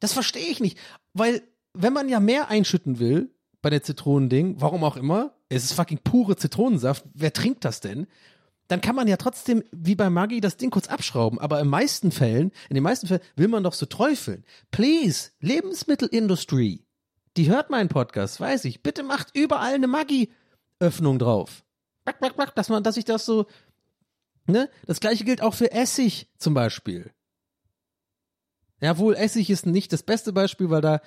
Das 0.00 0.12
verstehe 0.12 0.48
ich 0.48 0.58
nicht. 0.58 0.76
Weil, 1.12 1.42
wenn 1.72 1.92
man 1.92 2.08
ja 2.08 2.18
mehr 2.18 2.48
einschütten 2.48 2.98
will 2.98 3.32
bei 3.62 3.70
der 3.70 3.82
Zitronending, 3.82 4.60
warum 4.60 4.82
auch 4.82 4.96
immer, 4.96 5.36
es 5.48 5.64
ist 5.64 5.74
fucking 5.74 6.00
pure 6.02 6.36
Zitronensaft, 6.36 7.04
wer 7.14 7.32
trinkt 7.32 7.64
das 7.64 7.80
denn? 7.80 8.08
Dann 8.70 8.80
kann 8.80 8.94
man 8.94 9.08
ja 9.08 9.16
trotzdem, 9.16 9.64
wie 9.72 9.96
bei 9.96 10.10
Maggi, 10.10 10.40
das 10.40 10.56
Ding 10.56 10.70
kurz 10.70 10.88
abschrauben. 10.88 11.38
Aber 11.38 11.60
in 11.60 11.68
meisten 11.68 12.12
Fällen, 12.12 12.52
in 12.68 12.74
den 12.74 12.84
meisten 12.84 13.06
Fällen, 13.06 13.22
will 13.36 13.48
man 13.48 13.64
doch 13.64 13.74
so 13.74 13.86
träufeln. 13.86 14.44
Please, 14.70 15.30
Lebensmittelindustrie. 15.40 16.84
Die 17.36 17.48
hört 17.50 17.70
meinen 17.70 17.88
Podcast, 17.88 18.40
weiß 18.40 18.64
ich. 18.66 18.82
Bitte 18.82 19.02
macht 19.02 19.36
überall 19.36 19.74
eine 19.74 19.88
Maggi-Öffnung 19.88 21.18
drauf. 21.18 21.64
Dass 22.54 22.68
man, 22.68 22.82
dass 22.82 22.96
ich 22.96 23.04
das 23.04 23.24
so, 23.24 23.46
Ne? 24.46 24.68
Das 24.86 25.00
gleiche 25.00 25.24
gilt 25.24 25.42
auch 25.42 25.54
für 25.54 25.72
Essig 25.72 26.28
zum 26.38 26.54
Beispiel. 26.54 27.10
Jawohl, 28.80 29.14
Essig 29.14 29.50
ist 29.50 29.66
nicht 29.66 29.92
das 29.92 30.02
beste 30.02 30.32
Beispiel, 30.32 30.70
weil 30.70 30.80
da 30.80 31.00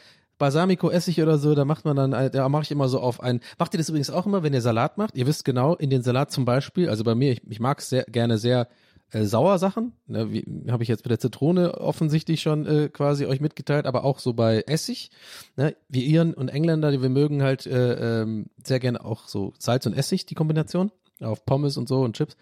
Balsamico 0.44 0.90
Essig 0.90 1.22
oder 1.22 1.38
so, 1.38 1.56
da 1.56 1.64
macht 1.64 1.86
man 1.86 1.96
dann, 1.96 2.12
da 2.12 2.50
mache 2.50 2.64
ich 2.64 2.72
immer 2.72 2.90
so 2.90 3.00
auf 3.00 3.24
ein. 3.24 3.40
Macht 3.58 3.74
ihr 3.74 3.78
das 3.78 3.88
übrigens 3.88 4.10
auch 4.10 4.26
immer, 4.26 4.44
wenn 4.44 4.54
ihr 4.54 4.60
Salat 4.60 4.98
macht? 4.98 5.16
Ihr 5.16 5.26
wisst 5.26 5.46
genau, 5.46 5.74
in 5.76 5.90
den 5.90 6.04
Salat 6.04 6.34
zum 6.34 6.44
Beispiel, 6.44 6.90
also 6.90 7.06
bei 7.06 7.16
mir, 7.16 7.32
ich, 7.32 7.42
ich 7.50 7.62
mag 7.62 7.80
sehr 7.80 8.04
gerne 8.04 8.38
sehr 8.38 8.68
äh, 9.12 9.24
sauer 9.24 9.58
Sachen. 9.58 9.94
Ne, 10.06 10.44
habe 10.70 10.84
ich 10.84 10.90
jetzt 10.90 11.06
mit 11.06 11.12
der 11.12 11.20
Zitrone 11.20 11.80
offensichtlich 11.80 12.42
schon 12.42 12.66
äh, 12.66 12.90
quasi 12.90 13.26
euch 13.26 13.40
mitgeteilt, 13.40 13.86
aber 13.86 14.04
auch 14.04 14.20
so 14.20 14.34
bei 14.34 14.64
Essig. 14.68 15.12
Ne, 15.56 15.78
wir 15.88 16.04
Iren 16.04 16.34
und 16.34 16.50
Engländer, 16.50 16.92
die 16.92 17.02
wir 17.02 17.08
mögen 17.08 17.42
halt 17.42 17.66
äh, 17.66 18.24
ähm, 18.24 18.48
sehr 18.62 18.82
gerne 18.82 19.06
auch 19.06 19.30
so 19.30 19.54
Salz 19.58 19.86
und 19.86 19.94
Essig, 19.94 20.26
die 20.26 20.36
Kombination. 20.36 20.92
Auf 21.22 21.46
Pommes 21.46 21.78
und 21.78 21.88
so 21.88 22.02
und 22.02 22.18
Chips. 22.18 22.36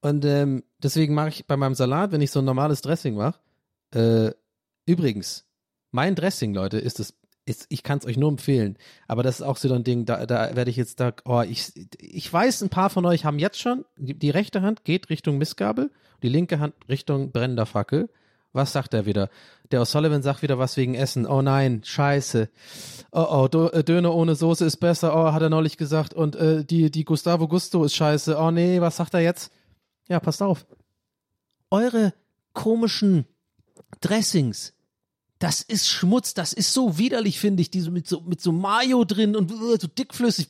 Und 0.00 0.24
ähm, 0.24 0.62
deswegen 0.82 1.12
mache 1.12 1.28
ich 1.28 1.46
bei 1.46 1.58
meinem 1.58 1.74
Salat, 1.74 2.10
wenn 2.10 2.22
ich 2.22 2.30
so 2.30 2.38
ein 2.38 2.46
normales 2.46 2.80
Dressing 2.80 3.16
mache, 3.16 3.38
äh, 3.94 4.30
übrigens, 4.86 5.44
mein 5.90 6.14
Dressing, 6.14 6.54
Leute, 6.54 6.78
ist 6.78 7.00
das, 7.00 7.14
ist, 7.46 7.66
ich 7.68 7.82
kann 7.82 7.98
es 7.98 8.06
euch 8.06 8.16
nur 8.16 8.30
empfehlen, 8.30 8.76
aber 9.06 9.22
das 9.22 9.36
ist 9.36 9.42
auch 9.42 9.56
so 9.56 9.72
ein 9.72 9.84
Ding, 9.84 10.06
da, 10.06 10.26
da 10.26 10.56
werde 10.56 10.70
ich 10.70 10.76
jetzt 10.76 11.00
da, 11.00 11.12
oh, 11.24 11.42
ich, 11.42 11.72
ich 11.98 12.32
weiß, 12.32 12.62
ein 12.62 12.70
paar 12.70 12.90
von 12.90 13.04
euch 13.04 13.24
haben 13.24 13.38
jetzt 13.38 13.60
schon, 13.60 13.84
die, 13.96 14.18
die 14.18 14.30
rechte 14.30 14.62
Hand 14.62 14.84
geht 14.84 15.10
Richtung 15.10 15.38
Missgabel, 15.38 15.90
die 16.22 16.28
linke 16.28 16.58
Hand 16.58 16.74
Richtung 16.88 17.32
brennender 17.32 17.66
Fackel. 17.66 18.08
Was 18.54 18.72
sagt 18.72 18.94
er 18.94 19.04
wieder? 19.04 19.30
Der 19.72 19.82
O'Sullivan 19.82 20.22
sagt 20.22 20.42
wieder 20.42 20.60
was 20.60 20.76
wegen 20.76 20.94
Essen. 20.94 21.26
Oh 21.26 21.42
nein, 21.42 21.82
scheiße. 21.82 22.48
Oh 23.10 23.48
oh, 23.52 23.66
äh, 23.66 23.82
Döner 23.82 24.14
ohne 24.14 24.36
Soße 24.36 24.64
ist 24.64 24.76
besser. 24.76 25.12
Oh, 25.16 25.32
hat 25.32 25.42
er 25.42 25.50
neulich 25.50 25.76
gesagt. 25.76 26.14
Und 26.14 26.36
äh, 26.36 26.64
die, 26.64 26.88
die 26.92 27.04
Gustavo 27.04 27.48
Gusto 27.48 27.82
ist 27.82 27.96
scheiße. 27.96 28.38
Oh 28.38 28.52
nee, 28.52 28.80
was 28.80 28.96
sagt 28.96 29.12
er 29.12 29.20
jetzt? 29.20 29.50
Ja, 30.08 30.20
passt 30.20 30.40
auf. 30.40 30.66
Eure 31.68 32.14
komischen 32.52 33.26
Dressings, 34.00 34.72
das 35.38 35.62
ist 35.62 35.88
Schmutz, 35.88 36.34
das 36.34 36.52
ist 36.52 36.72
so 36.72 36.98
widerlich, 36.98 37.38
finde 37.38 37.62
ich, 37.62 37.70
diese 37.70 37.90
mit 37.90 38.08
so, 38.08 38.20
mit 38.20 38.40
so 38.40 38.52
Mayo 38.52 39.04
drin 39.04 39.36
und 39.36 39.50
uh, 39.50 39.76
so 39.76 39.86
dickflüssig. 39.86 40.48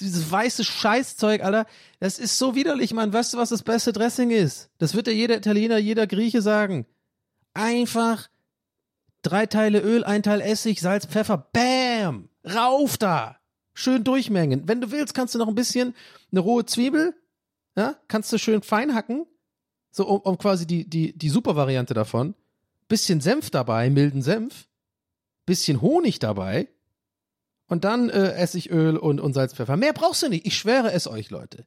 Dieses 0.00 0.30
weiße 0.30 0.64
Scheißzeug, 0.64 1.42
Alter, 1.42 1.66
das 2.00 2.18
ist 2.18 2.38
so 2.38 2.54
widerlich, 2.54 2.92
Mann. 2.92 3.12
Weißt 3.12 3.32
du, 3.32 3.38
was 3.38 3.48
das 3.48 3.62
beste 3.62 3.92
Dressing 3.92 4.30
ist? 4.30 4.68
Das 4.78 4.94
wird 4.94 5.06
dir 5.06 5.14
jeder 5.14 5.36
Italiener, 5.36 5.78
jeder 5.78 6.06
Grieche 6.06 6.42
sagen. 6.42 6.86
Einfach 7.54 8.28
drei 9.22 9.46
Teile 9.46 9.80
Öl, 9.80 10.04
ein 10.04 10.22
Teil 10.22 10.40
Essig, 10.40 10.80
Salz, 10.80 11.06
Pfeffer, 11.06 11.48
bam, 11.52 12.28
rauf 12.44 12.98
da. 12.98 13.38
Schön 13.74 14.04
durchmengen. 14.04 14.68
Wenn 14.68 14.80
du 14.80 14.90
willst, 14.90 15.14
kannst 15.14 15.34
du 15.34 15.38
noch 15.38 15.48
ein 15.48 15.54
bisschen 15.54 15.94
eine 16.30 16.40
rohe 16.40 16.64
Zwiebel, 16.64 17.14
ja, 17.76 17.96
kannst 18.08 18.32
du 18.32 18.38
schön 18.38 18.62
fein 18.62 18.94
hacken, 18.94 19.26
so 19.90 20.06
um, 20.06 20.20
um 20.20 20.38
quasi 20.38 20.66
die, 20.66 20.88
die, 20.88 21.16
die 21.16 21.28
Super-Variante 21.28 21.94
davon. 21.94 22.34
Bisschen 22.88 23.20
Senf 23.20 23.50
dabei, 23.50 23.90
milden 23.90 24.22
Senf, 24.22 24.68
bisschen 25.44 25.80
Honig 25.80 26.18
dabei 26.18 26.68
und 27.68 27.84
dann 27.84 28.10
äh, 28.10 28.32
Essigöl 28.34 28.96
und, 28.96 29.20
und 29.20 29.32
Salzpfeffer. 29.32 29.76
Mehr 29.76 29.92
brauchst 29.92 30.22
du 30.22 30.28
nicht. 30.28 30.46
Ich 30.46 30.56
schwöre 30.56 30.92
es 30.92 31.08
euch, 31.08 31.30
Leute. 31.30 31.66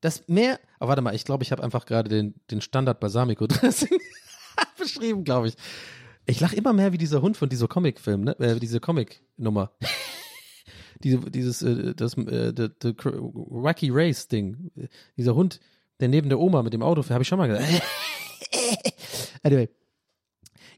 Das 0.00 0.28
mehr. 0.28 0.60
Aber 0.78 0.90
warte 0.90 1.02
mal, 1.02 1.14
ich 1.14 1.24
glaube, 1.24 1.42
ich 1.42 1.50
habe 1.50 1.62
einfach 1.62 1.86
gerade 1.86 2.08
den, 2.08 2.34
den 2.50 2.60
Standard 2.60 3.00
Balsamico 3.00 3.46
Dressing 3.48 3.98
beschrieben, 4.78 5.24
glaube 5.24 5.48
ich. 5.48 5.54
Ich 6.26 6.40
lache 6.40 6.56
immer 6.56 6.72
mehr 6.72 6.92
wie 6.92 6.98
dieser 6.98 7.22
Hund 7.22 7.36
von 7.36 7.48
dieser 7.48 7.68
Comic-Film, 7.68 8.22
ne? 8.22 8.38
Äh, 8.38 8.60
diese 8.60 8.80
Comic-Nummer. 8.80 9.72
diese, 11.02 11.18
dieses, 11.30 11.62
äh, 11.62 11.94
das, 11.94 12.14
äh, 12.14 12.52
the, 12.56 12.68
the 12.82 12.94
Wacky 13.02 13.90
Race 13.90 14.28
Ding. 14.28 14.70
Dieser 15.16 15.34
Hund, 15.34 15.60
der 16.00 16.08
neben 16.08 16.28
der 16.28 16.38
Oma 16.38 16.62
mit 16.62 16.72
dem 16.72 16.82
Auto 16.82 17.02
fährt, 17.02 17.14
habe 17.14 17.22
ich 17.22 17.28
schon 17.28 17.38
mal 17.38 17.48
gesagt. 17.48 17.82
anyway. 19.42 19.68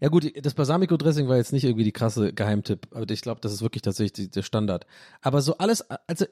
Ja 0.00 0.08
gut, 0.08 0.32
das 0.44 0.54
Balsamico-Dressing 0.54 1.28
war 1.28 1.36
jetzt 1.36 1.52
nicht 1.52 1.64
irgendwie 1.64 1.84
die 1.84 1.92
krasse 1.92 2.32
Geheimtipp, 2.32 2.88
aber 2.92 3.08
ich 3.10 3.20
glaube, 3.20 3.40
das 3.42 3.52
ist 3.52 3.60
wirklich 3.62 3.82
tatsächlich 3.82 4.30
der 4.30 4.42
Standard. 4.42 4.86
Aber 5.20 5.42
so 5.42 5.58
alles, 5.58 5.84
also 6.06 6.24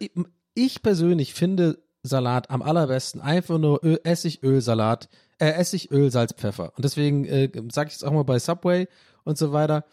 ich 0.55 0.83
persönlich 0.83 1.35
finde 1.35 1.79
Salat 2.03 2.51
am 2.51 2.63
allerbesten 2.63 3.21
einfach 3.21 3.59
nur 3.59 3.85
Öl, 3.85 4.01
Essigöl, 4.05 4.61
Salat, 4.63 5.09
äh, 5.39 5.51
Essigöl, 5.53 6.11
Salz, 6.11 6.33
Pfeffer. 6.33 6.73
Und 6.77 6.85
deswegen 6.85 7.25
äh, 7.27 7.51
sage 7.71 7.91
ich 7.91 7.97
es 7.97 8.05
auch 8.05 8.13
mal 8.13 8.25
bei 8.25 8.39
Subway 8.39 8.89
und 9.25 9.37
so 9.37 9.53
weiter. 9.53 9.85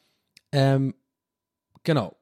Ähm, 0.52 0.96
genau. 1.84 2.16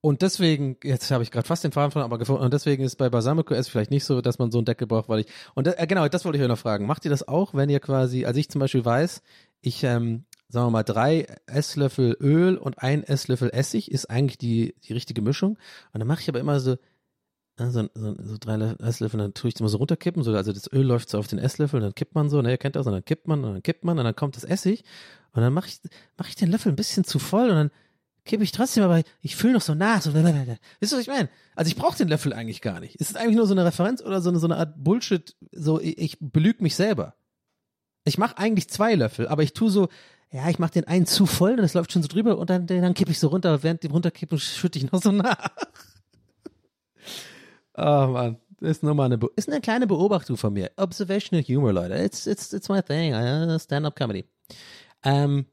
Und 0.00 0.22
deswegen, 0.22 0.78
jetzt 0.82 1.12
habe 1.12 1.22
ich 1.22 1.30
gerade 1.30 1.46
fast 1.46 1.62
den 1.62 1.70
Faden 1.70 1.92
von 1.92 2.02
aber 2.02 2.18
gefunden, 2.18 2.42
und 2.42 2.52
deswegen 2.52 2.82
ist 2.82 2.96
bei 2.96 3.08
Balsamico 3.08 3.54
S 3.54 3.68
vielleicht 3.68 3.92
nicht 3.92 4.04
so, 4.04 4.20
dass 4.20 4.40
man 4.40 4.50
so 4.50 4.58
einen 4.58 4.64
Deckel 4.64 4.88
braucht, 4.88 5.08
weil 5.08 5.20
ich, 5.20 5.26
und 5.54 5.68
äh, 5.68 5.86
genau, 5.86 6.08
das 6.08 6.24
wollte 6.24 6.38
ich 6.38 6.42
euch 6.42 6.48
noch 6.48 6.58
fragen. 6.58 6.86
Macht 6.86 7.04
ihr 7.04 7.10
das 7.10 7.28
auch, 7.28 7.54
wenn 7.54 7.68
ihr 7.68 7.78
quasi, 7.78 8.24
also 8.24 8.40
ich 8.40 8.50
zum 8.50 8.58
Beispiel 8.58 8.84
weiß, 8.84 9.22
ich, 9.60 9.84
ähm, 9.84 10.24
sagen 10.52 10.66
wir 10.66 10.70
mal, 10.70 10.82
drei 10.82 11.26
Esslöffel 11.46 12.14
Öl 12.20 12.58
und 12.58 12.78
ein 12.78 13.02
Esslöffel 13.04 13.48
Essig 13.50 13.90
ist 13.90 14.10
eigentlich 14.10 14.36
die, 14.36 14.74
die 14.84 14.92
richtige 14.92 15.22
Mischung. 15.22 15.58
Und 15.92 16.00
dann 16.00 16.06
mache 16.06 16.20
ich 16.20 16.28
aber 16.28 16.40
immer 16.40 16.60
so, 16.60 16.72
äh, 17.58 17.70
so, 17.70 17.88
so, 17.94 18.14
so 18.22 18.36
drei 18.38 18.56
Esslöffel, 18.80 19.18
dann 19.18 19.32
tue 19.32 19.48
ich 19.48 19.54
es 19.54 19.60
immer 19.60 19.70
so 19.70 19.78
runterkippen, 19.78 20.22
so, 20.22 20.34
also 20.34 20.52
das 20.52 20.70
Öl 20.70 20.82
läuft 20.82 21.08
so 21.08 21.18
auf 21.18 21.26
den 21.26 21.38
Esslöffel, 21.38 21.80
dann 21.80 21.94
kippt 21.94 22.14
man 22.14 22.28
so, 22.28 22.42
ne, 22.42 22.50
ihr 22.50 22.58
kennt 22.58 22.76
das, 22.76 22.86
und 22.86 22.92
dann 22.92 23.04
kippt 23.04 23.26
man, 23.28 23.42
und 23.42 23.54
dann 23.54 23.62
kippt 23.62 23.82
man, 23.82 23.98
und 23.98 24.04
dann 24.04 24.14
kommt 24.14 24.36
das 24.36 24.44
Essig, 24.44 24.84
und 25.32 25.40
dann 25.40 25.54
mache 25.54 25.68
ich, 25.68 25.80
mach 26.18 26.28
ich 26.28 26.36
den 26.36 26.50
Löffel 26.50 26.70
ein 26.70 26.76
bisschen 26.76 27.04
zu 27.04 27.18
voll, 27.18 27.48
und 27.48 27.56
dann 27.56 27.70
kippe 28.26 28.44
ich 28.44 28.52
trotzdem, 28.52 28.84
aber 28.84 29.02
ich 29.22 29.36
fühle 29.36 29.54
noch 29.54 29.62
so 29.62 29.74
nach. 29.74 30.02
So, 30.02 30.12
wisst 30.14 30.24
ihr, 30.24 30.56
was 30.80 30.92
ich 30.92 31.08
meine? 31.08 31.30
Also 31.56 31.70
ich 31.70 31.76
brauche 31.76 31.96
den 31.96 32.08
Löffel 32.08 32.34
eigentlich 32.34 32.60
gar 32.60 32.78
nicht. 32.78 33.00
Es 33.00 33.10
ist 33.10 33.16
eigentlich 33.16 33.36
nur 33.36 33.46
so 33.46 33.54
eine 33.54 33.64
Referenz 33.64 34.02
oder 34.02 34.20
so 34.20 34.28
eine, 34.28 34.38
so 34.38 34.46
eine 34.46 34.58
Art 34.58 34.74
Bullshit, 34.76 35.34
so 35.50 35.80
ich, 35.80 35.98
ich 35.98 36.18
belüge 36.20 36.62
mich 36.62 36.76
selber. 36.76 37.14
Ich 38.04 38.18
mache 38.18 38.38
eigentlich 38.38 38.68
zwei 38.68 38.94
Löffel, 38.94 39.28
aber 39.28 39.42
ich 39.42 39.52
tue 39.52 39.70
so, 39.70 39.88
ja, 40.32 40.48
ich 40.48 40.58
mache 40.58 40.72
den 40.72 40.88
einen 40.88 41.06
zu 41.06 41.26
voll 41.26 41.52
und 41.52 41.64
es 41.64 41.74
läuft 41.74 41.92
schon 41.92 42.02
so 42.02 42.08
drüber 42.08 42.38
und 42.38 42.48
dann, 42.48 42.66
dann 42.66 42.94
kippe 42.94 43.10
ich 43.10 43.18
so 43.18 43.28
runter, 43.28 43.62
während 43.62 43.82
dem 43.82 43.92
runterkippen 43.92 44.38
schütte 44.38 44.78
ich 44.78 44.90
noch 44.90 45.02
so 45.02 45.12
nach. 45.12 45.50
oh 47.76 47.82
Mann, 48.08 48.38
das 48.58 48.70
ist 48.78 48.82
nochmal 48.82 49.12
eine, 49.12 49.20
ist 49.36 49.50
eine 49.50 49.60
kleine 49.60 49.86
Beobachtung 49.86 50.38
von 50.38 50.54
mir. 50.54 50.70
Observational 50.76 51.44
Humor, 51.44 51.72
Leute. 51.74 51.94
It's, 51.96 52.26
it's, 52.26 52.52
it's 52.52 52.68
my 52.70 52.80
thing. 52.80 53.12
Stand-up 53.58 53.94
Comedy. 53.94 54.24
Ähm, 55.04 55.44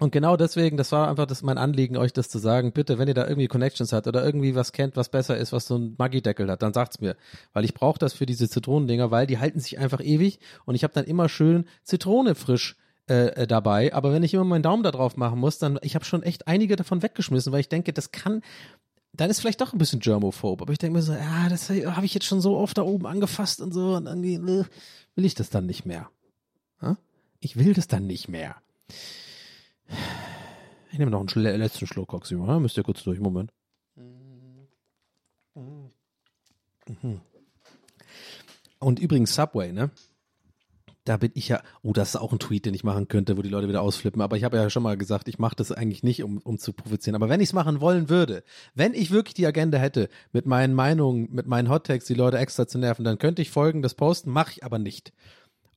und 0.00 0.10
genau 0.10 0.36
deswegen, 0.36 0.76
das 0.76 0.92
war 0.92 1.08
einfach 1.08 1.26
das 1.26 1.42
mein 1.42 1.56
Anliegen, 1.56 1.96
euch 1.96 2.12
das 2.12 2.28
zu 2.28 2.38
sagen. 2.38 2.72
Bitte, 2.72 2.98
wenn 2.98 3.08
ihr 3.08 3.14
da 3.14 3.26
irgendwie 3.26 3.46
Connections 3.46 3.92
habt 3.92 4.06
oder 4.06 4.24
irgendwie 4.24 4.54
was 4.54 4.72
kennt, 4.72 4.96
was 4.96 5.08
besser 5.08 5.38
ist, 5.38 5.52
was 5.52 5.66
so 5.66 5.78
ein 5.78 5.94
Maggi-Deckel 5.96 6.50
hat, 6.50 6.62
dann 6.62 6.74
sagt's 6.74 7.00
mir. 7.00 7.16
Weil 7.52 7.64
ich 7.64 7.72
brauche 7.72 7.98
das 7.98 8.12
für 8.12 8.26
diese 8.26 8.50
Zitronendinger, 8.50 9.10
weil 9.10 9.26
die 9.26 9.38
halten 9.38 9.60
sich 9.60 9.78
einfach 9.78 10.00
ewig 10.00 10.40
und 10.66 10.74
ich 10.74 10.82
habe 10.82 10.92
dann 10.92 11.04
immer 11.04 11.28
schön 11.28 11.66
Zitrone 11.84 12.34
frisch 12.34 12.76
äh, 13.08 13.42
äh, 13.42 13.46
dabei. 13.46 13.92
Aber 13.92 14.12
wenn 14.12 14.22
ich 14.22 14.34
immer 14.34 14.44
meinen 14.44 14.62
Daumen 14.62 14.82
da 14.82 14.90
drauf 14.90 15.16
machen 15.16 15.38
muss, 15.38 15.58
dann, 15.58 15.78
ich 15.82 15.94
habe 15.94 16.04
schon 16.04 16.22
echt 16.22 16.48
einige 16.48 16.76
davon 16.76 17.02
weggeschmissen, 17.02 17.52
weil 17.52 17.60
ich 17.60 17.68
denke, 17.68 17.92
das 17.92 18.12
kann, 18.12 18.42
dann 19.12 19.30
ist 19.30 19.40
vielleicht 19.40 19.60
doch 19.60 19.72
ein 19.72 19.78
bisschen 19.78 20.00
germophob. 20.00 20.62
Aber 20.62 20.72
ich 20.72 20.78
denke 20.78 20.96
mir 20.96 21.02
so, 21.02 21.12
ja, 21.12 21.48
das 21.48 21.70
habe 21.70 22.06
ich 22.06 22.14
jetzt 22.14 22.26
schon 22.26 22.40
so 22.40 22.56
oft 22.56 22.78
da 22.78 22.82
oben 22.82 23.06
angefasst 23.06 23.60
und 23.60 23.72
so 23.72 23.94
und 23.94 24.06
irgendwie 24.06 24.34
äh, 24.34 24.64
will 25.14 25.24
ich 25.24 25.34
das 25.34 25.50
dann 25.50 25.66
nicht 25.66 25.84
mehr. 25.84 26.08
Ich 27.44 27.56
will 27.56 27.74
das 27.74 27.88
dann 27.88 28.06
nicht 28.06 28.28
mehr. 28.28 28.56
Ich 30.90 30.98
nehme 30.98 31.10
noch 31.10 31.20
einen 31.20 31.60
letzten 31.60 31.86
Schluck 31.86 32.14
Oxymo. 32.14 32.46
Ja? 32.46 32.58
Müsst 32.58 32.78
ihr 32.78 32.84
kurz 32.84 33.02
durch. 33.02 33.20
Moment. 33.20 33.52
Mhm. 37.02 37.20
Und 38.78 38.98
übrigens 38.98 39.34
Subway, 39.34 39.72
ne? 39.72 39.90
Da 41.04 41.18
bin 41.18 41.32
ich 41.34 41.48
ja, 41.48 41.60
oh, 41.82 41.92
das 41.92 42.10
ist 42.10 42.16
auch 42.16 42.32
ein 42.32 42.38
Tweet, 42.38 42.64
den 42.64 42.74
ich 42.74 42.82
machen 42.82 43.08
könnte, 43.08 43.36
wo 43.36 43.42
die 43.42 43.50
Leute 43.50 43.68
wieder 43.68 43.82
ausflippen. 43.82 44.22
Aber 44.22 44.36
ich 44.36 44.44
habe 44.44 44.56
ja 44.56 44.70
schon 44.70 44.82
mal 44.82 44.96
gesagt, 44.96 45.28
ich 45.28 45.38
mache 45.38 45.56
das 45.56 45.70
eigentlich 45.70 46.02
nicht, 46.02 46.22
um, 46.22 46.38
um 46.38 46.58
zu 46.58 46.72
provozieren. 46.72 47.14
Aber 47.14 47.28
wenn 47.28 47.40
ich 47.40 47.50
es 47.50 47.52
machen 47.52 47.80
wollen 47.80 48.08
würde, 48.08 48.42
wenn 48.74 48.94
ich 48.94 49.10
wirklich 49.10 49.34
die 49.34 49.46
Agenda 49.46 49.76
hätte, 49.76 50.08
mit 50.32 50.46
meinen 50.46 50.74
Meinungen, 50.74 51.28
mit 51.30 51.46
meinen 51.46 51.68
Hottakes 51.68 52.06
die 52.06 52.14
Leute 52.14 52.38
extra 52.38 52.66
zu 52.66 52.78
nerven, 52.78 53.04
dann 53.04 53.18
könnte 53.18 53.42
ich 53.42 53.50
folgendes 53.50 53.94
posten, 53.94 54.30
mache 54.30 54.52
ich 54.52 54.64
aber 54.64 54.78
nicht. 54.78 55.12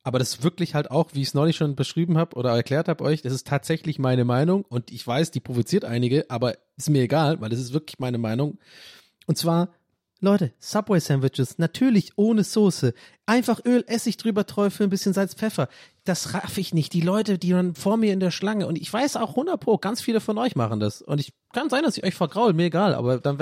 Aber 0.08 0.20
das 0.20 0.36
ist 0.36 0.44
wirklich 0.44 0.74
halt 0.74 0.90
auch, 0.90 1.10
wie 1.12 1.22
ich 1.22 1.28
es 1.28 1.34
neulich 1.34 1.58
schon 1.58 1.76
beschrieben 1.76 2.18
habe 2.18 2.38
oder 2.38 2.52
erklärt 2.52 2.88
habe 2.88 3.04
euch, 3.04 3.24
das 3.24 3.34
ist 3.34 3.46
tatsächlich 3.46 4.00
meine 4.00 4.24
Meinung 4.24 4.64
und 4.64 4.90
ich 4.90 5.06
weiß, 5.06 5.32
die 5.32 5.42
provoziert 5.42 5.84
einige, 5.84 6.30
aber 6.30 6.56
ist 6.78 6.90
mir 6.90 7.02
egal, 7.02 7.42
weil 7.42 7.50
das 7.50 7.60
ist 7.60 7.74
wirklich 7.74 8.00
meine 8.00 8.18
Meinung. 8.18 8.58
Und 9.26 9.38
zwar, 9.38 9.68
Leute, 10.20 10.52
Subway 10.60 11.00
Sandwiches, 11.00 11.60
natürlich 11.60 12.14
ohne 12.16 12.44
Soße. 12.44 12.94
Einfach 13.28 13.64
Öl, 13.66 13.84
Essig 13.88 14.18
drüber 14.18 14.46
träufeln, 14.48 14.88
ein 14.88 14.90
bisschen 14.90 15.14
Salz, 15.14 15.36
Pfeffer. 15.36 15.70
Das 16.06 16.34
raff 16.34 16.58
ich 16.58 16.74
nicht. 16.74 16.94
Die 16.94 17.02
Leute, 17.02 17.38
die 17.38 17.52
dann 17.52 17.76
vor 17.76 17.98
mir 17.98 18.14
in 18.14 18.20
der 18.20 18.32
Schlange, 18.32 18.68
und 18.68 18.78
ich 18.78 18.92
weiß 18.92 19.16
auch 19.18 19.32
100 19.32 19.60
Pro, 19.60 19.78
ganz 19.78 20.02
viele 20.02 20.20
von 20.20 20.38
euch 20.38 20.56
machen 20.56 20.80
das. 20.80 21.02
Und 21.02 21.20
ich 21.20 21.34
kann 21.54 21.70
sein, 21.70 21.84
dass 21.84 21.98
ich 21.98 22.04
euch 22.04 22.16
vergraul, 22.16 22.54
mir 22.54 22.66
egal, 22.66 22.96
aber 22.96 23.20
dann 23.20 23.38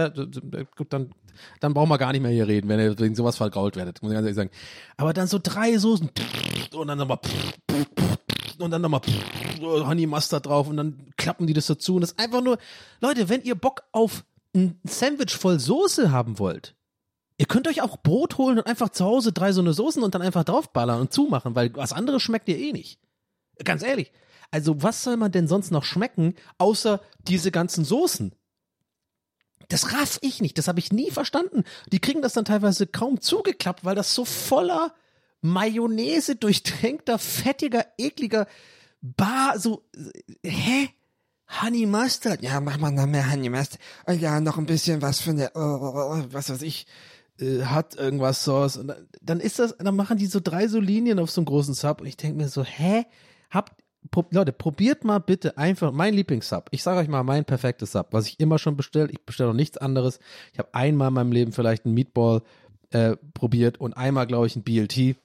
gut, 0.76 0.92
dann, 0.92 1.12
dann 1.62 1.74
brauchen 1.74 1.90
wir 1.90 1.98
gar 1.98 2.12
nicht 2.12 2.22
mehr 2.22 2.32
hier 2.32 2.48
reden, 2.48 2.68
wenn 2.68 2.80
ihr 2.80 3.00
wegen 3.00 3.16
sowas 3.16 3.38
vergrault 3.38 3.78
werdet, 3.78 4.02
muss 4.02 4.12
ich 4.12 4.16
ganz 4.16 4.26
ehrlich 4.26 4.36
sagen. 4.36 4.52
Aber 4.98 5.14
dann 5.14 5.28
so 5.28 5.40
drei 5.42 5.78
Soßen 5.78 6.10
und 6.74 6.88
dann 6.88 6.98
nochmal 6.98 7.20
und 8.60 8.72
dann 8.72 8.82
nochmal 8.82 9.02
Honey 9.62 10.08
Mustard 10.08 10.46
drauf 10.46 10.68
und 10.68 10.78
dann 10.78 11.12
klappen 11.18 11.48
die 11.48 11.54
das 11.54 11.68
so 11.68 11.76
zu 11.76 11.96
und 11.96 12.02
das 12.02 12.12
ist 12.12 12.20
einfach 12.20 12.42
nur, 12.42 12.58
Leute, 13.02 13.30
wenn 13.30 13.42
ihr 13.42 13.56
Bock 13.56 13.84
auf 13.92 14.24
ein 14.56 14.80
Sandwich 14.84 15.36
voll 15.36 15.60
Soße 15.60 16.12
haben 16.12 16.40
wollt, 16.40 16.76
ihr 17.38 17.46
könnt 17.46 17.68
euch 17.68 17.82
auch 17.82 17.98
Brot 17.98 18.38
holen 18.38 18.58
und 18.58 18.68
einfach 18.68 18.90
zu 18.90 19.06
Hause 19.06 19.32
drei 19.32 19.52
so 19.52 19.62
eine 19.62 19.74
Soßen 19.74 20.02
und 20.02 20.16
dann 20.16 20.22
einfach 20.22 20.44
draufballern 20.44 21.02
und 21.02 21.14
zumachen, 21.14 21.56
weil 21.56 21.76
was 21.76 21.94
anderes 21.94 22.22
schmeckt 22.24 22.48
ihr 22.50 22.58
eh 22.58 22.72
nicht. 22.72 23.00
Ganz 23.64 23.84
ehrlich. 23.84 24.12
Also 24.52 24.82
was 24.82 25.04
soll 25.04 25.18
man 25.18 25.32
denn 25.32 25.48
sonst 25.48 25.72
noch 25.72 25.84
schmecken, 25.84 26.36
außer 26.58 27.02
diese 27.20 27.52
ganzen 27.52 27.84
Soßen? 27.84 28.34
Das 29.68 29.94
raff 29.94 30.20
ich 30.22 30.42
nicht, 30.42 30.58
das 30.58 30.68
habe 30.68 30.80
ich 30.80 30.92
nie 30.92 31.12
verstanden. 31.12 31.64
Die 31.92 32.00
kriegen 32.00 32.22
das 32.22 32.34
dann 32.34 32.46
teilweise 32.46 32.86
kaum 32.88 33.20
zugeklappt, 33.22 33.84
weil 33.84 33.96
das 33.96 34.14
so 34.14 34.24
voller 34.26 34.94
Mayonnaise 35.42 36.36
durchtränkter, 36.36 37.20
fettiger, 37.20 37.86
ekliger 37.98 38.48
Bar, 39.02 39.60
so, 39.60 39.84
äh, 40.44 40.50
hä? 40.50 40.90
Honey 41.48 41.86
Mustard? 41.86 42.42
Ja, 42.42 42.60
mach 42.60 42.78
mal 42.78 42.92
noch 42.92 43.06
mehr 43.06 43.32
Honey 43.32 43.50
Mustard. 43.50 43.80
Oh 44.08 44.12
ja, 44.12 44.40
noch 44.40 44.58
ein 44.58 44.66
bisschen 44.66 45.02
was 45.02 45.22
von 45.22 45.38
der, 45.38 45.52
oh, 45.56 45.60
oh, 45.60 46.24
was 46.32 46.50
weiß 46.50 46.62
ich, 46.64 46.88
äh, 47.40 47.64
hat 47.64 47.96
irgendwas 47.96 48.44
Sauce. 48.44 48.78
Und 48.78 48.94
dann, 49.22 49.40
ist 49.40 49.60
das, 49.60 49.76
dann 49.78 49.96
machen 49.96 50.18
die 50.18 50.26
so 50.26 50.40
drei 50.40 50.68
so 50.68 50.80
Linien 50.80 51.20
auf 51.20 51.32
so 51.32 51.42
einem 51.42 51.46
großen 51.46 51.74
Sub 51.74 52.02
und 52.02 52.08
ich 52.08 52.18
denke 52.18 52.38
mir 52.38 52.48
so, 52.48 52.64
hä? 52.64 53.06
Habt, 53.52 53.74
pro, 54.12 54.26
Leute, 54.32 54.52
probiert 54.52 55.04
mal 55.04 55.20
bitte 55.20 55.58
einfach 55.58 55.92
mein 55.92 56.14
Lieblingssub. 56.14 56.68
Ich 56.72 56.84
sage 56.84 57.00
euch 57.00 57.08
mal 57.08 57.24
mein 57.24 57.46
perfektes 57.46 57.92
Sub, 57.92 58.08
was 58.12 58.28
ich 58.28 58.40
immer 58.40 58.58
schon 58.58 58.78
bestellt. 58.78 59.12
Ich 59.12 59.24
bestelle 59.26 59.50
noch 59.50 59.56
nichts 59.56 59.78
anderes. 59.78 60.20
Ich 60.54 60.60
habe 60.60 60.74
einmal 60.74 61.10
in 61.10 61.14
meinem 61.14 61.32
Leben 61.32 61.52
vielleicht 61.52 61.86
einen 61.86 61.94
Meatball 61.94 62.42
äh, 62.92 63.16
probiert 63.34 63.80
und 63.80 63.94
einmal, 63.94 64.28
glaube 64.28 64.48
ich, 64.48 64.56
ein 64.56 64.64
BLT. 64.64 65.16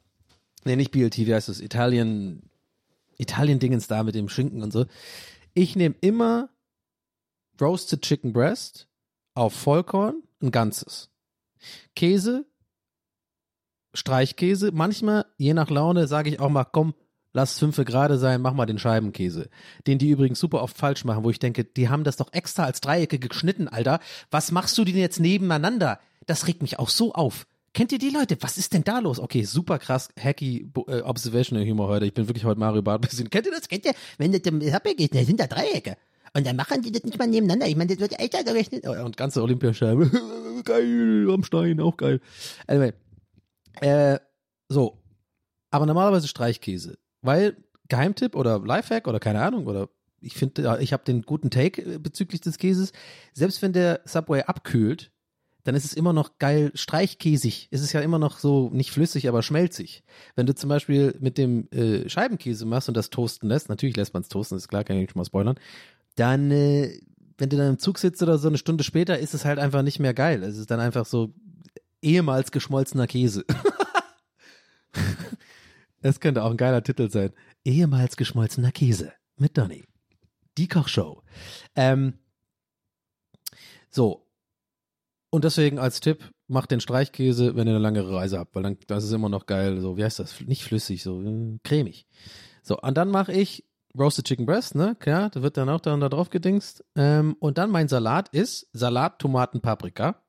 Nee, 0.64 0.76
nicht 0.76 0.90
BLT, 0.90 1.18
wie 1.18 1.34
heißt 1.34 1.48
das? 1.48 1.60
Italien, 1.60 2.42
Italien-Dingens 3.16 3.86
da 3.86 4.02
mit 4.02 4.14
dem 4.14 4.28
Schinken 4.28 4.62
und 4.62 4.72
so. 4.72 4.86
Ich 5.54 5.76
nehme 5.76 5.94
immer 6.00 6.50
Roasted 7.60 8.02
Chicken 8.02 8.32
Breast 8.32 8.88
auf 9.34 9.52
Vollkorn, 9.54 10.22
ein 10.42 10.50
ganzes. 10.50 11.10
Käse, 11.94 12.46
Streichkäse. 13.94 14.70
Manchmal, 14.72 15.26
je 15.36 15.54
nach 15.54 15.70
Laune, 15.70 16.06
sage 16.06 16.30
ich 16.30 16.40
auch 16.40 16.48
mal, 16.48 16.64
komm, 16.64 16.94
lass 17.32 17.58
fünfe 17.58 17.84
gerade 17.84 18.18
sein, 18.18 18.40
mach 18.40 18.54
mal 18.54 18.66
den 18.66 18.78
Scheibenkäse. 18.78 19.50
Den 19.86 19.98
die 19.98 20.10
übrigens 20.10 20.38
super 20.38 20.62
oft 20.62 20.76
falsch 20.76 21.04
machen, 21.04 21.24
wo 21.24 21.30
ich 21.30 21.38
denke, 21.38 21.64
die 21.64 21.88
haben 21.88 22.04
das 22.04 22.16
doch 22.16 22.32
extra 22.32 22.64
als 22.64 22.80
Dreiecke 22.80 23.18
geschnitten, 23.18 23.68
Alter. 23.68 24.00
Was 24.30 24.52
machst 24.52 24.78
du 24.78 24.84
denn 24.84 24.96
jetzt 24.96 25.20
nebeneinander? 25.20 26.00
Das 26.26 26.46
regt 26.46 26.62
mich 26.62 26.78
auch 26.78 26.88
so 26.88 27.12
auf. 27.12 27.46
Kennt 27.72 27.92
ihr 27.92 27.98
die 27.98 28.10
Leute? 28.10 28.36
Was 28.40 28.58
ist 28.58 28.72
denn 28.72 28.82
da 28.82 28.98
los? 28.98 29.20
Okay, 29.20 29.44
super 29.44 29.78
krass, 29.78 30.08
hacky 30.18 30.70
äh, 30.88 31.02
Observational 31.02 31.64
Humor 31.64 31.88
heute. 31.88 32.06
Ich 32.06 32.14
bin 32.14 32.28
wirklich 32.28 32.44
heute 32.44 32.58
Mario 32.58 32.82
Bart 32.82 33.00
bisschen. 33.00 33.30
Kennt 33.30 33.46
ihr 33.46 33.52
das? 33.52 33.68
Kennt 33.68 33.84
ihr? 33.84 33.94
Wenn 34.18 34.32
das 34.32 34.40
im 34.42 34.60
Subway 34.60 34.94
geht, 34.94 35.14
da 35.14 35.22
sind 35.22 35.38
da 35.38 35.46
Dreiecke. 35.46 35.96
Und 36.34 36.46
dann 36.46 36.56
machen 36.56 36.82
die 36.82 36.92
das 36.92 37.04
nicht 37.04 37.18
mal 37.18 37.28
nebeneinander. 37.28 37.66
Ich 37.66 37.76
meine, 37.76 37.94
das 37.94 38.00
wird 38.00 38.18
echt 38.18 38.32
gerechnet. 38.44 38.84
Oh, 38.86 39.04
Und 39.04 39.16
ganze 39.16 39.42
Olympiascheibe. 39.42 40.10
geil, 40.64 41.28
am 41.30 41.44
Stein, 41.44 41.80
auch 41.80 41.96
geil. 41.96 42.20
Anyway. 42.66 42.92
Äh, 43.80 44.18
so. 44.68 44.98
Aber 45.70 45.86
normalerweise 45.86 46.28
Streichkäse. 46.28 46.98
Weil, 47.22 47.56
Geheimtipp 47.88 48.34
oder 48.34 48.60
Lifehack 48.60 49.06
oder 49.06 49.20
keine 49.20 49.42
Ahnung, 49.42 49.66
oder 49.66 49.88
ich 50.20 50.34
finde, 50.34 50.78
ich 50.80 50.92
habe 50.92 51.04
den 51.04 51.22
guten 51.22 51.50
Take 51.50 51.98
bezüglich 51.98 52.40
des 52.40 52.58
Käses. 52.58 52.92
Selbst 53.32 53.62
wenn 53.62 53.72
der 53.72 54.00
Subway 54.04 54.42
abkühlt, 54.42 55.10
dann 55.64 55.74
ist 55.74 55.84
es 55.84 55.92
immer 55.92 56.12
noch 56.12 56.38
geil 56.38 56.70
streichkäsig. 56.74 57.68
Es 57.70 57.82
ist 57.82 57.92
ja 57.92 58.00
immer 58.00 58.18
noch 58.18 58.38
so 58.38 58.70
nicht 58.70 58.90
flüssig, 58.90 59.28
aber 59.28 59.42
schmelzig. 59.42 60.02
Wenn 60.34 60.46
du 60.46 60.54
zum 60.54 60.68
Beispiel 60.68 61.16
mit 61.20 61.38
dem 61.38 61.68
äh, 61.70 62.08
Scheibenkäse 62.08 62.66
machst 62.66 62.88
und 62.88 62.96
das 62.96 63.10
toasten 63.10 63.48
lässt, 63.48 63.68
natürlich 63.68 63.96
lässt 63.96 64.14
man 64.14 64.22
es 64.22 64.28
toasten, 64.28 64.56
ist 64.56 64.68
klar, 64.68 64.84
kann 64.84 64.96
ich 64.96 65.10
schon 65.10 65.20
mal 65.20 65.24
spoilern, 65.24 65.58
dann, 66.16 66.50
äh, 66.50 66.98
wenn 67.38 67.48
du 67.48 67.56
dann 67.56 67.70
im 67.70 67.78
Zug 67.78 67.98
sitzt 67.98 68.22
oder 68.22 68.38
so 68.38 68.48
eine 68.48 68.58
Stunde 68.58 68.84
später, 68.84 69.18
ist 69.18 69.34
es 69.34 69.44
halt 69.44 69.58
einfach 69.58 69.82
nicht 69.82 69.98
mehr 69.98 70.14
geil. 70.14 70.42
Es 70.42 70.56
ist 70.56 70.70
dann 70.70 70.80
einfach 70.80 71.06
so 71.06 71.34
ehemals 72.02 72.50
geschmolzener 72.50 73.06
Käse. 73.06 73.44
Das 76.02 76.20
könnte 76.20 76.42
auch 76.42 76.50
ein 76.50 76.56
geiler 76.56 76.82
Titel 76.82 77.10
sein. 77.10 77.32
Ehemals 77.64 78.16
geschmolzener 78.16 78.72
Käse 78.72 79.12
mit 79.36 79.58
Donny. 79.58 79.84
Die 80.56 80.68
Kochshow. 80.68 81.22
Ähm, 81.76 82.14
so. 83.90 84.26
Und 85.30 85.44
deswegen 85.44 85.78
als 85.78 86.00
Tipp, 86.00 86.30
macht 86.48 86.72
den 86.72 86.80
Streichkäse, 86.80 87.54
wenn 87.54 87.68
ihr 87.68 87.74
eine 87.74 87.82
lange 87.82 88.08
Reise 88.10 88.38
habt, 88.38 88.54
weil 88.54 88.64
dann 88.64 88.76
das 88.88 89.04
ist 89.04 89.12
immer 89.12 89.28
noch 89.28 89.46
geil, 89.46 89.80
so, 89.80 89.96
wie 89.96 90.04
heißt 90.04 90.18
das? 90.18 90.40
Nicht 90.40 90.64
flüssig, 90.64 91.02
so 91.02 91.22
äh, 91.22 91.58
cremig. 91.62 92.06
So, 92.62 92.78
und 92.78 92.96
dann 92.96 93.10
mache 93.10 93.32
ich 93.32 93.64
Roasted 93.98 94.26
Chicken 94.26 94.46
Breast, 94.46 94.74
ne? 94.74 94.96
Klar, 94.98 95.30
da 95.30 95.42
wird 95.42 95.56
dann 95.56 95.68
auch 95.68 95.80
dann 95.80 96.00
da 96.00 96.08
drauf 96.08 96.30
gedingst. 96.30 96.84
Ähm, 96.96 97.36
und 97.38 97.58
dann 97.58 97.70
mein 97.70 97.88
Salat 97.88 98.28
ist 98.30 98.68
Salat, 98.72 99.18
Tomaten, 99.18 99.60
Paprika. 99.60 100.22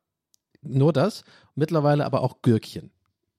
Nur 0.62 0.93
das. 0.93 1.24
Mittlerweile 1.56 2.06
aber 2.06 2.22
auch 2.22 2.41
Gürkchen. 2.41 2.91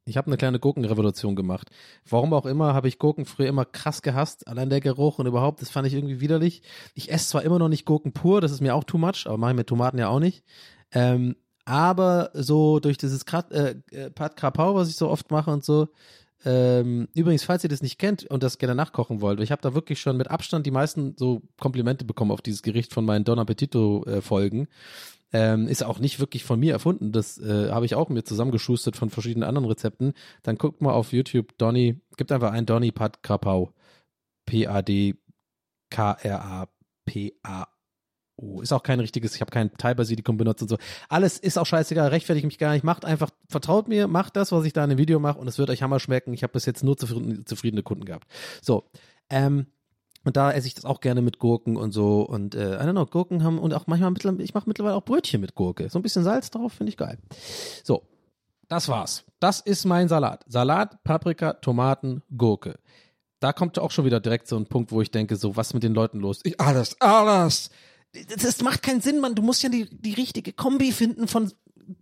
Ich 0.04 0.16
habe 0.16 0.26
eine 0.26 0.36
kleine 0.36 0.58
Gurkenrevolution 0.58 1.36
gemacht. 1.36 1.70
Warum 2.08 2.32
auch 2.34 2.46
immer 2.46 2.74
habe 2.74 2.88
ich 2.88 2.98
Gurken 2.98 3.24
früher 3.24 3.48
immer 3.48 3.64
krass 3.64 4.02
gehasst. 4.02 4.48
Allein 4.48 4.68
der 4.68 4.80
Geruch 4.80 5.20
und 5.20 5.26
überhaupt, 5.26 5.62
das 5.62 5.70
fand 5.70 5.86
ich 5.86 5.94
irgendwie 5.94 6.20
widerlich. 6.20 6.62
Ich 6.94 7.12
esse 7.12 7.28
zwar 7.28 7.42
immer 7.44 7.60
noch 7.60 7.68
nicht 7.68 7.84
Gurken 7.84 8.12
pur, 8.12 8.40
das 8.40 8.50
ist 8.50 8.60
mir 8.60 8.74
auch 8.74 8.84
too 8.84 8.98
much, 8.98 9.26
aber 9.26 9.38
mache 9.38 9.52
ich 9.52 9.56
mit 9.56 9.68
Tomaten 9.68 9.98
ja 9.98 10.08
auch 10.08 10.18
nicht. 10.18 10.44
Ähm, 10.90 11.36
aber 11.72 12.28
so 12.34 12.80
durch 12.80 12.98
dieses 12.98 13.24
Krat, 13.24 13.50
äh, 13.50 13.76
äh, 13.92 14.10
Pat 14.10 14.36
Krapau, 14.36 14.74
was 14.74 14.90
ich 14.90 14.96
so 14.96 15.08
oft 15.08 15.30
mache 15.30 15.50
und 15.50 15.64
so. 15.64 15.88
Ähm, 16.44 17.08
übrigens, 17.14 17.44
falls 17.44 17.64
ihr 17.64 17.70
das 17.70 17.80
nicht 17.80 17.98
kennt 17.98 18.24
und 18.26 18.42
das 18.42 18.58
gerne 18.58 18.74
nachkochen 18.74 19.22
wollt, 19.22 19.40
ich 19.40 19.50
habe 19.50 19.62
da 19.62 19.72
wirklich 19.72 19.98
schon 19.98 20.18
mit 20.18 20.30
Abstand 20.30 20.66
die 20.66 20.70
meisten 20.70 21.14
so 21.16 21.40
Komplimente 21.58 22.04
bekommen 22.04 22.30
auf 22.30 22.42
dieses 22.42 22.60
Gericht 22.60 22.92
von 22.92 23.06
meinen 23.06 23.24
Don 23.24 23.38
Appetito 23.38 24.04
äh. 24.04 24.20
Ähm, 25.32 25.66
ist 25.66 25.82
auch 25.82 25.98
nicht 25.98 26.20
wirklich 26.20 26.44
von 26.44 26.60
mir 26.60 26.74
erfunden. 26.74 27.10
Das 27.10 27.38
äh, 27.38 27.70
habe 27.70 27.86
ich 27.86 27.94
auch 27.94 28.10
mir 28.10 28.22
zusammengeschustert 28.22 28.94
von 28.94 29.08
verschiedenen 29.08 29.48
anderen 29.48 29.66
Rezepten. 29.66 30.12
Dann 30.42 30.58
guckt 30.58 30.82
mal 30.82 30.92
auf 30.92 31.14
YouTube 31.14 31.56
Donny, 31.56 32.02
gibt 32.18 32.32
einfach 32.32 32.52
ein 32.52 32.66
Donny 32.66 32.92
Pat 32.92 33.22
Krapau. 33.22 33.72
P-A-D-K-R-A-P-A-O. 38.36 38.60
Ist 38.60 38.72
auch 38.72 38.82
kein 38.82 39.00
richtiges, 39.00 39.34
ich 39.34 39.40
habe 39.40 39.50
kein 39.50 39.72
Thai-Basilikum 39.76 40.36
benutzt 40.36 40.62
und 40.62 40.68
so. 40.68 40.76
Alles 41.08 41.38
ist 41.38 41.58
auch 41.58 41.66
scheißegal, 41.66 42.08
rechtfertige 42.08 42.46
mich 42.46 42.58
gar 42.58 42.72
nicht. 42.72 42.84
Macht 42.84 43.04
einfach, 43.04 43.30
vertraut 43.48 43.88
mir, 43.88 44.08
macht 44.08 44.36
das, 44.36 44.52
was 44.52 44.64
ich 44.64 44.72
da 44.72 44.84
in 44.84 44.90
dem 44.90 44.98
Video 44.98 45.18
mache 45.18 45.38
und 45.38 45.48
es 45.48 45.58
wird 45.58 45.70
euch 45.70 45.82
Hammer 45.82 46.00
schmecken. 46.00 46.32
Ich 46.32 46.42
habe 46.42 46.52
bis 46.52 46.66
jetzt 46.66 46.84
nur 46.84 46.96
zufrieden, 46.96 47.46
zufriedene 47.46 47.82
Kunden 47.82 48.04
gehabt. 48.04 48.26
So, 48.60 48.84
ähm, 49.30 49.66
und 50.24 50.36
da 50.36 50.52
esse 50.52 50.68
ich 50.68 50.74
das 50.74 50.84
auch 50.84 51.00
gerne 51.00 51.20
mit 51.20 51.40
Gurken 51.40 51.76
und 51.76 51.92
so. 51.92 52.22
Und 52.22 52.54
äh, 52.54 52.76
I 52.76 52.86
don't 52.86 52.92
know, 52.92 53.06
Gurken 53.06 53.42
haben 53.42 53.58
und 53.58 53.74
auch 53.74 53.86
manchmal, 53.86 54.14
ich 54.40 54.54
mache 54.54 54.68
mittlerweile 54.68 54.94
auch 54.94 55.04
Brötchen 55.04 55.40
mit 55.40 55.54
Gurke. 55.54 55.88
So 55.90 55.98
ein 55.98 56.02
bisschen 56.02 56.22
Salz 56.22 56.50
drauf, 56.50 56.74
finde 56.74 56.90
ich 56.90 56.96
geil. 56.96 57.18
So, 57.82 58.02
das 58.68 58.88
war's. 58.88 59.24
Das 59.40 59.60
ist 59.60 59.84
mein 59.84 60.08
Salat. 60.08 60.44
Salat, 60.46 61.02
Paprika, 61.02 61.54
Tomaten, 61.54 62.22
Gurke. 62.36 62.78
Da 63.40 63.52
kommt 63.52 63.76
auch 63.80 63.90
schon 63.90 64.04
wieder 64.04 64.20
direkt 64.20 64.46
so 64.46 64.56
ein 64.56 64.66
Punkt, 64.66 64.92
wo 64.92 65.02
ich 65.02 65.10
denke, 65.10 65.34
so, 65.34 65.56
was 65.56 65.74
mit 65.74 65.82
den 65.82 65.94
Leuten 65.94 66.20
los? 66.20 66.38
Ich, 66.44 66.60
alles, 66.60 67.00
alles. 67.00 67.70
Das 68.42 68.60
macht 68.62 68.82
keinen 68.82 69.00
Sinn, 69.00 69.20
Mann. 69.20 69.34
Du 69.34 69.42
musst 69.42 69.62
ja 69.62 69.68
die, 69.68 69.88
die 69.90 70.12
richtige 70.12 70.52
Kombi 70.52 70.92
finden 70.92 71.28
von 71.28 71.50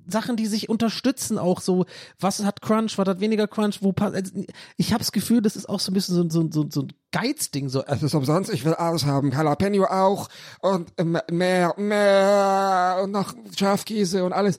Sachen, 0.06 0.36
die 0.36 0.46
sich 0.46 0.68
unterstützen, 0.68 1.38
auch 1.38 1.60
so, 1.60 1.86
was 2.18 2.44
hat 2.44 2.62
Crunch, 2.62 2.98
was 2.98 3.08
hat 3.08 3.20
weniger 3.20 3.48
Crunch, 3.48 3.82
wo 3.82 3.92
passt. 3.92 4.14
Also, 4.14 4.32
ich 4.76 4.92
habe 4.92 4.98
das 4.98 5.12
Gefühl, 5.12 5.40
das 5.40 5.56
ist 5.56 5.68
auch 5.68 5.80
so 5.80 5.90
ein 5.90 5.94
bisschen 5.94 6.16
so, 6.16 6.28
so, 6.28 6.48
so, 6.50 6.66
so 6.70 6.82
ein 6.82 6.92
Geizding, 7.12 7.68
so, 7.68 7.84
es 7.84 8.02
ist 8.02 8.14
umsonst, 8.14 8.52
ich 8.52 8.64
will 8.64 8.74
alles 8.74 9.04
haben, 9.04 9.32
Jalapeno 9.32 9.84
auch 9.84 10.28
und 10.60 10.92
äh, 10.96 11.04
mehr, 11.04 11.74
mehr 11.76 13.00
und 13.02 13.12
noch 13.12 13.34
Schafkäse 13.56 14.24
und 14.24 14.32
alles. 14.32 14.58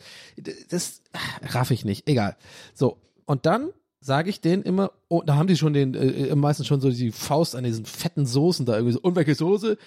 Das 0.70 1.02
raff 1.44 1.72
ich 1.72 1.86
nicht, 1.86 2.08
egal. 2.08 2.36
So, 2.74 2.98
und 3.26 3.46
dann 3.46 3.70
sage 4.00 4.30
ich 4.30 4.42
denen 4.42 4.64
immer, 4.64 4.92
oh, 5.10 5.22
da 5.24 5.36
haben 5.36 5.48
die 5.48 5.58
schon 5.58 5.74
den, 5.74 5.94
äh, 5.94 6.36
meistens 6.36 6.68
schon 6.68 6.82
so 6.82 6.90
die 6.90 7.12
Faust 7.12 7.56
an 7.56 7.64
diesen 7.64 7.86
fetten 7.86 8.26
Soßen 8.26 8.66
da 8.66 8.74
irgendwie 8.74 8.94
so, 8.94 9.02
und 9.02 9.16
welche 9.16 9.36
Soße? 9.36 9.78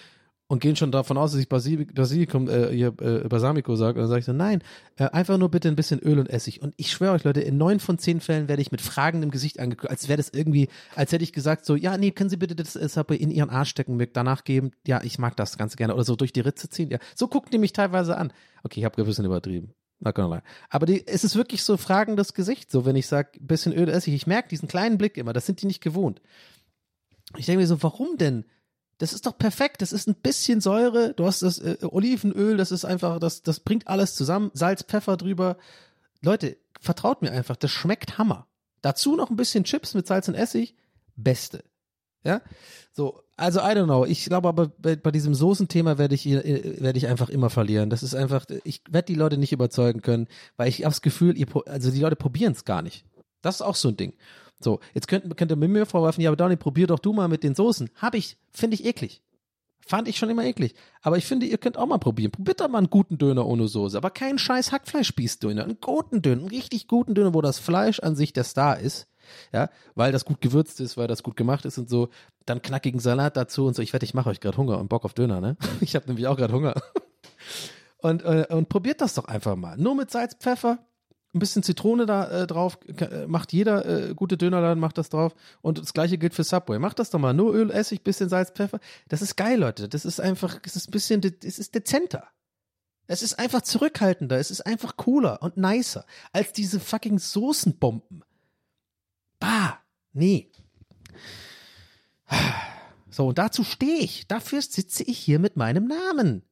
Und 0.47 0.59
gehen 0.59 0.75
schon 0.75 0.91
davon 0.91 1.17
aus, 1.17 1.31
dass 1.31 1.41
ich 1.41 1.49
Basilikum, 1.49 2.47
äh, 2.47 2.69
hier, 2.71 2.93
äh, 3.01 3.27
Balsamico 3.27 3.75
sage. 3.75 3.97
Und 3.97 4.03
dann 4.03 4.09
sage 4.09 4.19
ich 4.19 4.25
so, 4.25 4.33
nein, 4.33 4.61
äh, 4.95 5.05
einfach 5.05 5.39
nur 5.39 5.49
bitte 5.49 5.69
ein 5.69 5.75
bisschen 5.75 5.99
Öl 5.99 6.19
und 6.19 6.29
Essig. 6.29 6.61
Und 6.61 6.75
ich 6.77 6.91
schwöre 6.91 7.13
euch, 7.13 7.23
Leute, 7.23 7.41
in 7.41 7.57
neun 7.57 7.79
von 7.79 7.97
zehn 7.97 8.21
Fällen 8.21 8.47
werde 8.47 8.61
ich 8.61 8.71
mit 8.71 8.81
fragendem 8.81 9.31
Gesicht 9.31 9.59
angeguckt, 9.59 9.89
als 9.89 10.07
wäre 10.07 10.17
das 10.17 10.29
irgendwie, 10.29 10.69
als 10.95 11.11
hätte 11.11 11.23
ich 11.23 11.33
gesagt 11.33 11.65
so, 11.65 11.75
ja, 11.75 11.97
nee, 11.97 12.11
können 12.11 12.29
Sie 12.29 12.37
bitte 12.37 12.55
das 12.55 12.75
äh, 12.75 12.87
Subway 12.87 13.15
in 13.15 13.31
Ihren 13.31 13.49
Arsch 13.49 13.69
stecken, 13.69 13.95
mir 13.95 14.05
danach 14.05 14.43
geben? 14.43 14.71
Ja, 14.85 15.01
ich 15.03 15.17
mag 15.17 15.35
das 15.35 15.57
ganz 15.57 15.77
gerne. 15.77 15.95
Oder 15.95 16.03
so 16.03 16.15
durch 16.15 16.31
die 16.31 16.41
Ritze 16.41 16.69
ziehen. 16.69 16.91
Ja, 16.91 16.99
so 17.15 17.27
guckt 17.27 17.51
die 17.51 17.57
mich 17.57 17.73
teilweise 17.73 18.15
an. 18.15 18.31
Okay, 18.63 18.81
ich 18.81 18.85
habe 18.85 19.01
ein 19.01 19.05
bisschen 19.05 19.25
übertrieben. 19.25 19.73
Not 19.99 20.13
gonna 20.13 20.35
lie. 20.35 20.43
Aber 20.69 20.85
die, 20.85 21.07
es 21.07 21.23
ist 21.23 21.35
wirklich 21.35 21.63
so 21.63 21.77
fragendes 21.77 22.35
Gesicht, 22.35 22.69
so 22.69 22.85
wenn 22.85 22.95
ich 22.95 23.07
sage, 23.07 23.31
bisschen 23.39 23.73
Öl, 23.73 23.89
Essig. 23.89 24.13
Ich 24.13 24.27
merke 24.27 24.49
diesen 24.49 24.67
kleinen 24.67 24.99
Blick 24.99 25.17
immer, 25.17 25.33
das 25.33 25.47
sind 25.47 25.61
die 25.63 25.65
nicht 25.67 25.81
gewohnt. 25.81 26.21
Ich 27.35 27.47
denke 27.47 27.61
mir 27.61 27.67
so, 27.67 27.81
warum 27.81 28.17
denn? 28.17 28.45
Das 28.97 29.13
ist 29.13 29.25
doch 29.25 29.37
perfekt. 29.37 29.81
Das 29.81 29.91
ist 29.91 30.07
ein 30.07 30.15
bisschen 30.15 30.61
Säure. 30.61 31.13
Du 31.13 31.25
hast 31.25 31.41
das 31.41 31.59
äh, 31.59 31.77
Olivenöl. 31.81 32.57
Das 32.57 32.71
ist 32.71 32.85
einfach, 32.85 33.19
das, 33.19 33.41
das 33.41 33.59
bringt 33.59 33.87
alles 33.87 34.15
zusammen. 34.15 34.51
Salz, 34.53 34.83
Pfeffer 34.83 35.17
drüber. 35.17 35.57
Leute, 36.21 36.57
vertraut 36.79 37.21
mir 37.21 37.31
einfach. 37.31 37.55
Das 37.55 37.71
schmeckt 37.71 38.17
Hammer. 38.17 38.47
Dazu 38.81 39.15
noch 39.15 39.29
ein 39.29 39.35
bisschen 39.35 39.63
Chips 39.63 39.93
mit 39.93 40.07
Salz 40.07 40.27
und 40.27 40.35
Essig. 40.35 40.75
Beste. 41.15 41.63
Ja. 42.23 42.41
So. 42.93 43.21
Also, 43.37 43.59
I 43.59 43.73
don't 43.73 43.85
know. 43.85 44.05
Ich 44.05 44.25
glaube 44.25 44.47
aber, 44.47 44.67
bei, 44.69 44.95
bei 44.95 45.11
diesem 45.11 45.35
Soßenthema 45.35 45.97
werde 45.97 46.15
ich, 46.15 46.25
äh, 46.25 46.81
werde 46.81 46.97
ich 46.97 47.07
einfach 47.07 47.27
immer 47.27 47.49
verlieren. 47.49 47.89
Das 47.89 48.01
ist 48.01 48.15
einfach, 48.15 48.45
ich 48.63 48.81
werde 48.89 49.07
die 49.07 49.15
Leute 49.15 49.37
nicht 49.37 49.51
überzeugen 49.51 50.01
können, 50.01 50.27
weil 50.55 50.69
ich 50.69 50.83
habe 50.83 50.91
das 50.91 51.01
Gefühl, 51.01 51.37
ihr, 51.37 51.47
also 51.65 51.91
die 51.91 51.99
Leute 51.99 52.15
probieren 52.15 52.53
es 52.53 52.63
gar 52.63 52.81
nicht. 52.81 53.05
Das 53.41 53.55
ist 53.55 53.61
auch 53.61 53.75
so 53.75 53.89
ein 53.89 53.97
Ding. 53.97 54.13
So, 54.59 54.79
jetzt 54.93 55.07
könnt, 55.07 55.35
könnt 55.37 55.51
ihr 55.51 55.55
mir 55.57 55.85
vorwerfen, 55.85 56.21
ja, 56.23 56.29
aber 56.29 56.37
Donny, 56.37 56.55
probier 56.55 56.87
doch 56.87 56.99
du 56.99 57.13
mal 57.13 57.27
mit 57.27 57.43
den 57.43 57.55
Soßen. 57.55 57.89
Hab 57.95 58.15
ich, 58.15 58.37
finde 58.51 58.75
ich 58.75 58.85
eklig. 58.85 59.21
Fand 59.87 60.07
ich 60.07 60.17
schon 60.17 60.31
immer 60.31 60.43
eklig. 60.43 60.73
Aber 61.03 61.17
ich 61.17 61.25
finde, 61.25 61.45
ihr 61.45 61.59
könnt 61.59 61.77
auch 61.77 61.85
mal 61.85 61.99
probieren. 61.99 62.31
Probiert 62.31 62.59
doch 62.59 62.67
mal 62.67 62.79
einen 62.79 62.89
guten 62.89 63.19
Döner 63.19 63.45
ohne 63.45 63.67
Soße. 63.67 63.95
Aber 63.95 64.09
keinen 64.09 64.39
scheiß 64.39 64.71
Hackfleischspießdöner. 64.71 65.63
Einen 65.63 65.79
guten 65.79 66.23
Döner, 66.23 66.41
einen 66.41 66.49
richtig 66.49 66.87
guten 66.87 67.13
Döner, 67.13 67.35
wo 67.35 67.41
das 67.41 67.59
Fleisch 67.59 67.99
an 67.99 68.15
sich 68.15 68.33
der 68.33 68.45
Star 68.45 68.79
ist. 68.79 69.07
Ja, 69.53 69.69
weil 69.93 70.11
das 70.11 70.25
gut 70.25 70.41
gewürzt 70.41 70.79
ist, 70.79 70.97
weil 70.97 71.07
das 71.07 71.21
gut 71.21 71.35
gemacht 71.35 71.65
ist 71.65 71.77
und 71.77 71.87
so. 71.89 72.09
Dann 72.45 72.63
knackigen 72.63 72.99
Salat 72.99 73.37
dazu 73.37 73.65
und 73.65 73.75
so. 73.75 73.83
Ich 73.83 73.93
wette, 73.93 74.05
ich 74.05 74.15
mache 74.15 74.29
euch 74.29 74.39
gerade 74.39 74.57
Hunger 74.57 74.79
und 74.79 74.87
Bock 74.87 75.05
auf 75.05 75.13
Döner, 75.13 75.39
ne? 75.39 75.57
Ich 75.81 75.95
habe 75.95 76.07
nämlich 76.07 76.25
auch 76.27 76.37
gerade 76.37 76.53
Hunger. 76.53 76.73
Und, 77.99 78.23
äh, 78.23 78.45
und 78.49 78.69
probiert 78.69 79.01
das 79.01 79.15
doch 79.15 79.25
einfach 79.25 79.55
mal. 79.55 79.77
Nur 79.77 79.95
mit 79.95 80.11
Salz, 80.11 80.35
Pfeffer, 80.35 80.79
ein 81.35 81.39
bisschen 81.39 81.63
Zitrone 81.63 82.05
da 82.05 82.43
äh, 82.43 82.47
drauf, 82.47 82.79
äh, 82.87 83.27
macht 83.27 83.53
jeder 83.53 83.85
äh, 83.85 84.13
gute 84.15 84.37
Dönerladen, 84.37 84.79
macht 84.79 84.97
das 84.97 85.09
drauf. 85.09 85.35
Und 85.61 85.77
das 85.77 85.93
gleiche 85.93 86.17
gilt 86.17 86.33
für 86.33 86.43
Subway. 86.43 86.79
Macht 86.79 86.99
das 86.99 87.09
doch 87.09 87.19
mal. 87.19 87.33
Nur 87.33 87.53
Öl, 87.53 87.69
Essig, 87.69 88.03
bisschen 88.03 88.29
Salz, 88.29 88.51
Pfeffer. 88.51 88.79
Das 89.09 89.21
ist 89.21 89.35
geil, 89.35 89.59
Leute. 89.59 89.89
Das 89.89 90.05
ist 90.05 90.19
einfach, 90.19 90.59
es 90.63 90.75
ist 90.75 90.87
ein 90.87 90.91
bisschen, 90.91 91.21
es 91.43 91.59
ist 91.59 91.75
dezenter. 91.75 92.27
Es 93.07 93.21
ist 93.21 93.37
einfach 93.37 93.61
zurückhaltender. 93.61 94.37
Es 94.39 94.49
ist 94.49 94.65
einfach 94.65 94.97
cooler 94.97 95.41
und 95.41 95.57
nicer 95.57 96.05
als 96.31 96.53
diese 96.53 96.79
fucking 96.79 97.19
Soßenbomben. 97.19 98.23
Bah, 99.39 99.79
nee. 100.13 100.49
So, 103.11 103.27
und 103.27 103.37
dazu 103.37 103.63
stehe 103.63 103.99
ich. 103.99 104.27
Dafür 104.27 104.61
sitze 104.61 105.03
ich 105.03 105.19
hier 105.19 105.39
mit 105.39 105.55
meinem 105.55 105.87
Namen. 105.87 106.43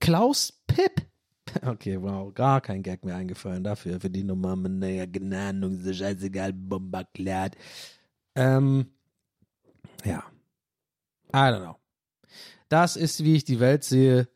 Klaus 0.00 0.62
Pipp. 0.66 1.06
Okay, 1.62 2.00
wow, 2.00 2.32
gar 2.34 2.60
kein 2.60 2.82
Gag 2.82 3.04
mehr 3.04 3.16
eingefallen 3.16 3.64
dafür, 3.64 4.00
für 4.00 4.10
die 4.10 4.24
Nummer, 4.24 4.56
naja, 4.56 5.06
keine 5.06 5.38
Ahnung, 5.38 5.78
ist 5.78 5.96
scheißegal, 5.96 6.52
Bomber 6.52 7.04
klärt. 7.12 7.56
Ähm, 8.34 8.86
ja. 10.04 10.24
I 11.32 11.36
don't 11.36 11.62
know. 11.62 11.76
Das 12.68 12.96
ist, 12.96 13.22
wie 13.22 13.36
ich 13.36 13.44
die 13.44 13.60
Welt 13.60 13.84
sehe. 13.84 14.28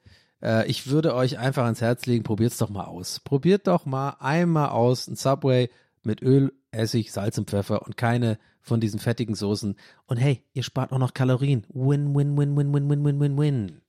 Äh, 0.43 0.69
ich 0.69 0.89
würde 0.89 1.15
euch 1.15 1.39
einfach 1.39 1.65
ans 1.65 1.81
Herz 1.81 2.07
legen, 2.07 2.25
probiert's 2.25 2.59
doch 2.59 2.71
mal 2.71 2.85
aus. 2.85 3.21
Probiert 3.21 3.67
doch 3.67 3.87
mal 3.87 4.17
einmal 4.21 4.69
aus 4.71 5.09
ein 5.09 5.17
Subway 5.17 5.71
mit 6.03 6.23
Öl, 6.23 6.53
Essig, 6.71 7.13
Salz 7.13 7.39
und 7.39 7.51
Pfeffer 7.51 7.83
und 7.83 7.97
keine 7.97 8.39
von 8.61 8.81
diesen 8.81 9.01
fettigen 9.01 9.35
Soßen. 9.35 9.77
Und 10.07 10.17
hey, 10.19 10.45
ihr 10.53 10.63
spart 10.63 10.93
auch 10.93 10.99
noch 10.99 11.15
Kalorien. 11.15 11.65
Win, 11.71 12.15
win, 12.15 12.37
win, 12.37 12.57
win, 12.57 12.73
win, 12.73 12.89
win, 12.91 13.05
win, 13.05 13.21
win, 13.21 13.39
win. 13.39 13.81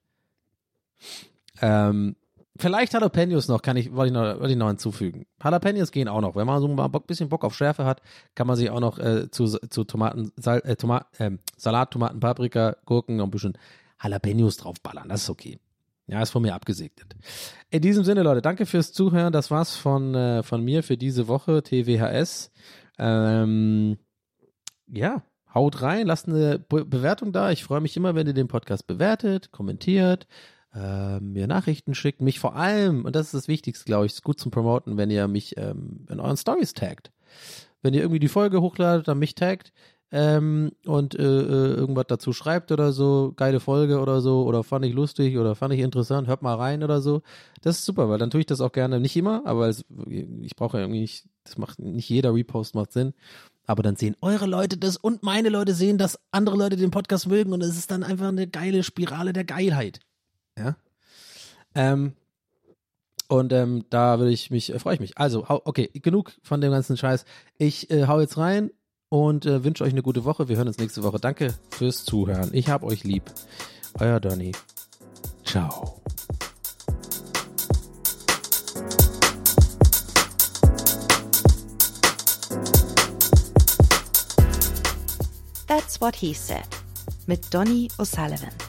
Ähm, 1.61 2.15
Vielleicht 2.59 2.91
Jalapenos 2.91 3.47
noch, 3.47 3.61
kann 3.61 3.77
ich, 3.77 3.95
wollte 3.95 4.07
ich 4.07 4.13
noch, 4.13 4.39
wollte 4.39 4.51
ich 4.51 4.57
noch 4.57 4.67
hinzufügen. 4.67 5.25
Jalapenos 5.41 5.91
gehen 5.91 6.09
auch 6.09 6.19
noch. 6.19 6.35
Wenn 6.35 6.45
man 6.45 6.59
so 6.59 6.67
ein 6.67 6.91
bisschen 7.07 7.29
Bock 7.29 7.45
auf 7.45 7.55
Schärfe 7.55 7.85
hat, 7.85 8.01
kann 8.35 8.47
man 8.47 8.57
sich 8.57 8.69
auch 8.69 8.81
noch 8.81 8.99
äh, 8.99 9.31
zu, 9.31 9.45
zu 9.47 9.85
Tomaten, 9.85 10.33
Sal, 10.35 10.61
äh, 10.65 10.75
Toma, 10.75 11.05
äh, 11.19 11.31
Salat, 11.55 11.91
Tomaten, 11.91 12.19
Paprika, 12.19 12.75
Gurken 12.85 13.15
noch 13.15 13.25
ein 13.25 13.31
bisschen 13.31 13.57
Jalapenos 14.03 14.57
draufballern. 14.57 15.07
Das 15.07 15.23
ist 15.23 15.29
okay. 15.29 15.57
Ja, 16.07 16.21
ist 16.21 16.31
von 16.31 16.41
mir 16.41 16.53
abgesegnet. 16.53 17.15
In 17.69 17.81
diesem 17.81 18.03
Sinne, 18.03 18.23
Leute, 18.23 18.41
danke 18.41 18.65
fürs 18.65 18.91
Zuhören. 18.91 19.31
Das 19.31 19.51
war's 19.51 19.77
von, 19.77 20.13
äh, 20.13 20.43
von 20.43 20.61
mir 20.61 20.83
für 20.83 20.97
diese 20.97 21.29
Woche, 21.29 21.63
TWHS. 21.63 22.51
Ähm, 22.97 23.97
ja, 24.87 25.23
haut 25.53 25.81
rein, 25.81 26.07
lasst 26.07 26.27
eine 26.27 26.59
Be 26.59 26.83
Bewertung 26.83 27.31
da. 27.31 27.51
Ich 27.51 27.63
freue 27.63 27.79
mich 27.79 27.95
immer, 27.95 28.15
wenn 28.15 28.27
ihr 28.27 28.33
den 28.33 28.49
Podcast 28.49 28.85
bewertet, 28.85 29.53
kommentiert 29.53 30.27
äh, 30.73 31.19
mir 31.19 31.47
Nachrichten 31.47 31.95
schickt, 31.95 32.21
mich 32.21 32.39
vor 32.39 32.55
allem, 32.55 33.05
und 33.05 33.15
das 33.15 33.27
ist 33.27 33.33
das 33.33 33.47
Wichtigste, 33.47 33.85
glaube 33.85 34.05
ich, 34.05 34.13
ist 34.13 34.23
gut 34.23 34.39
zum 34.39 34.51
Promoten, 34.51 34.97
wenn 34.97 35.09
ihr 35.09 35.27
mich 35.27 35.57
ähm, 35.57 36.05
in 36.09 36.19
euren 36.19 36.37
Stories 36.37 36.73
taggt. 36.73 37.11
Wenn 37.81 37.93
ihr 37.93 38.01
irgendwie 38.01 38.19
die 38.19 38.27
Folge 38.27 38.61
hochladet, 38.61 39.07
dann 39.07 39.19
mich 39.19 39.35
taggt 39.35 39.71
ähm, 40.11 40.71
und 40.85 41.15
äh, 41.15 41.23
äh, 41.23 41.73
irgendwas 41.73 42.05
dazu 42.07 42.33
schreibt 42.33 42.71
oder 42.71 42.91
so, 42.91 43.33
geile 43.35 43.59
Folge 43.59 43.99
oder 43.99 44.21
so, 44.21 44.43
oder 44.43 44.63
fand 44.63 44.85
ich 44.85 44.93
lustig 44.93 45.37
oder 45.37 45.55
fand 45.55 45.73
ich 45.73 45.79
interessant, 45.79 46.27
hört 46.27 46.41
mal 46.41 46.55
rein 46.55 46.83
oder 46.83 47.01
so. 47.01 47.21
Das 47.61 47.77
ist 47.77 47.85
super, 47.85 48.09
weil 48.09 48.17
dann 48.17 48.29
tue 48.29 48.41
ich 48.41 48.47
das 48.47 48.61
auch 48.61 48.71
gerne, 48.71 48.99
nicht 48.99 49.15
immer, 49.15 49.43
aber 49.45 49.69
es, 49.69 49.85
ich 50.41 50.55
brauche 50.55 50.77
ja 50.77 50.83
irgendwie 50.83 51.01
nicht, 51.01 51.25
das 51.43 51.57
macht 51.57 51.79
nicht 51.79 52.09
jeder 52.09 52.33
Repost 52.33 52.75
macht 52.75 52.91
Sinn. 52.91 53.13
Aber 53.65 53.83
dann 53.83 53.95
sehen 53.95 54.15
eure 54.21 54.47
Leute 54.47 54.77
das 54.77 54.97
und 54.97 55.21
meine 55.21 55.49
Leute 55.49 55.75
sehen, 55.75 55.99
dass 55.99 56.19
andere 56.31 56.57
Leute 56.57 56.75
den 56.75 56.89
Podcast 56.89 57.27
mögen 57.27 57.53
und 57.53 57.61
es 57.61 57.77
ist 57.77 57.91
dann 57.91 58.03
einfach 58.03 58.29
eine 58.29 58.47
geile 58.47 58.81
Spirale 58.81 59.31
der 59.31 59.45
Geilheit. 59.45 59.99
Ja. 60.59 60.75
Ähm, 61.73 62.13
und 63.27 63.53
ähm, 63.53 63.85
da 63.89 64.19
würde 64.19 64.31
ich 64.31 64.49
mich, 64.49 64.73
äh, 64.73 64.79
freue 64.79 64.95
ich 64.95 64.99
mich. 64.99 65.17
Also, 65.17 65.45
okay, 65.47 65.89
genug 65.93 66.33
von 66.43 66.61
dem 66.61 66.71
ganzen 66.71 66.97
Scheiß. 66.97 67.25
Ich 67.57 67.89
äh, 67.91 68.07
hau 68.07 68.19
jetzt 68.19 68.37
rein 68.37 68.71
und 69.09 69.45
äh, 69.45 69.63
wünsche 69.63 69.83
euch 69.83 69.91
eine 69.91 70.01
gute 70.01 70.25
Woche. 70.25 70.49
Wir 70.49 70.57
hören 70.57 70.67
uns 70.67 70.77
nächste 70.77 71.03
Woche. 71.03 71.19
Danke 71.19 71.53
fürs 71.69 72.03
Zuhören. 72.05 72.49
Ich 72.53 72.69
hab 72.69 72.83
euch 72.83 73.03
lieb. 73.03 73.23
Euer 73.99 74.19
Donny. 74.19 74.51
Ciao. 75.45 76.01
That's 85.67 86.01
what 86.01 86.15
he 86.15 86.33
said. 86.33 86.67
Mit 87.27 87.53
Donny 87.53 87.89
O'Sullivan. 87.99 88.68